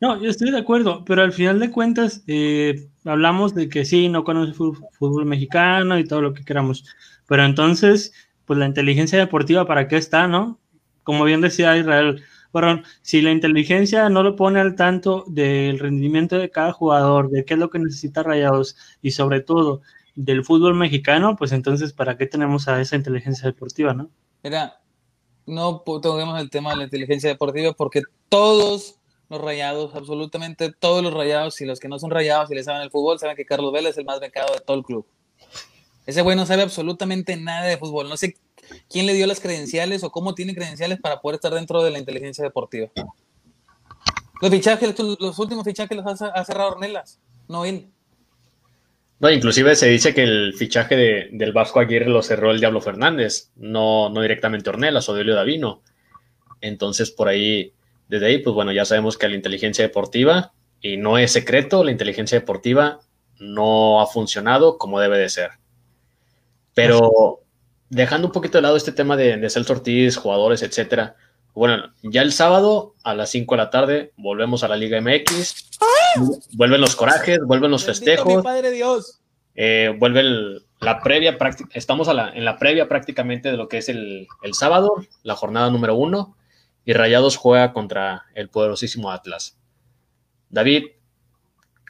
No, 0.00 0.20
yo 0.20 0.30
estoy 0.30 0.50
de 0.50 0.58
acuerdo, 0.58 1.04
pero 1.04 1.22
al 1.22 1.32
final 1.32 1.60
de 1.60 1.70
cuentas, 1.70 2.24
eh, 2.26 2.88
hablamos 3.04 3.54
de 3.54 3.68
que 3.68 3.84
sí, 3.84 4.08
no 4.08 4.24
conoce 4.24 4.52
fútbol, 4.52 5.26
mexicano 5.26 5.96
y 5.98 6.04
todo 6.04 6.20
lo 6.20 6.34
que 6.34 6.44
queramos, 6.44 6.84
pero 7.28 7.44
entonces, 7.44 8.12
pues 8.44 8.58
la 8.58 8.66
inteligencia 8.66 9.18
deportiva, 9.18 9.64
¿para 9.64 9.86
qué 9.86 9.96
está, 9.96 10.26
no? 10.26 10.58
Como 11.04 11.24
bien 11.24 11.40
decía 11.40 11.76
Israel, 11.76 12.20
bueno, 12.52 12.82
si 13.02 13.22
la 13.22 13.30
inteligencia 13.30 14.08
no 14.08 14.22
lo 14.22 14.34
pone 14.36 14.60
al 14.60 14.74
tanto 14.74 15.24
del 15.28 15.78
rendimiento 15.78 16.36
de 16.36 16.50
cada 16.50 16.72
jugador, 16.72 17.30
de 17.30 17.44
qué 17.44 17.54
es 17.54 17.60
lo 17.60 17.70
que 17.70 17.78
necesita 17.78 18.22
Rayados 18.22 18.76
y 19.02 19.12
sobre 19.12 19.40
todo 19.40 19.82
del 20.14 20.44
fútbol 20.44 20.74
mexicano, 20.74 21.36
pues 21.36 21.52
entonces, 21.52 21.92
¿para 21.92 22.16
qué 22.16 22.26
tenemos 22.26 22.68
a 22.68 22.80
esa 22.80 22.96
inteligencia 22.96 23.46
deportiva, 23.46 23.94
no? 23.94 24.10
Mira, 24.42 24.80
no 25.46 25.80
toquemos 25.80 26.40
el 26.40 26.50
tema 26.50 26.70
de 26.70 26.76
la 26.76 26.84
inteligencia 26.84 27.30
deportiva 27.30 27.72
porque 27.72 28.02
todos 28.28 28.96
los 29.28 29.40
rayados, 29.40 29.94
absolutamente 29.94 30.72
todos 30.72 31.02
los 31.02 31.14
rayados 31.14 31.60
y 31.60 31.64
los 31.64 31.80
que 31.80 31.88
no 31.88 31.98
son 31.98 32.10
rayados 32.10 32.50
y 32.50 32.54
le 32.54 32.62
saben 32.64 32.82
el 32.82 32.90
fútbol, 32.90 33.18
saben 33.18 33.36
que 33.36 33.46
Carlos 33.46 33.72
Vélez 33.72 33.92
es 33.92 33.98
el 33.98 34.04
más 34.04 34.20
becado 34.20 34.52
de 34.52 34.60
todo 34.60 34.76
el 34.76 34.84
club. 34.84 35.06
Ese 36.04 36.22
güey 36.22 36.36
no 36.36 36.46
sabe 36.46 36.62
absolutamente 36.62 37.36
nada 37.36 37.66
de 37.66 37.78
fútbol. 37.78 38.08
No 38.08 38.16
sé 38.16 38.36
quién 38.90 39.06
le 39.06 39.14
dio 39.14 39.26
las 39.26 39.40
credenciales 39.40 40.02
o 40.02 40.10
cómo 40.10 40.34
tiene 40.34 40.54
credenciales 40.54 41.00
para 41.00 41.20
poder 41.20 41.36
estar 41.36 41.54
dentro 41.54 41.82
de 41.82 41.90
la 41.90 41.98
inteligencia 41.98 42.44
deportiva. 42.44 42.90
Los 44.40 44.50
fichajes, 44.50 44.98
los 44.98 45.38
últimos 45.38 45.64
fichajes 45.64 45.96
los 45.96 46.20
ha, 46.22 46.44
cerrado 46.44 46.72
Ornelas, 46.72 47.20
no 47.48 47.64
él. 47.64 47.88
No, 49.22 49.30
inclusive 49.30 49.76
se 49.76 49.86
dice 49.86 50.14
que 50.14 50.24
el 50.24 50.52
fichaje 50.52 50.96
de, 50.96 51.28
del 51.30 51.52
Vasco 51.52 51.78
Aguirre 51.78 52.08
lo 52.08 52.22
cerró 52.22 52.50
el 52.50 52.58
Diablo 52.58 52.80
Fernández, 52.80 53.52
no, 53.54 54.08
no 54.08 54.20
directamente 54.20 54.68
Ornelas 54.68 55.08
o 55.08 55.14
Delio 55.14 55.36
Davino. 55.36 55.80
Entonces, 56.60 57.12
por 57.12 57.28
ahí, 57.28 57.72
desde 58.08 58.26
ahí, 58.26 58.38
pues 58.38 58.52
bueno, 58.52 58.72
ya 58.72 58.84
sabemos 58.84 59.16
que 59.16 59.28
la 59.28 59.36
inteligencia 59.36 59.84
deportiva, 59.84 60.52
y 60.80 60.96
no 60.96 61.18
es 61.18 61.30
secreto, 61.30 61.84
la 61.84 61.92
inteligencia 61.92 62.40
deportiva 62.40 62.98
no 63.38 64.00
ha 64.00 64.08
funcionado 64.08 64.76
como 64.76 64.98
debe 64.98 65.18
de 65.18 65.28
ser. 65.28 65.50
Pero 66.74 67.42
dejando 67.90 68.26
un 68.26 68.32
poquito 68.32 68.58
de 68.58 68.62
lado 68.62 68.76
este 68.76 68.90
tema 68.90 69.16
de, 69.16 69.36
de 69.36 69.50
Celso 69.50 69.74
Ortiz, 69.74 70.16
jugadores, 70.16 70.62
etcétera. 70.62 71.14
Bueno, 71.54 71.92
ya 72.02 72.22
el 72.22 72.32
sábado 72.32 72.94
a 73.02 73.14
las 73.14 73.30
5 73.30 73.54
de 73.54 73.58
la 73.58 73.70
tarde 73.70 74.12
volvemos 74.16 74.64
a 74.64 74.68
la 74.68 74.76
Liga 74.76 75.00
MX. 75.00 75.70
Vuelven 76.52 76.80
los 76.80 76.96
corajes, 76.96 77.38
vuelven 77.44 77.70
los 77.70 77.84
festejos. 77.84 78.42
padre 78.42 78.70
Dios. 78.70 79.20
Eh, 79.54 79.94
vuelve 79.98 80.22
la 80.80 81.00
previa, 81.00 81.36
estamos 81.74 82.08
en 82.08 82.44
la 82.44 82.58
previa 82.58 82.88
prácticamente 82.88 83.50
de 83.50 83.56
lo 83.56 83.68
que 83.68 83.78
es 83.78 83.88
el, 83.88 84.26
el, 84.42 84.54
sábado, 84.54 84.94
la 85.22 85.36
jornada 85.36 85.70
número 85.70 85.94
uno, 85.94 86.36
y 86.84 86.94
Rayados 86.94 87.36
juega 87.36 87.72
contra 87.72 88.24
el 88.34 88.48
poderosísimo 88.48 89.10
Atlas. 89.10 89.58
David, 90.48 90.86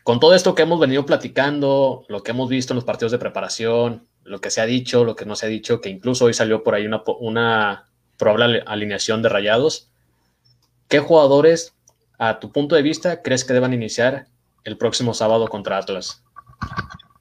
con 0.02 0.18
todo 0.18 0.34
esto 0.34 0.54
que 0.54 0.62
hemos 0.62 0.80
venido 0.80 1.06
platicando, 1.06 2.04
lo 2.08 2.22
que 2.22 2.32
hemos 2.32 2.48
visto 2.48 2.72
en 2.72 2.76
los 2.76 2.84
partidos 2.84 3.12
de 3.12 3.18
preparación, 3.18 4.08
lo 4.24 4.40
que 4.40 4.50
se 4.50 4.60
ha 4.60 4.66
dicho, 4.66 5.04
lo 5.04 5.16
que 5.16 5.24
no 5.24 5.36
se 5.36 5.46
ha 5.46 5.48
dicho, 5.48 5.80
que 5.80 5.88
incluso 5.88 6.24
hoy 6.24 6.34
salió 6.34 6.62
por 6.62 6.74
ahí 6.74 6.86
una, 6.86 7.02
una 7.20 7.91
probable 8.22 8.62
alineación 8.66 9.20
de 9.20 9.28
rayados. 9.28 9.88
¿Qué 10.88 11.00
jugadores, 11.00 11.74
a 12.18 12.38
tu 12.38 12.52
punto 12.52 12.76
de 12.76 12.82
vista, 12.82 13.20
crees 13.20 13.44
que 13.44 13.52
deban 13.52 13.74
iniciar 13.74 14.26
el 14.62 14.76
próximo 14.78 15.12
sábado 15.12 15.48
contra 15.48 15.78
Atlas? 15.78 16.22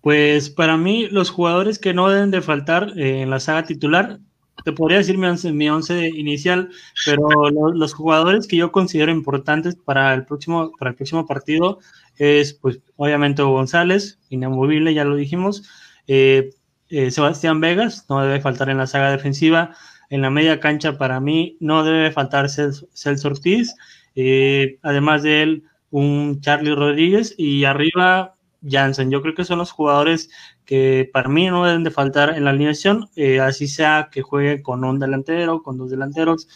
Pues 0.01 0.51
para 0.51 0.77
mí, 0.77 1.07
los 1.07 1.31
jugadores 1.31 1.79
que 1.79 1.95
no 1.95 2.07
deben 2.09 2.29
de 2.29 2.41
faltar 2.41 2.93
en 2.97 3.31
la 3.31 3.39
saga 3.39 3.63
titular, 3.63 4.19
te 4.63 4.73
podría 4.73 4.99
decir 4.99 5.17
mi 5.17 5.25
once, 5.25 5.51
mi 5.51 5.69
once 5.71 6.07
inicial, 6.09 6.69
pero 7.03 7.49
los 7.49 7.93
jugadores 7.95 8.45
que 8.45 8.57
yo 8.57 8.71
considero 8.71 9.11
importantes 9.11 9.75
para 9.75 10.13
el 10.13 10.25
próximo, 10.25 10.71
para 10.77 10.91
el 10.91 10.95
próximo 10.95 11.25
partido 11.25 11.79
es, 12.17 12.53
pues, 12.53 12.79
obviamente 12.95 13.41
González, 13.41 14.19
inamovible, 14.29 14.93
ya 14.93 15.03
lo 15.03 15.15
dijimos. 15.15 15.63
Eh, 16.05 16.51
eh, 16.89 17.09
Sebastián 17.09 17.59
Vegas, 17.59 18.05
no 18.07 18.21
debe 18.21 18.39
faltar 18.39 18.69
en 18.69 18.77
la 18.77 18.85
saga 18.85 19.09
defensiva. 19.09 19.75
En 20.11 20.21
la 20.21 20.29
media 20.29 20.59
cancha, 20.59 20.97
para 20.97 21.21
mí, 21.21 21.55
no 21.61 21.85
debe 21.85 22.11
faltar 22.11 22.49
Celso 22.49 23.27
Ortiz. 23.27 23.73
Eh, 24.13 24.77
además 24.81 25.23
de 25.23 25.41
él, 25.41 25.63
un 25.89 26.41
Charlie 26.41 26.75
Rodríguez. 26.75 27.33
Y 27.37 27.63
arriba, 27.63 28.35
Jansen. 28.61 29.09
Yo 29.09 29.21
creo 29.21 29.35
que 29.35 29.45
son 29.45 29.59
los 29.59 29.71
jugadores 29.71 30.29
que 30.65 31.09
para 31.13 31.29
mí 31.29 31.47
no 31.47 31.65
deben 31.65 31.85
de 31.85 31.91
faltar 31.91 32.35
en 32.35 32.43
la 32.43 32.49
alineación. 32.49 33.09
Eh, 33.15 33.39
así 33.39 33.67
sea 33.67 34.09
que 34.11 34.21
juegue 34.21 34.61
con 34.61 34.83
un 34.83 34.99
delantero, 34.99 35.63
con 35.63 35.77
dos 35.77 35.89
delanteros. 35.89 36.49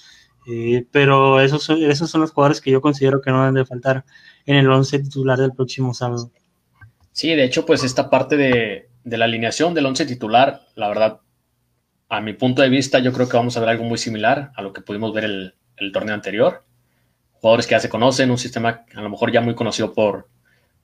pero 0.91 1.39
esos, 1.39 1.69
esos 1.69 2.09
son 2.09 2.21
los 2.21 2.31
jugadores 2.33 2.59
que 2.59 2.71
yo 2.71 2.81
considero 2.81 3.21
que 3.21 3.31
no 3.31 3.39
deben 3.39 3.55
de 3.55 3.65
faltar 3.65 4.03
en 4.45 4.57
el 4.57 4.69
once 4.69 4.99
titular 4.99 5.39
del 5.39 5.53
próximo 5.53 5.93
sábado. 5.93 6.29
Sí, 7.13 7.29
de 7.29 7.45
hecho, 7.45 7.65
pues 7.65 7.85
esta 7.85 8.09
parte 8.09 8.35
de, 8.35 8.89
de 9.05 9.17
la 9.17 9.25
alineación 9.25 9.73
del 9.73 9.85
once 9.85 10.05
titular, 10.05 10.63
la 10.75 10.89
verdad, 10.89 11.21
a 12.09 12.21
mi 12.21 12.33
punto 12.33 12.61
de 12.61 12.69
vista, 12.69 12.99
yo 12.99 13.11
creo 13.13 13.27
que 13.27 13.37
vamos 13.37 13.57
a 13.57 13.59
ver 13.59 13.69
algo 13.69 13.83
muy 13.83 13.97
similar 13.97 14.51
a 14.55 14.61
lo 14.61 14.73
que 14.73 14.81
pudimos 14.81 15.13
ver 15.13 15.25
el, 15.25 15.55
el 15.77 15.91
torneo 15.91 16.13
anterior. 16.13 16.63
Jugadores 17.33 17.67
que 17.67 17.71
ya 17.71 17.79
se 17.79 17.89
conocen, 17.89 18.31
un 18.31 18.37
sistema 18.37 18.85
a 18.93 19.01
lo 19.01 19.09
mejor 19.09 19.31
ya 19.31 19.41
muy 19.41 19.55
conocido 19.55 19.93
por, 19.93 20.29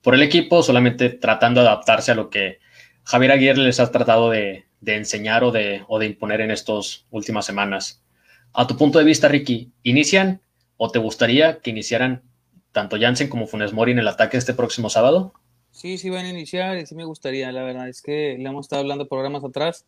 por 0.02 0.14
el 0.14 0.22
equipo, 0.22 0.62
solamente 0.62 1.10
tratando 1.10 1.60
de 1.60 1.68
adaptarse 1.68 2.12
a 2.12 2.14
lo 2.14 2.30
que 2.30 2.58
Javier 3.04 3.32
Aguirre 3.32 3.62
les 3.62 3.80
ha 3.80 3.90
tratado 3.90 4.30
de, 4.30 4.66
de 4.80 4.96
enseñar 4.96 5.44
o 5.44 5.50
de, 5.50 5.84
o 5.88 5.98
de 5.98 6.06
imponer 6.06 6.40
en 6.40 6.50
estas 6.50 7.06
últimas 7.10 7.46
semanas. 7.46 8.02
A 8.52 8.66
tu 8.66 8.76
punto 8.76 8.98
de 8.98 9.04
vista, 9.04 9.28
Ricky, 9.28 9.72
¿inician 9.82 10.40
o 10.76 10.90
te 10.90 10.98
gustaría 10.98 11.60
que 11.60 11.70
iniciaran 11.70 12.22
tanto 12.72 12.98
Jansen 12.98 13.28
como 13.28 13.46
Funes 13.46 13.72
Mori 13.72 13.92
en 13.92 13.98
el 13.98 14.08
ataque 14.08 14.36
este 14.36 14.54
próximo 14.54 14.90
sábado? 14.90 15.34
Sí, 15.70 15.96
sí 15.96 16.10
van 16.10 16.26
a 16.26 16.30
iniciar 16.30 16.76
y 16.76 16.86
sí 16.86 16.94
me 16.94 17.04
gustaría, 17.04 17.50
la 17.50 17.62
verdad. 17.62 17.88
Es 17.88 18.02
que 18.02 18.36
le 18.38 18.48
hemos 18.48 18.66
estado 18.66 18.82
hablando 18.82 19.08
programas 19.08 19.42
atrás. 19.42 19.86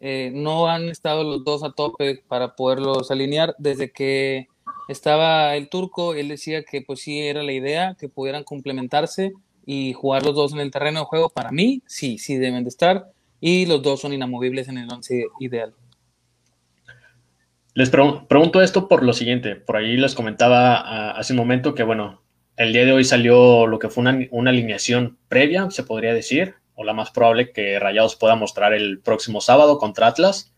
Eh, 0.00 0.30
no 0.32 0.68
han 0.68 0.88
estado 0.88 1.24
los 1.24 1.44
dos 1.44 1.64
a 1.64 1.72
tope 1.72 2.22
para 2.28 2.54
poderlos 2.54 3.10
alinear. 3.10 3.54
Desde 3.58 3.90
que 3.90 4.48
estaba 4.88 5.56
el 5.56 5.68
turco, 5.68 6.14
él 6.14 6.28
decía 6.28 6.62
que 6.62 6.82
pues 6.82 7.00
sí 7.00 7.20
era 7.20 7.42
la 7.42 7.52
idea, 7.52 7.96
que 7.98 8.08
pudieran 8.08 8.44
complementarse 8.44 9.32
y 9.66 9.92
jugar 9.92 10.24
los 10.24 10.34
dos 10.34 10.52
en 10.52 10.60
el 10.60 10.70
terreno 10.70 11.00
de 11.00 11.06
juego. 11.06 11.28
Para 11.28 11.50
mí, 11.50 11.82
sí, 11.86 12.18
sí 12.18 12.36
deben 12.36 12.64
de 12.64 12.70
estar. 12.70 13.10
Y 13.40 13.66
los 13.66 13.82
dos 13.82 14.00
son 14.00 14.12
inamovibles 14.12 14.68
en 14.68 14.78
el 14.78 14.92
once 14.92 15.26
ideal. 15.40 15.74
Les 17.74 17.90
pregunto 17.90 18.60
esto 18.60 18.88
por 18.88 19.04
lo 19.04 19.12
siguiente. 19.12 19.54
Por 19.54 19.76
ahí 19.76 19.96
les 19.96 20.16
comentaba 20.16 20.76
ah, 20.76 21.10
hace 21.12 21.32
un 21.32 21.36
momento 21.36 21.74
que, 21.74 21.84
bueno, 21.84 22.22
el 22.56 22.72
día 22.72 22.84
de 22.84 22.92
hoy 22.92 23.04
salió 23.04 23.68
lo 23.68 23.78
que 23.78 23.88
fue 23.88 24.02
una, 24.02 24.50
alineación 24.50 25.16
previa, 25.28 25.70
se 25.70 25.84
podría 25.84 26.12
decir, 26.12 26.56
o 26.80 26.84
la 26.84 26.92
más 26.92 27.10
probable 27.10 27.50
que 27.50 27.80
Rayados 27.80 28.14
pueda 28.14 28.36
mostrar 28.36 28.72
el 28.72 29.00
próximo 29.00 29.40
sábado 29.40 29.78
contra 29.78 30.06
Atlas. 30.06 30.54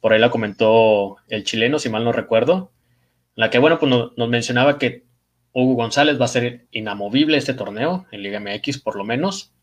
Por 0.00 0.12
ahí 0.12 0.18
la 0.18 0.28
comentó 0.28 1.18
el 1.28 1.44
chileno, 1.44 1.78
si 1.78 1.88
mal 1.88 2.02
no 2.02 2.10
recuerdo. 2.10 2.72
La 3.36 3.48
que, 3.48 3.60
bueno, 3.60 3.78
pues 3.78 3.88
nos 4.16 4.28
mencionaba 4.28 4.76
que 4.76 5.04
Hugo 5.52 5.74
González 5.74 6.20
va 6.20 6.24
a 6.24 6.28
ser 6.28 6.66
inamovible 6.72 7.36
este 7.36 7.54
torneo, 7.54 8.06
en 8.10 8.22
Liga 8.24 8.40
MX 8.40 8.80
por 8.80 8.96
lo 8.96 9.04
menos. 9.04 9.54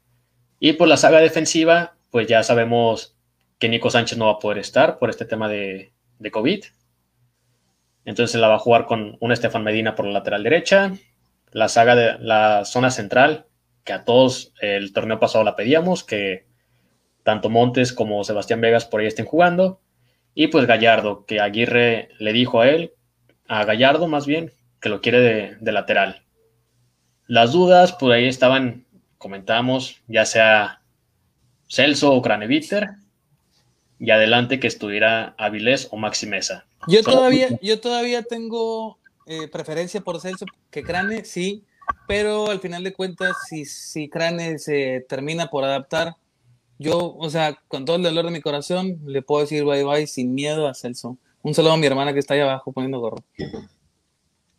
Y 0.58 0.72
por 0.72 0.88
la 0.88 0.96
saga 0.96 1.20
defensiva, 1.20 1.98
pues 2.12 2.28
ya 2.28 2.44
sabemos 2.44 3.18
que 3.60 3.68
Nico 3.68 3.90
Sánchez 3.90 4.18
no 4.18 4.28
va 4.28 4.34
a 4.34 4.40
poder 4.40 4.60
estar 4.60 5.00
por 5.00 5.10
este 5.10 5.26
tema 5.26 5.50
de, 5.50 5.92
de 6.18 6.32
COVID. 6.32 6.64
Entonces 8.06 8.40
la 8.40 8.48
va 8.48 8.56
a 8.56 8.60
jugar 8.60 8.86
con 8.86 9.18
un 9.20 9.34
Estefan 9.34 9.66
Medina 9.66 9.96
por 9.96 10.06
la 10.06 10.14
lateral 10.14 10.44
derecha, 10.44 10.94
la 11.52 11.68
saga 11.68 11.94
de 11.96 12.18
la 12.20 12.64
zona 12.64 12.90
central, 12.90 13.48
que 13.84 13.94
a 13.94 14.06
todos 14.06 14.54
el 14.62 14.94
torneo 14.94 15.20
pasado 15.20 15.44
la 15.44 15.56
pedíamos, 15.56 16.04
que 16.04 16.46
tanto 17.24 17.50
Montes 17.50 17.94
como 17.94 18.24
Sebastián 18.24 18.62
Vegas 18.62 18.86
por 18.86 19.02
ahí 19.02 19.08
estén 19.08 19.26
jugando. 19.26 19.80
Y 20.36 20.48
pues 20.48 20.66
Gallardo, 20.66 21.26
que 21.26 21.40
Aguirre 21.40 22.10
le 22.20 22.34
dijo 22.34 22.62
a 22.62 22.70
él, 22.70 22.94
a 23.48 23.64
Gallardo 23.66 24.08
más 24.08 24.26
bien, 24.26 24.52
que 24.80 24.90
lo 24.90 25.02
quiere 25.02 25.58
de, 25.60 25.72
lateral. 25.72 26.24
Las 27.28 27.52
dudas, 27.52 27.94
pues 27.94 28.16
ahí 28.16 28.28
estaban, 28.28 28.86
comentamos, 29.18 30.02
ya 30.08 30.26
sea 30.26 30.82
Celso 31.70 32.14
o 32.14 32.22
Craneviter, 32.22 32.90
y 34.00 34.12
adelante 34.12 34.60
que 34.60 34.68
estuviera 34.68 35.36
Avilés 35.38 35.88
o 35.92 35.98
Maxi 35.98 36.28
Mesa. 36.28 36.66
Yo 36.88 37.02
todavía, 37.04 37.48
yo 37.62 37.80
todavía 37.80 38.24
tengo 38.24 39.00
eh, 39.26 39.48
preferencia 39.48 40.02
por 40.02 40.20
Celso 40.20 40.46
que 40.70 40.84
Crane, 40.84 41.24
sí, 41.24 41.64
pero 42.08 42.50
al 42.50 42.60
final 42.60 42.84
de 42.84 42.94
cuentas, 42.94 43.36
si, 43.48 43.66
si 43.66 44.10
Crane 44.10 44.60
se 44.60 45.06
termina 45.08 45.48
por 45.48 45.64
adaptar, 45.64 46.16
yo, 46.80 47.16
o 47.16 47.30
sea, 47.30 47.58
con 47.68 47.86
todo 47.86 47.96
el 47.96 48.04
dolor 48.04 48.26
de 48.26 48.32
mi 48.32 48.42
corazón, 48.42 49.00
le 49.06 49.22
puedo 49.22 49.42
decir 49.42 49.64
bye 49.64 49.84
bye 49.84 50.08
sin 50.08 50.34
miedo 50.34 50.68
a 50.68 50.74
Celso. 50.74 51.18
Un 51.42 51.54
saludo 51.54 51.74
a 51.74 51.78
mi 51.78 51.86
hermana 51.86 52.14
que 52.14 52.20
está 52.20 52.34
ahí 52.34 52.40
abajo 52.42 52.72
poniendo 52.72 53.00
gorro. 53.00 53.24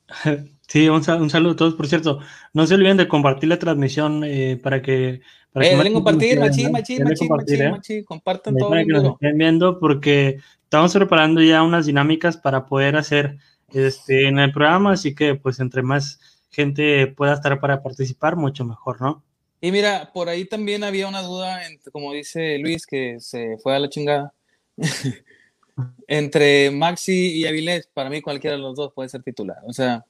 Sí, 0.66 0.88
un, 0.88 1.04
saludo 1.04 1.52
a 1.52 1.56
todos. 1.56 1.74
Por 1.74 1.86
cierto, 1.86 2.20
no 2.54 2.66
se 2.66 2.74
olviden 2.74 2.96
de 2.96 3.06
compartir 3.06 3.50
la 3.50 3.58
transmisión 3.58 4.24
eh, 4.24 4.58
para 4.62 4.80
que. 4.80 5.20
Para 5.52 5.66
eh, 5.66 5.92
compartir, 5.92 6.40
machi, 6.40 6.70
machi, 6.70 7.00
machi, 7.00 7.28
machi, 7.28 8.02
compartan 8.02 8.56
todo. 8.56 8.70
Para 8.70 8.82
que 8.82 8.92
nos 8.92 9.12
estén 9.12 9.36
viendo, 9.36 9.78
porque 9.78 10.38
estamos 10.62 10.92
preparando 10.94 11.42
ya 11.42 11.62
unas 11.62 11.86
dinámicas 11.86 12.38
para 12.38 12.64
poder 12.66 12.96
hacer 12.96 13.36
este, 13.72 14.26
en 14.26 14.38
el 14.38 14.52
programa, 14.52 14.92
así 14.92 15.14
que 15.14 15.34
pues 15.34 15.60
entre 15.60 15.82
más 15.82 16.18
gente 16.54 17.06
pueda 17.08 17.34
estar 17.34 17.60
para 17.60 17.82
participar, 17.82 18.36
mucho 18.36 18.64
mejor, 18.64 19.00
¿no? 19.00 19.22
Y 19.60 19.72
mira, 19.72 20.10
por 20.12 20.28
ahí 20.28 20.44
también 20.44 20.84
había 20.84 21.08
una 21.08 21.22
duda, 21.22 21.66
entre, 21.66 21.90
como 21.90 22.12
dice 22.12 22.58
Luis, 22.58 22.86
que 22.86 23.18
se 23.20 23.56
fue 23.62 23.74
a 23.74 23.78
la 23.78 23.88
chingada. 23.88 24.32
entre 26.06 26.70
Maxi 26.70 27.32
y 27.32 27.46
Avilés, 27.46 27.88
para 27.92 28.10
mí 28.10 28.20
cualquiera 28.20 28.56
de 28.56 28.62
los 28.62 28.76
dos 28.76 28.92
puede 28.92 29.08
ser 29.08 29.22
titular. 29.22 29.58
O 29.66 29.72
sea, 29.72 30.04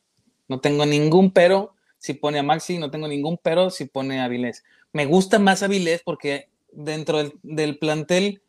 no 0.49 0.61
tengo 0.61 0.85
ningún 0.87 1.31
pero 1.31 1.75
si 1.99 2.15
pone 2.15 2.39
a 2.39 2.43
Maxi, 2.43 2.79
no 2.79 2.91
tengo 2.91 3.09
ningún 3.09 3.39
pero 3.43 3.71
si 3.71 3.87
pone 3.87 4.21
a 4.21 4.25
Avilés. 4.25 4.63
Me 4.93 5.07
gusta 5.07 5.39
más 5.39 5.63
Avilés 5.63 6.03
porque 6.05 6.49
dentro 6.71 7.19
del, 7.19 7.33
del 7.43 7.79
plantel 7.79 8.43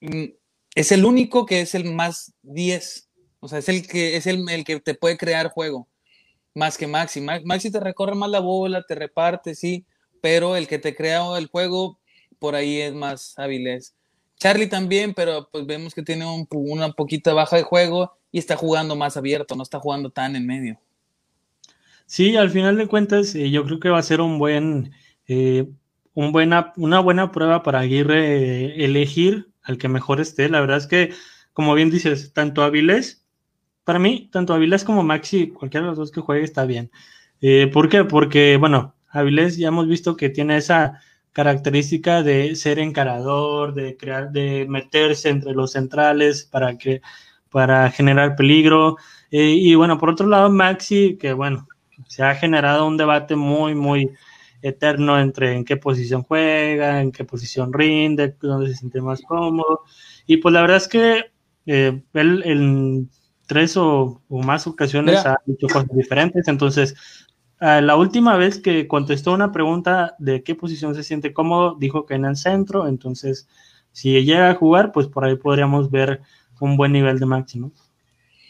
mm, 0.00 0.24
es 0.74 0.92
el 0.92 1.04
único 1.04 1.46
que 1.46 1.60
es 1.60 1.74
el 1.74 1.84
más 1.84 2.32
10. 2.42 3.08
O 3.40 3.48
sea, 3.48 3.58
es 3.58 3.68
el 3.68 3.86
que, 3.86 4.16
es 4.16 4.26
el, 4.26 4.48
el 4.48 4.64
que 4.64 4.78
te 4.80 4.94
puede 4.94 5.16
crear 5.16 5.48
juego. 5.48 5.88
Más 6.58 6.76
que 6.76 6.88
Maxi. 6.88 7.20
Maxi 7.20 7.70
te 7.70 7.78
recorre 7.78 8.16
más 8.16 8.28
la 8.30 8.40
bola, 8.40 8.82
te 8.82 8.96
reparte, 8.96 9.54
sí. 9.54 9.86
Pero 10.20 10.56
el 10.56 10.66
que 10.66 10.80
te 10.80 10.96
crea 10.96 11.22
el 11.38 11.46
juego, 11.46 12.00
por 12.40 12.56
ahí 12.56 12.80
es 12.80 12.92
más 12.92 13.38
Avilés. 13.38 13.94
Charlie 14.40 14.66
también, 14.66 15.14
pero 15.14 15.48
pues 15.52 15.64
vemos 15.66 15.94
que 15.94 16.02
tiene 16.02 16.26
un, 16.26 16.48
una 16.50 16.90
poquita 16.90 17.32
baja 17.32 17.54
de 17.54 17.62
juego 17.62 18.12
y 18.32 18.40
está 18.40 18.56
jugando 18.56 18.96
más 18.96 19.16
abierto, 19.16 19.54
no 19.54 19.62
está 19.62 19.78
jugando 19.78 20.10
tan 20.10 20.34
en 20.34 20.48
medio. 20.48 20.80
Sí, 22.06 22.34
al 22.34 22.50
final 22.50 22.76
de 22.76 22.88
cuentas, 22.88 23.36
eh, 23.36 23.50
yo 23.50 23.64
creo 23.64 23.78
que 23.78 23.90
va 23.90 23.98
a 23.98 24.02
ser 24.02 24.20
un 24.20 24.40
buen, 24.40 24.90
eh, 25.28 25.68
buena, 26.14 26.72
una 26.76 26.98
buena 26.98 27.30
prueba 27.30 27.62
para 27.62 27.78
Aguirre 27.78 28.34
eh, 28.34 28.84
elegir 28.84 29.52
al 29.62 29.78
que 29.78 29.86
mejor 29.86 30.20
esté. 30.20 30.48
La 30.48 30.60
verdad 30.60 30.78
es 30.78 30.88
que, 30.88 31.12
como 31.52 31.74
bien 31.74 31.90
dices, 31.90 32.32
tanto 32.32 32.64
Avilés, 32.64 33.27
para 33.88 33.98
mí, 33.98 34.28
tanto 34.30 34.52
Avilés 34.52 34.84
como 34.84 35.02
Maxi, 35.02 35.48
cualquiera 35.48 35.86
de 35.86 35.92
los 35.92 35.96
dos 35.96 36.10
que 36.10 36.20
juegue 36.20 36.44
está 36.44 36.66
bien. 36.66 36.90
¿Por 37.72 37.88
qué? 37.88 38.04
Porque, 38.04 38.58
bueno, 38.58 38.94
Avilés 39.08 39.56
ya 39.56 39.68
hemos 39.68 39.88
visto 39.88 40.14
que 40.14 40.28
tiene 40.28 40.58
esa 40.58 41.00
característica 41.32 42.22
de 42.22 42.54
ser 42.54 42.80
encarador, 42.80 43.72
de 43.72 43.96
crear, 43.96 44.30
de 44.30 44.66
meterse 44.68 45.30
entre 45.30 45.54
los 45.54 45.72
centrales 45.72 46.44
para 46.44 46.76
que 46.76 47.00
para 47.48 47.90
generar 47.90 48.36
peligro. 48.36 48.98
Eh, 49.30 49.54
y 49.56 49.74
bueno, 49.74 49.96
por 49.96 50.10
otro 50.10 50.26
lado, 50.26 50.50
Maxi, 50.50 51.16
que 51.16 51.32
bueno, 51.32 51.66
se 52.08 52.22
ha 52.22 52.34
generado 52.34 52.86
un 52.86 52.98
debate 52.98 53.36
muy, 53.36 53.74
muy 53.74 54.10
eterno 54.60 55.18
entre 55.18 55.54
en 55.56 55.64
qué 55.64 55.78
posición 55.78 56.24
juega, 56.24 57.00
en 57.00 57.10
qué 57.10 57.24
posición 57.24 57.72
rinde, 57.72 58.36
dónde 58.38 58.68
se 58.68 58.80
siente 58.80 59.00
más 59.00 59.22
cómodo. 59.22 59.84
Y 60.26 60.36
pues 60.36 60.52
la 60.52 60.60
verdad 60.60 60.76
es 60.76 60.88
que 60.88 61.32
eh, 61.64 62.02
él 62.12 63.08
tres 63.48 63.76
o, 63.76 64.22
más 64.28 64.68
ocasiones 64.68 65.26
ha 65.26 65.38
hecho 65.48 65.66
cosas 65.66 65.88
diferentes, 65.92 66.46
entonces 66.46 66.94
la 67.58 67.96
última 67.96 68.36
vez 68.36 68.60
que 68.60 68.86
contestó 68.86 69.32
una 69.32 69.50
pregunta 69.50 70.14
de 70.18 70.44
qué 70.44 70.54
posición 70.54 70.94
se 70.94 71.02
siente 71.02 71.32
cómodo, 71.32 71.74
dijo 71.76 72.06
que 72.06 72.14
en 72.14 72.26
el 72.26 72.36
centro, 72.36 72.86
entonces 72.86 73.48
si 73.90 74.12
llega 74.22 74.50
a 74.50 74.54
jugar, 74.54 74.92
pues 74.92 75.08
por 75.08 75.24
ahí 75.24 75.34
podríamos 75.34 75.90
ver 75.90 76.20
un 76.60 76.76
buen 76.76 76.92
nivel 76.92 77.18
de 77.18 77.26
máximo. 77.26 77.72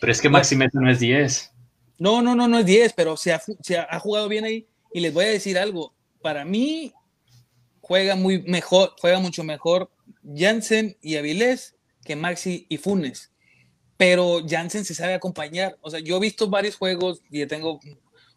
Pero 0.00 0.12
es 0.12 0.20
que 0.20 0.28
Maxi 0.28 0.56
no 0.56 0.90
es 0.90 1.00
10. 1.00 1.52
No, 1.98 2.20
no, 2.20 2.34
no, 2.34 2.46
no 2.48 2.58
es 2.58 2.66
10, 2.66 2.92
pero 2.92 3.16
se 3.16 3.32
ha, 3.32 3.40
se 3.62 3.78
ha, 3.78 3.98
jugado 3.98 4.28
bien 4.28 4.44
ahí. 4.44 4.68
Y 4.92 5.00
les 5.00 5.14
voy 5.14 5.24
a 5.24 5.28
decir 5.28 5.58
algo, 5.58 5.94
para 6.20 6.44
mí 6.44 6.92
juega 7.80 8.14
muy 8.14 8.42
mejor, 8.42 8.94
juega 9.00 9.18
mucho 9.20 9.42
mejor 9.42 9.90
Jansen 10.36 10.96
y 11.00 11.16
Avilés 11.16 11.76
que 12.04 12.14
Maxi 12.14 12.66
y 12.68 12.76
Funes. 12.76 13.32
Pero 13.98 14.40
Jansen 14.48 14.86
se 14.86 14.94
sabe 14.94 15.12
acompañar. 15.12 15.76
O 15.82 15.90
sea, 15.90 16.00
yo 16.00 16.16
he 16.16 16.20
visto 16.20 16.48
varios 16.48 16.76
juegos 16.76 17.20
y 17.30 17.44
tengo 17.44 17.80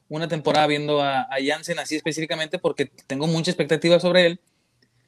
una 0.09 0.27
temporada 0.27 0.67
viendo 0.67 1.01
a, 1.01 1.21
a 1.21 1.37
Jansen 1.41 1.79
así 1.79 1.95
específicamente 1.95 2.59
porque 2.59 2.87
tengo 3.07 3.27
mucha 3.27 3.51
expectativa 3.51 3.97
sobre 3.99 4.25
él. 4.25 4.41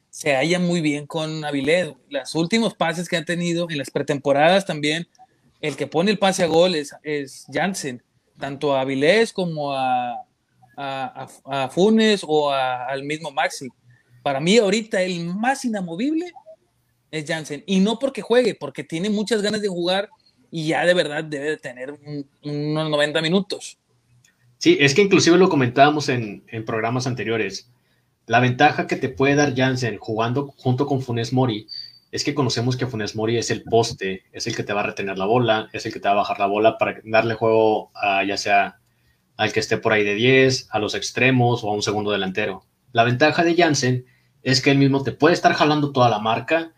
Se 0.10 0.36
halla 0.36 0.60
muy 0.60 0.80
bien 0.80 1.08
con 1.08 1.44
Avilés. 1.44 1.92
Los 2.08 2.36
últimos 2.36 2.76
pases 2.76 3.10
que 3.10 3.18
ha 3.18 3.26
tenido 3.26 3.68
en 3.70 3.80
las 3.80 3.90
pretemporadas 3.90 4.66
también, 4.66 5.08
el 5.60 5.76
que 5.76 5.88
pone 5.88 6.12
el 6.12 6.20
pase 6.20 6.44
a 6.44 6.48
gol 6.48 6.76
es, 6.76 6.96
es 7.02 7.46
Jansen, 7.52 8.04
tanto 8.40 8.76
a 8.76 8.82
Avilés 8.82 9.34
como 9.34 9.74
a, 9.74 10.24
a, 10.78 11.28
a 11.46 11.70
Funes 11.70 12.22
o 12.26 12.52
al 12.52 13.04
mismo 13.04 13.32
Maxi. 13.32 13.70
Para 14.22 14.40
mí 14.40 14.58
ahorita 14.58 15.02
el 15.02 15.26
más 15.26 15.66
inamovible 15.66 16.32
es 17.10 17.26
Jansen. 17.26 17.64
Y 17.66 17.80
no 17.80 17.98
porque 17.98 18.22
juegue, 18.22 18.54
porque 18.54 18.84
tiene 18.84 19.10
muchas 19.10 19.42
ganas 19.42 19.62
de 19.62 19.68
jugar 19.68 20.10
y 20.56 20.68
ya 20.68 20.86
de 20.86 20.94
verdad 20.94 21.24
debe 21.24 21.50
de 21.50 21.58
tener 21.58 21.96
unos 22.44 22.90
90 22.92 23.24
minutos. 23.24 23.80
Sí, 24.60 24.78
es 24.80 24.94
que 24.94 25.02
inclusive 25.02 25.36
lo 25.40 25.50
comentábamos 25.50 26.10
en, 26.10 26.44
programas 26.64 27.08
anteriores. 27.08 27.72
La 28.28 28.40
ventaja 28.40 28.86
que 28.86 28.96
te 28.96 29.10
puede 29.10 29.34
dar 29.34 29.56
Jansen 29.56 29.98
jugando 29.98 30.54
junto 30.56 30.86
con 30.86 31.02
Funes 31.02 31.34
Mori 31.34 31.66
es 32.12 32.24
que 32.24 32.36
conocemos 32.36 32.78
que 32.78 32.86
Funes 32.86 33.16
Mori 33.16 33.38
es 33.38 33.50
el 33.50 33.64
poste, 33.64 34.26
es 34.32 34.46
el 34.46 34.56
que 34.56 34.62
te 34.62 34.74
va 34.74 34.82
a 34.82 34.86
retener 34.86 35.18
la 35.18 35.26
bola, 35.26 35.70
es 35.74 35.88
el 35.88 35.92
que 35.92 36.00
te 36.00 36.08
va 36.08 36.14
a 36.14 36.18
bajar 36.18 36.40
la 36.40 36.46
bola 36.46 36.78
para 36.78 37.02
darle 37.04 37.34
juego 37.34 37.90
a, 37.96 38.24
ya 38.24 38.38
sea 38.38 38.78
al 39.38 39.52
que 39.52 39.60
esté 39.60 39.78
por 39.78 39.92
ahí 39.92 40.04
de 40.04 40.14
10, 40.14 40.68
a 40.70 40.78
los 40.78 40.94
extremos 40.94 41.64
o 41.64 41.72
a 41.72 41.74
un 41.74 41.82
segundo 41.82 42.12
delantero. 42.12 42.64
La 42.92 43.04
ventaja 43.04 43.44
de 43.44 43.56
Jansen 43.56 44.06
es 44.44 44.62
que 44.62 44.70
él 44.70 44.78
mismo 44.78 45.02
te 45.02 45.14
puede 45.14 45.34
estar 45.34 45.54
jalando 45.56 45.92
toda 45.92 46.12
la 46.12 46.20
marca, 46.20 46.74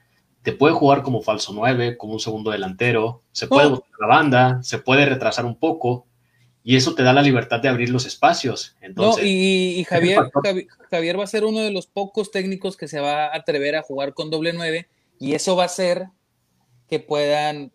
te 0.46 0.54
puede 0.54 0.76
jugar 0.76 1.02
como 1.02 1.24
falso 1.24 1.54
9, 1.54 1.98
como 1.98 2.14
un 2.14 2.20
segundo 2.20 2.52
delantero, 2.52 3.24
se 3.32 3.48
puede 3.48 3.68
oh. 3.68 3.84
la 4.00 4.08
banda, 4.08 4.62
se 4.62 4.78
puede 4.78 5.04
retrasar 5.08 5.44
un 5.44 5.56
poco 5.56 6.06
y 6.64 6.76
eso 6.76 6.94
te 6.94 7.02
da 7.02 7.14
la 7.14 7.24
libertad 7.24 7.60
de 7.60 7.68
abrir 7.68 7.90
los 7.90 8.06
espacios. 8.06 8.76
Entonces, 8.80 9.24
no, 9.24 9.28
y, 9.28 9.84
Javier, 9.90 10.20
Javier 10.92 11.20
va 11.20 11.24
a 11.24 11.28
ser 11.28 11.46
uno 11.46 11.62
de 11.62 11.72
los 11.72 11.88
pocos 11.88 12.30
técnicos 12.30 12.78
que 12.78 12.88
se 12.88 13.00
va 13.00 13.26
a 13.26 13.36
atrever 13.36 13.76
a 13.76 13.82
jugar 13.82 14.14
con 14.14 14.30
doble 14.30 14.54
nueve 14.54 14.88
y 15.20 15.34
eso 15.34 15.56
va 15.56 15.64
a 15.64 15.66
hacer 15.66 16.10
que 16.88 17.00
puedan, 17.00 17.72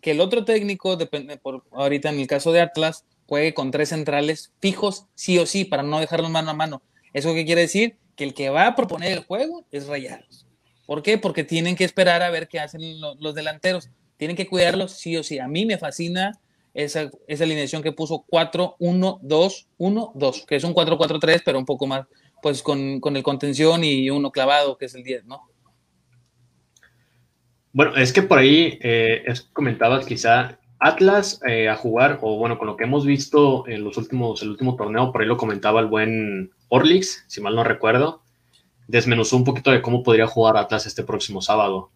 que 0.00 0.12
el 0.12 0.22
otro 0.22 0.46
técnico, 0.46 0.96
depende 0.96 1.36
por 1.36 1.64
ahorita 1.72 2.08
en 2.08 2.20
el 2.20 2.26
caso 2.26 2.52
de 2.52 2.62
Atlas, 2.62 3.04
juegue 3.26 3.52
con 3.52 3.70
tres 3.70 3.90
centrales 3.90 4.50
fijos 4.60 5.08
sí 5.14 5.38
o 5.38 5.44
sí 5.44 5.66
para 5.66 5.82
no 5.82 6.00
dejarlos 6.00 6.30
mano 6.30 6.52
a 6.52 6.54
mano. 6.54 6.80
¿Eso 7.12 7.34
qué 7.34 7.44
quiere 7.44 7.60
decir? 7.60 7.98
Que 8.16 8.24
el 8.24 8.32
que 8.32 8.48
va 8.48 8.66
a 8.66 8.74
proponer 8.74 9.12
el 9.12 9.24
juego 9.24 9.66
es 9.70 9.86
Rayados. 9.86 10.43
¿Por 10.86 11.02
qué? 11.02 11.18
Porque 11.18 11.44
tienen 11.44 11.76
que 11.76 11.84
esperar 11.84 12.22
a 12.22 12.30
ver 12.30 12.48
qué 12.48 12.60
hacen 12.60 12.98
los, 13.00 13.34
delanteros. 13.34 13.90
Tienen 14.16 14.36
que 14.36 14.46
cuidarlos 14.46 14.92
sí 14.92 15.14
o 15.16 15.22
sí. 15.22 15.38
A 15.38 15.48
mí 15.48 15.66
me 15.66 15.78
fascina 15.78 16.38
esa, 16.74 17.10
esa 17.26 17.44
alineación 17.44 17.82
que 17.82 17.92
puso 17.92 18.24
4-1-2-1-2, 18.30 20.46
que 20.46 20.56
es 20.56 20.64
un 20.64 20.74
4-4-3, 20.74 21.42
pero 21.44 21.58
un 21.58 21.64
poco 21.64 21.86
más, 21.86 22.06
pues 22.42 22.62
con, 22.62 23.00
con, 23.00 23.16
el 23.16 23.22
contención 23.22 23.82
y 23.84 24.10
uno 24.10 24.30
clavado, 24.30 24.76
que 24.76 24.84
es 24.86 24.94
el 24.94 25.04
10, 25.04 25.24
¿no? 25.24 25.48
Bueno, 27.72 27.96
es 27.96 28.12
que 28.12 28.22
por 28.22 28.38
ahí 28.38 28.78
eh, 28.82 29.24
comentabas 29.52 30.06
quizá 30.06 30.58
Atlas 30.78 31.40
eh, 31.46 31.68
a 31.68 31.76
jugar, 31.76 32.18
o 32.22 32.36
bueno, 32.36 32.58
con 32.58 32.66
lo 32.66 32.76
que 32.76 32.84
hemos 32.84 33.06
visto 33.06 33.66
en 33.66 33.82
los 33.82 33.96
últimos, 33.96 34.42
el 34.42 34.50
último 34.50 34.76
torneo, 34.76 35.10
por 35.10 35.22
ahí 35.22 35.26
lo 35.26 35.36
comentaba 35.36 35.80
el 35.80 35.86
buen 35.86 36.52
Orlix, 36.68 37.24
si 37.26 37.40
mal 37.40 37.56
no 37.56 37.64
recuerdo, 37.64 38.23
desmenuzó 38.86 39.36
un 39.36 39.44
poquito 39.44 39.70
de 39.70 39.82
cómo 39.82 40.02
podría 40.02 40.26
jugar 40.26 40.56
Atlas 40.56 40.86
este 40.86 41.04
próximo 41.04 41.40
sábado. 41.40 41.90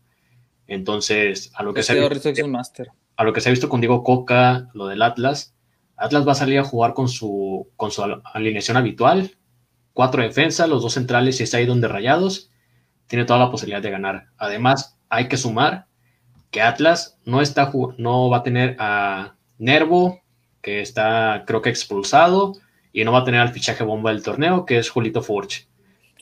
Entonces, 0.66 1.50
a 1.54 1.62
lo 1.62 1.72
que 1.74 1.82
se 1.82 1.98
es 1.98 2.42
un 2.42 2.50
máster 2.50 2.90
a 3.18 3.24
lo 3.24 3.32
que 3.32 3.40
se 3.40 3.48
ha 3.48 3.50
visto 3.50 3.68
con 3.68 3.80
Diego 3.80 4.04
Coca, 4.04 4.68
lo 4.74 4.86
del 4.86 5.02
Atlas, 5.02 5.52
Atlas 5.96 6.26
va 6.26 6.32
a 6.32 6.36
salir 6.36 6.60
a 6.60 6.64
jugar 6.64 6.94
con 6.94 7.08
su, 7.08 7.68
con 7.74 7.90
su 7.90 8.00
alineación 8.32 8.76
habitual, 8.76 9.32
cuatro 9.92 10.22
defensas, 10.22 10.68
los 10.68 10.82
dos 10.82 10.94
centrales 10.94 11.40
y 11.40 11.42
está 11.42 11.56
ahí 11.56 11.66
donde 11.66 11.88
rayados, 11.88 12.52
tiene 13.08 13.24
toda 13.24 13.40
la 13.40 13.50
posibilidad 13.50 13.82
de 13.82 13.90
ganar. 13.90 14.26
Además, 14.38 15.00
hay 15.08 15.26
que 15.26 15.36
sumar 15.36 15.86
que 16.52 16.62
Atlas 16.62 17.18
no, 17.24 17.42
está, 17.42 17.72
no 17.98 18.30
va 18.30 18.36
a 18.38 18.42
tener 18.44 18.76
a 18.78 19.34
Nervo, 19.58 20.20
que 20.62 20.80
está 20.80 21.42
creo 21.44 21.60
que 21.60 21.70
expulsado, 21.70 22.52
y 22.92 23.02
no 23.02 23.10
va 23.10 23.20
a 23.20 23.24
tener 23.24 23.40
al 23.40 23.52
fichaje 23.52 23.82
bomba 23.82 24.12
del 24.12 24.22
torneo, 24.22 24.64
que 24.64 24.78
es 24.78 24.90
Julito 24.90 25.22
Forge. 25.22 25.66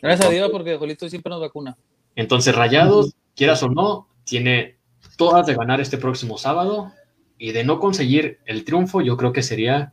Gracias 0.02 0.28
a 0.28 0.30
Dios, 0.30 0.50
porque 0.50 0.76
Julito 0.76 1.08
siempre 1.08 1.30
nos 1.30 1.40
vacuna. 1.40 1.76
Entonces, 2.14 2.54
Rayados, 2.54 3.14
quieras 3.34 3.62
o 3.62 3.68
no, 3.68 4.08
tiene 4.24 4.76
todas 5.16 5.46
de 5.46 5.54
ganar 5.54 5.80
este 5.80 5.98
próximo 5.98 6.38
sábado 6.38 6.92
y 7.38 7.52
de 7.52 7.64
no 7.64 7.78
conseguir 7.78 8.38
el 8.46 8.64
triunfo, 8.64 9.00
yo 9.00 9.16
creo 9.16 9.32
que 9.32 9.42
sería 9.42 9.92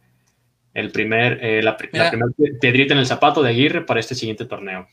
el 0.73 0.91
primer, 0.91 1.39
eh, 1.43 1.61
la, 1.61 1.77
primera 1.77 2.11
piedrita 2.59 2.93
en 2.93 2.99
el 2.99 3.05
zapato 3.05 3.43
de 3.43 3.49
Aguirre 3.49 3.81
para 3.85 3.99
este 3.99 4.15
siguiente 4.15 4.45
torneo. 4.45 4.87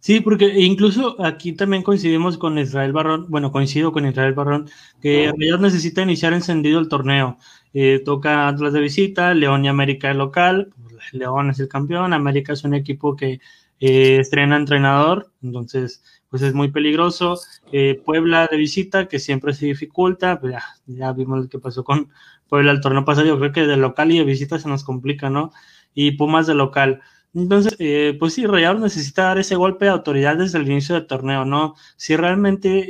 Sí, 0.00 0.20
porque 0.20 0.46
incluso 0.60 1.16
aquí 1.24 1.52
también 1.52 1.82
coincidimos 1.82 2.38
con 2.38 2.58
Israel 2.58 2.92
Barrón, 2.92 3.26
bueno, 3.28 3.50
coincido 3.50 3.90
con 3.92 4.06
Israel 4.06 4.34
Barrón, 4.34 4.70
que 5.00 5.32
no. 5.36 5.58
necesita 5.58 6.02
iniciar 6.02 6.32
encendido 6.32 6.78
el 6.78 6.88
torneo. 6.88 7.38
Eh, 7.74 8.00
toca 8.04 8.48
Atlas 8.48 8.72
de 8.72 8.80
visita, 8.80 9.34
León 9.34 9.64
y 9.64 9.68
América 9.68 10.08
de 10.08 10.14
local, 10.14 10.72
León 11.12 11.50
es 11.50 11.58
el 11.60 11.68
campeón, 11.68 12.12
América 12.12 12.52
es 12.52 12.64
un 12.64 12.74
equipo 12.74 13.16
que 13.16 13.40
eh, 13.80 14.18
estrena 14.20 14.56
entrenador, 14.56 15.32
entonces 15.42 16.02
pues 16.28 16.42
es 16.42 16.54
muy 16.54 16.70
peligroso. 16.70 17.38
Eh, 17.72 18.00
Puebla 18.04 18.48
de 18.50 18.56
visita, 18.56 19.08
que 19.08 19.18
siempre 19.18 19.54
se 19.54 19.66
dificulta, 19.66 20.40
pues 20.40 20.54
ya, 20.86 21.12
vimos 21.12 21.40
lo 21.40 21.48
que 21.48 21.58
pasó 21.58 21.84
con 21.84 22.10
Puebla 22.48 22.72
el 22.72 22.80
torneo 22.80 23.04
pasado, 23.04 23.26
yo 23.26 23.38
creo 23.38 23.52
que 23.52 23.66
de 23.66 23.76
local 23.76 24.12
y 24.12 24.18
de 24.18 24.24
visita 24.24 24.58
se 24.58 24.68
nos 24.68 24.84
complica, 24.84 25.30
¿no? 25.30 25.50
Y 25.94 26.12
Pumas 26.12 26.46
de 26.46 26.54
local. 26.54 27.00
Entonces, 27.34 27.76
eh, 27.80 28.16
pues 28.18 28.34
sí, 28.34 28.46
Rayados 28.46 28.80
necesita 28.80 29.24
dar 29.24 29.38
ese 29.38 29.56
golpe 29.56 29.84
de 29.84 29.90
autoridad 29.90 30.36
desde 30.38 30.58
el 30.58 30.70
inicio 30.70 30.94
del 30.94 31.06
torneo, 31.06 31.44
¿no? 31.44 31.74
Si 31.96 32.16
realmente 32.16 32.86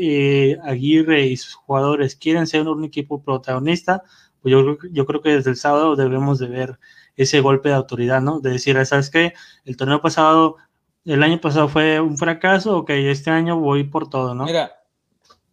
eh, 0.52 0.58
Aguirre 0.62 1.26
y 1.26 1.36
sus 1.36 1.54
jugadores 1.54 2.16
quieren 2.16 2.46
ser 2.46 2.68
un 2.68 2.84
equipo 2.84 3.22
protagonista, 3.22 4.02
pues 4.40 4.52
yo, 4.52 4.78
yo 4.92 5.06
creo 5.06 5.22
que 5.22 5.30
desde 5.30 5.50
el 5.50 5.56
sábado 5.56 5.96
debemos 5.96 6.38
de 6.38 6.46
ver 6.48 6.78
ese 7.16 7.40
golpe 7.40 7.70
de 7.70 7.74
autoridad, 7.74 8.20
¿no? 8.20 8.40
De 8.40 8.50
decir, 8.50 8.84
¿sabes 8.86 9.10
qué? 9.10 9.32
El 9.64 9.76
torneo 9.76 10.00
pasado, 10.00 10.56
el 11.06 11.22
año 11.22 11.40
pasado 11.40 11.68
fue 11.68 12.00
un 12.00 12.18
fracaso, 12.18 12.78
ok, 12.78 12.90
este 12.90 13.30
año 13.30 13.58
voy 13.58 13.84
por 13.84 14.10
todo, 14.10 14.34
¿no? 14.34 14.44
Mira, 14.44 14.76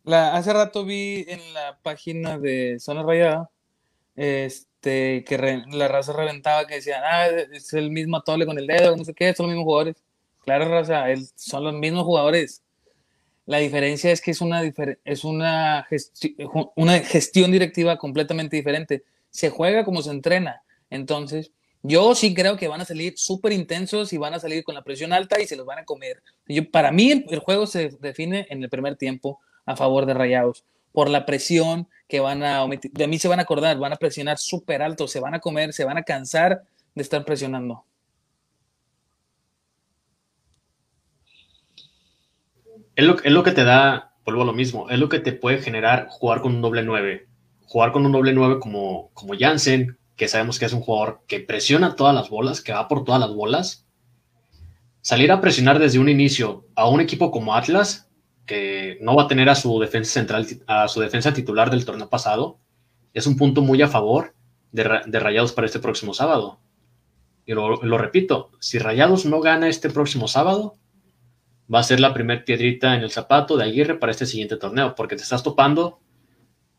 la, 0.04 0.36
hace 0.36 0.52
rato 0.52 0.84
vi 0.84 1.26
en 1.28 1.54
la 1.54 1.78
página 1.82 2.38
de 2.40 2.78
Zona 2.80 3.04
Rayada, 3.04 3.50
este 4.16 5.24
que 5.24 5.64
la 5.70 5.88
raza 5.88 6.14
reventaba, 6.14 6.68
que 6.68 6.76
decían, 6.76 7.02
ah, 7.06 7.28
es 7.28 7.74
el 7.74 7.92
mismo 7.92 8.22
tole 8.22 8.46
con 8.46 8.58
el 8.58 8.68
dedo, 8.68 8.98
no 8.98 9.06
sé 9.06 9.14
qué, 9.14 9.34
son 9.34 9.46
los 9.46 9.56
mismos 9.56 9.66
jugadores. 9.66 10.04
Claro, 10.44 10.70
raza, 10.70 11.06
son 11.36 11.64
los 11.64 11.74
mismos 11.74 12.04
jugadores. 12.04 12.64
La 13.46 13.60
diferencia 13.60 14.12
es 14.12 14.22
que 14.22 14.32
es 14.32 14.42
una, 14.42 14.62
es 15.06 15.24
una, 15.24 15.88
una 16.76 17.00
gestión 17.00 17.52
directiva 17.52 17.98
completamente 17.98 18.56
diferente. 18.56 19.04
Se 19.30 19.50
juega 19.50 19.86
como 19.86 20.02
se 20.02 20.12
entrena. 20.12 20.64
Entonces, 20.90 21.52
yo 21.86 22.16
sí 22.16 22.34
creo 22.34 22.56
que 22.56 22.70
van 22.70 22.80
a 22.80 22.86
salir 22.86 23.14
súper 23.18 23.52
intensos 23.52 24.14
y 24.14 24.18
van 24.18 24.34
a 24.34 24.40
salir 24.40 24.64
con 24.64 24.74
la 24.74 24.84
presión 24.84 25.12
alta 25.12 25.42
y 25.42 25.46
se 25.46 25.58
los 25.58 25.66
van 25.66 25.80
a 25.80 25.86
comer. 25.86 26.24
Yo, 26.48 26.70
para 26.72 26.94
mí, 26.94 27.26
el, 27.30 27.40
juego 27.40 27.68
se 27.68 27.90
define 28.00 28.48
en 28.50 28.64
el 28.64 28.70
primer 28.70 28.96
tiempo 28.96 29.42
a 29.66 29.76
favor 29.76 30.06
de 30.06 30.14
Rayados 30.14 30.64
por 30.94 31.10
la 31.10 31.26
presión 31.26 31.90
que 32.08 32.22
van 32.22 32.42
a 32.42 32.64
omitir. 32.64 32.92
De 32.92 33.06
mí 33.06 33.20
se 33.20 33.28
van 33.28 33.40
a 33.40 33.42
acordar, 33.42 33.78
van 33.78 33.92
a 33.92 33.98
presionar 33.98 34.38
súper 34.38 34.82
alto, 34.82 35.10
se 35.10 35.20
van 35.20 35.34
a 35.34 35.40
comer, 35.40 35.74
se 35.74 35.84
van 35.84 35.98
a 35.98 36.04
cansar 36.04 36.64
de 36.96 37.02
estar 37.02 37.26
presionando. 37.26 37.84
Es 42.96 43.04
lo, 43.06 43.44
que 43.44 43.52
te 43.52 43.64
da, 43.66 44.14
vuelvo 44.24 44.44
a 44.44 44.46
lo 44.46 44.54
mismo, 44.54 44.90
es 44.90 45.00
lo 45.00 45.10
que 45.10 45.20
te 45.20 45.34
puede 45.34 45.58
generar 45.62 46.08
jugar 46.10 46.42
con 46.42 46.56
un 46.56 46.62
doble 46.62 46.84
9. 46.84 47.28
Jugar 47.66 47.92
con 47.92 48.06
un 48.06 48.12
doble 48.12 48.32
9 48.32 48.60
como, 48.60 49.10
como 49.14 49.34
que 50.16 50.28
sabemos 50.28 50.60
que 50.60 50.66
es 50.66 50.74
un 50.74 50.82
jugador 50.82 51.22
que 51.28 51.40
presiona 51.40 51.96
todas 51.96 52.14
las 52.14 52.30
bolas, 52.30 52.62
que 52.62 52.74
va 52.74 52.88
por 52.88 53.04
todas 53.04 53.20
las 53.20 53.34
bolas. 53.34 53.88
Salir 55.02 55.32
a 55.32 55.42
presionar 55.42 55.80
desde 55.80 56.00
un 56.00 56.10
inicio 56.10 56.68
a 56.76 56.88
un 56.88 57.02
equipo 57.02 57.32
como 57.32 57.56
Atlas 57.56 58.10
que 58.46 58.98
no 59.02 59.16
va 59.16 59.24
a 59.24 59.28
tener 59.28 59.50
a 59.50 59.56
su 59.56 59.80
defensa 59.80 60.14
central, 60.14 60.48
a 60.68 60.88
su 60.88 61.00
defensa 61.00 61.34
titular 61.34 61.70
del 61.70 61.86
torneo 61.86 62.10
pasado, 62.10 62.60
es 63.14 63.28
un 63.28 63.38
punto 63.38 63.62
muy 63.62 63.82
a 63.82 63.88
favor 63.88 64.36
de, 64.72 64.84
Rayados 64.84 65.54
para 65.54 65.68
este 65.68 65.80
próximo 65.80 66.14
sábado. 66.14 66.60
Y 67.46 67.54
lo, 67.54 67.98
repito, 67.98 68.52
si 68.60 68.80
Rayados 68.80 69.26
no 69.26 69.40
gana 69.40 69.70
este 69.70 69.90
próximo 69.90 70.28
sábado, 70.28 70.76
va 71.74 71.80
a 71.80 71.84
ser 71.84 72.00
la 72.00 72.14
primer 72.14 72.44
piedrita 72.44 72.96
en 72.96 73.02
el 73.02 73.12
zapato 73.12 73.56
de 73.56 73.66
Aguirre 73.66 73.96
para 73.96 74.12
este 74.12 74.26
siguiente 74.26 74.58
torneo, 74.58 74.96
porque 74.96 75.16
te 75.16 75.24
estás 75.24 75.44
topando, 75.44 76.00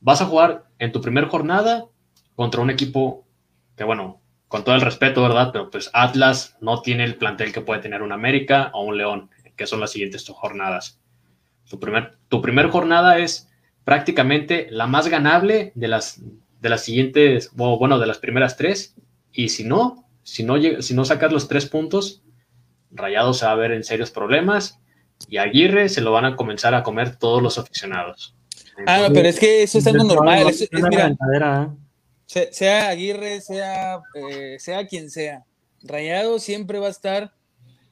vas 0.01 0.21
a 0.21 0.27
jugar 0.27 0.67
en 0.79 0.93
tu 0.93 1.01
primera 1.01 1.29
jornada 1.29 1.87
contra 2.35 2.61
un 2.61 2.71
equipo 2.71 3.27
que, 3.77 3.85
bueno, 3.85 4.21
con 4.49 4.65
todo 4.65 4.75
el 4.75 4.81
respeto, 4.81 5.23
¿verdad? 5.23 5.51
Pero 5.53 5.71
pues 5.71 5.91
Atlas 5.93 6.57
no 6.61 6.81
tiene 6.81 7.05
el 7.05 7.17
plantel 7.17 7.53
que 7.53 7.61
puede 7.61 7.81
tener 7.81 8.03
un 8.03 8.13
América 8.13 8.71
o 8.73 8.85
un 8.85 8.97
León, 8.97 9.31
que 9.57 9.67
son 9.67 9.81
las 9.81 9.91
siguientes 9.91 10.29
jornadas. 10.29 11.01
Tu 11.69 11.81
primer, 11.81 12.19
tu 12.29 12.41
primer 12.41 12.69
jornada 12.69 13.19
es 13.19 13.49
prácticamente 13.85 14.69
la 14.71 14.87
más 14.87 15.09
ganable 15.09 15.73
de 15.75 15.89
las, 15.89 16.23
de 16.61 16.69
las 16.69 16.85
siguientes, 16.85 17.51
bueno, 17.55 17.99
de 17.99 18.07
las 18.07 18.19
primeras 18.19 18.57
tres. 18.57 18.95
Y 19.33 19.49
si 19.49 19.65
no, 19.65 20.07
si 20.23 20.45
no, 20.45 20.55
si 20.81 20.95
no 20.95 21.05
sacas 21.05 21.33
los 21.33 21.49
tres 21.49 21.67
puntos, 21.67 22.23
Rayado 22.91 23.35
se 23.35 23.47
va 23.47 23.53
a 23.53 23.57
ver 23.57 23.73
en 23.73 23.83
serios 23.83 24.11
problemas 24.11 24.81
y 25.29 25.39
Aguirre 25.39 25.89
se 25.89 26.01
lo 26.01 26.13
van 26.13 26.25
a 26.25 26.37
comenzar 26.37 26.75
a 26.75 26.83
comer 26.83 27.17
todos 27.17 27.43
los 27.43 27.59
aficionados. 27.59 28.37
ah, 28.87 29.09
pero 29.13 29.29
es 29.29 29.39
que 29.39 29.63
eso 29.63 29.79
es 29.79 29.87
algo 29.87 30.05
normal. 30.05 30.47
Sea, 32.27 32.89
Aguirre, 32.89 33.41
sea, 33.41 34.01
eh, 34.15 34.57
sea 34.59 34.87
quien 34.87 35.11
sea, 35.11 35.45
Rayado 35.83 36.39
siempre 36.39 36.79
va 36.79 36.87
a 36.87 36.91
estar 36.91 37.35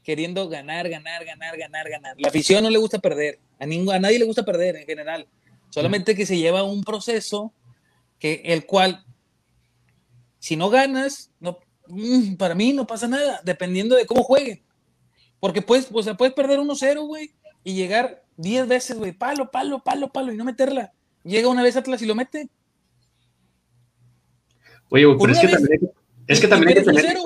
queriendo 0.03 0.49
ganar, 0.49 0.89
ganar, 0.89 1.24
ganar, 1.24 1.57
ganar, 1.57 1.89
ganar. 1.89 2.16
La 2.18 2.28
afición 2.28 2.64
no 2.64 2.70
le 2.70 2.78
gusta 2.78 2.99
perder. 2.99 3.39
A, 3.59 3.64
a 3.64 3.99
nadie 3.99 4.18
le 4.18 4.24
gusta 4.24 4.45
perder 4.45 4.76
en 4.76 4.87
general. 4.87 5.28
Solamente 5.70 6.14
que 6.14 6.26
se 6.26 6.37
lleva 6.37 6.62
un 6.64 6.83
proceso 6.85 7.53
que 8.18 8.43
el 8.45 8.66
cual, 8.66 9.05
si 10.39 10.57
no 10.57 10.70
ganas, 10.70 11.30
no, 11.41 11.59
mm, 11.89 12.35
para 12.35 12.55
mí 12.55 12.72
no 12.72 12.87
pasa 12.87 13.09
nada, 13.09 13.41
dependiendo 13.45 13.97
de 13.97 14.07
cómo 14.07 14.22
juegue. 14.22 14.62
Porque 15.41 15.62
puedes, 15.62 15.89
o 15.93 16.03
sea, 16.03 16.14
puedes 16.14 16.35
perder 16.35 16.61
1-0, 16.61 17.07
güey, 17.07 17.33
y 17.64 17.74
llegar 17.74 18.22
10 18.37 18.68
veces, 18.68 18.99
güey, 18.99 19.12
palo, 19.12 19.51
palo, 19.51 19.83
palo, 19.83 20.12
palo, 20.12 20.33
y 20.33 20.37
no 20.37 20.45
meterla. 20.45 20.93
Llega 21.24 21.49
una 21.49 21.62
vez 21.62 21.76
Atlas 21.76 22.03
y 22.03 22.07
lo 22.07 22.14
mete. 22.14 22.49
Oye, 24.93 25.07
pero 25.18 25.32
es 25.32 25.40
que, 25.40 25.49
también, 25.49 25.80
es 26.26 26.40
que 26.40 26.49
también 26.49 26.68
hay 26.68 26.74
que 26.74 26.82
tener 26.82 27.16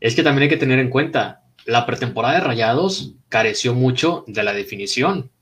es 0.00 0.14
que 0.14 0.22
también 0.22 0.44
hay 0.44 0.48
que 0.48 0.56
tener 0.56 0.78
en 0.78 0.88
cuenta, 0.88 1.42
la 1.64 1.84
pretemporada 1.84 2.34
de 2.34 2.40
Rayados 2.40 3.14
careció 3.28 3.74
mucho 3.74 4.24
de 4.28 4.44
la 4.44 4.52
definición. 4.52 5.32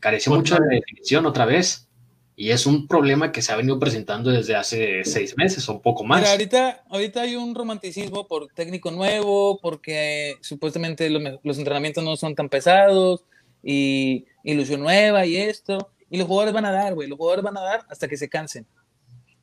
Careció 0.00 0.34
mucho 0.34 0.54
de 0.54 0.60
la 0.60 0.74
definición 0.76 1.26
otra 1.26 1.44
vez. 1.44 1.88
Y 2.36 2.52
es 2.52 2.64
un 2.64 2.86
problema 2.86 3.32
que 3.32 3.42
se 3.42 3.52
ha 3.52 3.56
venido 3.56 3.78
presentando 3.78 4.30
desde 4.30 4.54
hace 4.54 5.04
seis 5.04 5.36
meses 5.36 5.68
o 5.68 5.74
un 5.74 5.82
poco 5.82 6.04
más. 6.04 6.26
ahorita, 6.26 6.84
ahorita 6.88 7.22
hay 7.22 7.36
un 7.36 7.54
romanticismo 7.54 8.26
por 8.28 8.48
técnico 8.48 8.92
nuevo, 8.92 9.58
porque 9.60 10.36
supuestamente 10.40 11.10
los, 11.10 11.58
entrenamientos 11.58 12.02
no 12.02 12.16
son 12.16 12.34
tan 12.34 12.48
pesados 12.48 13.24
y 13.62 14.24
ilusión 14.42 14.80
nueva 14.80 15.26
y 15.26 15.36
esto. 15.36 15.90
Y 16.08 16.16
los 16.16 16.26
jugadores 16.26 16.54
van 16.54 16.64
a 16.64 16.72
dar, 16.72 16.94
güey. 16.94 17.08
Los 17.08 17.18
jugadores 17.18 17.44
van 17.44 17.58
a 17.58 17.60
dar 17.60 17.84
hasta 17.90 18.08
que 18.08 18.16
se 18.16 18.30
cansen. 18.30 18.66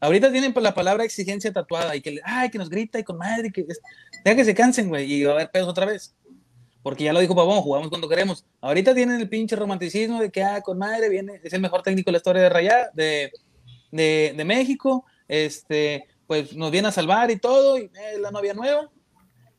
Ahorita 0.05 0.31
tienen 0.31 0.53
la 0.61 0.75
palabra 0.75 1.03
exigencia 1.03 1.51
tatuada 1.51 1.95
y 1.95 2.01
que, 2.01 2.19
ay, 2.23 2.51
que 2.51 2.59
nos 2.59 2.69
grita 2.69 2.99
y 2.99 3.03
con 3.03 3.17
madre, 3.17 3.51
que 3.51 3.65
deja 4.23 4.35
que 4.35 4.45
se 4.45 4.53
cansen, 4.53 4.87
güey, 4.87 5.11
y 5.11 5.23
va 5.23 5.31
a 5.31 5.35
haber 5.35 5.49
pedos 5.49 5.67
otra 5.67 5.87
vez. 5.87 6.15
Porque 6.83 7.05
ya 7.05 7.11
lo 7.11 7.19
dijo 7.19 7.35
Pavón, 7.35 7.61
jugamos 7.61 7.89
cuando 7.89 8.07
queremos. 8.07 8.45
Ahorita 8.61 8.93
tienen 8.93 9.19
el 9.19 9.27
pinche 9.27 9.55
romanticismo 9.55 10.21
de 10.21 10.29
que, 10.29 10.43
ah, 10.43 10.61
con 10.61 10.77
madre, 10.77 11.09
viene, 11.09 11.41
es 11.43 11.51
el 11.53 11.59
mejor 11.59 11.81
técnico 11.81 12.09
de 12.09 12.11
la 12.11 12.17
historia 12.17 12.43
de 12.43 12.49
Rayá, 12.49 12.91
de, 12.93 13.31
de, 13.91 14.45
México, 14.45 15.05
este, 15.27 16.05
pues 16.27 16.55
nos 16.55 16.69
viene 16.69 16.89
a 16.89 16.91
salvar 16.91 17.31
y 17.31 17.39
todo, 17.39 17.79
y 17.79 17.89
es 18.13 18.19
la 18.19 18.29
novia 18.29 18.53
nueva. 18.53 18.91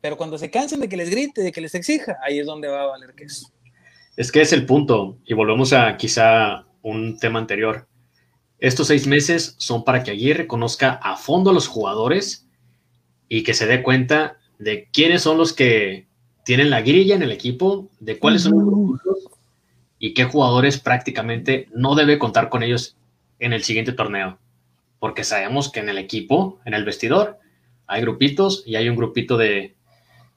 Pero 0.00 0.16
cuando 0.16 0.38
se 0.38 0.48
cansen 0.48 0.78
de 0.78 0.88
que 0.88 0.96
les 0.96 1.10
grite, 1.10 1.40
de 1.40 1.50
que 1.50 1.60
les 1.60 1.74
exija, 1.74 2.18
ahí 2.22 2.38
es 2.38 2.46
donde 2.46 2.68
va 2.68 2.82
a 2.82 2.86
valer 2.86 3.16
queso. 3.16 3.48
Es 4.16 4.30
que 4.30 4.42
es 4.42 4.52
el 4.52 4.64
punto, 4.64 5.18
y 5.24 5.34
volvemos 5.34 5.72
a 5.72 5.96
quizá 5.96 6.66
un 6.82 7.18
tema 7.18 7.40
anterior 7.40 7.88
estos 8.58 8.88
seis 8.88 9.06
meses 9.06 9.54
son 9.58 9.84
para 9.84 10.02
que 10.02 10.10
Aguirre 10.10 10.46
conozca 10.46 10.92
a 11.02 11.16
fondo 11.16 11.50
a 11.50 11.52
los 11.52 11.68
jugadores 11.68 12.46
y 13.28 13.42
que 13.42 13.54
se 13.54 13.66
dé 13.66 13.82
cuenta 13.82 14.38
de 14.58 14.88
quiénes 14.92 15.22
son 15.22 15.36
los 15.36 15.52
que 15.52 16.06
tienen 16.44 16.70
la 16.70 16.80
grilla 16.80 17.14
en 17.14 17.22
el 17.22 17.32
equipo, 17.32 17.90
de 18.00 18.18
cuáles 18.18 18.42
son 18.42 18.52
los 18.52 18.64
grupos 18.64 19.00
y 19.98 20.14
qué 20.14 20.24
jugadores 20.24 20.78
prácticamente 20.78 21.68
no 21.74 21.94
debe 21.94 22.18
contar 22.18 22.48
con 22.48 22.62
ellos 22.62 22.96
en 23.38 23.52
el 23.52 23.64
siguiente 23.64 23.92
torneo. 23.92 24.38
Porque 24.98 25.24
sabemos 25.24 25.70
que 25.70 25.80
en 25.80 25.88
el 25.88 25.98
equipo, 25.98 26.60
en 26.64 26.74
el 26.74 26.84
vestidor, 26.84 27.38
hay 27.86 28.00
grupitos 28.00 28.62
y 28.66 28.76
hay 28.76 28.88
un 28.88 28.96
grupito 28.96 29.36
de 29.36 29.74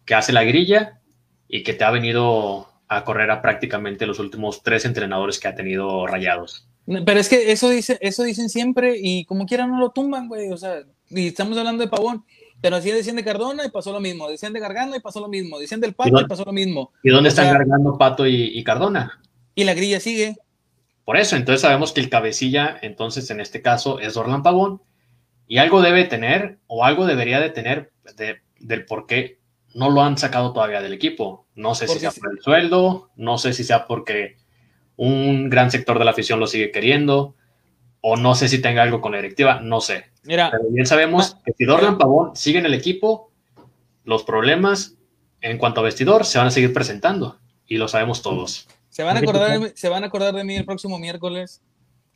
que 0.05 0.15
hace 0.15 0.34
la 0.34 0.43
grilla 0.43 0.99
y 1.47 1.63
que 1.63 1.74
te 1.74 1.84
ha 1.84 1.91
venido 1.91 2.67
a 2.88 3.03
correr 3.03 3.32
a 3.32 3.41
prácticamente 3.41 4.07
los 4.07 4.20
últimos 4.20 4.63
tres 4.63 4.86
entrenadores 4.86 5.39
que 5.39 5.47
ha 5.47 5.55
tenido 5.55 6.05
rayados. 6.07 6.68
Pero 7.06 7.20
es 7.20 7.30
que 7.30 7.52
eso, 7.52 7.70
dice, 7.70 8.00
eso 8.02 8.24
dicen 8.24 8.50
siempre 8.50 8.96
y 9.00 9.26
como 9.26 9.46
quiera 9.46 9.68
no 9.68 9.80
lo 9.80 9.92
tumban, 9.92 10.28
güey. 10.28 10.52
O 10.52 10.58
sea, 10.58 10.82
y 11.10 11.28
estamos 11.28 11.58
hablando 11.58 11.84
de 11.84 11.90
Pavón. 11.90 12.26
Pero 12.62 12.76
así 12.76 12.92
decían 12.92 13.16
de 13.16 13.24
Cardona 13.24 13.64
y 13.66 13.70
pasó 13.70 13.94
lo 13.94 14.00
mismo. 14.00 14.28
Decían 14.28 14.54
de 14.54 14.60
Gargano 14.60 14.96
y 14.96 15.00
pasó 15.00 15.20
lo 15.20 15.28
mismo. 15.28 15.60
Decían 15.60 15.80
del 15.80 15.94
Pato 15.94 16.20
y, 16.20 16.26
pasó 16.26 16.44
lo 16.44 16.52
mismo. 16.52 16.92
¿Y 17.04 17.10
dónde 17.10 17.30
están 17.30 17.54
Gargano, 17.54 17.98
Pato 17.98 18.26
y, 18.28 18.64
Cardona? 18.64 19.22
Y 19.56 19.64
la 19.64 19.74
grilla 19.74 20.00
sigue. 20.00 20.36
Por 21.06 21.18
eso, 21.18 21.36
entonces 21.36 21.62
sabemos 21.62 21.94
que 21.94 22.02
el 22.02 22.10
cabecilla, 22.10 22.78
entonces 22.82 23.30
en 23.30 23.40
este 23.40 23.62
caso, 23.62 24.00
es 24.00 24.14
Dorlan 24.14 24.44
Pavón. 24.44 24.82
Y 25.48 25.58
algo 25.58 25.82
debe 25.82 26.06
tener, 26.06 26.60
o 26.68 26.84
algo 26.84 27.06
debería 27.06 27.40
de 27.40 27.50
tener 27.50 27.92
del 28.60 28.86
por 28.86 29.08
qué 29.08 29.40
no 29.74 29.90
lo 29.90 30.02
han 30.02 30.18
sacado 30.18 30.52
todavía 30.52 30.82
del 30.82 30.94
equipo. 30.94 31.46
No 31.56 31.76
sé 31.76 31.88
si 31.88 32.00
sea 32.00 32.12
por 32.12 32.32
el 32.32 32.42
sueldo, 32.42 33.10
no 33.16 33.38
sé 33.38 33.54
si 33.54 33.64
sea 33.64 33.88
porque 33.88 34.38
un 35.00 35.50
gran 35.50 35.72
sector 35.72 35.97
de 35.97 36.04
la 36.04 36.12
afición 36.12 36.41
lo 36.41 36.47
sigue 36.47 36.72
queriendo, 36.72 37.34
o 38.02 38.18
no 38.18 38.36
sé 38.36 38.50
si 38.50 38.62
tenga 38.62 38.84
algo 38.84 39.00
con 39.00 39.14
la 39.14 39.20
directiva, 39.20 39.62
no 39.62 39.80
sé. 39.80 40.06
Mira, 40.24 40.52
Pero 40.52 40.66
bien 40.70 40.86
sabemos 40.86 41.38
que 41.45 41.54
si 41.58 41.64
Dorlan 41.64 41.97
Pavón 41.97 42.36
sigue 42.36 42.60
en 42.60 42.66
el 42.66 42.74
equipo, 42.74 43.32
los 44.04 44.24
problemas 44.24 44.95
en 45.39 45.58
cuanto 45.58 45.80
a 45.80 45.86
vestidor 45.86 46.26
se 46.26 46.38
van 46.38 46.47
a 46.47 46.52
seguir 46.52 46.74
presentando, 46.74 47.39
y 47.66 47.78
lo 47.78 47.88
sabemos 47.88 48.22
todos. 48.22 48.68
Se 48.89 49.04
van 49.04 49.16
a 49.16 49.22
acordar, 49.22 49.58
de, 49.58 49.72
se 49.74 49.88
van 49.88 50.04
a 50.04 50.08
acordar 50.08 50.36
de 50.36 50.43
mí 50.43 50.58
el 50.58 50.66
próximo 50.66 51.00
miércoles. 51.00 51.62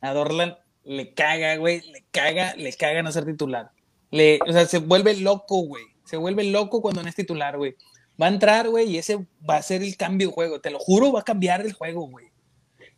A 0.02 0.12
Dorlan 0.12 0.58
le 0.84 1.14
caga, 1.14 1.56
güey, 1.56 1.80
le 1.90 2.04
caga, 2.10 2.54
le 2.54 2.70
caga 2.74 3.02
no 3.02 3.10
ser 3.12 3.24
titular. 3.24 3.70
Le, 4.10 4.40
o 4.46 4.52
sea, 4.52 4.66
se 4.66 4.78
vuelve 4.78 5.16
loco, 5.16 5.62
güey. 5.62 5.84
se 6.04 6.18
vuelve 6.18 6.44
loco 6.44 6.82
cuando 6.82 7.02
no 7.02 7.08
es 7.08 7.14
titular, 7.14 7.56
güey. 7.56 7.76
Va 8.20 8.26
a 8.26 8.28
entrar, 8.28 8.68
güey, 8.68 8.90
y 8.90 8.98
ese 8.98 9.26
va 9.48 9.56
a 9.56 9.62
ser 9.62 9.82
el 9.82 9.96
cambio 9.96 10.28
de 10.28 10.34
juego. 10.34 10.60
Te 10.60 10.70
lo 10.70 10.78
juro, 10.78 11.12
va 11.12 11.20
a 11.20 11.24
cambiar 11.24 11.62
el 11.62 11.72
juego, 11.72 12.06
güey. 12.08 12.33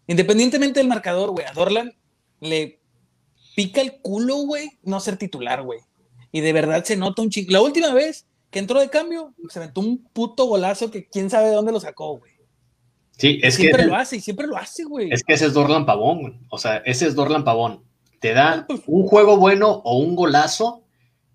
Independientemente 0.06 0.80
del 0.80 0.88
marcador, 0.88 1.30
güey, 1.30 1.46
a 1.46 1.52
Dorlan 1.52 1.94
le 2.40 2.80
pica 3.56 3.80
el 3.80 4.00
culo, 4.00 4.36
güey, 4.36 4.70
no 4.82 5.00
ser 5.00 5.16
titular, 5.16 5.62
güey. 5.62 5.80
Y 6.32 6.40
de 6.40 6.52
verdad 6.52 6.84
se 6.84 6.96
nota 6.96 7.22
un 7.22 7.30
chingo. 7.30 7.52
La 7.52 7.62
última 7.62 7.92
vez 7.92 8.26
que 8.50 8.58
entró 8.58 8.80
de 8.80 8.90
cambio, 8.90 9.34
se 9.48 9.60
metió 9.60 9.82
un 9.82 10.04
puto 10.12 10.44
golazo 10.44 10.90
que 10.90 11.06
quién 11.08 11.30
sabe 11.30 11.48
de 11.48 11.54
dónde 11.54 11.72
lo 11.72 11.80
sacó, 11.80 12.18
güey. 12.18 12.32
Sí, 13.16 13.40
es 13.42 13.54
siempre 13.54 13.82
que. 13.82 13.88
lo 13.88 13.96
hace, 13.96 14.16
y 14.16 14.20
siempre 14.20 14.46
lo 14.46 14.56
hace, 14.56 14.84
güey. 14.84 15.10
Es 15.10 15.22
que 15.22 15.32
ese 15.32 15.46
es 15.46 15.54
Dorlan 15.54 15.86
Pavón. 15.86 16.46
O 16.50 16.58
sea, 16.58 16.76
ese 16.84 17.06
es 17.06 17.14
Dorlan 17.14 17.44
Pavón. 17.44 17.82
Te 18.20 18.34
da 18.34 18.66
un 18.86 19.06
juego 19.06 19.38
bueno 19.38 19.82
o 19.84 19.98
un 19.98 20.14
golazo 20.14 20.82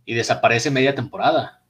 y 0.06 0.14
desaparece 0.14 0.70
media 0.70 0.94
temporada. 0.94 1.64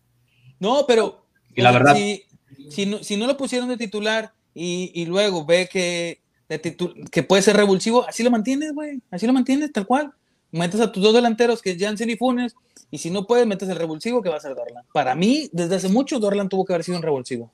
No, 0.60 0.86
pero. 0.86 1.26
Y 1.56 1.62
la 1.62 1.72
verdad. 1.72 1.96
Si, 1.96 2.26
si, 2.70 2.86
no, 2.86 3.04
si 3.04 3.18
no 3.18 3.26
lo 3.28 3.38
pusieron 3.38 3.70
de 3.70 3.78
titular 3.78 4.34
y, 4.54 4.92
y 4.94 5.06
luego 5.06 5.46
ve 5.46 5.70
que, 5.72 6.21
que 6.60 7.24
puede 7.24 7.42
ser 7.42 7.56
revulsivo, 7.56 8.06
así 8.08 8.24
lo 8.24 8.32
mantienes, 8.32 8.74
güey. 8.74 9.00
Así 9.12 9.26
lo 9.28 9.34
mantienes, 9.34 9.72
tal 9.72 9.86
cual. 9.86 10.12
Metes 10.52 10.82
a 10.82 10.92
tus 10.92 11.02
dos 11.02 11.14
delanteros, 11.14 11.62
que 11.62 11.72
es 11.72 11.78
Jansen 11.80 12.10
y 12.10 12.18
Funes, 12.18 12.56
y 12.90 12.98
si 12.98 13.10
no 13.10 13.26
puedes, 13.26 13.48
metes 13.48 13.70
el 13.70 13.78
revulsivo, 13.78 14.22
que 14.22 14.30
va 14.30 14.36
a 14.36 14.40
ser 14.42 14.54
Dorlan. 14.56 14.84
Para 14.92 15.16
mí, 15.16 15.50
desde 15.54 15.76
hace 15.76 15.88
mucho, 15.88 16.20
Dorlan 16.20 16.50
tuvo 16.50 16.66
que 16.66 16.74
haber 16.74 16.84
sido 16.84 16.98
un 16.98 17.04
revulsivo. 17.04 17.50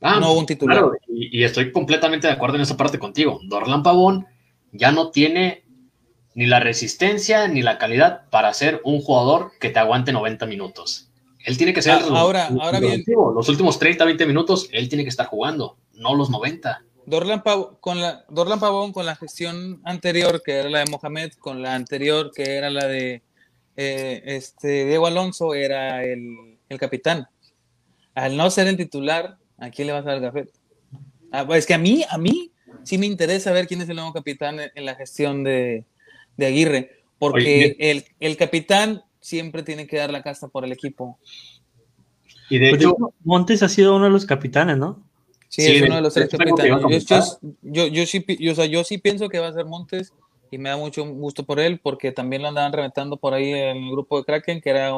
Ah, 0.00 0.18
no 0.18 0.32
un 0.32 0.46
titular. 0.46 0.78
claro, 0.78 0.92
y, 1.06 1.38
y 1.38 1.44
estoy 1.44 1.70
completamente 1.70 2.26
de 2.26 2.32
acuerdo 2.32 2.56
en 2.56 2.62
esa 2.62 2.76
parte 2.76 2.98
contigo. 2.98 3.38
Dorlan 3.44 3.84
Pavón 3.84 4.26
ya 4.72 4.90
no 4.90 5.10
tiene 5.10 5.62
ni 6.34 6.46
la 6.46 6.58
resistencia 6.58 7.46
ni 7.46 7.62
la 7.62 7.78
calidad 7.78 8.22
para 8.30 8.52
ser 8.54 8.80
un 8.84 9.00
jugador 9.00 9.52
que 9.60 9.68
te 9.70 9.78
aguante 9.78 10.12
90 10.12 10.46
minutos. 10.46 11.08
Él 11.44 11.56
tiene 11.56 11.72
que 11.72 11.82
ser 11.82 11.92
Ah, 11.92 12.02
el- 12.08 12.16
ahora- 12.16 12.48
el- 12.48 12.60
ahora 12.60 12.78
el 12.78 12.84
bien. 12.84 13.04
Los 13.36 13.48
últimos 13.48 13.78
30, 13.78 14.04
20 14.04 14.26
minutos, 14.26 14.68
él 14.72 14.88
tiene 14.88 15.04
que 15.04 15.10
estar 15.10 15.26
jugando, 15.26 15.76
no 15.94 16.16
los 16.16 16.30
90. 16.30 16.82
Dorlan, 17.06 17.42
Pav- 17.42 17.78
con 17.80 18.00
la, 18.00 18.24
Dorlan 18.28 18.60
Pavón 18.60 18.92
con 18.92 19.06
la 19.06 19.16
gestión 19.16 19.80
anterior, 19.84 20.42
que 20.44 20.52
era 20.52 20.70
la 20.70 20.80
de 20.80 20.90
Mohamed, 20.90 21.32
con 21.38 21.62
la 21.62 21.74
anterior, 21.74 22.30
que 22.34 22.56
era 22.56 22.70
la 22.70 22.86
de 22.86 23.22
eh, 23.76 24.22
este, 24.24 24.86
Diego 24.86 25.06
Alonso, 25.06 25.54
era 25.54 26.04
el, 26.04 26.58
el 26.68 26.78
capitán. 26.78 27.26
Al 28.14 28.36
no 28.36 28.50
ser 28.50 28.68
el 28.68 28.76
titular, 28.76 29.36
¿a 29.58 29.70
quién 29.70 29.86
le 29.86 29.94
vas 29.94 30.02
a 30.02 30.10
dar 30.10 30.16
el 30.16 30.22
gafete? 30.22 30.52
Ah, 31.30 31.46
pues 31.46 31.60
es 31.60 31.66
que 31.66 31.74
a 31.74 31.78
mí, 31.78 32.04
a 32.08 32.18
mí 32.18 32.52
sí 32.82 32.98
me 32.98 33.06
interesa 33.06 33.52
ver 33.52 33.66
quién 33.66 33.80
es 33.80 33.88
el 33.88 33.96
nuevo 33.96 34.12
capitán 34.12 34.60
en, 34.60 34.70
en 34.74 34.84
la 34.84 34.94
gestión 34.94 35.42
de, 35.44 35.84
de 36.36 36.46
Aguirre, 36.46 37.04
porque 37.18 37.76
Oye, 37.76 37.90
el, 37.90 38.04
el 38.20 38.36
capitán 38.36 39.02
siempre 39.20 39.62
tiene 39.62 39.86
que 39.86 39.96
dar 39.96 40.10
la 40.10 40.22
casta 40.22 40.48
por 40.48 40.64
el 40.64 40.72
equipo. 40.72 41.18
Y 42.50 42.58
de 42.58 42.70
Pues, 42.70 42.80
de 42.80 42.86
hecho, 42.86 43.14
Montes 43.24 43.62
ha 43.62 43.68
sido 43.68 43.96
uno 43.96 44.04
de 44.04 44.10
los 44.10 44.26
capitanes, 44.26 44.76
¿no? 44.76 45.02
Sí, 45.52 45.60
Sí, 45.60 45.76
es 45.76 45.82
uno 45.82 45.96
de 45.96 46.00
los 46.00 46.14
tres 46.14 46.30
capitanes. 46.30 47.06
Yo, 47.60 47.86
yo, 47.86 48.06
sí, 48.06 48.24
yo, 48.38 48.52
o 48.52 48.54
sea, 48.54 48.64
yo 48.64 48.82
sí 48.84 48.96
pienso 48.96 49.28
que 49.28 49.38
va 49.38 49.48
a 49.48 49.52
ser 49.52 49.66
Montes 49.66 50.14
y 50.50 50.56
me 50.56 50.70
da 50.70 50.78
mucho 50.78 51.04
gusto 51.04 51.44
por 51.44 51.60
él 51.60 51.78
porque 51.78 52.10
también 52.10 52.40
lo 52.40 52.48
andaban 52.48 52.72
reventando 52.72 53.18
por 53.18 53.34
ahí 53.34 53.52
en 53.52 53.76
el 53.76 53.90
grupo 53.90 54.16
de 54.16 54.24
Kraken, 54.24 54.62
que 54.62 54.70
era, 54.70 54.90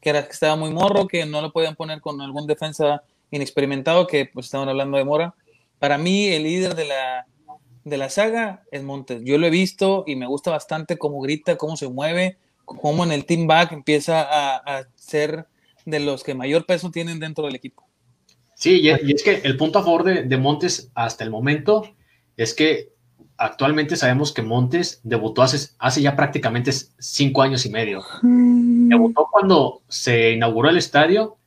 que 0.00 0.10
era 0.10 0.24
que 0.24 0.32
estaba 0.32 0.56
muy 0.56 0.72
morro, 0.72 1.06
que 1.06 1.24
no 1.24 1.40
lo 1.40 1.52
podían 1.52 1.76
poner 1.76 2.00
con 2.00 2.20
algún 2.20 2.48
defensa 2.48 3.04
inexperimentado, 3.30 4.08
que 4.08 4.26
pues 4.26 4.46
estaban 4.46 4.68
hablando 4.68 4.98
de 4.98 5.04
Mora. 5.04 5.36
Para 5.78 5.98
mí, 5.98 6.26
el 6.26 6.42
líder 6.42 6.74
de 6.74 6.86
la, 6.86 7.26
de 7.84 7.96
la 7.96 8.10
saga 8.10 8.64
es 8.72 8.82
Montes. 8.82 9.22
Yo 9.24 9.38
lo 9.38 9.46
he 9.46 9.50
visto 9.50 10.02
y 10.08 10.16
me 10.16 10.26
gusta 10.26 10.50
bastante 10.50 10.98
cómo 10.98 11.20
grita, 11.20 11.56
cómo 11.56 11.76
se 11.76 11.86
mueve, 11.86 12.38
cómo 12.64 13.04
en 13.04 13.12
el 13.12 13.24
team 13.24 13.46
back 13.46 13.70
empieza 13.70 14.20
a, 14.22 14.56
a 14.56 14.88
ser 14.96 15.46
de 15.84 16.00
los 16.00 16.24
que 16.24 16.34
mayor 16.34 16.66
peso 16.66 16.90
tienen 16.90 17.20
dentro 17.20 17.46
del 17.46 17.54
equipo. 17.54 17.81
Sí, 18.62 18.80
y, 18.80 18.90
y 18.90 19.12
es 19.12 19.24
que 19.24 19.40
el 19.42 19.56
punto 19.56 19.80
a 19.80 19.82
favor 19.82 20.04
de, 20.04 20.22
de 20.22 20.36
Montes 20.36 20.92
hasta 20.94 21.24
el 21.24 21.30
momento 21.30 21.82
es 22.36 22.54
que 22.54 22.92
actualmente 23.36 23.96
sabemos 23.96 24.30
que 24.30 24.42
Montes 24.42 25.00
debutó 25.02 25.42
hace, 25.42 25.70
hace 25.80 26.00
ya 26.00 26.14
prácticamente 26.14 26.70
cinco 26.70 27.42
años 27.42 27.66
y 27.66 27.70
medio. 27.70 28.04
Debutó 28.22 29.26
cuando 29.32 29.82
se 29.88 30.30
inauguró 30.30 30.70
el 30.70 30.76
estadio 30.76 31.38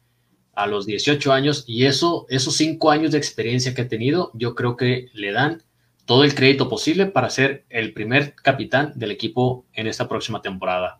a 0.55 0.67
los 0.67 0.85
18 0.85 1.31
años 1.31 1.63
y 1.65 1.85
eso, 1.85 2.25
esos 2.27 2.57
cinco 2.57 2.91
años 2.91 3.13
de 3.13 3.17
experiencia 3.17 3.73
que 3.73 3.83
ha 3.83 3.87
tenido, 3.87 4.31
yo 4.33 4.53
creo 4.53 4.75
que 4.75 5.07
le 5.13 5.31
dan 5.31 5.63
todo 6.03 6.25
el 6.25 6.35
crédito 6.35 6.67
posible 6.67 7.05
para 7.05 7.29
ser 7.29 7.63
el 7.69 7.93
primer 7.93 8.35
capitán 8.35 8.91
del 8.97 9.11
equipo 9.11 9.65
en 9.71 9.87
esta 9.87 10.09
próxima 10.09 10.41
temporada. 10.41 10.99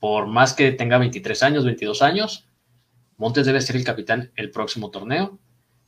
Por 0.00 0.26
más 0.26 0.52
que 0.52 0.72
tenga 0.72 0.98
23 0.98 1.42
años, 1.44 1.64
22 1.64 2.02
años, 2.02 2.46
Montes 3.16 3.46
debe 3.46 3.62
ser 3.62 3.76
el 3.76 3.84
capitán 3.84 4.32
el 4.36 4.50
próximo 4.50 4.90
torneo. 4.90 5.38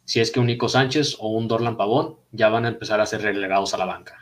Si 0.09 0.21
es 0.21 0.31
que 0.31 0.41
un 0.41 0.47
Nico 0.47 0.71
Sánchez 0.71 1.17
o 1.21 1.29
un 1.29 1.49
Dorlan 1.49 1.77
Pavón 1.77 2.17
ya 2.33 2.49
van 2.49 2.65
a 2.65 2.69
empezar 2.69 2.99
a 2.99 3.05
ser 3.05 3.21
relegados 3.21 3.75
a 3.75 3.77
la 3.77 3.85
banca. 3.85 4.17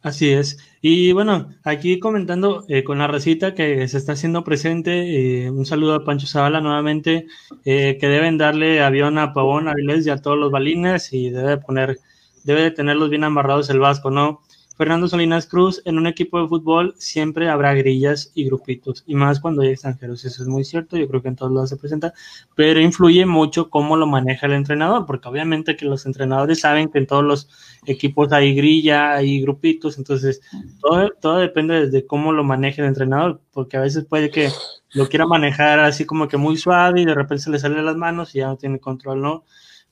Así 0.00 0.30
es. 0.30 0.56
Y 0.80 1.12
bueno, 1.12 1.50
aquí 1.64 1.98
comentando 1.98 2.64
eh, 2.68 2.82
con 2.82 2.96
la 2.96 3.08
recita 3.08 3.54
que 3.54 3.86
se 3.88 3.98
está 3.98 4.12
haciendo 4.12 4.44
presente, 4.44 5.44
eh, 5.44 5.50
un 5.50 5.66
saludo 5.66 5.96
a 5.96 6.04
Pancho 6.04 6.26
Zavala 6.26 6.62
nuevamente, 6.62 7.26
eh, 7.66 7.98
que 8.00 8.08
deben 8.08 8.38
darle 8.38 8.80
avión 8.80 9.18
a 9.18 9.34
Pavón, 9.34 9.68
a 9.68 9.74
Vilés 9.74 10.06
y 10.06 10.10
a 10.10 10.16
todos 10.16 10.38
los 10.38 10.50
balines 10.50 11.12
y 11.12 11.28
debe 11.28 11.58
poner, 11.58 11.98
debe 12.42 12.62
de 12.62 12.70
tenerlos 12.70 13.10
bien 13.10 13.24
amarrados 13.24 13.68
el 13.68 13.80
Vasco, 13.80 14.10
¿no? 14.10 14.40
Fernando 14.78 15.08
Salinas 15.08 15.48
Cruz, 15.48 15.82
en 15.84 15.98
un 15.98 16.06
equipo 16.06 16.40
de 16.40 16.46
fútbol 16.46 16.94
siempre 16.98 17.48
habrá 17.48 17.74
grillas 17.74 18.30
y 18.36 18.44
grupitos, 18.44 19.02
y 19.08 19.16
más 19.16 19.40
cuando 19.40 19.62
hay 19.62 19.70
extranjeros, 19.70 20.24
eso 20.24 20.40
es 20.40 20.48
muy 20.48 20.62
cierto, 20.62 20.96
yo 20.96 21.08
creo 21.08 21.20
que 21.20 21.26
en 21.26 21.34
todos 21.34 21.50
lados 21.50 21.70
se 21.70 21.76
presenta, 21.76 22.14
pero 22.54 22.80
influye 22.80 23.26
mucho 23.26 23.70
cómo 23.70 23.96
lo 23.96 24.06
maneja 24.06 24.46
el 24.46 24.52
entrenador, 24.52 25.04
porque 25.04 25.26
obviamente 25.26 25.74
que 25.74 25.84
los 25.84 26.06
entrenadores 26.06 26.60
saben 26.60 26.90
que 26.90 26.98
en 26.98 27.08
todos 27.08 27.24
los 27.24 27.48
equipos 27.86 28.32
hay 28.32 28.54
grilla, 28.54 29.14
hay 29.14 29.40
grupitos, 29.40 29.98
entonces 29.98 30.40
todo, 30.80 31.10
todo 31.20 31.38
depende 31.38 31.90
de 31.90 32.06
cómo 32.06 32.30
lo 32.30 32.44
maneje 32.44 32.80
el 32.80 32.86
entrenador, 32.86 33.40
porque 33.50 33.78
a 33.78 33.80
veces 33.80 34.04
puede 34.04 34.30
que 34.30 34.48
lo 34.92 35.08
quiera 35.08 35.26
manejar 35.26 35.80
así 35.80 36.04
como 36.04 36.28
que 36.28 36.36
muy 36.36 36.56
suave 36.56 37.00
y 37.00 37.04
de 37.04 37.16
repente 37.16 37.42
se 37.42 37.50
le 37.50 37.58
sale 37.58 37.74
de 37.74 37.82
las 37.82 37.96
manos 37.96 38.32
y 38.32 38.38
ya 38.38 38.46
no 38.46 38.56
tiene 38.56 38.78
control, 38.78 39.20
¿no? 39.20 39.44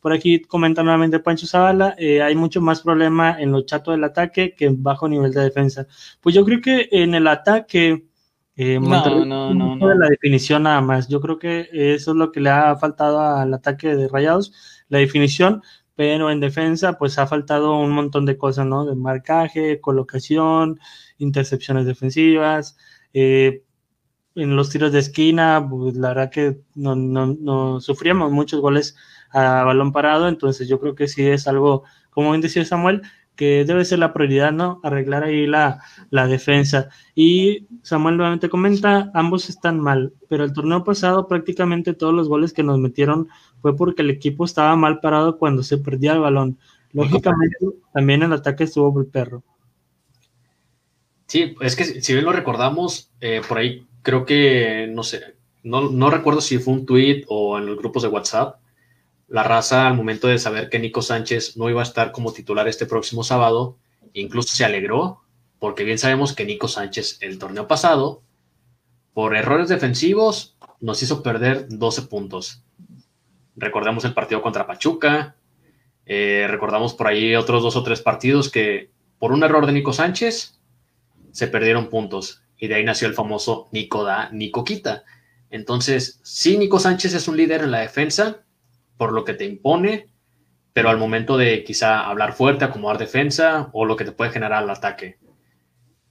Por 0.07 0.13
aquí 0.13 0.41
comenta 0.43 0.85
nuevamente 0.85 1.19
Pancho 1.19 1.49
Zavala, 1.49 1.97
eh, 1.99 2.23
hay 2.23 2.37
mucho 2.37 2.61
más 2.61 2.81
problema 2.81 3.41
en 3.41 3.51
lo 3.51 3.63
chato 3.63 3.91
del 3.91 4.05
ataque 4.05 4.55
que 4.55 4.67
en 4.67 4.81
bajo 4.81 5.09
nivel 5.09 5.33
de 5.33 5.41
defensa. 5.41 5.89
Pues 6.21 6.33
yo 6.33 6.45
creo 6.45 6.61
que 6.61 6.89
en 6.93 7.17
el 7.17 7.27
ataque, 7.27 8.07
eh, 8.55 8.79
No, 8.79 8.89
Monterrey 8.89 9.29
no, 9.29 9.53
no, 9.53 9.67
mucho 9.71 9.87
no. 9.87 9.89
de 9.89 9.99
la 9.99 10.09
definición 10.09 10.63
nada 10.63 10.81
más. 10.81 11.09
Yo 11.09 11.21
creo 11.21 11.41
que 11.41 11.69
eso 11.73 12.13
es 12.13 12.17
lo 12.17 12.31
que 12.31 12.39
le 12.39 12.51
ha 12.51 12.77
faltado 12.77 13.19
al 13.19 13.53
ataque 13.53 13.97
de 13.97 14.07
Rayados, 14.07 14.53
la 14.89 14.99
definición, 14.99 15.61
pero 15.97 16.31
en 16.31 16.39
defensa 16.39 16.93
pues 16.93 17.19
ha 17.19 17.27
faltado 17.27 17.77
un 17.77 17.91
montón 17.91 18.27
de 18.27 18.39
cosas, 18.39 18.65
¿no? 18.65 18.85
De 18.85 18.95
marcaje, 18.95 19.81
colocación, 19.81 20.79
intercepciones 21.19 21.85
defensivas, 21.85 22.77
eh, 23.13 23.65
en 24.37 24.55
los 24.55 24.71
tiros 24.71 24.93
de 24.93 25.01
esquina, 25.01 25.67
pues 25.69 25.97
la 25.97 26.09
verdad 26.11 26.31
que 26.31 26.61
no, 26.77 26.95
no, 26.95 27.27
no 27.27 27.81
sufríamos 27.81 28.31
muchos 28.31 28.61
goles 28.61 28.95
a 29.31 29.64
balón 29.64 29.93
parado, 29.93 30.29
entonces 30.29 30.68
yo 30.68 30.81
creo 30.81 30.95
que 30.95 31.09
sí 31.09 31.27
es 31.27 31.47
algo, 31.47 31.85
como 32.11 32.31
bien 32.31 32.41
decía 32.41 32.64
Samuel, 32.64 33.03
que 33.37 33.64
debe 33.64 33.85
ser 33.85 33.99
la 33.99 34.12
prioridad, 34.12 34.51
¿no? 34.51 34.81
Arreglar 34.83 35.22
ahí 35.24 35.47
la, 35.47 35.81
la 36.11 36.27
defensa. 36.27 36.89
Y 37.14 37.66
Samuel 37.83 38.16
nuevamente 38.16 38.49
comenta, 38.49 39.11
ambos 39.14 39.49
están 39.51 39.79
mal, 39.79 40.14
pero 40.29 40.43
el 40.43 40.53
torneo 40.53 40.83
pasado 40.83 41.29
prácticamente 41.29 41.93
todos 41.93 42.14
los 42.14 42.29
goles 42.29 42.53
que 42.53 42.62
nos 42.62 42.79
metieron 42.79 43.29
fue 43.61 43.77
porque 43.77 44.03
el 44.03 44.11
equipo 44.11 44.45
estaba 44.45 44.74
mal 44.74 45.01
parado 45.01 45.39
cuando 45.39 45.62
se 45.62 45.79
perdía 45.79 46.14
el 46.14 46.20
balón. 46.20 46.59
Lógicamente, 46.93 47.59
también 47.93 48.22
el 48.22 48.33
ataque 48.33 48.64
estuvo 48.64 48.99
el 48.99 49.07
perro. 49.07 49.43
Sí, 51.27 51.55
es 51.61 51.77
que 51.77 51.85
si 51.85 52.12
bien 52.14 52.24
lo 52.24 52.33
recordamos, 52.33 53.11
eh, 53.20 53.43
por 53.47 53.59
ahí 53.59 53.87
creo 54.03 54.24
que, 54.24 54.89
no 54.91 55.03
sé, 55.03 55.37
no, 55.62 55.91
no 55.91 56.09
recuerdo 56.09 56.41
si 56.41 56.59
fue 56.59 56.72
un 56.72 56.87
tweet 56.87 57.24
o 57.29 57.59
en 57.59 57.66
los 57.66 57.77
grupos 57.77 58.03
de 58.03 58.09
WhatsApp, 58.09 58.61
la 59.29 59.43
raza 59.43 59.87
al 59.87 59.95
momento 59.95 60.29
de 60.29 60.39
saber 60.39 60.68
que 60.68 60.79
Nico 60.79 61.03
Sánchez 61.03 61.57
no 61.57 61.68
iba 61.68 61.81
a 61.81 61.85
estar 61.85 62.12
como 62.12 62.33
titular 62.33 62.68
este 62.68 62.87
próximo 62.87 63.24
sábado, 63.24 63.77
incluso 64.12 64.55
se 64.55 64.64
alegró, 64.64 65.22
porque 65.59 65.85
bien 65.85 65.99
sabemos 65.99 66.33
que 66.35 66.45
Nico 66.45 66.68
Sánchez 66.68 67.18
el 67.20 67.39
torneo 67.39 67.66
pasado, 67.66 68.22
por 69.14 69.35
errores 69.35 69.68
defensivos, 69.68 70.57
nos 70.81 71.03
hizo 71.03 71.22
perder 71.22 71.66
12 71.68 72.03
puntos. 72.03 72.62
Recordemos 73.57 74.05
el 74.05 74.14
partido 74.14 74.43
contra 74.43 74.66
Pachuca, 74.66 75.37
eh, 76.05 76.47
recordamos 76.49 76.95
por 76.95 77.09
ahí 77.09 77.35
otros 77.35 77.62
dos 77.62 77.74
o 77.74 77.83
tres 77.83 78.01
partidos 78.01 78.51
que 78.51 78.91
por 79.18 79.33
un 79.33 79.43
error 79.43 79.66
de 79.66 79.72
Nico 79.72 79.93
Sánchez 79.93 80.61
se 81.33 81.49
perdieron 81.49 81.89
puntos 81.89 82.43
y 82.59 82.68
de 82.68 82.77
ahí 82.77 82.85
nació 82.85 83.09
el 83.09 83.14
famoso 83.14 83.68
Nico 83.72 84.05
da, 84.05 84.31
Nico 84.31 84.62
quita. 84.62 85.05
Entonces, 85.51 86.20
sí, 86.22 86.59
Nico 86.59 86.79
Sánchez 86.79 87.14
es 87.14 87.29
un 87.29 87.37
líder 87.37 87.62
en 87.62 87.70
la 87.70 87.81
defensa, 87.81 88.45
por 88.97 89.12
lo 89.12 89.24
que 89.24 89.34
te 89.34 89.44
impone, 89.44 90.09
pero 90.72 90.90
al 90.90 90.99
momento 90.99 91.36
de 91.36 91.64
quizá 91.64 92.07
hablar 92.07 92.32
fuerte, 92.32 92.64
acomodar 92.64 92.99
defensa 92.99 93.70
o 93.72 93.84
lo 93.84 93.97
que 93.97 94.05
te 94.05 94.12
puede 94.12 94.30
generar 94.30 94.62
el 94.62 94.70
ataque. 94.70 95.18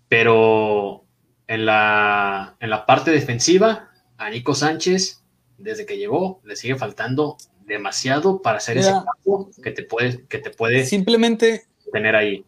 Pero 0.07 1.05
en 1.47 1.65
la, 1.65 2.55
en 2.59 2.69
la 2.69 2.85
parte 2.85 3.11
defensiva, 3.11 3.89
a 4.17 4.29
Nico 4.29 4.55
Sánchez 4.55 5.23
desde 5.57 5.85
que 5.85 5.97
llegó, 5.97 6.41
le 6.43 6.55
sigue 6.55 6.75
faltando 6.75 7.37
demasiado 7.65 8.41
para 8.41 8.57
hacer 8.57 8.77
ese 8.77 8.91
campo 8.91 9.49
que 9.63 9.71
te 9.71 9.83
puede, 9.83 10.25
que 10.27 10.37
te 10.39 10.49
puede 10.49 10.85
Simplemente 10.85 11.63
tener 11.91 12.15
ahí. 12.15 12.45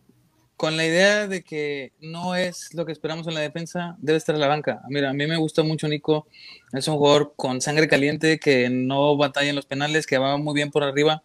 Con 0.57 0.75
la 0.75 0.85
idea 0.85 1.27
de 1.27 1.43
que 1.43 1.93
no 2.01 2.35
es 2.35 2.73
lo 2.73 2.85
que 2.85 2.91
esperamos 2.91 3.27
en 3.27 3.35
la 3.35 3.41
defensa, 3.41 3.95
debe 3.99 4.17
estar 4.17 4.33
en 4.33 4.41
la 4.41 4.47
banca. 4.47 4.81
Mira, 4.89 5.11
a 5.11 5.13
mí 5.13 5.27
me 5.27 5.37
gusta 5.37 5.61
mucho 5.61 5.87
Nico, 5.87 6.27
es 6.73 6.87
un 6.87 6.97
jugador 6.97 7.33
con 7.35 7.61
sangre 7.61 7.87
caliente 7.87 8.39
que 8.39 8.67
no 8.69 9.15
batalla 9.15 9.51
en 9.51 9.55
los 9.55 9.67
penales, 9.67 10.07
que 10.07 10.17
va 10.17 10.35
muy 10.37 10.55
bien 10.55 10.71
por 10.71 10.83
arriba, 10.83 11.23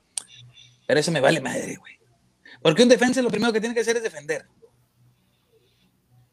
pero 0.87 1.01
eso 1.01 1.11
me 1.11 1.21
vale 1.21 1.41
madre, 1.41 1.77
güey. 1.77 1.95
Porque 2.61 2.83
un 2.83 2.91
defensa 2.91 3.23
lo 3.23 3.31
primero 3.31 3.53
que 3.53 3.61
tiene 3.61 3.75
que 3.75 3.81
hacer 3.81 3.97
es 3.97 4.03
defender. 4.03 4.45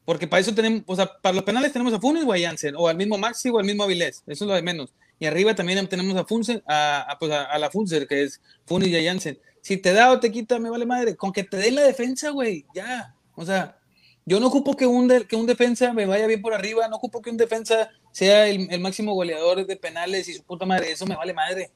Porque 0.04 0.28
para 0.28 0.42
eso 0.42 0.54
tenemos, 0.54 0.84
o 0.86 0.96
sea, 0.96 1.10
para 1.22 1.36
los 1.36 1.44
penales 1.44 1.72
tenemos 1.72 1.94
a 1.94 2.00
Funes 2.00 2.26
o 2.26 2.34
a 2.34 2.38
Jansen, 2.38 2.76
o 2.76 2.90
al 2.90 2.98
mismo 2.98 3.18
Maxi 3.18 3.50
o 3.50 3.60
al 3.60 3.66
mismo 3.66 3.84
Avilés, 3.84 4.24
eso 4.28 4.44
es 4.44 4.48
lo 4.48 4.54
de 4.54 4.62
menos. 4.62 4.94
Y 5.20 5.26
arriba 5.26 5.56
también 5.56 5.88
tenemos 5.88 6.18
a 6.18 6.26
Funsen, 6.26 6.62
a, 6.68 7.02
a, 7.10 7.20
pues 7.20 7.32
a, 7.32 7.58
la 7.58 7.70
Funser, 7.70 8.08
que 8.08 8.24
es 8.24 8.42
Funes 8.66 8.90
y 8.90 8.98
a 8.98 9.10
Jansen. 9.10 9.40
Si 9.62 9.78
te 9.78 9.94
da 9.94 10.12
o 10.12 10.20
te 10.20 10.32
quita, 10.32 10.60
me 10.60 10.70
vale 10.70 10.86
madre. 10.86 11.16
Con 11.16 11.32
que 11.32 11.44
te 11.44 11.58
den 11.58 11.76
la 11.76 11.82
defensa, 11.84 12.30
güey, 12.32 12.66
ya. 12.74 13.14
O 13.36 13.46
sea, 13.46 13.78
yo 14.26 14.40
no 14.40 14.48
ocupo 14.48 14.76
que 14.76 14.86
un, 14.88 15.08
de- 15.08 15.26
que 15.26 15.36
un 15.36 15.46
defensa 15.46 15.94
me 15.94 16.06
vaya 16.06 16.28
bien 16.28 16.42
por 16.42 16.54
arriba, 16.54 16.88
no 16.88 16.96
ocupo 16.98 17.22
que 17.22 17.30
un 17.30 17.38
defensa 17.38 17.90
sea 18.12 18.48
el, 18.48 18.68
el 18.72 18.80
máximo 18.80 19.14
goleador 19.14 19.66
de 19.66 19.76
penales 19.76 20.28
y 20.30 20.34
su 20.34 20.44
puta 20.44 20.66
madre, 20.66 20.92
eso 20.92 21.06
me 21.06 21.16
vale 21.16 21.34
madre. 21.34 21.72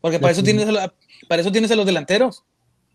Porque 0.00 0.18
para 0.18 0.32
eso, 0.32 0.42
tienes 0.42 0.68
a, 0.68 0.72
la- 0.72 0.94
para 1.28 1.42
eso 1.42 1.52
tienes 1.52 1.70
a 1.70 1.76
los 1.76 1.86
delanteros. 1.86 2.44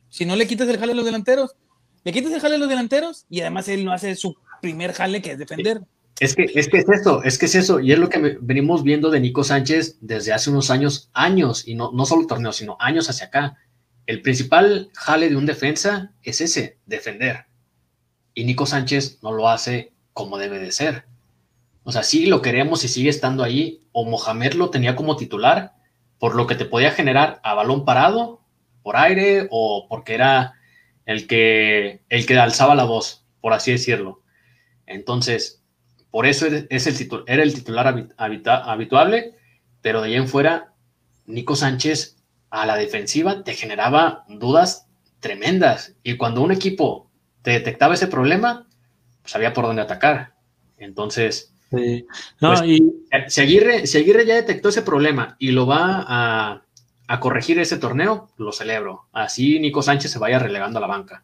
Si 0.09 0.25
no 0.25 0.35
le 0.35 0.47
quitas 0.47 0.67
el 0.69 0.77
jale 0.77 0.91
a 0.91 0.95
los 0.95 1.05
delanteros, 1.05 1.55
le 2.03 2.11
quitas 2.11 2.31
el 2.31 2.39
jale 2.41 2.55
a 2.55 2.57
los 2.59 2.69
delanteros 2.69 3.25
y 3.29 3.41
además 3.41 3.67
él 3.67 3.85
no 3.85 3.91
hace 3.93 4.15
su 4.15 4.35
primer 4.61 4.93
jale 4.93 5.21
que 5.21 5.31
es 5.31 5.37
defender. 5.37 5.81
Es 6.19 6.35
que, 6.35 6.43
es 6.53 6.67
que 6.69 6.77
es 6.77 6.85
eso, 6.89 7.23
es 7.23 7.37
que 7.39 7.45
es 7.47 7.55
eso, 7.55 7.79
y 7.79 7.91
es 7.93 7.97
lo 7.97 8.07
que 8.09 8.37
venimos 8.41 8.83
viendo 8.83 9.09
de 9.09 9.19
Nico 9.19 9.43
Sánchez 9.43 9.97
desde 10.01 10.33
hace 10.33 10.51
unos 10.51 10.69
años, 10.69 11.09
años, 11.13 11.67
y 11.67 11.73
no, 11.73 11.91
no 11.93 12.05
solo 12.05 12.27
torneos, 12.27 12.57
sino 12.57 12.77
años 12.79 13.09
hacia 13.09 13.27
acá. 13.27 13.57
El 14.11 14.21
principal 14.21 14.89
jale 14.93 15.29
de 15.29 15.37
un 15.37 15.45
defensa 15.45 16.11
es 16.21 16.41
ese, 16.41 16.77
defender. 16.85 17.45
Y 18.33 18.43
Nico 18.43 18.65
Sánchez 18.65 19.19
no 19.23 19.31
lo 19.31 19.47
hace 19.47 19.93
como 20.11 20.37
debe 20.37 20.59
de 20.59 20.73
ser. 20.73 21.05
O 21.83 21.93
sea, 21.93 22.03
sí 22.03 22.25
lo 22.25 22.41
queremos 22.41 22.83
y 22.83 22.89
sigue 22.89 23.09
estando 23.09 23.41
ahí, 23.41 23.87
o 23.93 24.03
Mohamed 24.03 24.55
lo 24.55 24.69
tenía 24.69 24.97
como 24.97 25.15
titular, 25.15 25.75
por 26.19 26.35
lo 26.35 26.45
que 26.45 26.55
te 26.55 26.65
podía 26.65 26.91
generar 26.91 27.39
a 27.41 27.53
balón 27.53 27.85
parado, 27.85 28.41
por 28.83 28.97
aire, 28.97 29.47
o 29.49 29.87
porque 29.87 30.15
era 30.15 30.55
el 31.05 31.25
que, 31.25 32.01
el 32.09 32.25
que 32.25 32.37
alzaba 32.37 32.75
la 32.75 32.83
voz, 32.83 33.23
por 33.39 33.53
así 33.53 33.71
decirlo. 33.71 34.23
Entonces, 34.87 35.63
por 36.09 36.25
eso 36.25 36.47
es 36.47 36.85
el 36.85 36.97
titu- 36.97 37.23
era 37.27 37.43
el 37.43 37.53
titular 37.53 38.09
habituable, 38.17 39.35
pero 39.81 40.01
de 40.01 40.09
ahí 40.09 40.15
en 40.15 40.27
fuera, 40.27 40.73
Nico 41.27 41.55
Sánchez 41.55 42.17
a 42.51 42.65
la 42.67 42.75
defensiva 42.75 43.43
te 43.43 43.53
generaba 43.53 44.23
dudas 44.29 44.87
tremendas. 45.19 45.95
Y 46.03 46.17
cuando 46.17 46.41
un 46.41 46.51
equipo 46.51 47.09
te 47.41 47.51
detectaba 47.51 47.95
ese 47.95 48.07
problema, 48.07 48.67
sabía 49.25 49.53
por 49.53 49.65
dónde 49.65 49.81
atacar. 49.81 50.33
Entonces, 50.77 51.47
Sí. 51.73 52.05
No, 52.41 52.49
Pues- 52.49 52.63
y 52.65 52.83
si 53.29 53.39
Aguirre, 53.39 53.87
si 53.87 53.97
Aguirre 53.97 54.25
ya 54.25 54.35
detectó 54.35 54.67
ese 54.67 54.81
problema 54.81 55.37
y 55.39 55.51
lo 55.51 55.65
va 55.65 56.03
a, 56.05 56.63
a 57.07 57.19
corregir 57.21 57.59
ese 57.59 57.77
torneo, 57.77 58.29
lo 58.35 58.51
celebro. 58.51 59.05
Así 59.13 59.57
Nico 59.57 59.81
Sánchez 59.81 60.11
se 60.11 60.19
vaya 60.19 60.37
relegando 60.37 60.79
a 60.79 60.81
la 60.81 60.87
banca. 60.87 61.23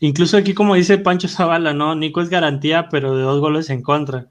incluso 0.00 0.38
aquí, 0.38 0.54
como 0.54 0.76
dice 0.76 0.96
Pancho 0.96 1.28
Zavala, 1.28 1.74
¿no? 1.74 1.94
Nico 1.94 2.22
es 2.22 2.30
garantía, 2.30 2.88
pero 2.88 3.14
de 3.14 3.22
dos 3.22 3.38
goles 3.40 3.68
en 3.68 3.82
contra. 3.82 4.28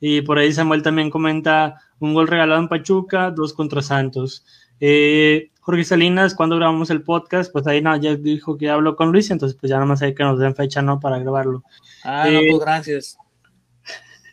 Y 0.00 0.22
por 0.22 0.38
ahí 0.38 0.52
Samuel 0.52 0.82
también 0.82 1.10
comenta 1.10 1.80
un 2.00 2.12
gol 2.12 2.26
regalado 2.26 2.60
en 2.60 2.68
Pachuca, 2.68 3.30
dos 3.30 3.52
contra 3.54 3.82
Santos. 3.82 4.44
Eh, 4.80 5.50
Jorge 5.60 5.84
Salinas, 5.84 6.34
cuando 6.34 6.56
grabamos 6.56 6.90
el 6.90 7.02
podcast, 7.02 7.50
pues 7.52 7.66
ahí 7.66 7.80
no, 7.80 7.96
ya 7.96 8.14
dijo 8.16 8.58
que 8.58 8.68
habló 8.68 8.96
con 8.96 9.12
Luis, 9.12 9.30
entonces 9.30 9.56
pues 9.58 9.70
ya 9.70 9.76
nada 9.76 9.86
más 9.86 10.02
hay 10.02 10.14
que 10.14 10.22
nos 10.22 10.38
den 10.38 10.54
fecha, 10.54 10.82
¿no? 10.82 11.00
Para 11.00 11.18
grabarlo. 11.18 11.62
Ah, 12.04 12.28
Eh, 12.28 12.32
no, 12.34 12.40
pues 12.56 12.64
gracias. 12.64 13.18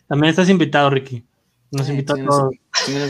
También 0.08 0.32
estás 0.32 0.50
invitado, 0.50 0.90
Ricky. 0.90 1.24
Nos 1.72 1.88
Eh, 1.88 1.92
invitó 1.94 2.14
a 2.16 2.18
todos. 2.26 2.54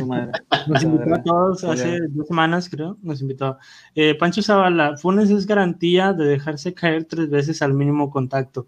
madre. 0.05 0.31
Nos 0.67 0.83
invitó 0.83 1.15
a 1.15 1.23
todos 1.23 1.63
hace 1.63 1.99
dos 2.09 2.27
semanas, 2.27 2.69
creo. 2.69 2.97
Nos 3.01 3.21
invitó. 3.21 3.57
Eh, 3.95 4.13
Pancho 4.13 4.43
Zavala, 4.43 4.97
Funes 4.97 5.31
es 5.31 5.47
garantía 5.47 6.13
de 6.13 6.25
dejarse 6.25 6.73
caer 6.75 7.05
tres 7.05 7.29
veces 7.29 7.61
al 7.63 7.73
mínimo 7.73 8.11
contacto. 8.11 8.67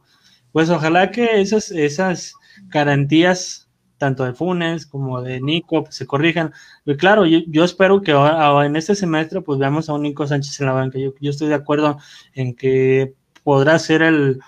Pues 0.52 0.70
ojalá 0.72 1.12
que 1.12 1.42
esas, 1.42 1.70
esas 1.72 2.34
garantías, 2.70 3.63
tanto 4.04 4.26
de 4.26 4.34
Funes 4.34 4.86
como 4.86 5.22
de 5.22 5.40
Nico, 5.40 5.86
pues, 5.86 5.96
se 5.96 6.06
corrijan. 6.06 6.52
Claro, 6.98 7.26
yo, 7.26 7.64
espero 7.64 8.02
que 8.02 8.12
ahora, 8.12 8.66
en 8.66 8.76
este 8.76 8.96
semestre 8.96 9.40
pues 9.40 9.58
veamos 9.60 9.88
a 9.88 9.94
un 9.94 10.02
Nico 10.02 10.28
Sánchez 10.28 10.60
en 10.60 10.66
la 10.66 10.74
banca. 10.74 11.00
Yo, 11.00 11.14
estoy 11.22 11.48
de 11.48 11.56
acuerdo 11.56 11.98
en 12.34 12.54
que 12.54 13.14
podrá 13.44 13.80
ser 13.80 14.02
el, 14.02 14.42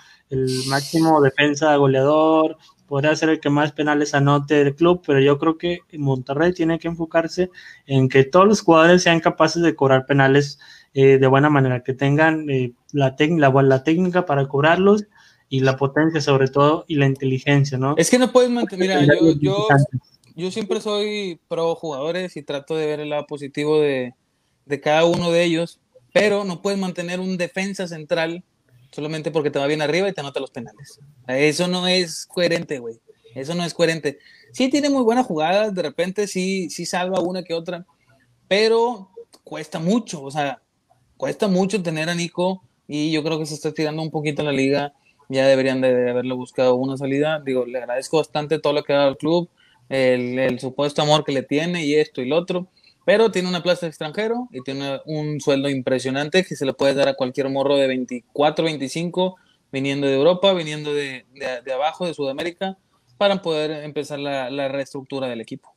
máximo 0.68 1.22
defensa 1.22 1.74
goleador, 1.76 2.58
podrá 2.86 3.16
ser 3.16 3.30
el 3.30 3.40
que 3.40 3.48
más 3.48 3.72
penales 3.72 4.12
anote 4.12 4.62
del 4.62 4.74
club, 4.74 5.00
pero 5.06 5.20
yo 5.20 5.38
creo 5.38 5.56
que 5.56 5.80
Monterrey 5.94 6.52
tiene 6.52 6.78
que 6.78 6.88
enfocarse 6.88 7.50
en 7.86 8.10
que 8.10 8.24
todos 8.24 8.46
los 8.46 8.60
jugadores 8.60 9.02
sean 9.02 9.20
capaces 9.20 9.62
de 9.62 9.74
cobrar 9.74 10.04
penales 10.04 10.58
eh, 10.92 11.16
de 11.16 11.26
buena 11.28 11.48
manera, 11.48 11.82
que 11.82 11.94
tengan 11.94 12.50
eh, 12.50 12.74
la, 12.92 13.16
la, 13.18 13.62
la 13.62 13.84
técnica 13.84 14.26
para 14.26 14.48
cobrarlos 14.48 15.06
y 15.48 15.60
la 15.60 15.76
potencia 15.76 16.20
sobre 16.20 16.48
todo 16.48 16.84
y 16.88 16.96
la 16.96 17.06
inteligencia, 17.06 17.78
¿no? 17.78 17.94
Es 17.96 18.10
que 18.10 18.18
no 18.18 18.32
puedes 18.32 18.50
mantener. 18.50 19.00
Mira, 19.00 19.14
yo, 19.20 19.32
yo, 19.38 19.68
yo 20.34 20.50
siempre 20.50 20.80
soy 20.80 21.40
pro 21.48 21.74
jugadores 21.74 22.36
y 22.36 22.42
trato 22.42 22.76
de 22.76 22.86
ver 22.86 23.00
el 23.00 23.10
lado 23.10 23.26
positivo 23.26 23.80
de, 23.80 24.14
de 24.64 24.80
cada 24.80 25.04
uno 25.04 25.30
de 25.30 25.44
ellos, 25.44 25.80
pero 26.12 26.44
no 26.44 26.62
puedes 26.62 26.78
mantener 26.78 27.20
un 27.20 27.36
defensa 27.36 27.88
central 27.88 28.44
solamente 28.90 29.30
porque 29.30 29.50
te 29.50 29.58
va 29.58 29.66
bien 29.66 29.82
arriba 29.82 30.08
y 30.08 30.12
te 30.12 30.20
anota 30.20 30.40
los 30.40 30.50
penales. 30.50 31.00
Eso 31.26 31.68
no 31.68 31.86
es 31.86 32.26
coherente, 32.26 32.78
güey. 32.78 32.98
Eso 33.34 33.54
no 33.54 33.64
es 33.64 33.74
coherente. 33.74 34.18
Sí 34.52 34.70
tiene 34.70 34.88
muy 34.88 35.02
buenas 35.02 35.26
jugadas, 35.26 35.74
de 35.74 35.82
repente 35.82 36.26
sí, 36.26 36.70
sí 36.70 36.86
salva 36.86 37.20
una 37.20 37.42
que 37.42 37.52
otra, 37.52 37.84
pero 38.48 39.10
cuesta 39.44 39.78
mucho, 39.78 40.22
o 40.22 40.30
sea, 40.30 40.62
cuesta 41.16 41.46
mucho 41.46 41.82
tener 41.82 42.08
a 42.08 42.14
Nico 42.14 42.62
y 42.88 43.12
yo 43.12 43.22
creo 43.22 43.38
que 43.38 43.46
se 43.46 43.54
está 43.54 43.72
tirando 43.72 44.02
un 44.02 44.10
poquito 44.10 44.42
la 44.42 44.52
liga. 44.52 44.94
Ya 45.28 45.46
deberían 45.46 45.80
de 45.80 46.10
haberle 46.10 46.34
buscado 46.34 46.74
una 46.76 46.96
salida. 46.96 47.40
Digo, 47.44 47.66
le 47.66 47.78
agradezco 47.78 48.18
bastante 48.18 48.58
todo 48.58 48.72
lo 48.72 48.82
que 48.84 48.92
ha 48.92 48.96
dado 48.98 49.08
al 49.08 49.16
club, 49.16 49.48
el, 49.88 50.38
el 50.38 50.60
supuesto 50.60 51.02
amor 51.02 51.24
que 51.24 51.32
le 51.32 51.42
tiene 51.42 51.84
y 51.84 51.94
esto 51.94 52.20
y 52.22 52.28
lo 52.28 52.36
otro, 52.36 52.68
pero 53.04 53.30
tiene 53.30 53.48
una 53.48 53.62
plaza 53.62 53.86
de 53.86 53.90
extranjero 53.90 54.48
y 54.50 54.62
tiene 54.62 55.00
un 55.06 55.40
sueldo 55.40 55.68
impresionante 55.68 56.44
que 56.44 56.56
se 56.56 56.66
le 56.66 56.74
puede 56.74 56.94
dar 56.94 57.08
a 57.08 57.14
cualquier 57.14 57.48
morro 57.48 57.76
de 57.76 57.86
24, 57.86 58.64
25, 58.64 59.36
viniendo 59.72 60.06
de 60.06 60.14
Europa, 60.14 60.52
viniendo 60.54 60.92
de, 60.94 61.24
de, 61.34 61.62
de 61.64 61.72
abajo, 61.72 62.06
de 62.06 62.14
Sudamérica, 62.14 62.78
para 63.18 63.42
poder 63.42 63.70
empezar 63.84 64.18
la, 64.18 64.50
la 64.50 64.68
reestructura 64.68 65.28
del 65.28 65.40
equipo. 65.40 65.74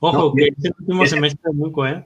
Ojo, 0.00 0.16
No, 0.18 0.34
que 0.34 0.44
y- 0.44 0.48
este 0.48 0.70
último 0.78 1.04
es- 1.04 1.10
semestre 1.10 1.50
es 1.50 1.54
muy 1.56 1.72
¿eh? 1.90 2.04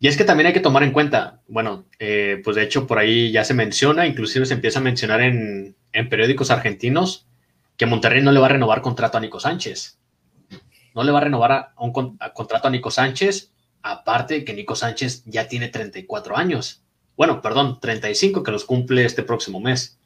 Y 0.00 0.06
es 0.06 0.16
que 0.16 0.24
también 0.24 0.46
hay 0.46 0.52
que 0.52 0.60
tomar 0.60 0.84
en 0.84 0.92
cuenta, 0.92 1.40
bueno, 1.48 1.86
eh, 1.98 2.40
pues 2.44 2.54
de 2.54 2.62
hecho 2.62 2.86
por 2.86 2.98
ahí 2.98 3.32
ya 3.32 3.44
se 3.44 3.54
menciona, 3.54 4.06
inclusive 4.06 4.46
se 4.46 4.54
empieza 4.54 4.78
a 4.78 4.82
mencionar 4.82 5.20
en, 5.20 5.76
en 5.92 6.08
periódicos 6.08 6.50
argentinos, 6.50 7.26
que 7.76 7.86
Monterrey 7.86 8.22
no 8.22 8.32
le 8.32 8.40
va 8.40 8.46
a 8.46 8.50
renovar 8.50 8.80
contrato 8.80 9.18
a 9.18 9.20
Nico 9.20 9.40
Sánchez. 9.40 9.98
No 10.94 11.02
le 11.02 11.12
va 11.12 11.18
a 11.18 11.24
renovar 11.24 11.52
a, 11.52 11.74
un 11.78 11.92
contrato 11.92 12.68
a 12.68 12.70
Nico 12.70 12.90
Sánchez, 12.90 13.52
aparte 13.82 14.34
de 14.34 14.44
que 14.44 14.54
Nico 14.54 14.76
Sánchez 14.76 15.24
ya 15.26 15.48
tiene 15.48 15.68
34 15.68 16.36
años. 16.36 16.84
Bueno, 17.16 17.42
perdón, 17.42 17.80
35 17.80 18.42
que 18.42 18.50
los 18.52 18.64
cumple 18.64 19.04
este 19.04 19.22
próximo 19.22 19.60
mes. 19.60 19.98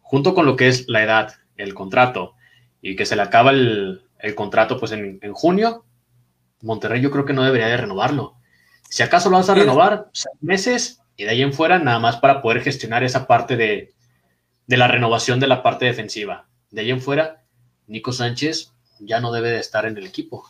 Junto 0.00 0.34
con 0.34 0.46
lo 0.46 0.56
que 0.56 0.68
es 0.68 0.88
la 0.88 1.02
edad, 1.02 1.34
el 1.56 1.74
contrato, 1.74 2.34
y 2.82 2.96
que 2.96 3.06
se 3.06 3.14
le 3.14 3.22
acaba 3.22 3.50
el, 3.50 4.02
el 4.18 4.34
contrato 4.34 4.78
pues 4.78 4.92
en, 4.92 5.18
en 5.22 5.32
junio, 5.32 5.84
Monterrey 6.62 7.00
yo 7.00 7.10
creo 7.10 7.24
que 7.24 7.32
no 7.32 7.44
debería 7.44 7.68
de 7.68 7.76
renovarlo. 7.76 8.39
Si 8.90 9.04
acaso 9.04 9.30
lo 9.30 9.36
vas 9.36 9.48
a 9.48 9.54
renovar, 9.54 10.08
seis 10.12 10.36
meses 10.40 11.00
y 11.16 11.22
de 11.22 11.30
ahí 11.30 11.42
en 11.42 11.52
fuera 11.52 11.78
nada 11.78 12.00
más 12.00 12.16
para 12.16 12.42
poder 12.42 12.60
gestionar 12.60 13.04
esa 13.04 13.28
parte 13.28 13.56
de, 13.56 13.94
de 14.66 14.76
la 14.76 14.88
renovación 14.88 15.38
de 15.38 15.46
la 15.46 15.62
parte 15.62 15.84
defensiva. 15.84 16.48
De 16.70 16.80
ahí 16.80 16.90
en 16.90 17.00
fuera, 17.00 17.44
Nico 17.86 18.12
Sánchez 18.12 18.72
ya 18.98 19.20
no 19.20 19.30
debe 19.30 19.50
de 19.50 19.60
estar 19.60 19.86
en 19.86 19.96
el 19.96 20.06
equipo. 20.06 20.44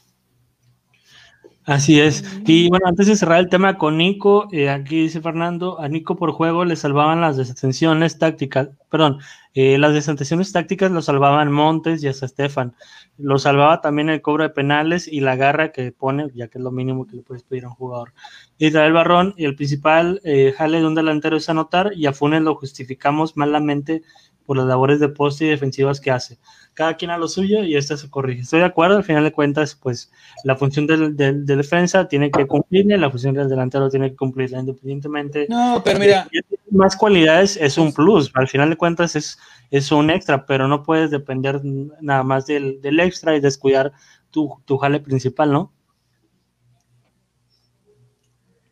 Así 1.71 2.01
es. 2.01 2.25
Y 2.47 2.69
bueno, 2.69 2.89
antes 2.89 3.07
de 3.07 3.15
cerrar 3.15 3.39
el 3.39 3.49
tema 3.49 3.79
con 3.79 3.97
Nico, 3.97 4.49
eh, 4.51 4.69
aquí 4.69 5.03
dice 5.03 5.21
Fernando, 5.21 5.79
a 5.81 5.87
Nico 5.89 6.17
por 6.17 6.33
juego 6.33 6.65
le 6.65 6.75
salvaban 6.75 7.21
las 7.21 7.37
desatenciones 7.37 8.19
tácticas, 8.19 8.71
perdón, 8.91 9.19
eh, 9.55 9.79
las 9.79 9.95
desatenciones 9.95 10.51
tácticas 10.51 10.91
lo 10.91 11.01
salvaban 11.01 11.53
Montes 11.53 12.03
y 12.03 12.09
hasta 12.09 12.27
Estefan. 12.27 12.75
Lo 13.19 13.39
salvaba 13.39 13.81
también 13.81 14.09
el 14.11 14.21
cobro 14.21 14.43
de 14.43 14.51
penales 14.51 15.07
y 15.07 15.21
la 15.21 15.37
garra 15.37 15.71
que 15.71 15.93
pone, 15.93 16.27
ya 16.35 16.49
que 16.49 16.59
es 16.59 16.65
lo 16.65 16.73
mínimo 16.73 17.07
que 17.07 17.15
le 17.15 17.23
puedes 17.23 17.45
pedir 17.45 17.67
a 17.67 17.69
un 17.69 17.75
jugador. 17.75 18.15
Israel 18.59 18.93
Barrón, 18.93 19.35
el 19.37 19.55
principal 19.55 20.21
eh, 20.25 20.53
jale 20.59 20.81
de 20.81 20.87
un 20.89 20.97
delantero 20.97 21.37
es 21.37 21.49
anotar 21.49 21.93
y 21.95 22.07
a 22.07 22.13
Funes 22.13 22.43
lo 22.43 22.57
justificamos 22.57 23.37
malamente 23.37 24.03
por 24.45 24.57
las 24.57 24.67
labores 24.67 24.99
de 24.99 25.09
poste 25.09 25.45
y 25.45 25.51
defensivas 25.51 26.01
que 26.01 26.11
hace. 26.11 26.41
Cada 26.81 26.97
quien 26.97 27.11
a 27.11 27.19
lo 27.19 27.29
suyo 27.29 27.63
y 27.63 27.77
esta 27.77 27.99
se 27.99 28.09
corrige. 28.09 28.41
Estoy 28.41 28.61
de 28.61 28.65
acuerdo, 28.65 28.97
al 28.97 29.05
final 29.05 29.23
de 29.23 29.33
cuentas, 29.33 29.75
pues 29.75 30.11
la 30.45 30.57
función 30.57 30.87
del, 30.87 31.15
del, 31.15 31.45
de 31.45 31.57
defensa 31.57 32.09
tiene 32.09 32.31
que 32.31 32.47
cumplirle, 32.47 32.97
la 32.97 33.11
función 33.11 33.35
del 33.35 33.51
delantero 33.51 33.91
tiene 33.91 34.09
que 34.09 34.17
cumplirla 34.17 34.61
independientemente. 34.61 35.47
No, 35.51 35.83
pero 35.85 35.99
mira. 35.99 36.27
Más 36.71 36.97
cualidades 36.97 37.59
es 37.59 37.77
un 37.77 37.93
plus, 37.93 38.33
al 38.33 38.49
final 38.49 38.71
de 38.71 38.79
cuentas 38.79 39.15
es, 39.15 39.39
es 39.71 39.93
un 39.93 40.09
extra, 40.09 40.47
pero 40.47 40.69
no 40.69 40.83
puedes 40.83 41.11
depender 41.11 41.61
nada 42.01 42.23
más 42.23 42.47
del, 42.47 42.81
del 42.81 42.99
extra 42.99 43.37
y 43.37 43.41
descuidar 43.41 43.93
tu, 44.31 44.57
tu 44.65 44.79
jale 44.79 45.01
principal, 45.01 45.53
¿no? 45.53 45.75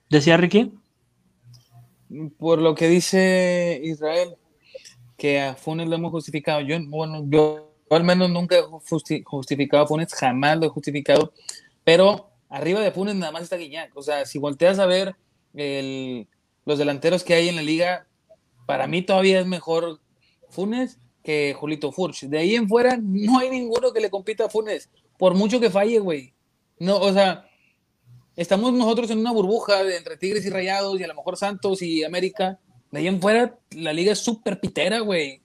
¿Decía 0.08 0.38
Ricky? 0.38 0.72
Por 2.38 2.62
lo 2.62 2.74
que 2.74 2.88
dice 2.88 3.78
Israel, 3.84 4.36
que 5.18 5.42
a 5.42 5.56
Funes 5.56 5.90
lo 5.90 5.96
hemos 5.96 6.10
justificado. 6.10 6.62
Yo, 6.62 6.78
bueno, 6.88 7.26
yo 7.28 7.67
al 7.96 8.04
menos 8.04 8.30
nunca 8.30 8.56
he 8.58 8.62
justi 8.62 9.22
justificado 9.24 9.82
a 9.82 9.86
Funes, 9.86 10.12
jamás 10.14 10.58
lo 10.58 10.66
he 10.66 10.68
justificado, 10.68 11.32
pero 11.84 12.30
arriba 12.48 12.80
de 12.80 12.90
Funes 12.90 13.14
nada 13.14 13.32
más 13.32 13.42
está 13.42 13.56
Guiñac. 13.56 13.96
O 13.96 14.02
sea, 14.02 14.26
si 14.26 14.38
volteas 14.38 14.78
a 14.78 14.86
ver 14.86 15.16
los 15.52 16.78
delanteros 16.78 17.24
que 17.24 17.34
hay 17.34 17.48
en 17.48 17.56
la 17.56 17.62
liga, 17.62 18.06
para 18.66 18.86
mí 18.86 19.02
todavía 19.02 19.40
es 19.40 19.46
mejor 19.46 20.00
Funes 20.50 20.98
que 21.22 21.54
Julito 21.58 21.92
Furch. 21.92 22.22
De 22.22 22.38
ahí 22.38 22.54
en 22.54 22.68
fuera 22.68 22.98
no 23.00 23.38
hay 23.38 23.50
ninguno 23.50 23.92
que 23.92 24.00
le 24.00 24.10
compita 24.10 24.44
a 24.44 24.50
Funes, 24.50 24.90
por 25.16 25.34
mucho 25.34 25.60
que 25.60 25.70
falle, 25.70 25.98
güey. 25.98 26.32
No, 26.78 26.98
o 26.98 27.12
sea, 27.12 27.48
estamos 28.36 28.72
nosotros 28.72 29.10
en 29.10 29.18
una 29.18 29.32
burbuja 29.32 29.80
entre 29.96 30.16
Tigres 30.16 30.46
y 30.46 30.50
Rayados 30.50 31.00
y 31.00 31.04
a 31.04 31.08
lo 31.08 31.14
mejor 31.14 31.36
Santos 31.36 31.82
y 31.82 32.04
América. 32.04 32.60
De 32.90 33.00
ahí 33.00 33.08
en 33.08 33.20
fuera, 33.20 33.58
la 33.70 33.92
liga 33.92 34.12
es 34.12 34.20
súper 34.20 34.60
pitera, 34.60 35.00
güey. 35.00 35.42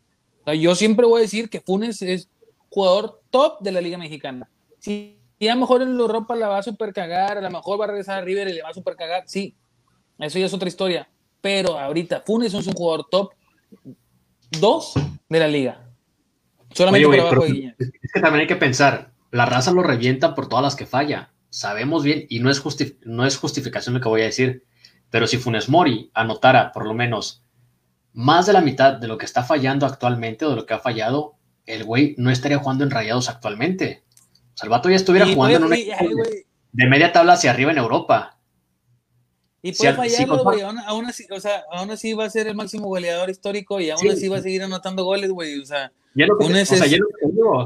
Yo 0.59 0.75
siempre 0.75 1.05
voy 1.05 1.19
a 1.19 1.21
decir 1.21 1.49
que 1.49 1.61
Funes 1.61 2.01
es 2.01 2.29
jugador 2.74 3.21
top 3.30 3.61
de 3.61 3.71
la 3.71 3.82
liga 3.82 3.97
mexicana. 3.97 4.49
Si 4.80 5.19
a 5.41 5.53
lo 5.53 5.61
mejor 5.61 5.82
en 5.82 5.89
Europa 5.89 6.36
la 6.36 6.47
va 6.47 6.57
a 6.57 6.63
super 6.63 6.93
cagar, 6.93 7.38
a 7.38 7.41
lo 7.41 7.49
mejor 7.49 7.80
va 7.80 7.86
a 7.86 7.88
regresar 7.88 8.19
a 8.19 8.21
River 8.21 8.47
y 8.47 8.53
le 8.53 8.63
va 8.63 8.69
a 8.69 8.74
super 8.74 8.95
cagar, 8.95 9.24
sí. 9.28 9.55
Eso 10.17 10.39
ya 10.39 10.45
es 10.45 10.53
otra 10.53 10.67
historia. 10.67 11.09
Pero 11.41 11.78
ahorita 11.78 12.21
Funes 12.26 12.53
es 12.53 12.67
un 12.67 12.74
jugador 12.74 13.07
top 13.09 13.34
dos 14.59 14.93
de 15.30 15.39
la 15.39 15.47
liga. 15.47 15.89
Solamente 16.74 17.05
Oye, 17.05 17.17
por 17.17 17.28
abajo 17.28 17.45
de 17.45 17.76
Es 17.78 18.11
que 18.13 18.21
también 18.21 18.41
hay 18.41 18.47
que 18.47 18.55
pensar, 18.55 19.11
la 19.32 19.45
raza 19.45 19.71
lo 19.71 19.84
revienta 19.84 20.34
por 20.34 20.49
todas 20.49 20.63
las 20.63 20.76
que 20.76 20.86
falla 20.86 21.34
sabemos 21.53 22.03
bien, 22.03 22.26
y 22.30 22.39
no 22.39 22.49
es, 22.49 22.63
no 23.03 23.28
es 23.28 23.38
justificación 23.38 23.93
lo 23.93 24.01
que 24.01 24.09
voy 24.09 24.21
a 24.21 24.26
decir, 24.26 24.65
pero 25.11 25.28
si 25.28 25.38
Funes 25.38 25.69
Mori 25.69 26.09
anotara 26.15 26.71
por 26.71 26.88
lo 26.88 26.95
menos 26.95 27.43
más 28.11 28.47
de 28.47 28.53
la 28.53 28.61
mitad 28.61 28.93
de 28.93 29.07
lo 29.07 29.19
que 29.19 29.26
está 29.26 29.43
fallando 29.43 29.86
actualmente 29.86 30.45
o 30.45 30.49
de 30.49 30.55
lo 30.55 30.65
que 30.65 30.74
ha 30.74 30.80
fallado, 30.80 31.36
el 31.66 31.84
güey 31.84 32.16
no 32.18 32.30
estaría 32.30 32.57
jugando 32.57 32.84
en 32.84 32.91
rayados 32.91 33.30
actualmente. 33.30 34.03
O 34.53 34.57
sea, 34.57 34.66
el 34.66 34.70
vato 34.70 34.89
ya 34.89 34.95
estuviera 34.95 35.28
jugando 35.28 35.57
en 35.57 35.64
un 35.64 35.72
de 35.72 36.88
media 36.88 37.11
tabla 37.11 37.34
hacia 37.34 37.51
arriba 37.51 37.72
en 37.72 37.78
Europa. 37.78 38.38
Y 39.61 39.72
puede 39.74 39.93
fallarlo, 39.93 40.43
güey. 40.43 40.61
aún, 40.61 41.05
así, 41.05 41.26
o 41.32 41.39
sea, 41.39 41.64
aún 41.72 41.89
así 41.91 42.14
va 42.14 42.26
a 42.26 42.30
ser 42.30 42.47
el 42.47 42.55
máximo 42.55 42.88
goleador 42.88 43.30
histórico 43.30 43.80
y 43.80 43.89
aún 43.89 44.09
así 44.09 44.28
va 44.28 44.38
a 44.38 44.41
seguir 44.41 44.64
anotando 44.64 45.05
goles, 45.05 45.32
güey. 45.32 45.59
O 45.59 45.66
sea, 45.66 45.91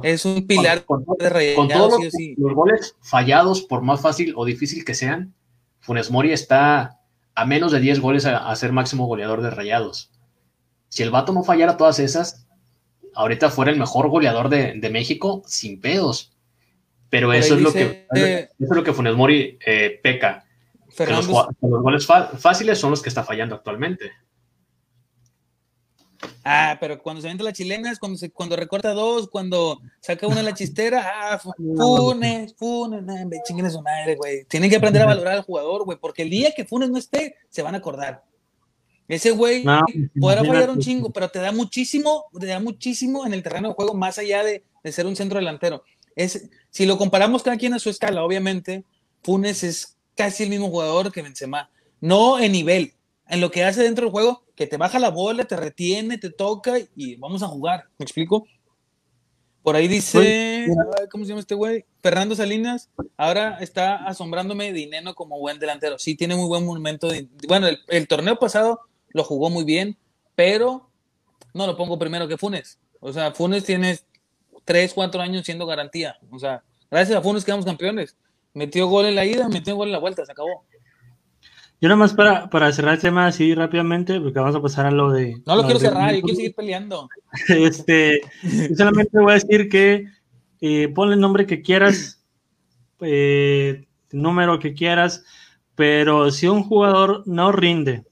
es, 0.04 0.26
un 0.26 0.48
pilar 0.48 0.86
con, 0.86 1.06
de 1.20 1.54
Con 1.56 1.68
todos 1.68 2.00
los, 2.38 2.54
goles 2.54 2.96
fallados, 3.02 3.62
por 3.64 3.82
más 3.82 4.00
fácil 4.00 4.34
o 4.38 4.46
difícil 4.46 4.86
que 4.86 4.94
sean, 4.94 5.34
Funes 5.80 6.12
Mori 6.12 6.32
está 6.32 7.02
a 7.36 7.46
menos 7.46 7.72
de 7.72 7.80
10 7.80 8.00
goles 8.00 8.26
a, 8.26 8.56
ser 8.56 8.72
máximo 8.72 9.06
goleador 9.06 9.42
de 9.42 9.50
rayados. 9.50 10.12
Si 10.88 11.04
el 11.04 11.12
vato 11.12 11.34
no 11.34 11.44
fallara 11.44 11.78
todas 11.78 12.00
esas, 12.00 12.47
ahorita 13.18 13.50
fuera 13.50 13.72
el 13.72 13.80
mejor 13.80 14.10
goleador 14.10 14.48
de, 14.50 14.90
México 14.90 15.42
sin 15.46 15.82
pedos. 15.82 16.34
Pero 17.10 17.34
eso 17.34 17.56
es, 17.56 17.62
lo 17.62 17.72
que, 17.72 18.06
eso 18.14 18.50
es 18.60 18.70
lo 18.70 18.84
que 18.84 18.94
Funes 18.94 19.16
Mori 19.16 19.58
eh, 19.66 20.00
peca. 20.04 20.46
los, 21.00 21.28
los, 21.28 21.82
goles 21.82 22.06
fáciles 22.06 22.78
son 22.78 22.92
los 22.92 23.02
que 23.02 23.10
está 23.10 23.24
fallando 23.24 23.56
actualmente. 23.56 24.12
Ah, 26.44 26.78
pero 26.80 27.02
cuando 27.02 27.22
se 27.22 27.28
vende 27.28 27.44
las 27.44 27.54
chilenas, 27.54 28.00
cuando 28.00 28.18
se, 28.18 28.32
cuando 28.32 28.56
recorta 28.56 28.94
dos, 28.94 29.30
cuando 29.30 29.80
saca 30.00 30.28
una 30.28 30.38
de 30.38 30.44
la 30.44 30.54
chistera, 30.54 31.06
ah, 31.06 31.40
Funes, 31.78 32.56
Funes, 32.56 33.04
nah, 33.04 33.26
chinguen 33.46 33.70
su 33.72 33.82
madre, 33.82 34.16
güey. 34.16 34.46
Tienen 34.46 34.70
que 34.70 34.78
aprender 34.78 35.02
a 35.02 35.08
valorar 35.08 35.34
al 35.34 35.44
jugador, 35.44 35.86
güey, 35.86 35.98
porque 35.98 36.24
el 36.24 36.30
día 36.30 36.54
que 36.56 36.66
Funes 36.66 36.90
no 36.90 36.98
esté, 36.98 37.36
se 37.50 37.62
van 37.62 37.76
a 37.76 37.80
acordar. 37.80 38.24
Ese 39.08 39.32
güey 39.32 39.64
podrá 40.20 40.44
fallar 40.44 40.70
un 40.70 40.80
chingo, 40.80 41.12
pero 41.12 41.30
te 41.30 41.40
da 41.40 41.52
muchísimo, 41.52 42.26
te 42.40 42.46
da 42.48 42.60
muchísimo 42.60 43.26
en 43.26 43.34
el 43.34 43.44
terreno 43.44 43.70
de 43.70 43.74
juego, 43.76 43.94
más 43.94 44.18
allá 44.18 44.44
de, 44.44 44.64
de 44.84 44.92
ser 44.92 45.06
un 45.06 45.16
centro 45.16 45.40
delantero. 45.40 45.84
Es, 46.16 46.50
si 46.70 46.86
lo 46.86 46.98
comparamos 46.98 47.44
cada 47.44 47.58
quien 47.58 47.74
a 47.74 47.80
su 47.80 47.90
escala, 47.90 48.24
obviamente, 48.24 48.84
Funes 49.24 49.64
es 49.64 49.98
casi 50.16 50.44
el 50.44 50.50
mismo 50.50 50.70
jugador 50.70 51.12
que 51.12 51.22
Benzema. 51.22 51.70
No 52.02 52.40
en 52.40 52.52
nivel, 52.52 52.94
en 53.28 53.42
lo 53.42 53.52
que 53.52 53.64
hace 53.64 53.84
dentro 53.84 54.06
del 54.06 54.12
juego, 54.12 54.44
que 54.56 54.68
te 54.68 54.78
baja 54.78 55.00
la 55.00 55.10
bola, 55.10 55.46
te 55.46 55.56
retiene, 55.56 56.18
te 56.18 56.30
toca 56.30 56.76
y 56.96 57.16
vamos 57.16 57.44
a 57.44 57.48
jugar. 57.48 57.86
¿Me 57.98 58.04
explico? 58.04 58.46
Por 59.62 59.76
ahí 59.76 59.90
dice, 59.90 60.66
¿cómo 61.12 61.26
se 61.26 61.30
llama 61.30 61.42
este 61.42 61.54
güey? 61.54 61.84
Fernando 62.02 62.36
Salinas, 62.36 62.90
ahora 63.18 63.58
está 63.60 63.98
asombrándome 63.98 64.72
Dineno 64.72 65.14
como 65.14 65.40
buen 65.40 65.60
delantero. 65.60 66.00
Sí, 66.00 66.16
tiene 66.16 66.38
muy 66.38 66.48
buen 66.48 66.66
momento. 66.66 67.10
bueno, 67.50 67.68
el, 67.90 68.08
torneo 68.08 68.40
pasado 68.40 68.80
lo 69.18 69.24
jugó 69.24 69.50
muy 69.50 69.66
bien, 69.66 69.98
pero 70.36 70.90
no 71.54 71.68
lo 71.68 71.76
pongo 71.76 72.00
primero 72.00 72.28
que 72.28 72.38
Funes. 72.38 72.80
O 73.02 73.12
sea, 73.12 73.32
Funes 73.32 73.66
tiene 73.66 74.00
3, 74.64 74.94
4 74.94 75.22
años 75.22 75.44
siendo 75.44 75.66
garantía. 75.66 76.18
O 76.30 76.40
sea, 76.40 76.64
gracias 76.90 77.18
a 77.18 77.22
Funes 77.22 77.44
quedamos 77.44 77.66
campeones. 77.66 78.16
Metió 78.54 78.88
gol 78.88 79.08
en 79.08 79.16
la 79.16 79.26
ida, 79.26 79.50
metió 79.50 79.76
gol 79.76 79.90
en 79.90 79.94
la 79.94 80.00
vuelta, 80.00 80.26
se 80.26 80.32
acabó. 80.32 80.66
Yo 81.80 81.90
nada 81.90 81.98
más 81.98 82.14
para, 82.14 82.50
para 82.50 82.72
cerrar 82.72 82.96
el 82.96 83.02
tema 83.02 83.28
así 83.28 83.54
rápidamente, 83.54 84.20
porque 84.20 84.40
vamos 84.40 84.56
a 84.56 84.62
pasar 84.62 84.88
a 84.88 84.92
lo 84.92 85.12
de... 85.12 85.42
No 85.46 85.56
lo 85.56 85.64
quiero 85.64 85.80
cerrar, 85.80 86.14
yo 86.14 86.22
quiero 86.22 86.36
seguir 86.36 86.56
peleando. 86.56 87.10
Este, 87.50 88.22
solamente 88.76 89.20
voy 89.20 89.32
a 89.32 89.36
decir 89.36 89.70
que 89.70 90.06
eh, 90.62 90.88
ponle 90.90 91.16
el 91.16 91.20
nombre 91.20 91.46
que 91.46 91.62
quieras, 91.62 92.24
eh, 93.02 93.86
número 94.12 94.58
que 94.58 94.74
quieras, 94.74 95.24
pero 95.76 96.32
si 96.32 96.48
un 96.48 96.64
jugador 96.64 97.22
no 97.28 97.52
rinde 97.52 98.06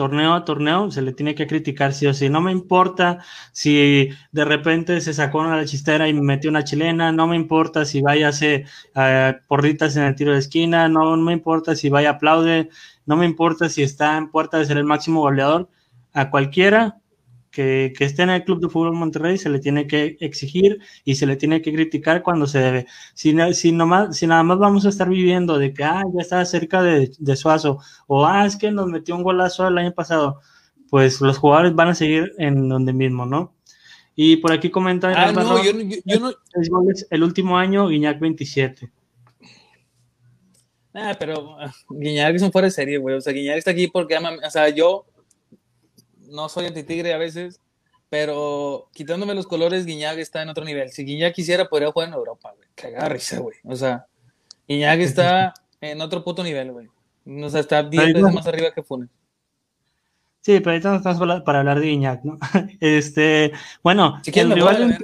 torneo 0.00 0.32
a 0.32 0.46
torneo, 0.46 0.90
se 0.90 1.02
le 1.02 1.12
tiene 1.12 1.34
que 1.34 1.46
criticar 1.46 1.92
sí 1.92 2.06
o 2.06 2.14
sí. 2.14 2.30
No 2.30 2.40
me 2.40 2.52
importa 2.52 3.18
si 3.52 4.08
de 4.32 4.44
repente 4.46 4.98
se 5.02 5.12
sacó 5.12 5.40
una 5.40 5.62
chistera 5.66 6.08
y 6.08 6.14
metió 6.14 6.48
una 6.48 6.64
chilena, 6.64 7.12
no 7.12 7.26
me 7.26 7.36
importa 7.36 7.84
si 7.84 8.00
vaya 8.00 8.28
a 8.28 8.30
hacer 8.30 8.64
uh, 8.96 9.36
porritas 9.46 9.96
en 9.96 10.04
el 10.04 10.14
tiro 10.14 10.32
de 10.32 10.38
esquina, 10.38 10.88
no, 10.88 11.14
me 11.18 11.34
importa 11.34 11.76
si 11.76 11.90
vaya 11.90 12.12
aplaude, 12.12 12.70
no 13.04 13.16
me 13.16 13.26
importa 13.26 13.68
si 13.68 13.82
está 13.82 14.16
en 14.16 14.30
puerta 14.30 14.56
de 14.56 14.64
ser 14.64 14.78
el 14.78 14.84
máximo 14.84 15.20
goleador, 15.20 15.68
a 16.14 16.30
cualquiera 16.30 16.96
que, 17.50 17.92
que, 17.96 18.04
esté 18.04 18.22
en 18.22 18.30
el 18.30 18.44
Club 18.44 18.60
de 18.60 18.68
Fútbol 18.68 18.94
Monterrey 18.94 19.38
se 19.38 19.48
le 19.48 19.58
tiene 19.58 19.86
que 19.86 20.16
exigir 20.20 20.78
y 21.04 21.16
se 21.16 21.26
le 21.26 21.36
tiene 21.36 21.62
que 21.62 21.72
criticar 21.72 22.22
cuando 22.22 22.46
se 22.46 22.58
debe. 22.58 22.86
Si, 23.14 23.34
si, 23.54 23.72
nomás, 23.72 24.16
si 24.16 24.26
nada 24.26 24.42
más 24.42 24.58
vamos 24.58 24.86
a 24.86 24.88
estar 24.90 25.08
viviendo 25.08 25.58
de 25.58 25.72
que 25.74 25.84
ah, 25.84 26.02
ya 26.14 26.22
está 26.22 26.44
cerca 26.44 26.82
de, 26.82 27.10
de, 27.18 27.36
Suazo 27.36 27.78
o 28.06 28.26
ah, 28.26 28.46
es 28.46 28.56
que 28.56 28.70
nos 28.70 28.86
metió 28.86 29.16
un 29.16 29.22
golazo 29.22 29.66
el 29.68 29.78
año 29.78 29.92
pasado, 29.92 30.40
pues 30.88 31.20
los 31.20 31.38
jugadores 31.38 31.74
van 31.74 31.88
a 31.88 31.94
seguir 31.94 32.32
en 32.38 32.68
donde 32.68 32.92
mismo, 32.92 33.26
¿no? 33.26 33.54
Y 34.14 34.36
por 34.36 34.52
aquí 34.52 34.70
comentan 34.70 35.14
ah, 35.16 35.32
no, 35.32 35.62
yo, 35.64 35.72
yo, 36.04 36.20
no... 36.20 36.32
el 37.10 37.22
último 37.22 37.56
año, 37.56 37.88
Guiñac 37.88 38.20
27. 38.20 38.90
Ah, 40.92 41.14
pero 41.18 41.56
Guiñac 41.88 42.34
es 42.34 42.42
un 42.42 42.50
fuera 42.50 42.66
de 42.66 42.72
serie, 42.72 42.98
güey. 42.98 43.16
O 43.16 43.20
sea, 43.20 43.32
Guiñac 43.32 43.58
está 43.58 43.70
aquí 43.70 43.86
porque 43.86 44.16
o 44.16 44.50
sea, 44.50 44.68
yo 44.68 45.06
no 46.30 46.48
soy 46.48 46.66
anti-tigre 46.66 47.12
a 47.12 47.18
veces, 47.18 47.60
pero 48.08 48.88
quitándome 48.92 49.34
los 49.34 49.46
colores, 49.46 49.86
Guiñac 49.86 50.18
está 50.18 50.42
en 50.42 50.48
otro 50.48 50.64
nivel. 50.64 50.90
Si 50.90 51.04
Guiñac 51.04 51.34
quisiera, 51.34 51.68
podría 51.68 51.92
jugar 51.92 52.08
en 52.08 52.14
Europa, 52.14 52.52
güey. 52.56 52.68
Cagada 52.74 53.08
risa, 53.08 53.38
güey. 53.38 53.56
O 53.64 53.76
sea, 53.76 54.06
Guiñac 54.66 55.00
está 55.00 55.54
en 55.80 56.00
otro 56.00 56.24
puto 56.24 56.42
nivel, 56.42 56.72
güey. 56.72 56.88
O 57.44 57.48
sea, 57.48 57.60
está 57.60 57.82
10 57.82 58.14
veces 58.14 58.34
más 58.34 58.46
arriba 58.46 58.72
que 58.72 58.82
Funes. 58.82 59.08
Sí, 60.40 60.58
pero 60.60 60.70
ahorita 60.70 60.90
no 60.90 60.96
estamos 60.96 61.42
para 61.42 61.58
hablar 61.58 61.80
de 61.80 61.86
Guiñac, 61.86 62.24
¿no? 62.24 62.38
Este, 62.80 63.52
bueno, 63.82 64.20
si 64.22 64.38
el 64.40 64.50
rival 64.50 64.98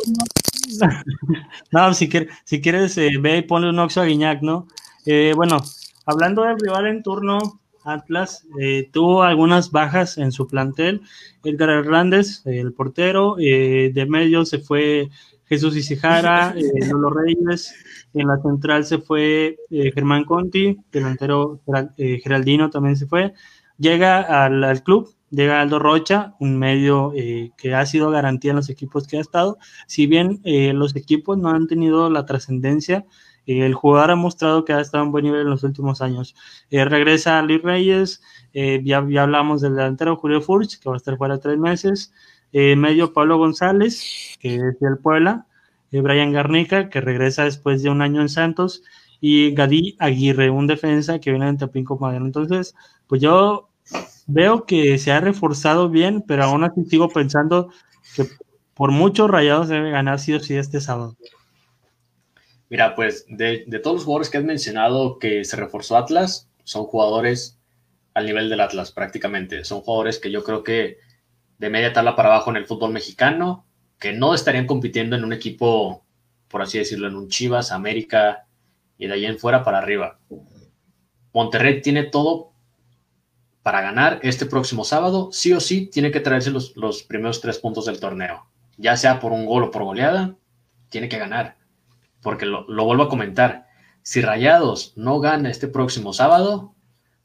no, 1.71 1.95
si, 1.95 2.09
quieres, 2.09 2.35
si 2.45 2.61
quieres 2.61 2.97
eh, 2.99 3.11
ve 3.21 3.39
y 3.39 3.43
ponle 3.43 3.69
un 3.69 3.79
oxo 3.79 4.01
a 4.01 4.07
Guiñac, 4.07 4.43
¿no? 4.43 4.67
Eh, 5.05 5.33
bueno, 5.37 5.63
hablando 6.07 6.43
del 6.43 6.59
rival 6.59 6.87
en 6.87 7.03
turno, 7.03 7.61
Atlas 7.87 8.47
eh, 8.61 8.89
tuvo 8.93 9.23
algunas 9.23 9.71
bajas 9.71 10.19
en 10.19 10.33
su 10.33 10.47
plantel. 10.47 11.03
Edgar 11.45 11.71
Hernández, 11.71 12.43
el 12.47 12.73
portero, 12.73 13.37
eh, 13.39 13.91
de 13.95 14.07
medio 14.07 14.45
se 14.45 14.59
fue 14.59 15.09
Jesús 15.45 15.77
Isijara, 15.77 16.55
eh, 16.57 16.87
Lolo 16.91 17.11
Reyes, 17.11 17.75
en 18.15 18.29
la 18.29 18.39
central 18.43 18.85
se 18.85 18.99
fue 18.99 19.57
Germán 19.71 20.25
Conti, 20.25 20.77
delantero 20.91 21.61
Geraldino 21.97 22.71
también 22.71 22.97
se 22.97 23.07
fue. 23.07 23.35
Llega 23.79 24.45
al, 24.45 24.83
club 24.83 25.17
llega 25.31 25.61
Aldo 25.61 25.79
Rocha, 25.79 26.35
un 26.41 26.59
medio 26.59 27.13
eh, 27.15 27.53
que 27.57 27.75
ha 27.75 27.85
sido 27.87 28.11
garantía 28.11 28.51
en 28.51 28.57
los 28.57 28.71
equipos 28.71 29.07
que 29.07 29.19
ha 29.19 29.21
estado. 29.21 29.59
Si 29.87 30.07
bien 30.07 30.41
eh, 30.45 30.73
los 30.73 30.97
equipos 30.97 31.37
no 31.39 31.51
han 31.51 31.67
tenido 31.67 32.11
la 32.11 32.25
trascendencia, 32.27 33.05
el 33.47 33.75
jugador 33.75 34.11
ha 34.11 34.17
mostrado 34.17 34.65
que 34.65 34.73
ha 34.73 34.81
estado 34.81 35.05
en 35.05 35.13
buen 35.13 35.25
nivel 35.25 35.43
en 35.43 35.51
los 35.51 35.63
últimos 35.63 36.03
años. 36.03 36.35
regresa 36.71 37.43
Luis 37.43 37.63
Reyes, 37.63 38.23
ya, 38.53 39.05
ya, 39.09 39.23
hablamos 39.23 39.61
del 39.61 39.77
delantero 39.77 40.17
Julio 40.17 40.41
Furch, 40.41 40.81
que 40.81 40.89
va 40.89 40.97
a 40.97 40.99
estar 40.99 41.17
fuera 41.17 41.39
tres 41.39 41.59
meses. 41.59 42.13
medio 42.53 43.13
Pablo 43.13 43.39
González, 43.39 44.37
que 44.41 44.57
es 44.57 44.81
del 44.81 44.99
Puebla. 44.99 45.47
Brian 45.93 46.33
Garnica, 46.33 46.89
que 46.91 47.01
regresa 47.01 47.45
después 47.45 47.83
de 47.83 47.91
un 47.91 48.03
año 48.03 48.21
en 48.21 48.29
Santos 48.29 48.83
y 49.21 49.55
Gadí 49.55 49.97
Aguirre, 49.99 50.51
un 50.51 50.67
defensa 50.67 51.19
que 51.21 51.31
viene 51.31 51.51
de 51.51 51.59
Tapinco 51.59 51.99
Madero. 51.99 52.25
Entonces, 52.25 52.75
pues 53.07 53.23
yo 53.23 53.71
veo 54.27 54.67
que 54.67 54.99
se 54.99 55.13
ha 55.13 55.21
reforzado 55.21 55.89
bien, 55.89 56.23
pero 56.27 56.45
aún 56.45 56.65
así 56.65 56.85
sigo 56.85 57.09
pensando 57.09 57.71
que 58.15 58.27
por 58.75 58.91
muchos 58.91 59.31
rayados 59.31 59.69
debe 59.69 59.91
ganar 59.91 60.19
sí 60.19 60.35
o 60.35 60.41
sí 60.41 60.55
este 60.55 60.81
sábado. 60.81 61.17
Mira, 62.69 62.95
pues 62.95 63.27
de, 63.29 63.65
todos 63.83 63.97
los 63.97 64.05
jugadores 64.05 64.29
que 64.29 64.39
has 64.39 64.45
mencionado 64.45 65.19
que 65.19 65.45
se 65.45 65.57
reforzó 65.57 65.97
Atlas, 65.97 66.51
son 66.65 66.85
jugadores 66.85 67.59
al 68.15 68.27
nivel 68.27 68.49
del 68.49 68.61
Atlas 68.61 68.91
prácticamente. 68.91 69.65
Son 69.65 69.83
jugadores 69.83 70.19
que 70.19 70.31
yo 70.31 70.43
creo 70.43 70.65
que 70.65 70.99
de 71.59 71.71
media 71.71 71.93
tabla 71.93 72.17
para 72.17 72.31
abajo 72.31 72.51
en 72.51 72.57
el 72.57 72.67
fútbol 72.67 72.93
mexicano, 72.93 73.65
que 73.99 74.13
no 74.13 74.35
estarían 74.35 74.67
compitiendo 74.67 75.17
en 75.17 75.25
un 75.25 75.33
equipo, 75.33 76.05
por 76.49 76.63
así 76.63 76.79
decirlo, 76.79 77.07
en 77.07 77.17
un 77.17 77.29
Chivas, 77.29 77.73
América, 77.73 78.47
y 78.99 79.07
de 79.07 79.15
ahí 79.15 79.27
en 79.27 79.39
fuera 79.39 79.63
para 79.63 79.79
arriba. 79.79 80.19
Monterrey 81.33 81.83
tiene 81.83 82.05
todo 82.05 82.53
para 83.63 83.81
ganar 83.81 84.21
este 84.23 84.47
próximo 84.47 84.85
sábado. 84.85 85.31
Sí 85.33 85.53
o 85.53 85.61
sí 85.61 85.87
tiene 85.87 86.11
que 86.11 86.21
traerse 86.21 86.51
los, 86.51 86.77
los 86.77 87.03
primeros 87.03 87.41
tres 87.41 87.59
puntos 87.59 87.87
del 87.87 88.01
torneo. 88.01 88.47
Ya 88.77 88.97
sea 88.97 89.21
por 89.21 89.33
un 89.33 89.47
gol 89.47 89.65
o 89.65 89.71
por 89.71 89.85
goleada, 89.85 90.35
tiene 90.89 91.09
que 91.09 91.19
ganar. 91.19 91.57
Porque 92.27 92.45
lo, 92.45 92.67
vuelvo 92.67 93.05
a 93.05 93.09
comentar. 93.09 93.69
Si 94.03 94.21
Rayados 94.21 94.95
no 94.97 95.21
gana 95.21 95.49
este 95.49 95.69
próximo 95.69 96.13
sábado, 96.13 96.75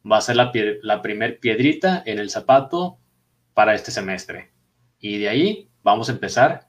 va 0.06 0.18
a 0.18 0.22
ser 0.22 0.36
la, 0.36 0.52
la 0.84 1.02
primer 1.02 1.39
piedrita 1.39 2.04
en 2.06 2.20
el 2.20 2.30
zapato 2.30 2.99
para 3.56 3.74
este 3.74 3.89
semestre. 3.89 4.54
Y 4.99 5.18
de 5.18 5.30
ahí 5.30 5.72
vamos 5.82 6.08
a 6.08 6.12
empezar 6.12 6.68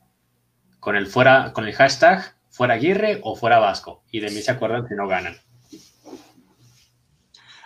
con 0.81 0.97
el 0.97 1.09
fuera, 1.09 1.53
con 1.53 1.67
el 1.67 1.75
hashtag 1.75 2.35
fuera 2.49 2.73
Aguirre 2.73 3.21
o 3.23 3.37
fuera 3.37 3.59
Vasco. 3.59 4.03
Y 4.11 4.21
de 4.21 4.31
mí 4.31 4.41
se 4.41 4.53
acuerdan 4.53 4.89
si 4.89 4.95
no 4.95 5.07
ganan. 5.07 5.37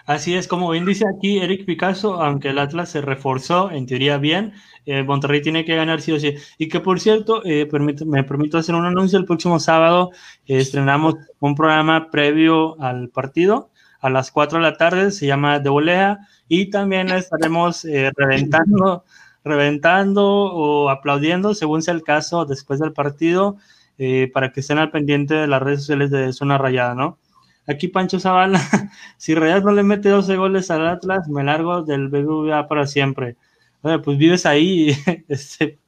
Así 0.07 0.35
es, 0.35 0.47
como 0.47 0.71
bien 0.71 0.85
dice 0.85 1.05
aquí 1.07 1.39
Eric 1.39 1.67
Picasso, 1.67 2.23
aunque 2.23 2.51
el 2.51 2.59
Atlas 2.61 2.91
se 2.91 3.01
reforzó 3.01 3.71
en 3.73 3.87
teoría 3.87 4.19
bien, 4.19 4.53
eh, 4.87 5.03
Monterrey 5.03 5.43
tiene 5.43 5.65
que 5.65 5.75
ganar 5.75 6.01
sí 6.01 6.13
o 6.13 6.21
sí. 6.21 6.35
Y 6.59 6.69
que 6.69 6.79
por 6.81 7.01
cierto, 7.01 7.43
eh, 7.45 7.69
me 8.07 8.23
permito 8.25 8.57
hacer 8.57 8.77
un 8.77 8.85
anuncio, 8.87 9.19
el 9.19 9.25
próximo 9.25 9.59
sábado 9.59 10.13
eh, 10.47 10.59
estrenamos 10.59 11.17
un 11.41 11.57
programa 11.57 12.11
previo 12.11 12.81
al 12.81 13.09
partido 13.09 13.71
a 14.01 14.09
las 14.09 14.31
4 14.31 14.59
de 14.59 14.63
la 14.63 14.77
tarde, 14.77 15.11
se 15.11 15.27
llama 15.27 15.59
De 15.59 15.71
Volea, 15.71 16.21
y 16.47 16.71
también 16.71 17.11
estaremos 17.11 17.85
reventando, 18.17 19.05
reventando 19.43 20.25
o 20.25 20.89
aplaudiendo, 20.91 21.55
según 21.55 21.83
sea 21.83 21.95
el 21.95 22.05
caso, 22.05 22.45
después 22.45 22.79
del 22.79 22.93
partido, 22.93 23.57
eh, 23.99 24.31
para 24.33 24.53
que 24.53 24.61
estén 24.61 24.79
al 24.79 24.91
pendiente 24.91 25.35
de 25.35 25.47
las 25.47 25.63
redes 25.63 25.81
sociales 25.81 26.11
de 26.11 26.33
Zona 26.35 26.59
Rayada, 26.59 26.95
¿no? 26.95 27.19
Aquí 27.67 27.89
Pancho 27.89 28.21
Zavala, 28.21 28.61
si 29.17 29.35
Rayadas 29.35 29.64
no 29.64 29.73
le 29.73 29.83
mete 29.83 30.09
12 30.09 30.37
goles 30.37 30.71
al 30.71 30.87
Atlas, 30.87 31.29
me 31.29 31.43
largo 31.43 31.83
del 31.83 32.09
BBVA 32.09 32.69
para 32.69 32.87
siempre. 32.87 33.37
Oye, 33.83 33.99
pues 33.99 34.19
vives 34.19 34.47
ahí, 34.47 34.97
este, 35.29 35.79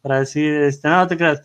para 0.00 0.20
decir, 0.20 0.52
este, 0.52 0.88
no, 0.88 1.06
te 1.06 1.16
creas. 1.16 1.42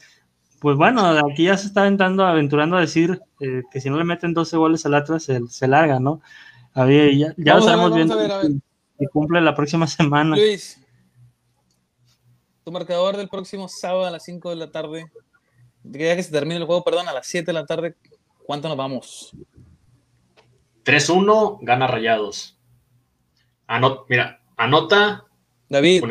Pues 0.59 0.75
bueno, 0.75 1.05
aquí 1.31 1.45
ya 1.45 1.57
se 1.57 1.67
está 1.67 1.81
aventando, 1.81 2.25
aventurando 2.25 2.77
a 2.77 2.81
decir 2.81 3.21
eh, 3.39 3.61
que 3.71 3.79
si 3.79 3.89
no 3.89 3.97
le 3.97 4.03
meten 4.03 4.33
12 4.33 4.57
goles 4.57 4.85
al 4.85 4.95
Atlas, 4.95 5.23
se, 5.23 5.39
se 5.47 5.67
larga, 5.67 5.99
¿no? 5.99 6.21
A 6.73 6.85
ver, 6.85 7.15
ya, 7.15 7.33
ya 7.37 7.53
lo 7.53 7.59
estamos 7.59 7.93
viendo 7.93 8.17
y 8.99 9.07
cumple 9.07 9.41
la 9.41 9.55
próxima 9.55 9.87
semana. 9.87 10.35
Luis, 10.35 10.81
tu 12.63 12.71
marcador 12.71 13.15
del 13.15 13.29
próximo 13.29 13.67
sábado 13.67 14.05
a 14.05 14.11
las 14.11 14.23
5 14.23 14.49
de 14.49 14.55
la 14.55 14.71
tarde 14.71 15.05
ya 15.91 16.15
que 16.15 16.23
se 16.23 16.31
termine 16.31 16.57
el 16.57 16.65
juego, 16.65 16.83
perdón, 16.83 17.07
a 17.07 17.13
las 17.13 17.27
7 17.27 17.45
de 17.45 17.53
la 17.53 17.65
tarde, 17.65 17.95
¿cuánto 18.45 18.67
nos 18.67 18.77
vamos? 18.77 19.31
3-1, 20.87 21.59
gana 21.61 21.85
Rayados. 21.85 22.57
mira, 24.07 24.41
anota 24.55 25.25
David. 25.67 26.01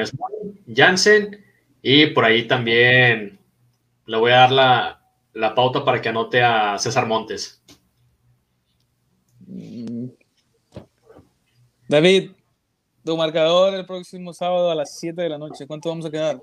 Jansen 0.67 1.43
y 1.81 2.09
por 2.09 2.27
ahí 2.27 2.47
también 2.47 3.39
le 4.05 4.17
voy 4.19 4.33
a 4.33 4.37
dar 4.37 4.53
la, 4.53 5.03
la 5.33 5.55
pauta 5.55 5.83
para 5.83 6.03
que 6.03 6.11
anote 6.11 6.43
a 6.43 6.79
César 6.79 7.07
Montes. 7.07 7.63
Mm. 9.47 10.09
David, 11.89 12.33
tu 13.03 13.17
marcador 13.17 13.73
el 13.73 13.87
próximo 13.87 14.35
sábado 14.35 14.71
a 14.71 14.75
las 14.75 14.99
7 14.99 15.23
de 15.23 15.29
la 15.31 15.39
noche, 15.39 15.67
¿cuánto 15.67 15.89
vamos 15.89 16.05
a 16.05 16.11
quedar? 16.11 16.39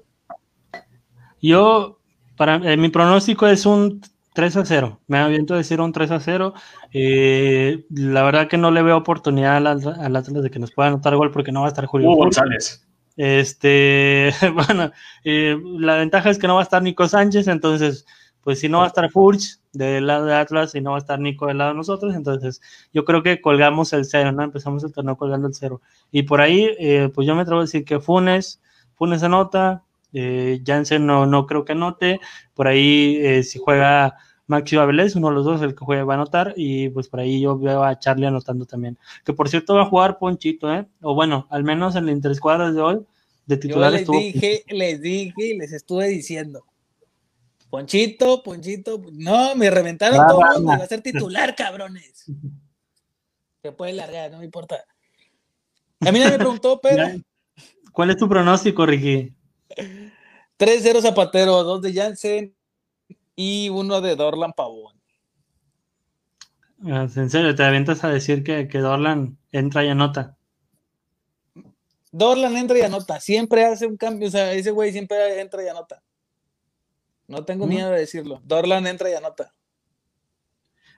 Yo 1.39 1.99
para 2.35 2.55
eh, 2.55 2.77
mi 2.77 2.89
pronóstico 2.89 3.45
es 3.45 3.67
un 3.67 4.01
3 4.33 4.57
a 4.57 4.65
0. 4.65 4.99
Me 5.07 5.19
aviento 5.19 5.53
a 5.53 5.57
decir 5.57 5.79
un 5.79 5.91
3 5.91 6.11
a 6.11 6.19
0. 6.19 6.53
Eh, 6.91 7.85
la 7.89 8.23
verdad 8.23 8.47
que 8.47 8.57
no 8.57 8.71
le 8.71 8.81
veo 8.81 8.97
oportunidad 8.97 9.57
al, 9.57 9.67
Atlas 9.67 10.33
de 10.33 10.49
que 10.49 10.59
nos 10.59 10.71
pueda 10.71 10.89
anotar 10.89 11.15
gol 11.15 11.31
porque 11.31 11.51
no 11.51 11.61
va 11.61 11.67
a 11.67 11.69
estar 11.69 11.85
Julio. 11.85 12.11
González. 12.11 12.85
Este, 13.15 14.31
bueno, 14.53 14.91
eh, 15.23 15.55
la 15.77 15.97
ventaja 15.97 16.29
es 16.29 16.39
que 16.39 16.47
no 16.47 16.55
va 16.55 16.61
a 16.61 16.63
estar 16.63 16.81
Nico 16.81 17.07
Sánchez, 17.07 17.47
entonces, 17.47 18.05
pues 18.41 18.59
si 18.59 18.69
no 18.69 18.79
va 18.79 18.85
a 18.85 18.87
estar 18.87 19.09
Furch 19.11 19.59
del 19.71 20.07
lado 20.07 20.25
de 20.25 20.33
Atlas 20.33 20.73
y 20.73 20.81
no 20.81 20.91
va 20.91 20.97
a 20.97 20.99
estar 20.99 21.19
Nico 21.19 21.45
del 21.45 21.59
lado 21.59 21.71
de 21.71 21.77
nosotros, 21.77 22.15
entonces 22.15 22.59
yo 22.91 23.05
creo 23.05 23.21
que 23.21 23.39
colgamos 23.39 23.93
el 23.93 24.05
cero, 24.05 24.31
¿no? 24.31 24.43
Empezamos 24.43 24.83
el 24.83 24.91
torneo 24.91 25.15
colgando 25.15 25.47
el 25.47 25.53
cero. 25.53 25.81
Y 26.11 26.23
por 26.23 26.41
ahí, 26.41 26.69
pues 27.13 27.27
yo 27.27 27.35
me 27.35 27.43
atrevo 27.43 27.61
a 27.61 27.65
decir 27.65 27.85
que 27.85 27.99
Funes, 27.99 28.61
Funes 28.95 29.21
anota, 29.21 29.83
eh, 30.13 30.61
Jansen 30.65 31.05
no, 31.05 31.25
no 31.25 31.45
creo 31.47 31.65
que 31.65 31.73
anote. 31.73 32.19
Por 32.53 32.67
ahí, 32.67 33.17
eh, 33.21 33.43
si 33.43 33.59
juega 33.59 34.17
Maxi 34.47 34.75
Avilés, 34.77 35.15
uno 35.15 35.29
de 35.29 35.35
los 35.35 35.45
dos, 35.45 35.61
el 35.61 35.75
que 35.75 35.85
juegue 35.85 36.03
va 36.03 36.13
a 36.13 36.17
anotar. 36.17 36.53
Y 36.55 36.89
pues 36.89 37.07
por 37.07 37.19
ahí 37.19 37.41
yo 37.41 37.57
veo 37.57 37.83
a 37.83 37.97
Charlie 37.99 38.27
anotando 38.27 38.65
también. 38.65 38.97
Que 39.25 39.33
por 39.33 39.49
cierto 39.49 39.75
va 39.75 39.83
a 39.83 39.89
jugar 39.89 40.17
Ponchito, 40.17 40.73
¿eh? 40.73 40.87
O 41.01 41.15
bueno, 41.15 41.47
al 41.49 41.63
menos 41.63 41.95
en 41.95 42.05
el 42.05 42.15
interescuadras 42.15 42.75
de 42.75 42.81
hoy, 42.81 43.05
de 43.45 43.57
titular 43.57 43.91
les 43.91 44.07
dije, 44.07 44.63
les 44.69 45.01
dije 45.01 45.55
les 45.57 45.73
estuve 45.73 46.07
diciendo. 46.07 46.65
Ponchito, 47.69 48.43
Ponchito, 48.43 49.01
no, 49.13 49.55
me 49.55 49.71
reventaron 49.71 50.27
todo 50.27 50.41
el 50.41 50.61
mundo, 50.61 50.77
va 50.77 50.83
a 50.83 50.87
ser 50.87 51.01
titular, 51.01 51.55
cabrones. 51.55 52.25
Se 53.63 53.71
puede 53.71 53.93
largar, 53.93 54.29
no 54.29 54.39
me 54.39 54.45
importa. 54.45 54.83
A 56.01 56.11
mí 56.11 56.19
nadie 56.19 56.33
me 56.33 56.37
preguntó, 56.37 56.79
pero. 56.83 57.07
¿Cuál 57.91 58.11
es 58.11 58.17
tu 58.17 58.29
pronóstico, 58.29 58.85
Ricky? 58.85 59.33
3-0 60.57 61.01
Zapatero, 61.01 61.63
2 61.63 61.81
de 61.81 61.93
Jansen 61.93 62.55
y 63.35 63.69
uno 63.69 64.01
de 64.01 64.15
Dorlan 64.15 64.53
Pavón. 64.53 64.93
Ah, 66.85 67.07
en 67.15 67.29
serio, 67.29 67.55
te 67.55 67.63
avientas 67.63 68.03
a 68.03 68.09
decir 68.09 68.43
que, 68.43 68.67
que 68.67 68.79
Dorlan 68.79 69.37
entra 69.51 69.85
y 69.85 69.89
anota. 69.89 70.37
Dorlan 72.11 72.57
entra 72.57 72.77
y 72.77 72.81
anota, 72.81 73.19
siempre 73.19 73.65
hace 73.65 73.87
un 73.87 73.97
cambio, 73.97 74.27
o 74.27 74.31
sea, 74.31 74.51
ese 74.53 74.71
güey 74.71 74.91
siempre 74.91 75.41
entra 75.41 75.63
y 75.63 75.67
anota. 75.67 76.03
No 77.27 77.45
tengo 77.45 77.65
miedo 77.65 77.89
de 77.89 77.99
decirlo. 77.99 78.41
Dorlan 78.43 78.85
entra 78.85 79.09
y 79.09 79.13
anota. 79.13 79.53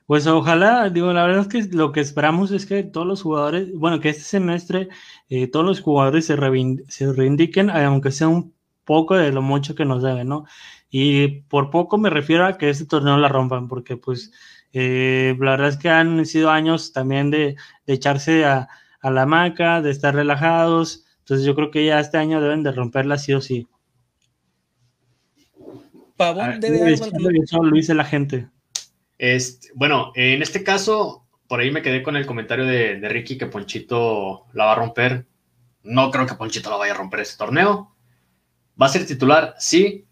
Pues 0.08 0.28
ojalá, 0.28 0.90
digo, 0.90 1.14
la 1.14 1.26
verdad 1.26 1.42
es 1.42 1.48
que 1.48 1.76
lo 1.76 1.92
que 1.92 2.00
esperamos 2.00 2.52
es 2.52 2.66
que 2.66 2.84
todos 2.84 3.08
los 3.08 3.22
jugadores, 3.22 3.72
bueno, 3.74 4.00
que 4.00 4.10
este 4.10 4.24
semestre 4.24 4.90
eh, 5.30 5.48
todos 5.48 5.66
los 5.66 5.82
jugadores 5.82 6.26
se, 6.26 6.36
se 6.90 7.14
reivindiquen, 7.14 7.70
aunque 7.70 8.12
sea 8.12 8.28
un 8.28 8.55
poco 8.86 9.16
de 9.16 9.32
lo 9.32 9.42
mucho 9.42 9.76
que 9.76 9.84
nos 9.86 10.04
deben, 10.04 10.30
¿no? 10.30 10.46
Y 10.90 11.42
por 11.50 11.72
poco 11.72 11.98
me 11.98 12.10
refiero 12.10 12.46
a 12.46 12.58
que 12.58 12.70
este 12.70 12.86
torneo 12.86 13.18
la 13.18 13.28
rompan, 13.28 13.68
porque 13.68 13.98
pues 13.98 14.32
eh, 14.72 15.36
la 15.40 15.52
verdad 15.52 15.70
es 15.70 15.78
que 15.78 15.90
han 15.90 16.26
sido 16.26 16.50
años 16.52 16.94
también 16.94 17.32
de, 17.32 17.56
echarse 17.88 18.46
a, 18.46 18.70
la 19.02 19.24
hamaca, 19.24 19.82
de 19.82 19.92
estar 19.92 20.16
relajados, 20.16 21.06
entonces 21.20 21.46
yo 21.46 21.56
creo 21.56 21.72
que 21.72 21.86
ya 21.86 22.00
este 22.00 22.18
año 22.18 22.42
deben 22.42 22.64
de 22.64 22.72
romperla 22.72 23.18
sí 23.18 23.34
o 23.34 23.42
sí. 23.42 23.68
Pavón 26.18 26.46
ah, 26.46 26.58
debe 26.60 26.94
eso 26.94 27.12
lo 27.62 27.76
dice 27.76 27.94
la 27.94 28.06
gente. 28.06 28.48
Este, 29.18 29.70
bueno, 29.76 30.12
en 30.16 30.42
este 30.42 30.64
caso, 30.64 31.28
por 31.48 31.60
ahí 31.60 31.72
me 31.72 31.82
quedé 31.82 32.04
con 32.04 32.16
el 32.16 32.26
comentario 32.26 32.66
de, 32.66 33.00
de 33.00 33.10
Ricky 33.10 33.38
que 33.38 33.48
Ponchito 33.48 34.46
la 34.54 34.66
va 34.66 34.72
a 34.74 34.76
romper. 34.76 35.26
No 35.84 36.10
creo 36.12 36.26
que 36.26 36.36
Ponchito 36.36 36.70
la 36.70 36.78
vaya 36.78 36.94
a 36.94 36.98
romper 36.98 37.22
este 37.22 37.38
torneo. 37.38 37.95
¿Va 38.82 38.88
a 38.88 38.90
ser 38.90 39.06
titular? 39.06 39.56
Sí, 39.58 40.06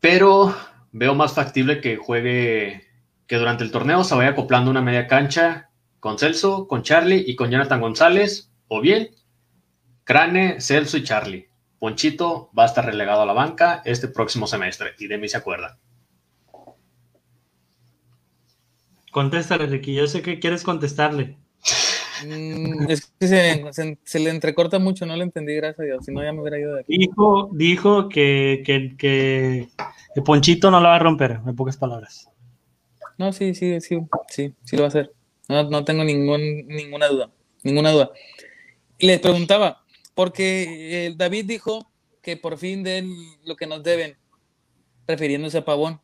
pero 0.00 0.54
veo 0.92 1.14
más 1.14 1.34
factible 1.34 1.80
que 1.80 1.96
juegue, 1.96 2.84
que 3.26 3.36
durante 3.36 3.64
el 3.64 3.70
torneo 3.70 4.04
se 4.04 4.14
vaya 4.14 4.30
acoplando 4.30 4.70
una 4.70 4.82
media 4.82 5.06
cancha 5.06 5.70
con 6.00 6.18
Celso, 6.18 6.66
con 6.68 6.82
Charlie 6.82 7.24
y 7.26 7.36
con 7.36 7.50
Jonathan 7.50 7.80
González, 7.80 8.52
o 8.68 8.80
bien 8.80 9.10
Crane, 10.04 10.60
Celso 10.60 10.96
y 10.96 11.04
Charlie. 11.04 11.48
Ponchito 11.78 12.50
va 12.56 12.62
a 12.62 12.66
estar 12.66 12.86
relegado 12.86 13.22
a 13.22 13.26
la 13.26 13.32
banca 13.32 13.82
este 13.84 14.08
próximo 14.08 14.46
semestre 14.46 14.94
y 14.98 15.08
de 15.08 15.18
mí 15.18 15.28
se 15.28 15.36
acuerda. 15.36 15.78
Contéstale, 19.12 19.66
Ricky. 19.66 19.94
Yo 19.94 20.06
sé 20.06 20.22
que 20.22 20.38
quieres 20.38 20.62
contestarle. 20.62 21.38
Mm, 22.24 22.90
es 22.90 23.12
que 23.18 23.28
se, 23.28 23.72
se- 23.72 23.98
se 24.02 24.18
le 24.20 24.30
entrecorta 24.30 24.78
mucho, 24.78 25.04
no 25.06 25.16
le 25.16 25.24
entendí, 25.24 25.54
gracias 25.54 25.80
a 25.80 25.82
Dios. 25.84 26.04
Si 26.04 26.12
no, 26.12 26.22
ya 26.22 26.32
me 26.32 26.40
hubiera 26.40 26.58
ido 26.58 26.74
de 26.74 26.80
aquí. 26.80 26.96
Dijo, 26.96 27.50
dijo 27.52 28.08
que, 28.08 28.62
que, 28.64 28.96
que, 28.96 29.68
que 30.14 30.22
Ponchito 30.22 30.70
no 30.70 30.80
la 30.80 30.90
va 30.90 30.96
a 30.96 31.00
romper, 31.00 31.40
en 31.46 31.56
pocas 31.56 31.76
palabras. 31.76 32.30
No, 33.18 33.32
sí, 33.32 33.54
sí, 33.54 33.80
sí, 33.80 33.98
sí, 34.28 34.54
sí 34.64 34.76
lo 34.76 34.82
va 34.82 34.86
a 34.86 34.88
hacer. 34.88 35.12
No, 35.48 35.68
no 35.70 35.84
tengo 35.84 36.04
ningún, 36.04 36.66
ninguna 36.66 37.08
duda, 37.08 37.30
ninguna 37.62 37.90
duda. 37.90 38.10
Y 38.98 39.06
les 39.06 39.20
preguntaba, 39.20 39.84
porque 40.14 41.06
el 41.06 41.16
David 41.16 41.44
dijo 41.46 41.90
que 42.22 42.36
por 42.36 42.58
fin 42.58 42.82
den 42.82 43.08
lo 43.44 43.56
que 43.56 43.66
nos 43.66 43.82
deben, 43.82 44.16
refiriéndose 45.06 45.58
a 45.58 45.64
Pavón. 45.64 46.00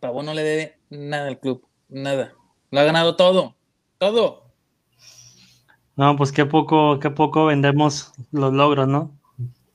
Pavón 0.00 0.26
no 0.26 0.34
le 0.34 0.42
debe 0.42 0.78
nada 0.90 1.28
al 1.28 1.40
club, 1.40 1.66
nada. 1.88 2.34
Lo 2.70 2.80
ha 2.80 2.84
ganado 2.84 3.16
todo, 3.16 3.56
todo. 3.98 4.45
No, 5.96 6.16
pues 6.16 6.30
qué 6.32 6.44
poco, 6.46 6.98
qué 7.00 7.10
poco 7.10 7.46
vendemos 7.46 8.12
los 8.30 8.52
logros, 8.52 8.86
¿no? 8.86 9.16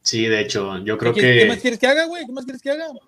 Sí, 0.04 0.26
de 0.26 0.42
hecho, 0.42 0.78
yo 0.80 0.98
creo 0.98 1.14
¿Qué, 1.14 1.22
qué 1.22 1.46
más 1.48 1.56
que. 1.58 1.62
quieres 1.62 1.80
que 1.80 1.88
haga, 1.88 2.06
güey? 2.06 2.26
¿Qué 2.26 2.32
más 2.32 2.46
quieres 2.46 2.62
que 2.62 2.72
haga? 2.72 2.88
Fue 2.88 3.00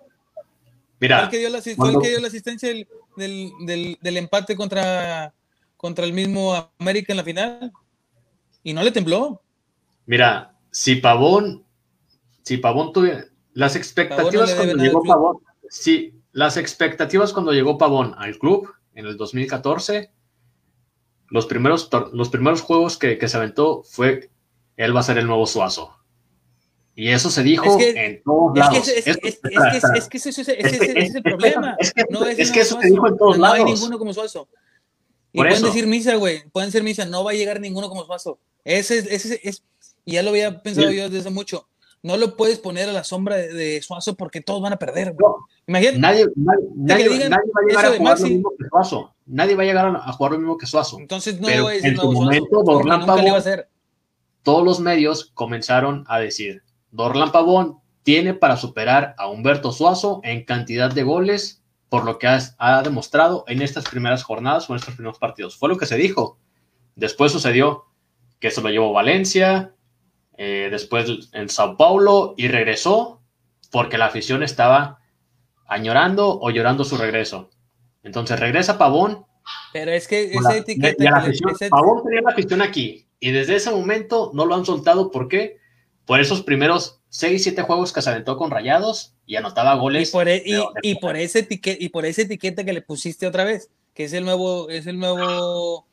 Mira, 1.00 1.24
el 1.24 1.28
que 1.28 1.38
dio 1.38 1.48
la, 1.50 1.58
asi- 1.58 1.74
fue 1.74 1.88
el 1.88 1.92
cuando- 1.94 2.00
que 2.00 2.08
dio 2.10 2.20
la 2.20 2.28
asistencia 2.28 2.68
del, 2.68 2.88
del, 3.16 3.50
del- 3.66 3.98
del 4.00 4.16
empate 4.16 4.56
contra, 4.56 5.32
contra 5.76 6.04
el 6.04 6.12
mismo 6.12 6.54
América 6.78 7.12
en 7.12 7.16
la 7.16 7.24
final. 7.24 7.72
Y 8.62 8.72
no 8.72 8.82
le 8.82 8.90
tembló. 8.90 9.42
Mira, 10.06 10.54
si 10.70 10.96
Pavón, 10.96 11.64
si 12.42 12.56
Pavón 12.56 12.92
tuviera 12.92 13.24
las 13.52 13.76
expectativas 13.76 14.54
cuando 14.54 14.76
llegó. 14.82 15.02
Pavón, 15.02 15.38
sí, 15.68 16.14
las 16.32 16.56
expectativas 16.56 17.32
cuando 17.32 17.52
llegó 17.52 17.76
Pavón 17.78 18.14
al 18.18 18.38
club 18.38 18.72
en 18.94 19.06
el 19.06 19.16
2014, 19.16 20.10
los 21.34 21.46
primeros, 21.46 21.90
los 22.12 22.28
primeros 22.28 22.60
juegos 22.62 22.96
que, 22.96 23.18
que 23.18 23.26
se 23.28 23.36
aventó 23.36 23.82
fue 23.82 24.30
él 24.76 24.94
va 24.94 25.00
a 25.00 25.02
ser 25.02 25.18
el 25.18 25.26
nuevo 25.26 25.46
Suazo. 25.46 25.90
Y 26.94 27.08
eso 27.08 27.28
se 27.28 27.42
dijo 27.42 27.64
Es 27.76 27.76
que- 27.92 28.06
en 28.06 28.22
todos 28.22 28.56
lados. 28.56 28.86
ese- 28.88 29.10
es, 29.10 29.16
que- 29.16 29.28
espera. 29.30 29.70
es 29.96 30.08
que 30.08 30.16
ese, 30.18 30.30
ese- 30.30 30.40
ese- 30.40 30.60
Es 30.60 31.08
ese 31.08 31.18
el 31.18 31.22
problema. 31.24 31.74
es 31.80 31.92
que- 31.92 32.04
No 32.08 32.24
es, 32.24 32.52
que 32.52 32.60
eso 32.60 32.80
se 32.80 32.88
dijo 32.88 33.08
en 33.08 33.16
todos 33.16 33.36
no 33.36 33.46
hay 33.46 33.62
lados. 33.62 33.74
ninguno 33.74 33.98
como 33.98 34.14
Suazo. 34.14 34.48
Y 35.32 35.38
Por 35.38 35.46
pueden 35.48 35.56
eso. 35.56 35.66
decir 35.66 35.88
misa, 35.88 36.14
güey. 36.14 36.48
Pueden 36.50 36.70
ser 36.70 36.84
misa. 36.84 37.04
No 37.04 37.24
va 37.24 37.32
a 37.32 37.34
llegar 37.34 37.60
ninguno 37.60 37.88
como 37.88 38.04
Suazo. 38.06 38.38
Ese 38.64 38.98
es, 38.98 39.06
ese 39.08 39.40
es, 39.42 39.64
y 40.04 40.12
ya 40.12 40.22
lo 40.22 40.30
había 40.30 40.62
pensado 40.62 40.88
Sí. 40.88 40.96
yo 40.96 41.10
desde 41.10 41.30
mucho. 41.30 41.66
No 42.04 42.16
lo 42.18 42.36
puedes 42.36 42.58
poner 42.58 42.88
a 42.88 42.92
la 42.92 43.02
sombra 43.02 43.34
de, 43.36 43.52
de 43.52 43.82
Suazo 43.82 44.14
porque 44.14 44.40
todos 44.42 44.60
van 44.62 44.74
a 44.74 44.76
perder. 44.76 45.16
No, 45.18 45.46
Imagínate. 45.66 45.98
Nadie, 45.98 46.26
nadie, 46.36 46.66
nadie- 46.76 47.08
digan 47.08 47.30
nadie 47.30 47.50
va 47.56 47.60
a 47.60 47.66
llegar 47.66 47.84
a 47.86 47.88
jugar 47.88 47.98
lo 47.98 48.04
Maxi. 48.04 48.34
mismo 48.34 48.52
que 48.58 48.68
Suazo. 48.68 49.14
Nadie 49.26 49.54
va 49.56 49.62
a 49.62 49.66
llegar 49.66 49.86
a, 49.96 50.12
jugar 50.12 50.32
lo 50.32 50.38
mismo 50.38 50.58
que 50.58 50.66
Suazo. 50.66 50.98
Entonces 51.00 51.40
no 51.40 51.46
Pero 51.48 51.68
decir 51.68 51.86
en 51.92 51.96
su 51.96 52.12
momento, 52.12 52.62
Dorlan 52.62 53.00
le 53.00 53.04
iba 53.06 53.14
a 53.14 53.16
Pavón- 53.16 53.36
hacer. 53.38 53.68
todos 54.42 54.62
los 54.64 54.80
medios 54.80 55.30
comenzaron 55.34 56.04
a 56.06 56.18
decir, 56.20 56.62
Dorlan 56.90 57.32
Pavón 57.32 57.78
tiene 58.02 58.34
para 58.34 58.58
superar 58.58 59.14
a 59.16 59.28
Humberto 59.30 59.72
Suazo 59.72 60.20
en 60.24 60.44
cantidad 60.44 60.92
de 60.92 61.02
goles 61.04 61.62
por 61.88 62.04
lo 62.04 62.18
que 62.18 62.26
ha, 62.26 62.38
ha 62.58 62.82
demostrado 62.82 63.44
en 63.48 63.62
estas 63.62 63.84
primeras 63.84 64.22
jornadas 64.24 64.68
o 64.68 64.74
en 64.74 64.80
estos 64.80 64.94
primeros 64.94 65.18
partidos. 65.18 65.56
Fue 65.56 65.70
lo 65.70 65.78
que 65.78 65.86
se 65.86 65.96
dijo. 65.96 66.36
Después 66.96 67.32
sucedió 67.32 67.86
que 68.40 68.50
se 68.50 68.60
lo 68.60 68.68
llevó 68.68 68.92
Valencia, 68.92 69.72
eh, 70.36 70.68
después 70.70 71.06
en 71.32 71.48
Sao 71.48 71.76
Paulo 71.76 72.34
y 72.36 72.48
regresó 72.48 73.20
porque 73.70 73.98
la 73.98 74.06
afición 74.06 74.42
estaba 74.42 75.00
añorando 75.66 76.38
o 76.40 76.50
llorando 76.50 76.84
su 76.84 76.96
regreso. 76.96 77.50
Entonces 78.02 78.38
regresa 78.38 78.78
Pavón 78.78 79.24
Pero 79.72 79.90
es 79.92 80.06
que 80.08 80.30
la- 80.34 80.40
esa 80.50 80.56
etiqueta. 80.58 80.88
la 80.88 80.94
que 80.94 81.28
le- 81.28 81.28
afición, 81.28 81.52
Pavón 81.70 82.02
tenía 82.04 82.20
la 82.22 82.30
afición 82.30 82.62
aquí 82.62 83.06
y 83.20 83.30
desde 83.30 83.56
ese 83.56 83.70
momento 83.70 84.30
no 84.34 84.44
lo 84.46 84.54
han 84.54 84.64
soltado. 84.64 85.10
¿Por 85.10 85.28
qué? 85.28 85.58
Por 86.04 86.20
esos 86.20 86.42
primeros 86.42 87.00
6, 87.08 87.42
7 87.44 87.62
juegos 87.62 87.92
que 87.92 88.02
se 88.02 88.10
aventó 88.10 88.36
con 88.36 88.50
Rayados 88.50 89.14
y 89.26 89.36
anotaba 89.36 89.74
y, 89.76 89.78
goles. 89.78 90.10
por, 90.10 90.28
e- 90.28 90.42
y, 90.44 90.52
de- 90.52 90.66
y 90.82 90.96
por 90.96 91.16
ese 91.16 91.40
etiqueta, 91.40 91.82
y 91.82 91.88
por 91.88 92.04
esa 92.04 92.22
etiqueta 92.22 92.64
que 92.64 92.72
le 92.74 92.82
pusiste 92.82 93.26
otra 93.26 93.44
vez, 93.44 93.70
que 93.94 94.04
es 94.04 94.12
el 94.12 94.24
nuevo, 94.24 94.68
es 94.68 94.86
el 94.86 94.98
nuevo, 94.98 95.86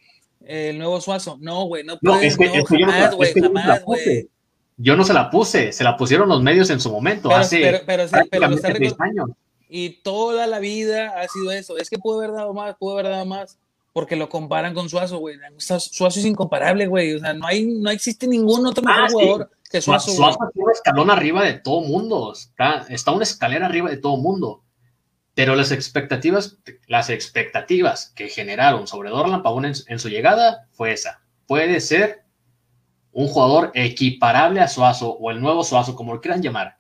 el 0.52 0.78
nuevo 0.78 1.00
Suazo. 1.02 1.38
No, 1.40 1.66
güey, 1.66 1.84
no 1.84 1.94
No, 2.02 2.14
puedes, 2.14 2.34
es 2.34 2.38
que, 2.38 2.48
no, 2.48 2.54
es 2.56 2.66
que 2.66 2.80
yo 2.80 2.86
no, 2.86 2.92
se 2.92 2.98
la- 2.98 3.04
jamás, 3.04 3.16
güey, 3.16 3.30
es 3.30 3.36
que 3.36 3.42
jamás, 3.42 3.80
puse. 3.82 4.04
güey. 4.06 4.30
Yo 4.78 4.96
no 4.96 5.04
se 5.04 5.14
la 5.14 5.30
puse, 5.30 5.72
se 5.72 5.84
la 5.84 5.96
pusieron 5.96 6.28
los 6.30 6.42
medios 6.42 6.70
en 6.72 6.80
su 6.80 6.92
momento, 6.92 7.30
Pero, 7.30 7.42
hace 7.42 7.60
pero, 7.62 7.80
pero, 7.86 8.08
sí, 8.08 8.16
pero 8.32 8.46
está 8.56 8.68
prácticamente 8.70 8.96
años. 9.04 9.30
y 9.70 9.90
toda 10.02 10.48
la 10.48 10.60
vida 10.60 11.14
ha 11.22 11.28
sido 11.28 11.52
eso. 11.52 11.78
Es 11.78 11.90
que 11.90 12.00
pudo 12.00 12.20
haber 12.20 12.32
dado 12.32 12.54
más, 12.54 12.76
pudo 12.80 12.94
haber 12.94 13.12
dado 13.12 13.26
más, 13.26 13.60
porque 13.94 14.16
lo 14.16 14.28
comparan 14.30 14.74
con 14.74 14.90
Suazo, 14.90 15.20
güey. 15.20 15.38
Suazo 15.58 16.20
es 16.20 16.26
incomparable, 16.26 16.88
güey. 16.88 17.14
O 17.16 17.20
sea, 17.20 17.34
no 17.34 17.46
hay, 17.46 17.66
no 17.66 17.90
existe 17.92 18.28
ningún 18.28 18.66
otro 18.66 18.84
mejor 18.84 19.04
Ah, 19.04 19.08
sí. 19.10 19.14
jugador 19.14 19.52
que 19.70 19.82
Suazo. 19.82 20.12
Suazo 20.12 20.40
está 20.48 20.60
un 20.64 20.72
escalón 20.72 21.12
arriba 21.12 21.44
de 21.44 21.54
todo 21.54 21.82
mundo, 21.82 22.34
está, 22.34 22.86
está 22.90 23.12
una 23.12 23.24
escalera 23.24 23.68
arriba 23.68 23.90
de 23.90 23.98
todo 23.98 24.18
mundo. 24.18 24.64
Pero 25.34 25.56
las 25.56 25.72
expectativas, 25.72 26.58
las 26.88 27.10
expectativas 27.10 28.12
que 28.16 28.28
generaron 28.28 28.88
sobre 28.88 29.10
Dorlan 29.10 29.44
Pavón 29.44 29.66
en, 29.66 29.74
en 29.88 30.00
su 30.00 30.10
llegada 30.10 30.68
fue 30.72 30.92
esa. 30.92 31.22
Puede 31.48 31.80
ser 31.80 32.24
un 33.14 33.28
jugador 33.28 33.72
equiparable 33.74 34.60
a 34.62 34.68
Suazo 34.68 35.12
o 35.14 35.32
el 35.32 35.42
nuevo 35.42 35.64
Suazo, 35.64 35.96
como 35.96 36.14
lo 36.14 36.22
quieran 36.22 36.42
llamar. 36.42 36.78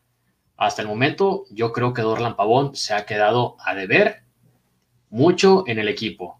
Hasta 0.57 0.81
el 0.81 0.87
momento, 0.87 1.45
yo 1.49 1.71
creo 1.71 1.93
que 1.93 2.01
Dorlan 2.01 2.35
Pavón 2.35 2.75
se 2.75 2.93
ha 2.93 3.05
quedado 3.05 3.55
a 3.65 3.73
deber 3.73 4.23
mucho 5.09 5.63
en 5.67 5.79
el 5.79 5.87
equipo. 5.87 6.39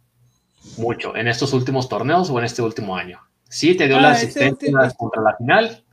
Mucho. 0.78 1.16
En 1.16 1.28
estos 1.28 1.54
últimos 1.54 1.90
torneos 1.90 2.30
o 2.30 2.38
en 2.40 2.46
este 2.46 2.62
último 2.62 2.96
año. 2.96 3.20
Sí, 3.50 3.76
te 3.76 3.88
dio 3.88 3.98
Ah, 3.98 4.02
la 4.02 4.12
ese 4.14 4.26
asistencia 4.26 4.50
último- 4.70 4.94
contra 4.96 5.22
la 5.24 5.36
final, 5.38 5.84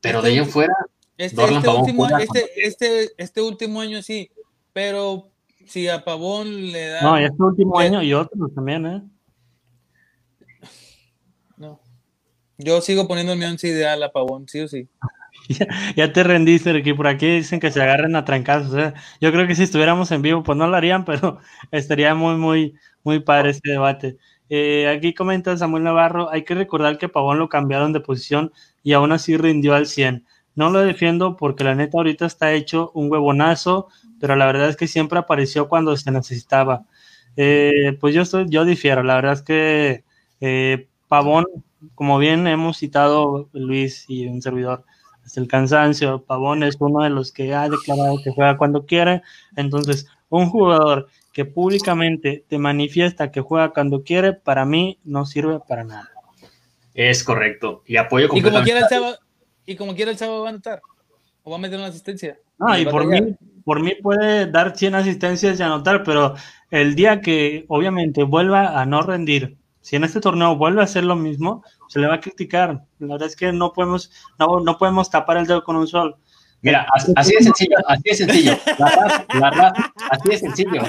pero 0.00 0.18
Este 0.18 0.28
de 0.28 0.32
ahí 0.32 0.38
en 0.38 0.44
ulti- 0.44 0.50
fuera, 0.52 0.74
Este, 1.16 1.36
Dorlan 1.36 1.56
este 1.58 1.66
Pavón 1.66 1.80
último, 1.82 2.08
este, 2.18 2.66
este, 2.66 3.10
este 3.16 3.40
último 3.42 3.80
año 3.80 4.02
sí, 4.02 4.30
pero 4.80 5.30
si 5.66 5.88
a 5.88 6.02
Pavón 6.02 6.72
le 6.72 6.86
da. 6.88 7.02
No, 7.02 7.18
este 7.18 7.42
último 7.42 7.78
Le- 7.78 7.86
año 7.86 8.02
y 8.02 8.14
otros 8.14 8.54
también, 8.54 8.86
¿eh? 8.86 9.02
No. 11.58 11.82
Yo 12.56 12.80
sigo 12.80 13.06
poniendo 13.06 13.36
mi 13.36 13.44
once 13.44 13.68
ideal 13.68 14.02
a 14.02 14.10
Pavón, 14.10 14.48
sí 14.48 14.60
o 14.60 14.68
sí. 14.68 14.88
Ya 15.96 16.10
te 16.14 16.22
rendiste, 16.24 16.72
Ricky. 16.72 16.94
Por 16.94 17.06
aquí 17.08 17.26
dicen 17.26 17.60
que 17.60 17.70
se 17.70 17.82
agarren 17.82 18.16
a 18.16 18.24
trancazos. 18.24 18.74
¿eh? 18.74 18.94
Yo 19.20 19.30
creo 19.32 19.46
que 19.46 19.54
si 19.54 19.64
estuviéramos 19.64 20.10
en 20.12 20.22
vivo, 20.22 20.42
pues 20.42 20.56
no 20.56 20.66
lo 20.66 20.74
harían, 20.76 21.04
pero 21.04 21.38
estaría 21.70 22.14
muy, 22.14 22.36
muy, 22.36 22.74
muy 23.04 23.20
padre 23.20 23.50
este 23.50 23.72
debate. 23.72 24.16
Eh, 24.48 24.88
aquí 24.88 25.12
comenta 25.12 25.58
Samuel 25.58 25.84
Navarro, 25.84 26.30
hay 26.30 26.44
que 26.44 26.54
recordar 26.54 26.96
que 26.96 27.10
Pavón 27.10 27.38
lo 27.38 27.50
cambiaron 27.50 27.92
de 27.92 28.00
posición 28.00 28.50
y 28.82 28.94
aún 28.94 29.12
así 29.12 29.36
rindió 29.36 29.74
al 29.74 29.86
100. 29.86 30.24
No 30.54 30.70
lo 30.70 30.80
defiendo 30.80 31.36
porque 31.36 31.64
la 31.64 31.74
neta 31.74 31.98
ahorita 31.98 32.26
está 32.26 32.52
hecho 32.52 32.90
un 32.94 33.10
huevonazo, 33.10 33.88
pero 34.20 34.36
la 34.36 34.46
verdad 34.46 34.68
es 34.68 34.76
que 34.76 34.88
siempre 34.88 35.18
apareció 35.18 35.68
cuando 35.68 35.96
se 35.96 36.10
necesitaba. 36.10 36.84
Eh, 37.36 37.96
pues 38.00 38.14
yo, 38.14 38.22
estoy, 38.22 38.46
yo 38.48 38.64
difiero, 38.64 39.02
la 39.02 39.14
verdad 39.14 39.34
es 39.34 39.42
que 39.42 40.04
eh, 40.40 40.88
Pavón, 41.08 41.46
como 41.94 42.18
bien 42.18 42.46
hemos 42.46 42.78
citado 42.78 43.48
Luis 43.52 44.04
y 44.08 44.26
un 44.26 44.42
servidor, 44.42 44.84
hasta 45.24 45.40
el 45.40 45.48
cansancio, 45.48 46.22
Pavón 46.24 46.62
es 46.62 46.76
uno 46.80 47.02
de 47.02 47.10
los 47.10 47.32
que 47.32 47.54
ha 47.54 47.68
declarado 47.68 48.20
que 48.22 48.32
juega 48.32 48.56
cuando 48.56 48.84
quiere, 48.84 49.22
entonces 49.56 50.08
un 50.28 50.50
jugador 50.50 51.08
que 51.32 51.44
públicamente 51.44 52.44
te 52.48 52.58
manifiesta 52.58 53.30
que 53.30 53.40
juega 53.40 53.70
cuando 53.70 54.02
quiere, 54.02 54.32
para 54.32 54.64
mí 54.64 54.98
no 55.04 55.26
sirve 55.26 55.60
para 55.60 55.84
nada. 55.84 56.10
es 56.94 57.22
correcto. 57.22 57.82
Y 57.86 57.96
apoyo 57.96 58.28
Y 58.32 58.42
como 58.42 58.62
quiera 58.62 58.88
y 59.70 59.76
como 59.76 59.94
quiera 59.94 60.10
el 60.10 60.18
sábado 60.18 60.42
va 60.42 60.48
a 60.48 60.50
anotar. 60.50 60.82
O 61.44 61.50
va 61.52 61.56
a 61.56 61.60
meter 61.60 61.78
una 61.78 61.86
asistencia. 61.86 62.36
No, 62.58 62.76
y 62.76 62.84
por 62.86 63.06
mí, 63.06 63.36
por 63.64 63.80
mí 63.80 63.92
puede 64.02 64.50
dar 64.50 64.76
100 64.76 64.96
asistencias 64.96 65.60
y 65.60 65.62
anotar, 65.62 66.02
pero 66.02 66.34
el 66.72 66.96
día 66.96 67.20
que 67.20 67.66
obviamente 67.68 68.24
vuelva 68.24 68.80
a 68.80 68.84
no 68.84 69.00
rendir, 69.02 69.56
si 69.80 69.94
en 69.94 70.02
este 70.02 70.20
torneo 70.20 70.56
vuelve 70.56 70.80
a 70.80 70.84
hacer 70.84 71.04
lo 71.04 71.14
mismo, 71.14 71.62
se 71.86 72.00
le 72.00 72.08
va 72.08 72.16
a 72.16 72.20
criticar. 72.20 72.82
La 72.98 73.14
verdad 73.14 73.28
es 73.28 73.36
que 73.36 73.52
no 73.52 73.72
podemos, 73.72 74.10
no, 74.40 74.58
no 74.58 74.76
podemos 74.76 75.08
tapar 75.08 75.36
el 75.36 75.46
dedo 75.46 75.62
con 75.62 75.76
un 75.76 75.86
sol. 75.86 76.16
Mira, 76.62 76.88
así, 76.92 77.12
así 77.14 77.36
de 77.36 77.44
sencillo, 77.44 77.76
así 77.86 78.02
de 78.02 78.14
sencillo. 78.14 78.58
La 78.76 78.88
raza, 78.88 79.26
la 79.38 79.50
raza, 79.50 79.92
así 80.10 80.28
de 80.30 80.38
sencillo. 80.38 80.82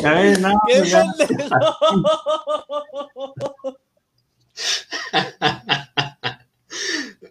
Ya 0.00 0.12
ves, 0.12 0.38
no, 0.38 0.50
¡Qué 0.68 0.78
pues 0.78 0.90
ya-! 0.92 1.04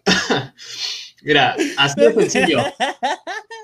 Mira, 1.22 1.56
así 1.76 2.00
de 2.00 2.12
sencillo. 2.12 2.58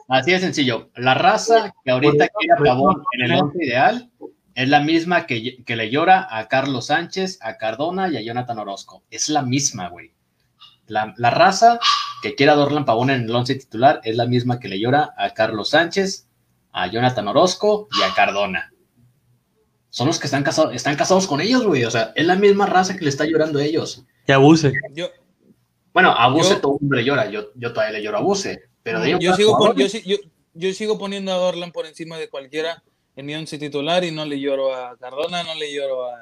Así 0.09 0.31
de 0.31 0.41
sencillo. 0.41 0.91
La 0.97 1.15
raza 1.15 1.75
que 1.85 1.91
ahorita 1.91 2.29
quiere 2.29 2.55
a 2.55 2.57
Pavón 2.57 3.03
en 3.13 3.31
el 3.31 3.41
once 3.41 3.65
ideal 3.65 4.11
es 4.55 4.69
la 4.69 4.81
misma 4.81 5.27
que, 5.27 5.63
que, 5.65 5.77
le 5.77 5.91
llora 5.91 6.27
a 6.31 6.49
Carlos 6.49 6.87
Sánchez, 6.87 7.39
a 7.43 7.59
Cardona 7.59 8.09
y 8.09 8.17
a 8.17 8.21
Jonathan 8.21 8.59
Orozco. 8.59 9.05
Es 9.11 9.29
la 9.29 9.43
misma, 9.43 9.89
güey. 9.89 10.13
La, 10.87 11.15
la, 11.17 11.31
raza 11.31 11.79
que 12.23 12.35
quiera 12.35 12.55
a 12.55 12.57
Dorlan 12.57 12.85
Pavón 12.85 13.11
en 13.11 13.23
el 13.23 13.35
once 13.35 13.55
titular 13.55 14.01
es 14.05 14.17
la 14.17 14.27
misma 14.27 14.59
que 14.59 14.69
le 14.69 14.81
llora 14.81 15.15
a 15.17 15.35
Carlos 15.35 15.71
Sánchez, 15.71 16.27
a 16.73 16.87
Jonathan 16.87 17.29
Orozco 17.29 17.89
y 17.99 18.03
a 18.03 18.15
Cardona. 18.15 18.73
Son 19.91 20.07
los 20.07 20.19
que 20.19 20.27
están 20.27 20.43
casados, 20.43 20.75
están 20.75 20.97
casados 20.97 21.27
con 21.27 21.41
ellos, 21.41 21.65
güey. 21.65 21.85
O 21.85 21.91
sea, 21.91 22.13
es 22.15 22.27
la 22.27 22.37
misma 22.37 22.67
raza 22.67 22.97
que 22.97 23.05
le 23.05 23.11
está 23.11 23.25
llorando 23.25 23.59
a 23.59 23.65
ellos. 23.65 24.05
Que 24.27 24.33
abuse. 24.33 24.73
Yo, 24.95 25.09
bueno, 25.99 26.15
abuse 26.17 26.51
yo, 26.51 26.61
todo 26.61 26.73
hombre 26.81 27.03
llora. 27.03 27.29
Yo, 27.29 27.49
yo 27.57 27.73
todavía 27.73 27.99
le 27.99 28.05
lloro 28.05 28.19
a 28.19 28.21
abuse. 28.21 28.63
Pero 28.85 29.01
de 29.01 29.19
yo, 29.19 29.35
sigo 29.35 29.59
pon, 29.59 29.77
yo, 29.77 29.87
yo, 30.05 30.17
yo, 30.55 30.73
sigo 30.73 30.97
poniendo 30.97 31.33
a 31.33 31.39
Dorlan 31.39 31.73
por 31.73 31.87
encima 31.87 32.17
de 32.17 32.29
cualquiera 32.29 32.85
en 33.17 33.27
mi 33.27 33.35
once 33.35 33.59
titular 33.59 34.05
y 34.05 34.13
no 34.13 34.25
le 34.25 34.39
lloro 34.39 34.73
a 34.73 34.97
Cardona, 34.97 35.43
no 35.43 35.57
le 35.57 35.75
lloro 35.75 36.07
a, 36.09 36.15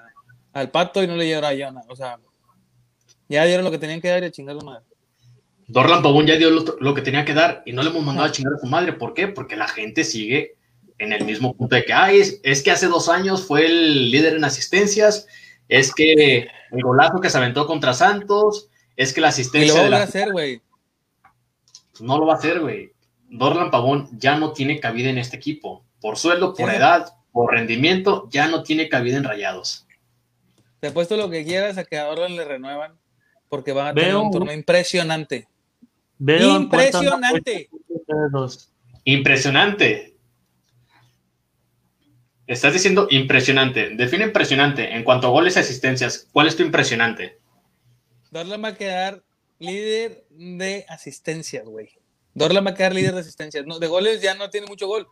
al 0.55 0.70
Pato 0.70 1.03
y 1.03 1.07
no 1.07 1.15
le 1.15 1.28
lloro 1.28 1.48
a 1.48 1.53
Yona. 1.53 1.82
O 1.89 1.94
sea, 1.94 2.19
ya 3.28 3.44
dieron 3.44 3.66
lo 3.66 3.70
que 3.70 3.77
tenían 3.77 4.01
que 4.01 4.09
dar 4.09 4.23
y 4.23 4.27
a 4.27 4.31
chingar 4.31 4.57
a 4.57 4.61
su 4.61 4.65
madre. 4.65 4.85
Dorlan 5.69 6.03
Pavón 6.03 6.27
ya 6.27 6.36
dio 6.36 6.48
lo, 6.48 6.65
lo, 6.81 6.94
que 6.94 7.03
tenía 7.03 7.27
que 7.27 7.35
dar 7.35 7.62
y 7.66 7.74
no 7.74 7.82
le 7.82 7.90
hemos 7.90 8.03
mandado 8.03 8.28
a 8.28 8.32
chingar 8.32 8.55
a 8.55 8.59
su 8.59 8.66
madre. 8.66 8.94
¿Por 8.94 9.12
qué? 9.12 9.28
Porque 9.28 9.57
la 9.57 9.69
gente 9.69 10.05
sigue 10.05 10.55
en 10.97 11.12
el 11.12 11.23
mismo 11.27 11.55
punto 11.55 11.77
de 11.77 11.85
que, 11.85 11.93
ay, 11.93 12.20
es, 12.20 12.40
es, 12.44 12.62
que 12.62 12.70
hace 12.70 12.86
dos 12.86 13.11
años 13.11 13.47
fue 13.47 13.66
el 13.66 14.11
líder 14.11 14.36
en 14.36 14.44
asistencias, 14.44 15.27
es 15.69 15.94
que 15.94 16.48
el 16.70 16.82
golazo 16.82 17.20
que 17.20 17.28
se 17.28 17.36
aventó 17.36 17.66
contra 17.66 17.93
Santos, 17.93 18.70
es 18.97 19.12
que 19.12 19.20
la 19.20 19.28
asistencia... 19.28 19.66
Y 19.66 19.68
lo 19.68 19.77
va 19.77 19.85
de 19.85 19.90
la... 19.90 19.98
a 19.98 20.02
hacer, 20.02 20.32
güey. 20.32 20.62
No 22.01 22.18
lo 22.18 22.27
va 22.27 22.35
a 22.35 22.36
hacer, 22.36 22.60
güey. 22.60 22.93
Dorlan 23.28 23.70
Pavón 23.70 24.09
ya 24.18 24.36
no 24.36 24.52
tiene 24.52 24.81
cabida 24.81 25.10
en 25.10 25.18
este 25.18 25.36
equipo. 25.36 25.85
Por 26.01 26.16
sueldo, 26.16 26.55
por 26.55 26.70
sí. 26.70 26.77
edad, 26.77 27.14
por 27.32 27.52
rendimiento, 27.52 28.28
ya 28.31 28.48
no 28.48 28.62
tiene 28.62 28.89
cabida 28.89 29.16
en 29.16 29.24
rayados. 29.24 29.86
Te 30.81 30.89
apuesto 30.89 31.16
lo 31.16 31.31
que 31.31 31.44
quieras 31.44 31.78
a 31.78 31.85
que 31.85 31.98
a 31.98 32.05
Dorlan 32.05 32.36
le 32.36 32.44
renuevan, 32.44 32.98
porque 33.48 33.73
van 33.73 33.89
a 33.89 33.94
tener 33.94 34.10
Veo, 34.10 34.23
un 34.23 34.31
torneo 34.31 34.55
impresionante. 34.55 35.48
Veo 36.18 36.56
impresionante. 36.56 37.70
Impresionante. 39.05 40.16
Estás 42.47 42.73
diciendo 42.73 43.09
impresionante. 43.10 43.90
Define 43.90 44.24
impresionante 44.24 44.94
en 44.94 45.02
cuanto 45.02 45.27
a 45.27 45.31
goles 45.31 45.56
y 45.56 45.60
asistencias. 45.60 46.28
¿Cuál 46.32 46.47
es 46.47 46.56
tu 46.56 46.62
impresionante? 46.62 47.39
Dorlan 48.31 48.62
va 48.62 48.69
a 48.69 48.74
quedar 48.77 49.23
líder 49.59 50.27
de 50.31 50.85
asistencias, 50.89 51.65
güey. 51.65 51.90
Dorlan 52.35 52.66
va 52.66 52.70
a 52.70 52.74
quedar 52.74 52.94
líder 52.94 53.15
de 53.15 53.20
asistencias. 53.20 53.66
No, 53.66 53.78
de 53.78 53.86
goles 53.86 54.20
ya 54.20 54.35
no 54.35 54.51
tiene 54.51 54.66
mucho 54.66 54.86
gol. 54.86 55.07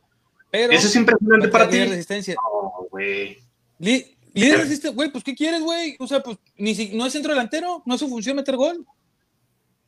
Pero 0.51 0.73
Eso 0.73 0.87
es 0.87 0.97
impresionante 0.97 1.49
para 1.49 1.69
ti. 1.69 1.77
Líder 1.77 1.89
de 1.89 1.95
asistencias. 1.95 2.37
No, 2.37 2.87
güey. 2.91 3.39
Líder 3.79 4.17
de 4.35 4.63
asistencias, 4.63 4.95
güey, 4.95 5.11
pues 5.11 5.25
¿qué 5.25 5.35
quieres, 5.35 5.63
güey? 5.63 5.97
O 5.99 6.07
sea, 6.07 6.23
pues 6.23 6.39
ni 6.57 6.75
si 6.75 6.95
no 6.95 7.07
es 7.07 7.13
centro 7.13 7.33
delantero, 7.33 7.83
no 7.87 7.95
es 7.95 8.01
su 8.01 8.09
función 8.09 8.37
meter 8.37 8.57
gol. 8.57 8.87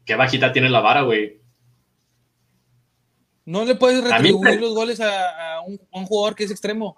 Qué 0.05 0.15
bajita 0.15 0.53
tiene 0.53 0.71
la 0.71 0.81
vara, 0.81 1.03
güey. 1.03 1.41
No 3.45 3.65
le 3.65 3.75
puedes 3.75 4.03
retribuir 4.03 4.61
los 4.61 4.75
goles 4.75 5.01
a, 5.01 5.57
a, 5.57 5.61
un, 5.61 5.81
a 5.93 5.99
un 5.99 6.07
jugador 6.07 6.35
que 6.35 6.45
es 6.45 6.51
extremo. 6.51 6.97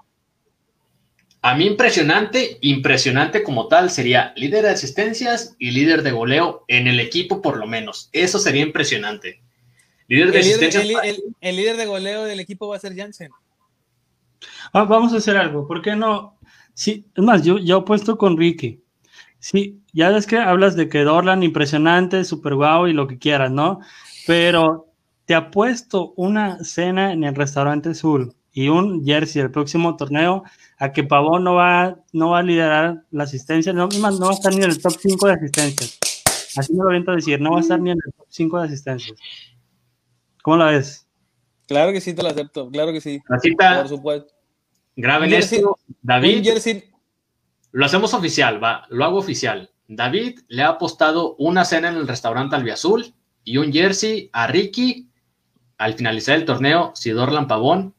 A 1.40 1.54
mí 1.54 1.66
impresionante, 1.66 2.58
impresionante 2.62 3.42
como 3.42 3.68
tal 3.68 3.90
sería 3.90 4.32
líder 4.36 4.64
de 4.64 4.70
asistencias 4.70 5.54
y 5.58 5.70
líder 5.70 6.02
de 6.02 6.10
goleo 6.10 6.64
en 6.66 6.88
el 6.88 6.98
equipo 6.98 7.40
por 7.40 7.56
lo 7.56 7.66
menos. 7.66 8.10
Eso 8.12 8.38
sería 8.38 8.62
impresionante. 8.62 9.40
Líder 10.08 10.32
de 10.32 10.40
el 10.40 10.46
asistencias. 10.46 10.84
Líder, 10.84 11.04
el, 11.04 11.10
el, 11.16 11.22
el, 11.40 11.56
líder 11.56 11.76
de 11.76 11.86
goleo 11.86 12.24
del 12.24 12.40
equipo 12.40 12.66
va 12.66 12.76
a 12.76 12.80
ser 12.80 12.96
Jansen. 12.96 13.30
Ah, 14.72 14.84
vamos 14.84 15.12
a 15.12 15.18
hacer 15.18 15.36
algo, 15.36 15.66
¿por 15.66 15.80
qué 15.80 15.94
no? 15.94 16.38
Sí, 16.74 17.06
es 17.14 17.24
más, 17.24 17.44
yo, 17.44 17.58
yo 17.58 17.84
puesto 17.84 18.18
con 18.18 18.36
Ricky. 18.36 18.82
Sí, 19.38 19.80
ya 19.92 20.10
ves 20.10 20.26
que 20.26 20.38
hablas 20.38 20.74
de 20.74 20.88
que 20.88 21.04
Dorlan 21.04 21.42
impresionante, 21.42 22.24
super 22.24 22.54
guau 22.54 22.88
y 22.88 22.92
lo 22.92 23.06
que 23.06 23.18
quieras, 23.18 23.52
¿no? 23.52 23.80
Pero 24.26 24.88
te 25.26 25.34
apuesto 25.34 26.12
una 26.16 26.64
cena 26.64 27.12
en 27.12 27.22
el 27.22 27.34
restaurante 27.34 27.94
Sur 27.94 28.34
y 28.58 28.68
un 28.68 29.04
jersey 29.04 29.40
del 29.40 29.52
próximo 29.52 29.94
torneo 29.96 30.42
a 30.78 30.92
que 30.92 31.04
Pavón 31.04 31.44
no 31.44 31.54
va, 31.54 31.96
no 32.12 32.30
va 32.30 32.40
a 32.40 32.42
liderar 32.42 33.04
la 33.12 33.22
asistencia, 33.22 33.72
no, 33.72 33.86
no 33.86 34.18
va 34.18 34.30
a 34.30 34.34
estar 34.34 34.52
ni 34.52 34.64
en 34.64 34.70
el 34.70 34.82
top 34.82 34.94
5 35.00 35.28
de 35.28 35.32
asistencias. 35.32 35.98
Así 36.56 36.74
me 36.74 36.82
lo 36.82 36.90
viento 36.90 37.12
a 37.12 37.14
decir, 37.14 37.40
no 37.40 37.52
va 37.52 37.58
a 37.58 37.60
estar 37.60 37.80
ni 37.80 37.92
en 37.92 37.98
el 38.04 38.12
top 38.12 38.26
5 38.28 38.58
de 38.58 38.66
asistencias. 38.66 39.16
¿Cómo 40.42 40.56
la 40.56 40.72
ves? 40.72 41.06
Claro 41.68 41.92
que 41.92 42.00
sí, 42.00 42.14
te 42.14 42.22
lo 42.24 42.30
acepto, 42.30 42.68
claro 42.68 42.92
que 42.92 43.00
sí. 43.00 43.20
Racita, 43.28 43.78
Por 43.78 43.88
supuesto. 43.90 44.34
Graben 44.96 45.30
jersey, 45.30 45.58
esto. 45.58 45.78
David, 46.02 46.42
jersey. 46.42 46.82
lo 47.70 47.86
hacemos 47.86 48.12
oficial, 48.12 48.62
va, 48.62 48.86
lo 48.88 49.04
hago 49.04 49.18
oficial. 49.18 49.70
David 49.86 50.40
le 50.48 50.64
ha 50.64 50.70
apostado 50.70 51.36
una 51.36 51.64
cena 51.64 51.90
en 51.90 51.94
el 51.94 52.08
restaurante 52.08 52.56
Albiazul 52.56 53.14
y 53.44 53.58
un 53.58 53.72
jersey 53.72 54.30
a 54.32 54.48
Ricky 54.48 55.08
al 55.76 55.94
finalizar 55.94 56.34
el 56.34 56.44
torneo, 56.44 56.90
si 56.96 57.10
Dorlan 57.10 57.46
Pavón 57.46 57.94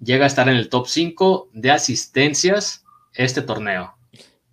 llega 0.00 0.24
a 0.24 0.26
estar 0.26 0.48
en 0.48 0.56
el 0.56 0.68
top 0.68 0.86
5 0.86 1.50
de 1.52 1.70
asistencias 1.70 2.84
este 3.14 3.42
torneo. 3.42 3.94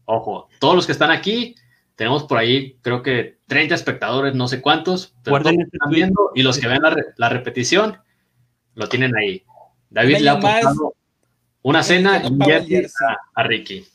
Ojo, 0.06 0.50
todos 0.60 0.76
los 0.76 0.86
que 0.86 0.92
están 0.92 1.12
aquí, 1.12 1.56
tenemos 1.96 2.24
por 2.24 2.38
ahí 2.38 2.78
creo 2.82 3.02
que 3.02 3.40
30 3.48 3.76
espectadores, 3.76 4.36
no 4.36 4.48
sé 4.48 4.62
cuántos, 4.62 5.16
pero 5.24 5.40
todos 5.40 5.54
este 5.54 5.64
están 5.64 5.90
viendo 5.92 6.32
y 6.36 6.44
los 6.44 6.60
que 6.60 6.68
ven 6.68 6.82
la, 6.82 6.92
re 6.92 7.06
la, 7.18 7.30
repetición 7.30 7.98
lo 8.76 8.88
tienen 8.88 9.16
ahí. 9.16 9.44
David 9.90 10.20
le 10.20 10.30
ha 10.30 10.34
apostado 10.34 10.96
una 11.62 11.84
cena 11.84 12.22
y 12.24 12.28
un 12.28 12.40
jersey 12.40 12.86
a, 12.86 13.42
a, 13.42 13.44
Ricky. 13.44 13.86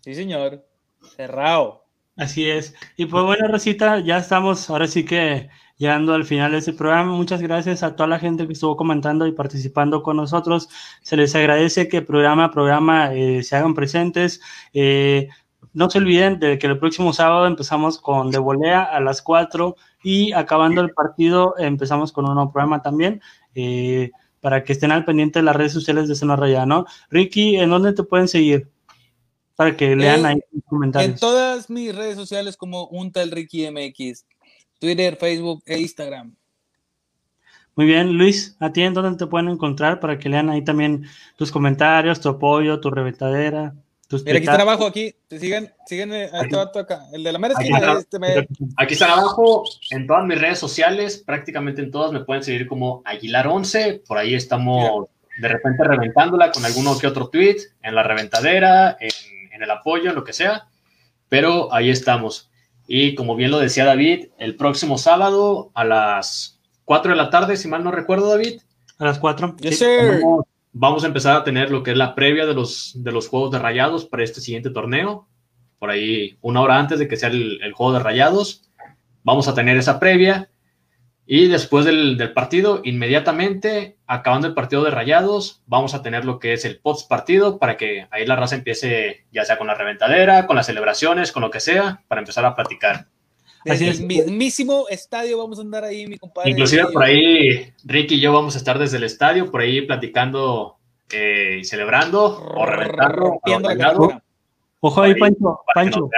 Sí, 0.00 0.14
señor. 0.14 0.66
Cerrado. 1.16 1.84
Así 2.16 2.48
es. 2.48 2.74
Y 2.96 3.06
pues 3.06 3.24
bueno, 3.24 3.48
Rosita, 3.48 4.00
ya 4.00 4.18
estamos, 4.18 4.70
ahora 4.70 4.86
sí 4.86 5.04
que 5.04 5.50
llegando 5.76 6.14
al 6.14 6.24
final 6.24 6.52
de 6.52 6.58
este 6.58 6.72
programa. 6.72 7.12
Muchas 7.12 7.42
gracias 7.42 7.82
a 7.82 7.96
toda 7.96 8.08
la 8.08 8.18
gente 8.18 8.46
que 8.46 8.52
estuvo 8.52 8.76
comentando 8.76 9.26
y 9.26 9.32
participando 9.32 10.02
con 10.02 10.16
nosotros. 10.16 10.68
Se 11.02 11.16
les 11.16 11.34
agradece 11.34 11.88
que 11.88 12.02
programa 12.02 12.44
a 12.44 12.50
programa 12.50 13.14
eh, 13.14 13.42
se 13.42 13.56
hagan 13.56 13.74
presentes. 13.74 14.40
Eh, 14.72 15.28
no 15.72 15.90
se 15.90 15.98
olviden 15.98 16.38
de 16.38 16.58
que 16.58 16.66
el 16.66 16.78
próximo 16.78 17.12
sábado 17.12 17.46
empezamos 17.46 17.98
con 17.98 18.30
De 18.30 18.38
Volea 18.38 18.82
a 18.82 19.00
las 19.00 19.20
4 19.20 19.76
y 20.02 20.32
acabando 20.32 20.80
el 20.80 20.92
partido 20.92 21.54
empezamos 21.58 22.12
con 22.12 22.26
un 22.26 22.34
nuevo 22.34 22.52
programa 22.52 22.82
también. 22.82 23.20
Eh, 23.54 24.10
para 24.40 24.62
que 24.62 24.74
estén 24.74 24.92
al 24.92 25.04
pendiente 25.04 25.40
de 25.40 25.44
las 25.44 25.56
redes 25.56 25.72
sociales 25.72 26.08
de 26.08 26.14
Zona 26.14 26.36
Raya, 26.36 26.64
¿no? 26.66 26.86
Ricky, 27.10 27.56
¿en 27.56 27.68
dónde 27.68 27.92
te 27.92 28.04
pueden 28.04 28.28
seguir? 28.28 28.70
Para 29.56 29.76
que 29.76 29.96
lean 29.96 30.24
ahí 30.24 30.38
los 30.52 30.62
comentarios. 30.66 31.14
En 31.14 31.18
todas 31.18 31.68
mis 31.68 31.92
redes 31.92 32.14
sociales 32.14 32.56
como 32.56 32.86
un 32.86 33.10
tal 33.10 33.32
Ricky 33.32 33.68
MX. 33.68 34.24
Twitter, 34.78 35.16
Facebook 35.16 35.62
e 35.66 35.78
Instagram. 35.78 36.34
Muy 37.76 37.84
bien, 37.84 38.14
Luis, 38.16 38.56
¿a 38.58 38.72
ti 38.72 38.82
en 38.82 38.94
dónde 38.94 39.18
te 39.18 39.26
pueden 39.26 39.50
encontrar 39.50 40.00
para 40.00 40.18
que 40.18 40.30
lean 40.30 40.48
ahí 40.48 40.64
también 40.64 41.06
tus 41.36 41.52
comentarios, 41.52 42.20
tu 42.20 42.30
apoyo, 42.30 42.80
tu 42.80 42.90
reventadera? 42.90 43.74
Tus 44.08 44.24
Mira, 44.24 44.38
aquí 44.38 44.46
está 44.46 44.62
abajo, 44.62 44.86
aquí, 44.86 45.14
te 45.28 45.38
siguen, 45.38 45.70
siguen 45.84 46.12
a 46.12 46.40
este 46.40 46.56
vato 46.56 46.78
acá, 46.78 47.02
el 47.12 47.22
de 47.22 47.32
la 47.32 47.38
mera 47.38 47.52
esquina. 47.52 47.76
Aquí, 47.78 47.98
este 47.98 48.18
me... 48.18 48.48
aquí 48.78 48.94
están 48.94 49.10
abajo, 49.10 49.64
en 49.90 50.06
todas 50.06 50.24
mis 50.24 50.40
redes 50.40 50.58
sociales, 50.58 51.22
prácticamente 51.26 51.82
en 51.82 51.90
todas 51.90 52.12
me 52.12 52.20
pueden 52.20 52.42
seguir 52.42 52.66
como 52.66 53.02
Aguilar11, 53.04 54.04
por 54.06 54.16
ahí 54.16 54.34
estamos 54.34 55.08
Mira. 55.36 55.48
de 55.48 55.48
repente 55.48 55.84
reventándola 55.84 56.52
con 56.52 56.64
alguno 56.64 56.96
que 56.98 57.06
otro 57.06 57.28
tweet, 57.28 57.56
en 57.82 57.94
la 57.94 58.04
reventadera, 58.04 58.96
en, 58.98 59.10
en 59.52 59.62
el 59.62 59.70
apoyo, 59.70 60.14
lo 60.14 60.24
que 60.24 60.32
sea, 60.32 60.66
pero 61.28 61.74
ahí 61.74 61.90
estamos. 61.90 62.48
Y 62.86 63.14
como 63.14 63.36
bien 63.36 63.50
lo 63.50 63.58
decía 63.58 63.84
David, 63.84 64.28
el 64.38 64.56
próximo 64.56 64.98
sábado 64.98 65.70
a 65.74 65.84
las 65.84 66.60
4 66.84 67.12
de 67.12 67.16
la 67.16 67.30
tarde, 67.30 67.56
si 67.56 67.68
mal 67.68 67.82
no 67.82 67.90
recuerdo, 67.90 68.30
David. 68.30 68.60
A 68.98 69.04
las 69.04 69.18
4. 69.18 69.56
Yes, 69.60 69.78
sir. 69.78 70.20
Vamos, 70.22 70.46
vamos, 70.72 71.04
a 71.04 71.08
empezar 71.08 71.36
a 71.36 71.44
tener 71.44 71.70
lo 71.70 71.82
que 71.82 71.90
es 71.90 71.96
la 71.96 72.14
previa 72.14 72.46
de 72.46 72.54
los, 72.54 72.92
de 72.96 73.12
los 73.12 73.28
juegos 73.28 73.50
de 73.50 73.58
rayados 73.58 74.04
para 74.06 74.24
este 74.24 74.40
siguiente 74.40 74.70
torneo. 74.70 75.28
Por 75.78 75.90
ahí, 75.90 76.38
una 76.40 76.62
hora 76.62 76.78
antes 76.78 76.98
de 76.98 77.08
que 77.08 77.16
sea 77.16 77.28
el, 77.28 77.60
el 77.62 77.72
juego 77.72 77.92
de 77.92 77.98
rayados, 77.98 78.62
vamos 79.24 79.48
a 79.48 79.54
tener 79.54 79.76
esa 79.76 80.00
previa. 80.00 80.48
Y 81.28 81.48
después 81.48 81.84
del, 81.84 82.16
del, 82.16 82.32
partido, 82.32 82.80
inmediatamente, 82.84 83.96
acabando 84.06 84.46
el 84.46 84.54
partido 84.54 84.84
de 84.84 84.92
rayados, 84.92 85.62
vamos 85.66 85.92
a 85.94 86.02
tener 86.02 86.24
lo 86.24 86.38
que 86.38 86.52
es 86.52 86.64
el 86.64 86.78
post 86.78 87.08
partido 87.08 87.58
para 87.58 87.76
que 87.76 88.06
ahí 88.12 88.24
la 88.24 88.36
raza 88.36 88.54
empiece, 88.54 89.24
ya 89.32 89.44
sea 89.44 89.58
con 89.58 89.66
la 89.66 89.74
reventadera, 89.74 90.46
con 90.46 90.54
las 90.54 90.66
celebraciones, 90.66 91.32
con 91.32 91.42
lo 91.42 91.50
que 91.50 91.58
sea, 91.58 92.02
para 92.06 92.20
empezar 92.20 92.44
a 92.44 92.54
platicar. 92.54 93.08
Desde 93.64 93.88
el 93.88 94.06
mismísimo 94.06 94.86
estadio 94.88 95.38
vamos 95.38 95.58
a 95.58 95.62
andar 95.62 95.82
ahí, 95.82 96.06
mi 96.06 96.16
compadre. 96.16 96.50
Inclusive 96.50 96.86
por 96.92 97.02
ahí, 97.02 97.72
Ricky 97.84 98.14
y 98.14 98.20
yo 98.20 98.32
vamos 98.32 98.54
a 98.54 98.58
estar 98.58 98.78
desde 98.78 98.98
el 98.98 99.02
estadio, 99.02 99.50
por 99.50 99.62
ahí 99.62 99.82
platicando 99.82 100.76
eh, 101.10 101.58
y 101.60 101.64
celebrando, 101.64 102.38
o 102.38 102.64
reventando. 102.64 103.40
O 103.42 104.88
Ojo 104.88 105.02
ahí, 105.02 105.16
Pancho, 105.16 105.60
Pancho. 105.74 106.08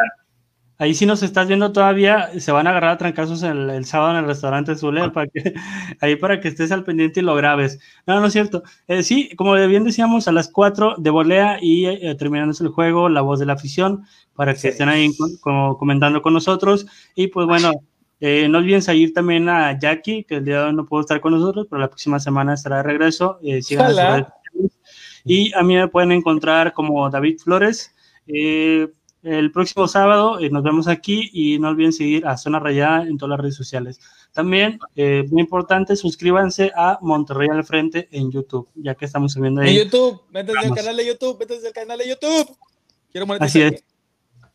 Ahí 0.78 0.94
si 0.94 1.05
nos 1.06 1.22
estás 1.22 1.48
viendo 1.48 1.72
todavía, 1.72 2.30
se 2.40 2.52
van 2.52 2.66
a 2.66 2.70
agarrar 2.70 2.92
a 2.92 2.98
trancazos 2.98 3.42
el, 3.42 3.68
el 3.70 3.84
sábado 3.84 4.12
en 4.12 4.18
el 4.18 4.26
restaurante 4.26 4.76
Zule, 4.76 5.10
para 5.10 5.26
que, 5.26 5.55
ahí 6.00 6.16
para 6.16 6.40
que 6.40 6.48
estés 6.48 6.72
al 6.72 6.84
pendiente 6.84 7.20
y 7.20 7.22
lo 7.22 7.34
grabes. 7.34 7.78
No, 8.06 8.20
no 8.20 8.26
es 8.26 8.32
cierto. 8.32 8.62
Eh, 8.86 9.02
sí, 9.02 9.30
como 9.36 9.55
bien 9.55 9.84
decíamos, 9.84 10.28
a 10.28 10.32
las 10.32 10.48
4 10.48 10.96
de 10.98 11.10
volea 11.10 11.59
y 11.60 11.86
eh, 11.86 12.14
terminándose 12.16 12.64
el 12.64 12.70
juego, 12.70 13.09
la 13.09 13.20
voz 13.20 13.38
de 13.38 13.46
la 13.46 13.55
afición, 13.55 14.05
para 14.34 14.55
que 14.55 14.68
estén 14.68 14.88
ahí 14.88 15.10
comentando 15.42 16.22
con 16.22 16.32
nosotros. 16.32 16.86
Y 17.14 17.26
pues 17.26 17.46
bueno, 17.46 17.72
eh, 18.20 18.48
no 18.48 18.59
olviden 18.59 18.82
seguir 18.82 19.12
también 19.12 19.48
a 19.48 19.78
Jackie, 19.78 20.24
que 20.24 20.36
el 20.36 20.44
día 20.44 20.60
de 20.60 20.64
hoy 20.68 20.74
no 20.74 20.86
pudo 20.86 21.00
estar 21.02 21.20
con 21.20 21.32
nosotros, 21.32 21.66
pero 21.70 21.80
la 21.80 21.88
próxima 21.88 22.18
semana 22.18 22.55
estará 22.55 22.78
de 22.78 22.82
regreso. 22.82 23.38
Eh, 23.42 23.60
y 25.24 25.52
a 25.55 25.62
mí 25.62 25.76
me 25.76 25.88
pueden 25.88 26.12
encontrar 26.12 26.72
como 26.72 27.09
David 27.10 27.38
Flores. 27.38 27.94
Eh, 28.26 28.88
el 29.22 29.50
próximo 29.50 29.88
sábado 29.88 30.38
nos 30.50 30.62
vemos 30.62 30.88
aquí 30.88 31.30
y 31.32 31.58
no 31.58 31.68
olviden 31.68 31.92
seguir 31.92 32.26
a 32.26 32.36
Zona 32.36 32.58
Rayada 32.58 33.02
en 33.02 33.18
todas 33.18 33.30
las 33.30 33.40
redes 33.40 33.56
sociales. 33.56 34.00
También, 34.32 34.78
muy 34.96 35.40
importante, 35.40 35.96
suscríbanse 35.96 36.72
a 36.76 36.98
Monterrey 37.02 37.48
al 37.50 37.64
Frente 37.64 38.08
en 38.12 38.30
YouTube, 38.30 38.68
ya 38.74 38.94
que 38.94 39.04
estamos 39.04 39.32
subiendo 39.32 39.60
ahí. 39.60 39.76
En 39.76 39.84
YouTube, 39.84 40.22
métanse 40.30 40.68
al 40.68 40.74
canal 40.74 40.96
de 40.96 41.06
YouTube, 41.06 41.38
métanse 41.38 41.66
al 41.66 41.72
canal 41.72 41.98
de 41.98 42.08
YouTube. 42.08 42.56
Quiero 43.10 43.26
Así 43.40 43.62
es. 43.62 43.84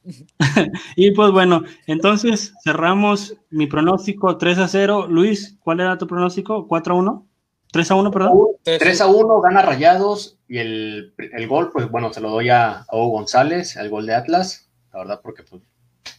y 0.95 1.11
pues 1.11 1.31
bueno, 1.31 1.64
entonces 1.88 2.53
cerramos 2.64 3.35
mi 3.49 3.68
pronóstico 3.68 4.38
3 4.38 4.57
a 4.60 4.68
0. 4.68 5.07
Luis, 5.10 5.57
¿cuál 5.64 5.80
era 5.80 5.98
tu 5.98 6.07
pronóstico? 6.07 6.68
¿4 6.68 6.91
a 6.91 6.94
1? 6.94 7.27
3 7.74 7.90
a 7.90 7.95
1, 7.95 8.12
perdón. 8.12 8.40
3 8.64 9.02
a 9.02 9.08
1, 9.08 9.41
gana 9.41 9.64
Rayados 9.64 10.38
y 10.48 10.60
el, 10.60 11.16
el, 11.18 11.48
gol, 11.48 11.72
pues 11.72 11.90
bueno, 11.90 12.14
se 12.14 12.22
lo 12.22 12.30
doy 12.30 12.52
a 12.52 12.86
Hugo 12.91 13.08
González, 13.08 13.78
el 13.78 13.90
gol 13.90 14.06
de 14.06 14.14
Atlas, 14.14 14.70
la 14.94 15.00
verdad, 15.00 15.22
porque 15.24 15.41
pues 15.41 15.64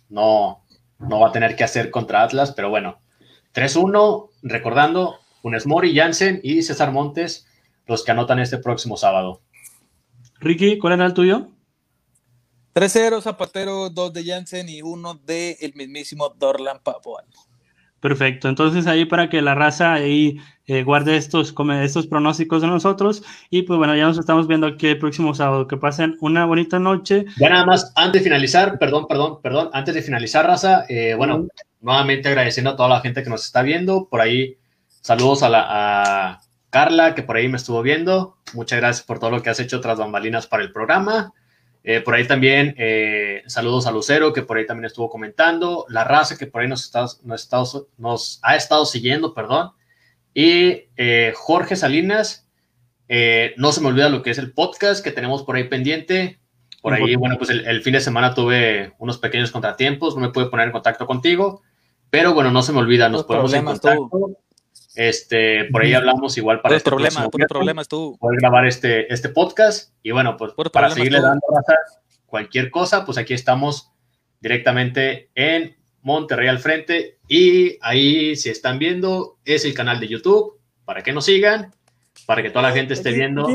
no, 0.08 0.64
no 0.98 1.20
va 1.20 1.28
a 1.28 1.32
tener 1.32 1.54
que 1.54 1.62
hacer 1.62 1.92
contra 1.92 2.24
Atlas, 2.24 2.50
pero 2.56 2.70
bueno, 2.70 2.98
3-1, 3.54 4.30
recordando, 4.42 5.20
Funes 5.42 5.64
Mori, 5.64 5.94
Jansen 5.94 6.40
y 6.42 6.62
César 6.62 6.90
Montes, 6.90 7.46
los 7.86 8.02
que 8.02 8.10
anotan 8.10 8.40
este 8.40 8.58
próximo 8.58 8.96
sábado. 8.96 9.40
Ricky, 10.40 10.76
¿cuál 10.80 10.94
era 10.94 11.06
el 11.06 11.14
tuyo? 11.14 11.50
3-0 12.74 13.22
Zapatero, 13.22 13.90
2 13.90 14.12
de 14.12 14.24
Jansen 14.24 14.68
y 14.68 14.82
1 14.82 15.20
de 15.24 15.56
el 15.60 15.72
mismísimo 15.74 16.30
Dorlan 16.30 16.80
Pavón. 16.82 17.26
Perfecto, 18.04 18.50
entonces 18.50 18.86
ahí 18.86 19.06
para 19.06 19.30
que 19.30 19.40
la 19.40 19.54
raza 19.54 19.94
ahí 19.94 20.36
eh, 20.66 20.82
guarde 20.82 21.16
estos, 21.16 21.54
estos 21.80 22.06
pronósticos 22.06 22.60
de 22.60 22.68
nosotros. 22.68 23.22
Y 23.48 23.62
pues 23.62 23.78
bueno, 23.78 23.96
ya 23.96 24.04
nos 24.04 24.18
estamos 24.18 24.46
viendo 24.46 24.66
aquí 24.66 24.88
el 24.88 24.98
próximo 24.98 25.34
sábado, 25.34 25.66
que 25.66 25.78
pasen 25.78 26.18
una 26.20 26.44
bonita 26.44 26.78
noche. 26.78 27.24
Ya 27.38 27.48
nada 27.48 27.64
más, 27.64 27.94
antes 27.96 28.20
de 28.20 28.24
finalizar, 28.24 28.78
perdón, 28.78 29.06
perdón, 29.08 29.40
perdón, 29.40 29.70
antes 29.72 29.94
de 29.94 30.02
finalizar 30.02 30.44
raza, 30.44 30.84
eh, 30.90 31.14
bueno, 31.16 31.46
nuevamente 31.80 32.28
agradeciendo 32.28 32.72
a 32.72 32.76
toda 32.76 32.90
la 32.90 33.00
gente 33.00 33.22
que 33.22 33.30
nos 33.30 33.46
está 33.46 33.62
viendo, 33.62 34.06
por 34.06 34.20
ahí 34.20 34.58
saludos 35.00 35.42
a, 35.42 35.48
la, 35.48 35.64
a 35.66 36.40
Carla 36.68 37.14
que 37.14 37.22
por 37.22 37.38
ahí 37.38 37.48
me 37.48 37.56
estuvo 37.56 37.80
viendo, 37.80 38.36
muchas 38.52 38.80
gracias 38.80 39.06
por 39.06 39.18
todo 39.18 39.30
lo 39.30 39.42
que 39.42 39.48
has 39.48 39.60
hecho 39.60 39.80
tras 39.80 39.98
bambalinas 39.98 40.46
para 40.46 40.62
el 40.62 40.72
programa. 40.72 41.32
Eh, 41.86 42.00
por 42.00 42.14
ahí 42.14 42.26
también 42.26 42.74
eh, 42.78 43.42
saludos 43.46 43.86
a 43.86 43.92
Lucero, 43.92 44.32
que 44.32 44.40
por 44.40 44.56
ahí 44.56 44.66
también 44.66 44.86
estuvo 44.86 45.10
comentando, 45.10 45.84
la 45.90 46.02
raza 46.02 46.38
que 46.38 46.46
por 46.46 46.62
ahí 46.62 46.68
nos, 46.68 46.82
está, 46.82 47.04
nos, 47.98 48.40
ha 48.42 48.56
estado 48.56 48.86
siguiendo, 48.86 49.34
perdón. 49.34 49.72
Y 50.32 50.88
eh, 50.96 51.34
Jorge 51.36 51.76
Salinas, 51.76 52.48
no 53.58 53.70
se 53.70 53.82
me 53.82 53.88
olvida 53.88 54.08
lo 54.08 54.22
que 54.22 54.30
es 54.30 54.38
el 54.38 54.52
podcast 54.52 55.04
que 55.04 55.12
tenemos 55.12 55.42
por 55.42 55.56
ahí 55.56 55.64
pendiente. 55.64 56.40
Por 56.80 56.94
ahí, 56.94 57.16
bueno, 57.16 57.36
pues 57.36 57.50
el, 57.50 57.82
fin 57.82 57.92
de 57.92 58.00
semana 58.00 58.34
tuve 58.34 58.94
unos 58.98 59.18
pequeños 59.18 59.50
contratiempos, 59.50 60.14
no 60.14 60.22
me 60.22 60.30
pude 60.30 60.46
poner 60.46 60.66
en 60.66 60.72
contacto 60.72 61.06
contigo, 61.06 61.62
pero 62.08 62.32
bueno, 62.32 62.50
no 62.50 62.62
se 62.62 62.72
me 62.72 62.78
olvida, 62.78 63.10
nos 63.10 63.24
podemos 63.24 63.52
encontrar. 63.52 63.98
Este, 64.94 65.64
por 65.66 65.82
ahí 65.82 65.92
hablamos 65.92 66.36
igual 66.38 66.60
para 66.60 66.76
este 66.76 66.88
problema, 66.88 67.28
problemas 67.48 67.88
tú. 67.88 68.16
poder 68.20 68.38
grabar 68.40 68.66
este, 68.66 69.12
este 69.12 69.28
podcast. 69.28 69.92
Y 70.02 70.12
bueno, 70.12 70.36
pues 70.36 70.52
para 70.72 70.90
seguirle 70.90 71.20
dando 71.20 71.42
cualquier 72.26 72.70
cosa, 72.70 73.04
pues 73.04 73.18
aquí 73.18 73.34
estamos 73.34 73.92
directamente 74.40 75.30
en 75.34 75.76
Monterrey 76.02 76.48
al 76.48 76.60
frente. 76.60 77.18
Y 77.28 77.78
ahí, 77.80 78.36
si 78.36 78.50
están 78.50 78.78
viendo, 78.78 79.38
es 79.44 79.64
el 79.64 79.74
canal 79.74 79.98
de 79.98 80.08
YouTube 80.08 80.60
para 80.84 81.02
que 81.02 81.12
nos 81.12 81.24
sigan, 81.24 81.72
para 82.26 82.42
que 82.42 82.50
toda 82.50 82.68
la 82.68 82.74
gente 82.74 82.94
esté 82.94 83.12
viendo 83.12 83.48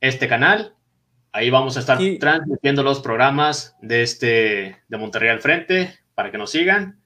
este 0.00 0.26
canal. 0.26 0.74
Ahí 1.32 1.50
vamos 1.50 1.76
a 1.76 1.80
estar 1.80 1.98
transmitiendo 2.18 2.82
los 2.82 3.00
programas 3.00 3.76
de 3.82 4.02
este 4.02 4.82
de 4.88 4.96
Monterrey 4.96 5.28
al 5.28 5.40
frente 5.40 5.98
para 6.14 6.30
que 6.30 6.38
nos 6.38 6.50
sigan. 6.50 7.00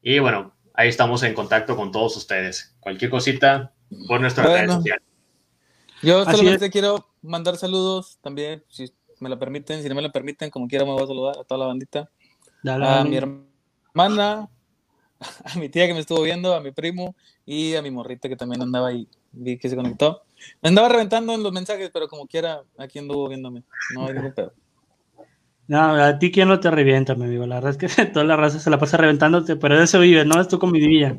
Y 0.00 0.20
bueno, 0.20 0.53
ahí 0.74 0.88
estamos 0.88 1.22
en 1.22 1.34
contacto 1.34 1.76
con 1.76 1.90
todos 1.90 2.16
ustedes. 2.16 2.76
Cualquier 2.80 3.10
cosita 3.10 3.72
por 4.06 4.20
nuestra 4.20 4.44
redes 4.44 4.72
sociales. 4.72 5.02
Yo 6.02 6.24
solamente 6.24 6.70
quiero 6.70 7.06
mandar 7.22 7.56
saludos 7.56 8.18
también, 8.20 8.62
si 8.68 8.92
me 9.20 9.30
lo 9.30 9.38
permiten, 9.38 9.82
si 9.82 9.88
no 9.88 9.94
me 9.94 10.02
lo 10.02 10.12
permiten, 10.12 10.50
como 10.50 10.68
quiera 10.68 10.84
me 10.84 10.92
voy 10.92 11.02
a 11.02 11.06
saludar 11.06 11.38
a 11.38 11.44
toda 11.44 11.60
la 11.60 11.66
bandita. 11.66 12.10
a 12.66 13.04
mi 13.04 13.16
hermana, 13.16 14.50
a 15.44 15.58
mi 15.58 15.70
tía 15.70 15.86
que 15.86 15.94
me 15.94 16.00
estuvo 16.00 16.20
viendo, 16.22 16.54
a 16.54 16.60
mi 16.60 16.72
primo 16.72 17.14
y 17.46 17.74
a 17.74 17.80
mi 17.80 17.90
morrita 17.90 18.28
que 18.28 18.36
también 18.36 18.60
andaba 18.60 18.88
ahí, 18.88 19.08
vi 19.32 19.56
que 19.56 19.70
se 19.70 19.76
conectó. 19.76 20.24
Me 20.60 20.68
andaba 20.68 20.90
reventando 20.90 21.32
en 21.32 21.42
los 21.42 21.52
mensajes, 21.52 21.90
pero 21.90 22.08
como 22.08 22.26
quiera, 22.26 22.62
aquí 22.76 22.98
anduvo 22.98 23.28
viéndome. 23.28 23.62
No 23.94 24.06
hay 24.06 24.14
ningún 24.14 24.34
pedo. 24.34 24.52
No, 25.66 25.94
a 25.94 26.18
ti 26.18 26.30
quién 26.30 26.48
no 26.48 26.60
te 26.60 26.70
revienta, 26.70 27.14
me 27.14 27.28
digo. 27.28 27.46
La 27.46 27.56
verdad 27.56 27.70
es 27.70 27.96
que 27.96 28.06
toda 28.06 28.24
la 28.24 28.36
raza 28.36 28.58
se 28.58 28.70
la 28.70 28.78
pasa 28.78 28.96
reventándote, 28.96 29.56
pero 29.56 29.78
de 29.78 29.84
eso 29.84 30.00
vive, 30.00 30.24
¿no? 30.24 30.40
Es 30.40 30.48
tu 30.48 30.58
comidilla. 30.58 31.18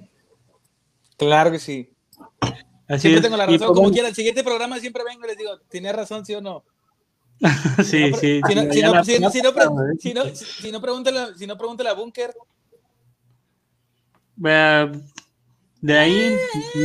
Claro 1.17 1.51
que 1.51 1.59
sí. 1.59 1.91
Así 2.87 3.01
siempre 3.01 3.21
tengo 3.21 3.37
la 3.37 3.47
razón, 3.47 3.73
como 3.73 3.91
quiera. 3.91 4.09
El 4.09 4.15
siguiente 4.15 4.43
programa 4.43 4.79
siempre 4.79 5.03
vengo 5.03 5.25
y 5.25 5.27
les 5.29 5.37
digo, 5.37 5.59
¿tiene 5.69 5.91
razón, 5.91 6.25
sí 6.25 6.35
o 6.35 6.41
no? 6.41 6.63
sí, 7.83 8.13
sí. 8.13 8.41
Si 8.47 8.55
no, 10.13 10.25
si 10.35 10.71
no, 11.47 11.57
pregúntale 11.57 11.89
a 11.89 11.93
Bunker. 11.93 12.33
De 15.81 15.99
ahí, 15.99 16.35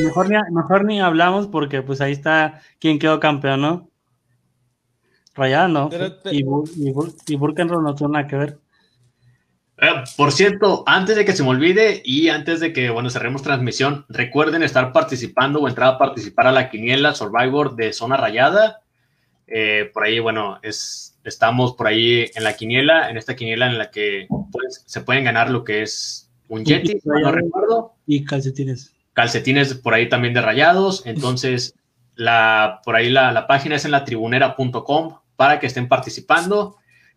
mejor 0.04 0.28
ni, 0.28 0.36
mejor 0.52 0.84
ni 0.84 1.00
hablamos 1.00 1.46
porque 1.46 1.82
pues 1.82 2.00
ahí 2.00 2.12
está 2.12 2.60
quien 2.78 2.98
quedó 2.98 3.20
campeón, 3.20 3.60
¿no? 3.60 3.89
Rayando. 5.34 5.90
y, 6.30 6.44
y, 6.44 6.94
y 7.28 7.36
Burkenroll 7.36 7.84
no 7.84 7.94
tiene 7.94 8.12
nada 8.14 8.26
que 8.26 8.36
ver. 8.36 8.58
Eh, 9.82 10.04
por 10.16 10.30
cierto, 10.30 10.84
antes 10.86 11.16
de 11.16 11.24
que 11.24 11.32
se 11.32 11.42
me 11.42 11.48
olvide 11.48 12.02
y 12.04 12.28
antes 12.28 12.60
de 12.60 12.72
que, 12.72 12.90
bueno, 12.90 13.08
cerremos 13.08 13.42
transmisión, 13.42 14.04
recuerden 14.10 14.62
estar 14.62 14.92
participando 14.92 15.60
o 15.60 15.68
entrar 15.68 15.94
a 15.94 15.98
participar 15.98 16.46
a 16.46 16.52
la 16.52 16.68
quiniela 16.68 17.14
Survivor 17.14 17.76
de 17.76 17.92
Zona 17.94 18.18
Rayada. 18.18 18.82
Eh, 19.46 19.90
por 19.94 20.04
ahí, 20.04 20.18
bueno, 20.18 20.58
es, 20.62 21.18
estamos 21.24 21.72
por 21.74 21.86
ahí 21.86 22.30
en 22.34 22.44
la 22.44 22.56
quiniela, 22.56 23.08
en 23.08 23.16
esta 23.16 23.34
quiniela 23.34 23.68
en 23.68 23.78
la 23.78 23.90
que 23.90 24.28
pues, 24.52 24.82
se 24.86 25.00
pueden 25.00 25.24
ganar 25.24 25.50
lo 25.50 25.64
que 25.64 25.82
es 25.82 26.30
un 26.48 26.64
Yeti, 26.64 27.00
no 27.04 27.32
recuerdo. 27.32 27.94
Y 28.06 28.24
calcetines. 28.24 28.92
Calcetines 29.14 29.74
por 29.74 29.94
ahí 29.94 30.08
también 30.08 30.34
de 30.34 30.42
rayados. 30.42 31.06
Entonces, 31.06 31.74
la, 32.20 32.82
por 32.84 32.96
ahí 32.96 33.08
la, 33.08 33.46
página 33.46 33.76
es 33.76 33.86
en 33.86 33.92
la 33.92 34.04
tribunera.com 34.04 35.20
para 35.36 35.58
que 35.58 35.66
estén 35.66 35.88
participando. 35.88 36.76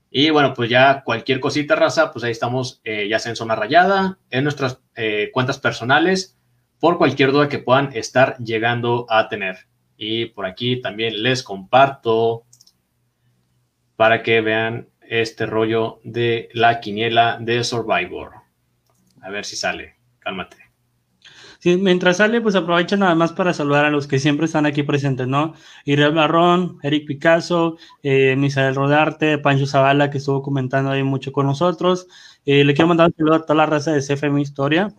Y 0.10 0.30
bueno, 0.30 0.54
pues 0.54 0.70
ya 0.70 1.04
cualquier 1.04 1.42
cosita, 1.42 1.76
raza, 1.76 2.14
pues 2.14 2.24
ahí 2.24 2.32
estamos, 2.32 2.80
eh, 2.86 3.10
ya 3.10 3.20
sea 3.20 3.32
en 3.32 3.36
zona 3.36 3.56
rayada, 3.56 4.18
en 4.30 4.44
nuestras 4.44 4.80
eh, 4.96 5.30
cuentas 5.34 5.60
personales, 5.60 6.40
por 6.80 6.98
cualquier 6.98 7.34
duda 7.34 7.50
que 7.50 7.60
puedan 7.60 7.92
estar 7.94 8.38
llegando 8.38 9.06
a 9.10 9.28
tener. 9.28 9.68
Y 9.98 10.28
por 10.28 10.46
aquí 10.46 10.80
también 10.82 11.22
les 11.22 11.44
comparto 11.44 12.46
para 13.98 14.24
que 14.24 14.40
vean 14.40 14.88
este 15.02 15.46
rollo 15.46 16.00
de 16.06 16.48
la 16.54 16.80
quiniela 16.80 17.38
de 17.42 17.62
Survivor. 17.66 18.36
A 19.22 19.30
ver 19.30 19.44
si 19.44 19.58
sale. 19.58 19.98
Cálmate 20.20 20.63
mientras 21.66 22.18
sale, 22.18 22.42
pues 22.42 22.56
aprovecho 22.56 22.98
nada 22.98 23.16
más 23.16 23.32
para 23.34 23.54
saludar 23.54 23.86
a 23.86 23.90
los 23.90 24.08
que 24.08 24.20
siempre 24.20 24.46
están 24.46 24.66
aquí 24.66 24.84
presentes, 24.84 25.28
¿no? 25.28 25.54
Irel 25.86 26.14
Barrón, 26.14 26.78
Eric 26.84 27.08
Picasso, 27.08 27.78
eh, 28.02 28.36
Misael 28.36 28.76
Rodarte, 28.76 29.38
Pancho 29.38 29.66
Zavala, 29.66 30.10
que 30.10 30.18
estuvo 30.18 30.42
comentando 30.42 30.92
ahí 30.92 31.04
mucho 31.04 31.32
con 31.32 31.46
nosotros. 31.46 32.08
Eh, 32.46 32.64
le 32.64 32.74
quiero 32.74 32.88
mandar 32.88 33.08
un 33.08 33.16
saludo 33.16 33.36
a 33.36 33.42
toda 33.42 33.56
la 33.56 33.66
raza 33.66 33.92
de 33.92 34.02
CFM 34.02 34.42
Historia. 34.42 34.94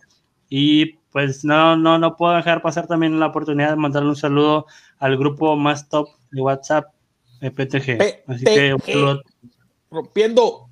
Y 0.49 0.97
pues 1.11 1.45
no, 1.45 1.75
no, 1.77 1.97
no 1.97 2.17
puedo 2.17 2.33
dejar 2.33 2.61
pasar 2.61 2.87
también 2.87 3.19
la 3.19 3.27
oportunidad 3.27 3.69
de 3.69 3.75
mandarle 3.77 4.09
un 4.09 4.15
saludo 4.15 4.65
al 4.99 5.17
grupo 5.17 5.55
más 5.55 5.87
top 5.87 6.09
de 6.31 6.41
WhatsApp, 6.41 6.93
de 7.41 7.51
PTG. 7.51 8.23
Así 8.27 8.43
que 8.43 8.75
saludo. 8.85 9.21
Rompiendo. 9.89 10.69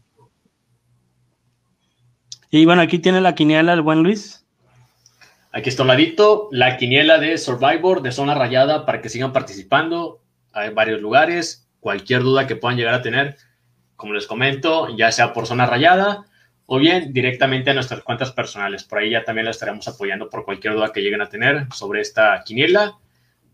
Y 2.49 2.65
bueno, 2.65 2.81
aquí 2.81 2.99
tiene 2.99 3.21
la 3.21 3.35
quiniela 3.35 3.73
el 3.73 3.81
buen 3.81 4.03
Luis. 4.03 4.42
Aquí 5.55 5.69
está 5.69 5.83
un 5.83 5.89
ladito, 5.89 6.49
la 6.51 6.77
quiniela 6.77 7.19
de 7.19 7.37
Survivor 7.37 8.01
de 8.01 8.11
zona 8.11 8.33
rayada 8.33 8.87
para 8.87 9.01
que 9.01 9.09
sigan 9.09 9.31
participando. 9.31 10.19
Hay 10.51 10.71
varios 10.71 10.99
lugares. 10.99 11.69
Cualquier 11.79 12.23
duda 12.23 12.47
que 12.47 12.55
puedan 12.55 12.75
llegar 12.75 12.95
a 12.95 13.03
tener, 13.03 13.37
como 13.95 14.13
les 14.13 14.25
comento, 14.25 14.87
ya 14.97 15.11
sea 15.11 15.31
por 15.31 15.45
zona 15.45 15.67
rayada 15.67 16.25
o 16.65 16.79
bien 16.79 17.13
directamente 17.13 17.69
a 17.69 17.75
nuestras 17.75 18.01
cuentas 18.01 18.31
personales. 18.31 18.83
Por 18.83 18.97
ahí 18.97 19.11
ya 19.11 19.23
también 19.23 19.45
la 19.45 19.51
estaremos 19.51 19.87
apoyando 19.87 20.27
por 20.27 20.43
cualquier 20.43 20.73
duda 20.73 20.91
que 20.91 21.01
lleguen 21.01 21.21
a 21.21 21.29
tener 21.29 21.67
sobre 21.71 22.01
esta 22.01 22.41
quiniela. 22.43 22.97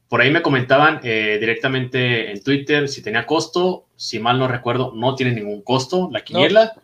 Por 0.08 0.22
ahí 0.22 0.32
me 0.32 0.42
comentaban 0.42 1.02
eh, 1.04 1.38
directamente 1.38 2.32
en 2.32 2.42
Twitter 2.42 2.88
si 2.88 3.04
tenía 3.04 3.26
costo. 3.26 3.88
Si 3.98 4.20
mal 4.20 4.40
no 4.40 4.48
recuerdo, 4.48 4.94
no 4.96 5.16
tiene 5.16 5.34
ningún 5.34 5.64
costo 5.64 6.08
la 6.14 6.24
quiniela. 6.24 6.76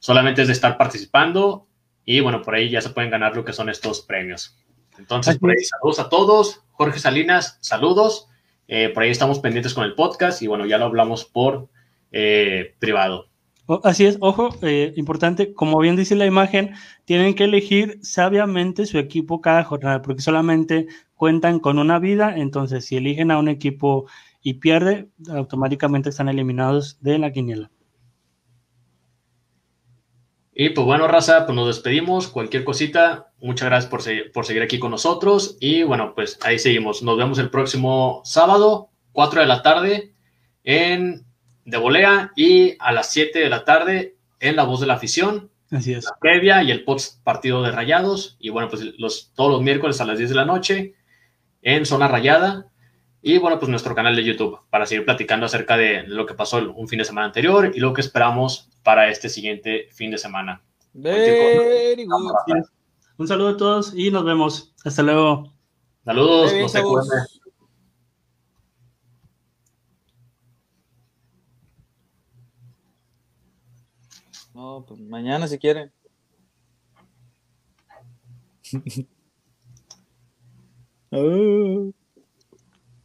Solamente 0.00 0.42
es 0.42 0.48
de 0.48 0.54
estar 0.54 0.76
participando. 0.76 1.68
Y 2.06 2.20
bueno, 2.20 2.40
por 2.40 2.54
ahí 2.54 2.70
ya 2.70 2.80
se 2.80 2.90
pueden 2.90 3.10
ganar 3.10 3.36
lo 3.36 3.44
que 3.44 3.52
son 3.52 3.68
estos 3.68 4.00
premios. 4.00 4.56
Entonces, 4.96 5.38
por 5.38 5.50
ahí 5.50 5.62
saludos 5.62 5.98
a 5.98 6.08
todos. 6.08 6.62
Jorge 6.70 6.98
Salinas, 7.00 7.58
saludos. 7.60 8.28
Eh, 8.68 8.90
por 8.94 9.02
ahí 9.02 9.10
estamos 9.10 9.40
pendientes 9.40 9.74
con 9.74 9.84
el 9.84 9.94
podcast 9.94 10.40
y 10.40 10.46
bueno, 10.46 10.66
ya 10.66 10.78
lo 10.78 10.86
hablamos 10.86 11.24
por 11.24 11.68
eh, 12.12 12.74
privado. 12.78 13.26
Así 13.82 14.06
es, 14.06 14.16
ojo, 14.20 14.54
eh, 14.62 14.92
importante, 14.94 15.52
como 15.52 15.80
bien 15.80 15.96
dice 15.96 16.14
la 16.14 16.24
imagen, 16.24 16.74
tienen 17.04 17.34
que 17.34 17.44
elegir 17.44 17.98
sabiamente 18.00 18.86
su 18.86 18.96
equipo 18.98 19.40
cada 19.40 19.64
jornada, 19.64 20.02
porque 20.02 20.22
solamente 20.22 20.86
cuentan 21.16 21.58
con 21.58 21.80
una 21.80 21.98
vida, 21.98 22.36
entonces 22.36 22.84
si 22.84 22.96
eligen 22.96 23.32
a 23.32 23.38
un 23.38 23.48
equipo 23.48 24.06
y 24.40 24.54
pierde, 24.54 25.08
automáticamente 25.28 26.10
están 26.10 26.28
eliminados 26.28 26.98
de 27.00 27.18
la 27.18 27.32
quiniela. 27.32 27.70
Y 30.58 30.70
pues 30.70 30.86
bueno, 30.86 31.06
raza, 31.06 31.44
pues 31.44 31.54
nos 31.54 31.66
despedimos. 31.66 32.28
Cualquier 32.28 32.64
cosita, 32.64 33.30
muchas 33.40 33.68
gracias 33.68 33.90
por, 33.90 34.00
por 34.32 34.46
seguir 34.46 34.62
aquí 34.62 34.78
con 34.78 34.90
nosotros. 34.90 35.58
Y 35.60 35.82
bueno, 35.82 36.14
pues 36.14 36.38
ahí 36.42 36.58
seguimos. 36.58 37.02
Nos 37.02 37.18
vemos 37.18 37.38
el 37.38 37.50
próximo 37.50 38.22
sábado, 38.24 38.88
4 39.12 39.42
de 39.42 39.46
la 39.46 39.60
tarde, 39.60 40.14
en 40.64 41.26
De 41.66 41.76
Volea 41.76 42.32
y 42.36 42.74
a 42.78 42.92
las 42.92 43.10
7 43.10 43.38
de 43.38 43.50
la 43.50 43.64
tarde 43.66 44.16
en 44.40 44.56
La 44.56 44.64
Voz 44.64 44.80
de 44.80 44.86
la 44.86 44.94
Afición. 44.94 45.50
Así 45.70 45.92
es. 45.92 46.06
La 46.06 46.16
previa 46.18 46.62
y 46.62 46.70
el 46.70 46.84
post 46.84 47.22
partido 47.22 47.62
de 47.62 47.70
Rayados. 47.70 48.38
Y 48.40 48.48
bueno, 48.48 48.70
pues 48.70 48.82
los, 48.96 49.32
todos 49.34 49.50
los 49.50 49.60
miércoles 49.60 50.00
a 50.00 50.06
las 50.06 50.16
10 50.16 50.30
de 50.30 50.36
la 50.36 50.46
noche 50.46 50.94
en 51.60 51.84
Zona 51.84 52.08
Rayada. 52.08 52.72
Y 53.28 53.38
bueno, 53.38 53.58
pues 53.58 53.68
nuestro 53.68 53.92
canal 53.92 54.14
de 54.14 54.22
YouTube 54.22 54.60
para 54.70 54.86
seguir 54.86 55.04
platicando 55.04 55.46
acerca 55.46 55.76
de 55.76 56.04
lo 56.06 56.26
que 56.26 56.34
pasó 56.34 56.58
un 56.58 56.86
fin 56.86 57.00
de 57.00 57.04
semana 57.04 57.26
anterior 57.26 57.72
y 57.74 57.80
lo 57.80 57.92
que 57.92 58.00
esperamos 58.00 58.70
para 58.84 59.10
este 59.10 59.28
siguiente 59.28 59.88
fin 59.90 60.12
de 60.12 60.18
semana. 60.18 60.62
Very 60.92 62.04
good. 62.04 62.62
Un 63.18 63.26
saludo 63.26 63.48
a 63.48 63.56
todos 63.56 63.92
y 63.96 64.12
nos 64.12 64.24
vemos. 64.24 64.72
Hasta 64.84 65.02
luego. 65.02 65.52
Saludos. 66.04 66.52
No 66.54 66.68
se 66.68 66.82
No, 74.54 74.84
pues 74.86 75.00
mañana 75.00 75.48
si 75.48 75.58
quieren. 75.58 75.92
oh. 81.10 81.90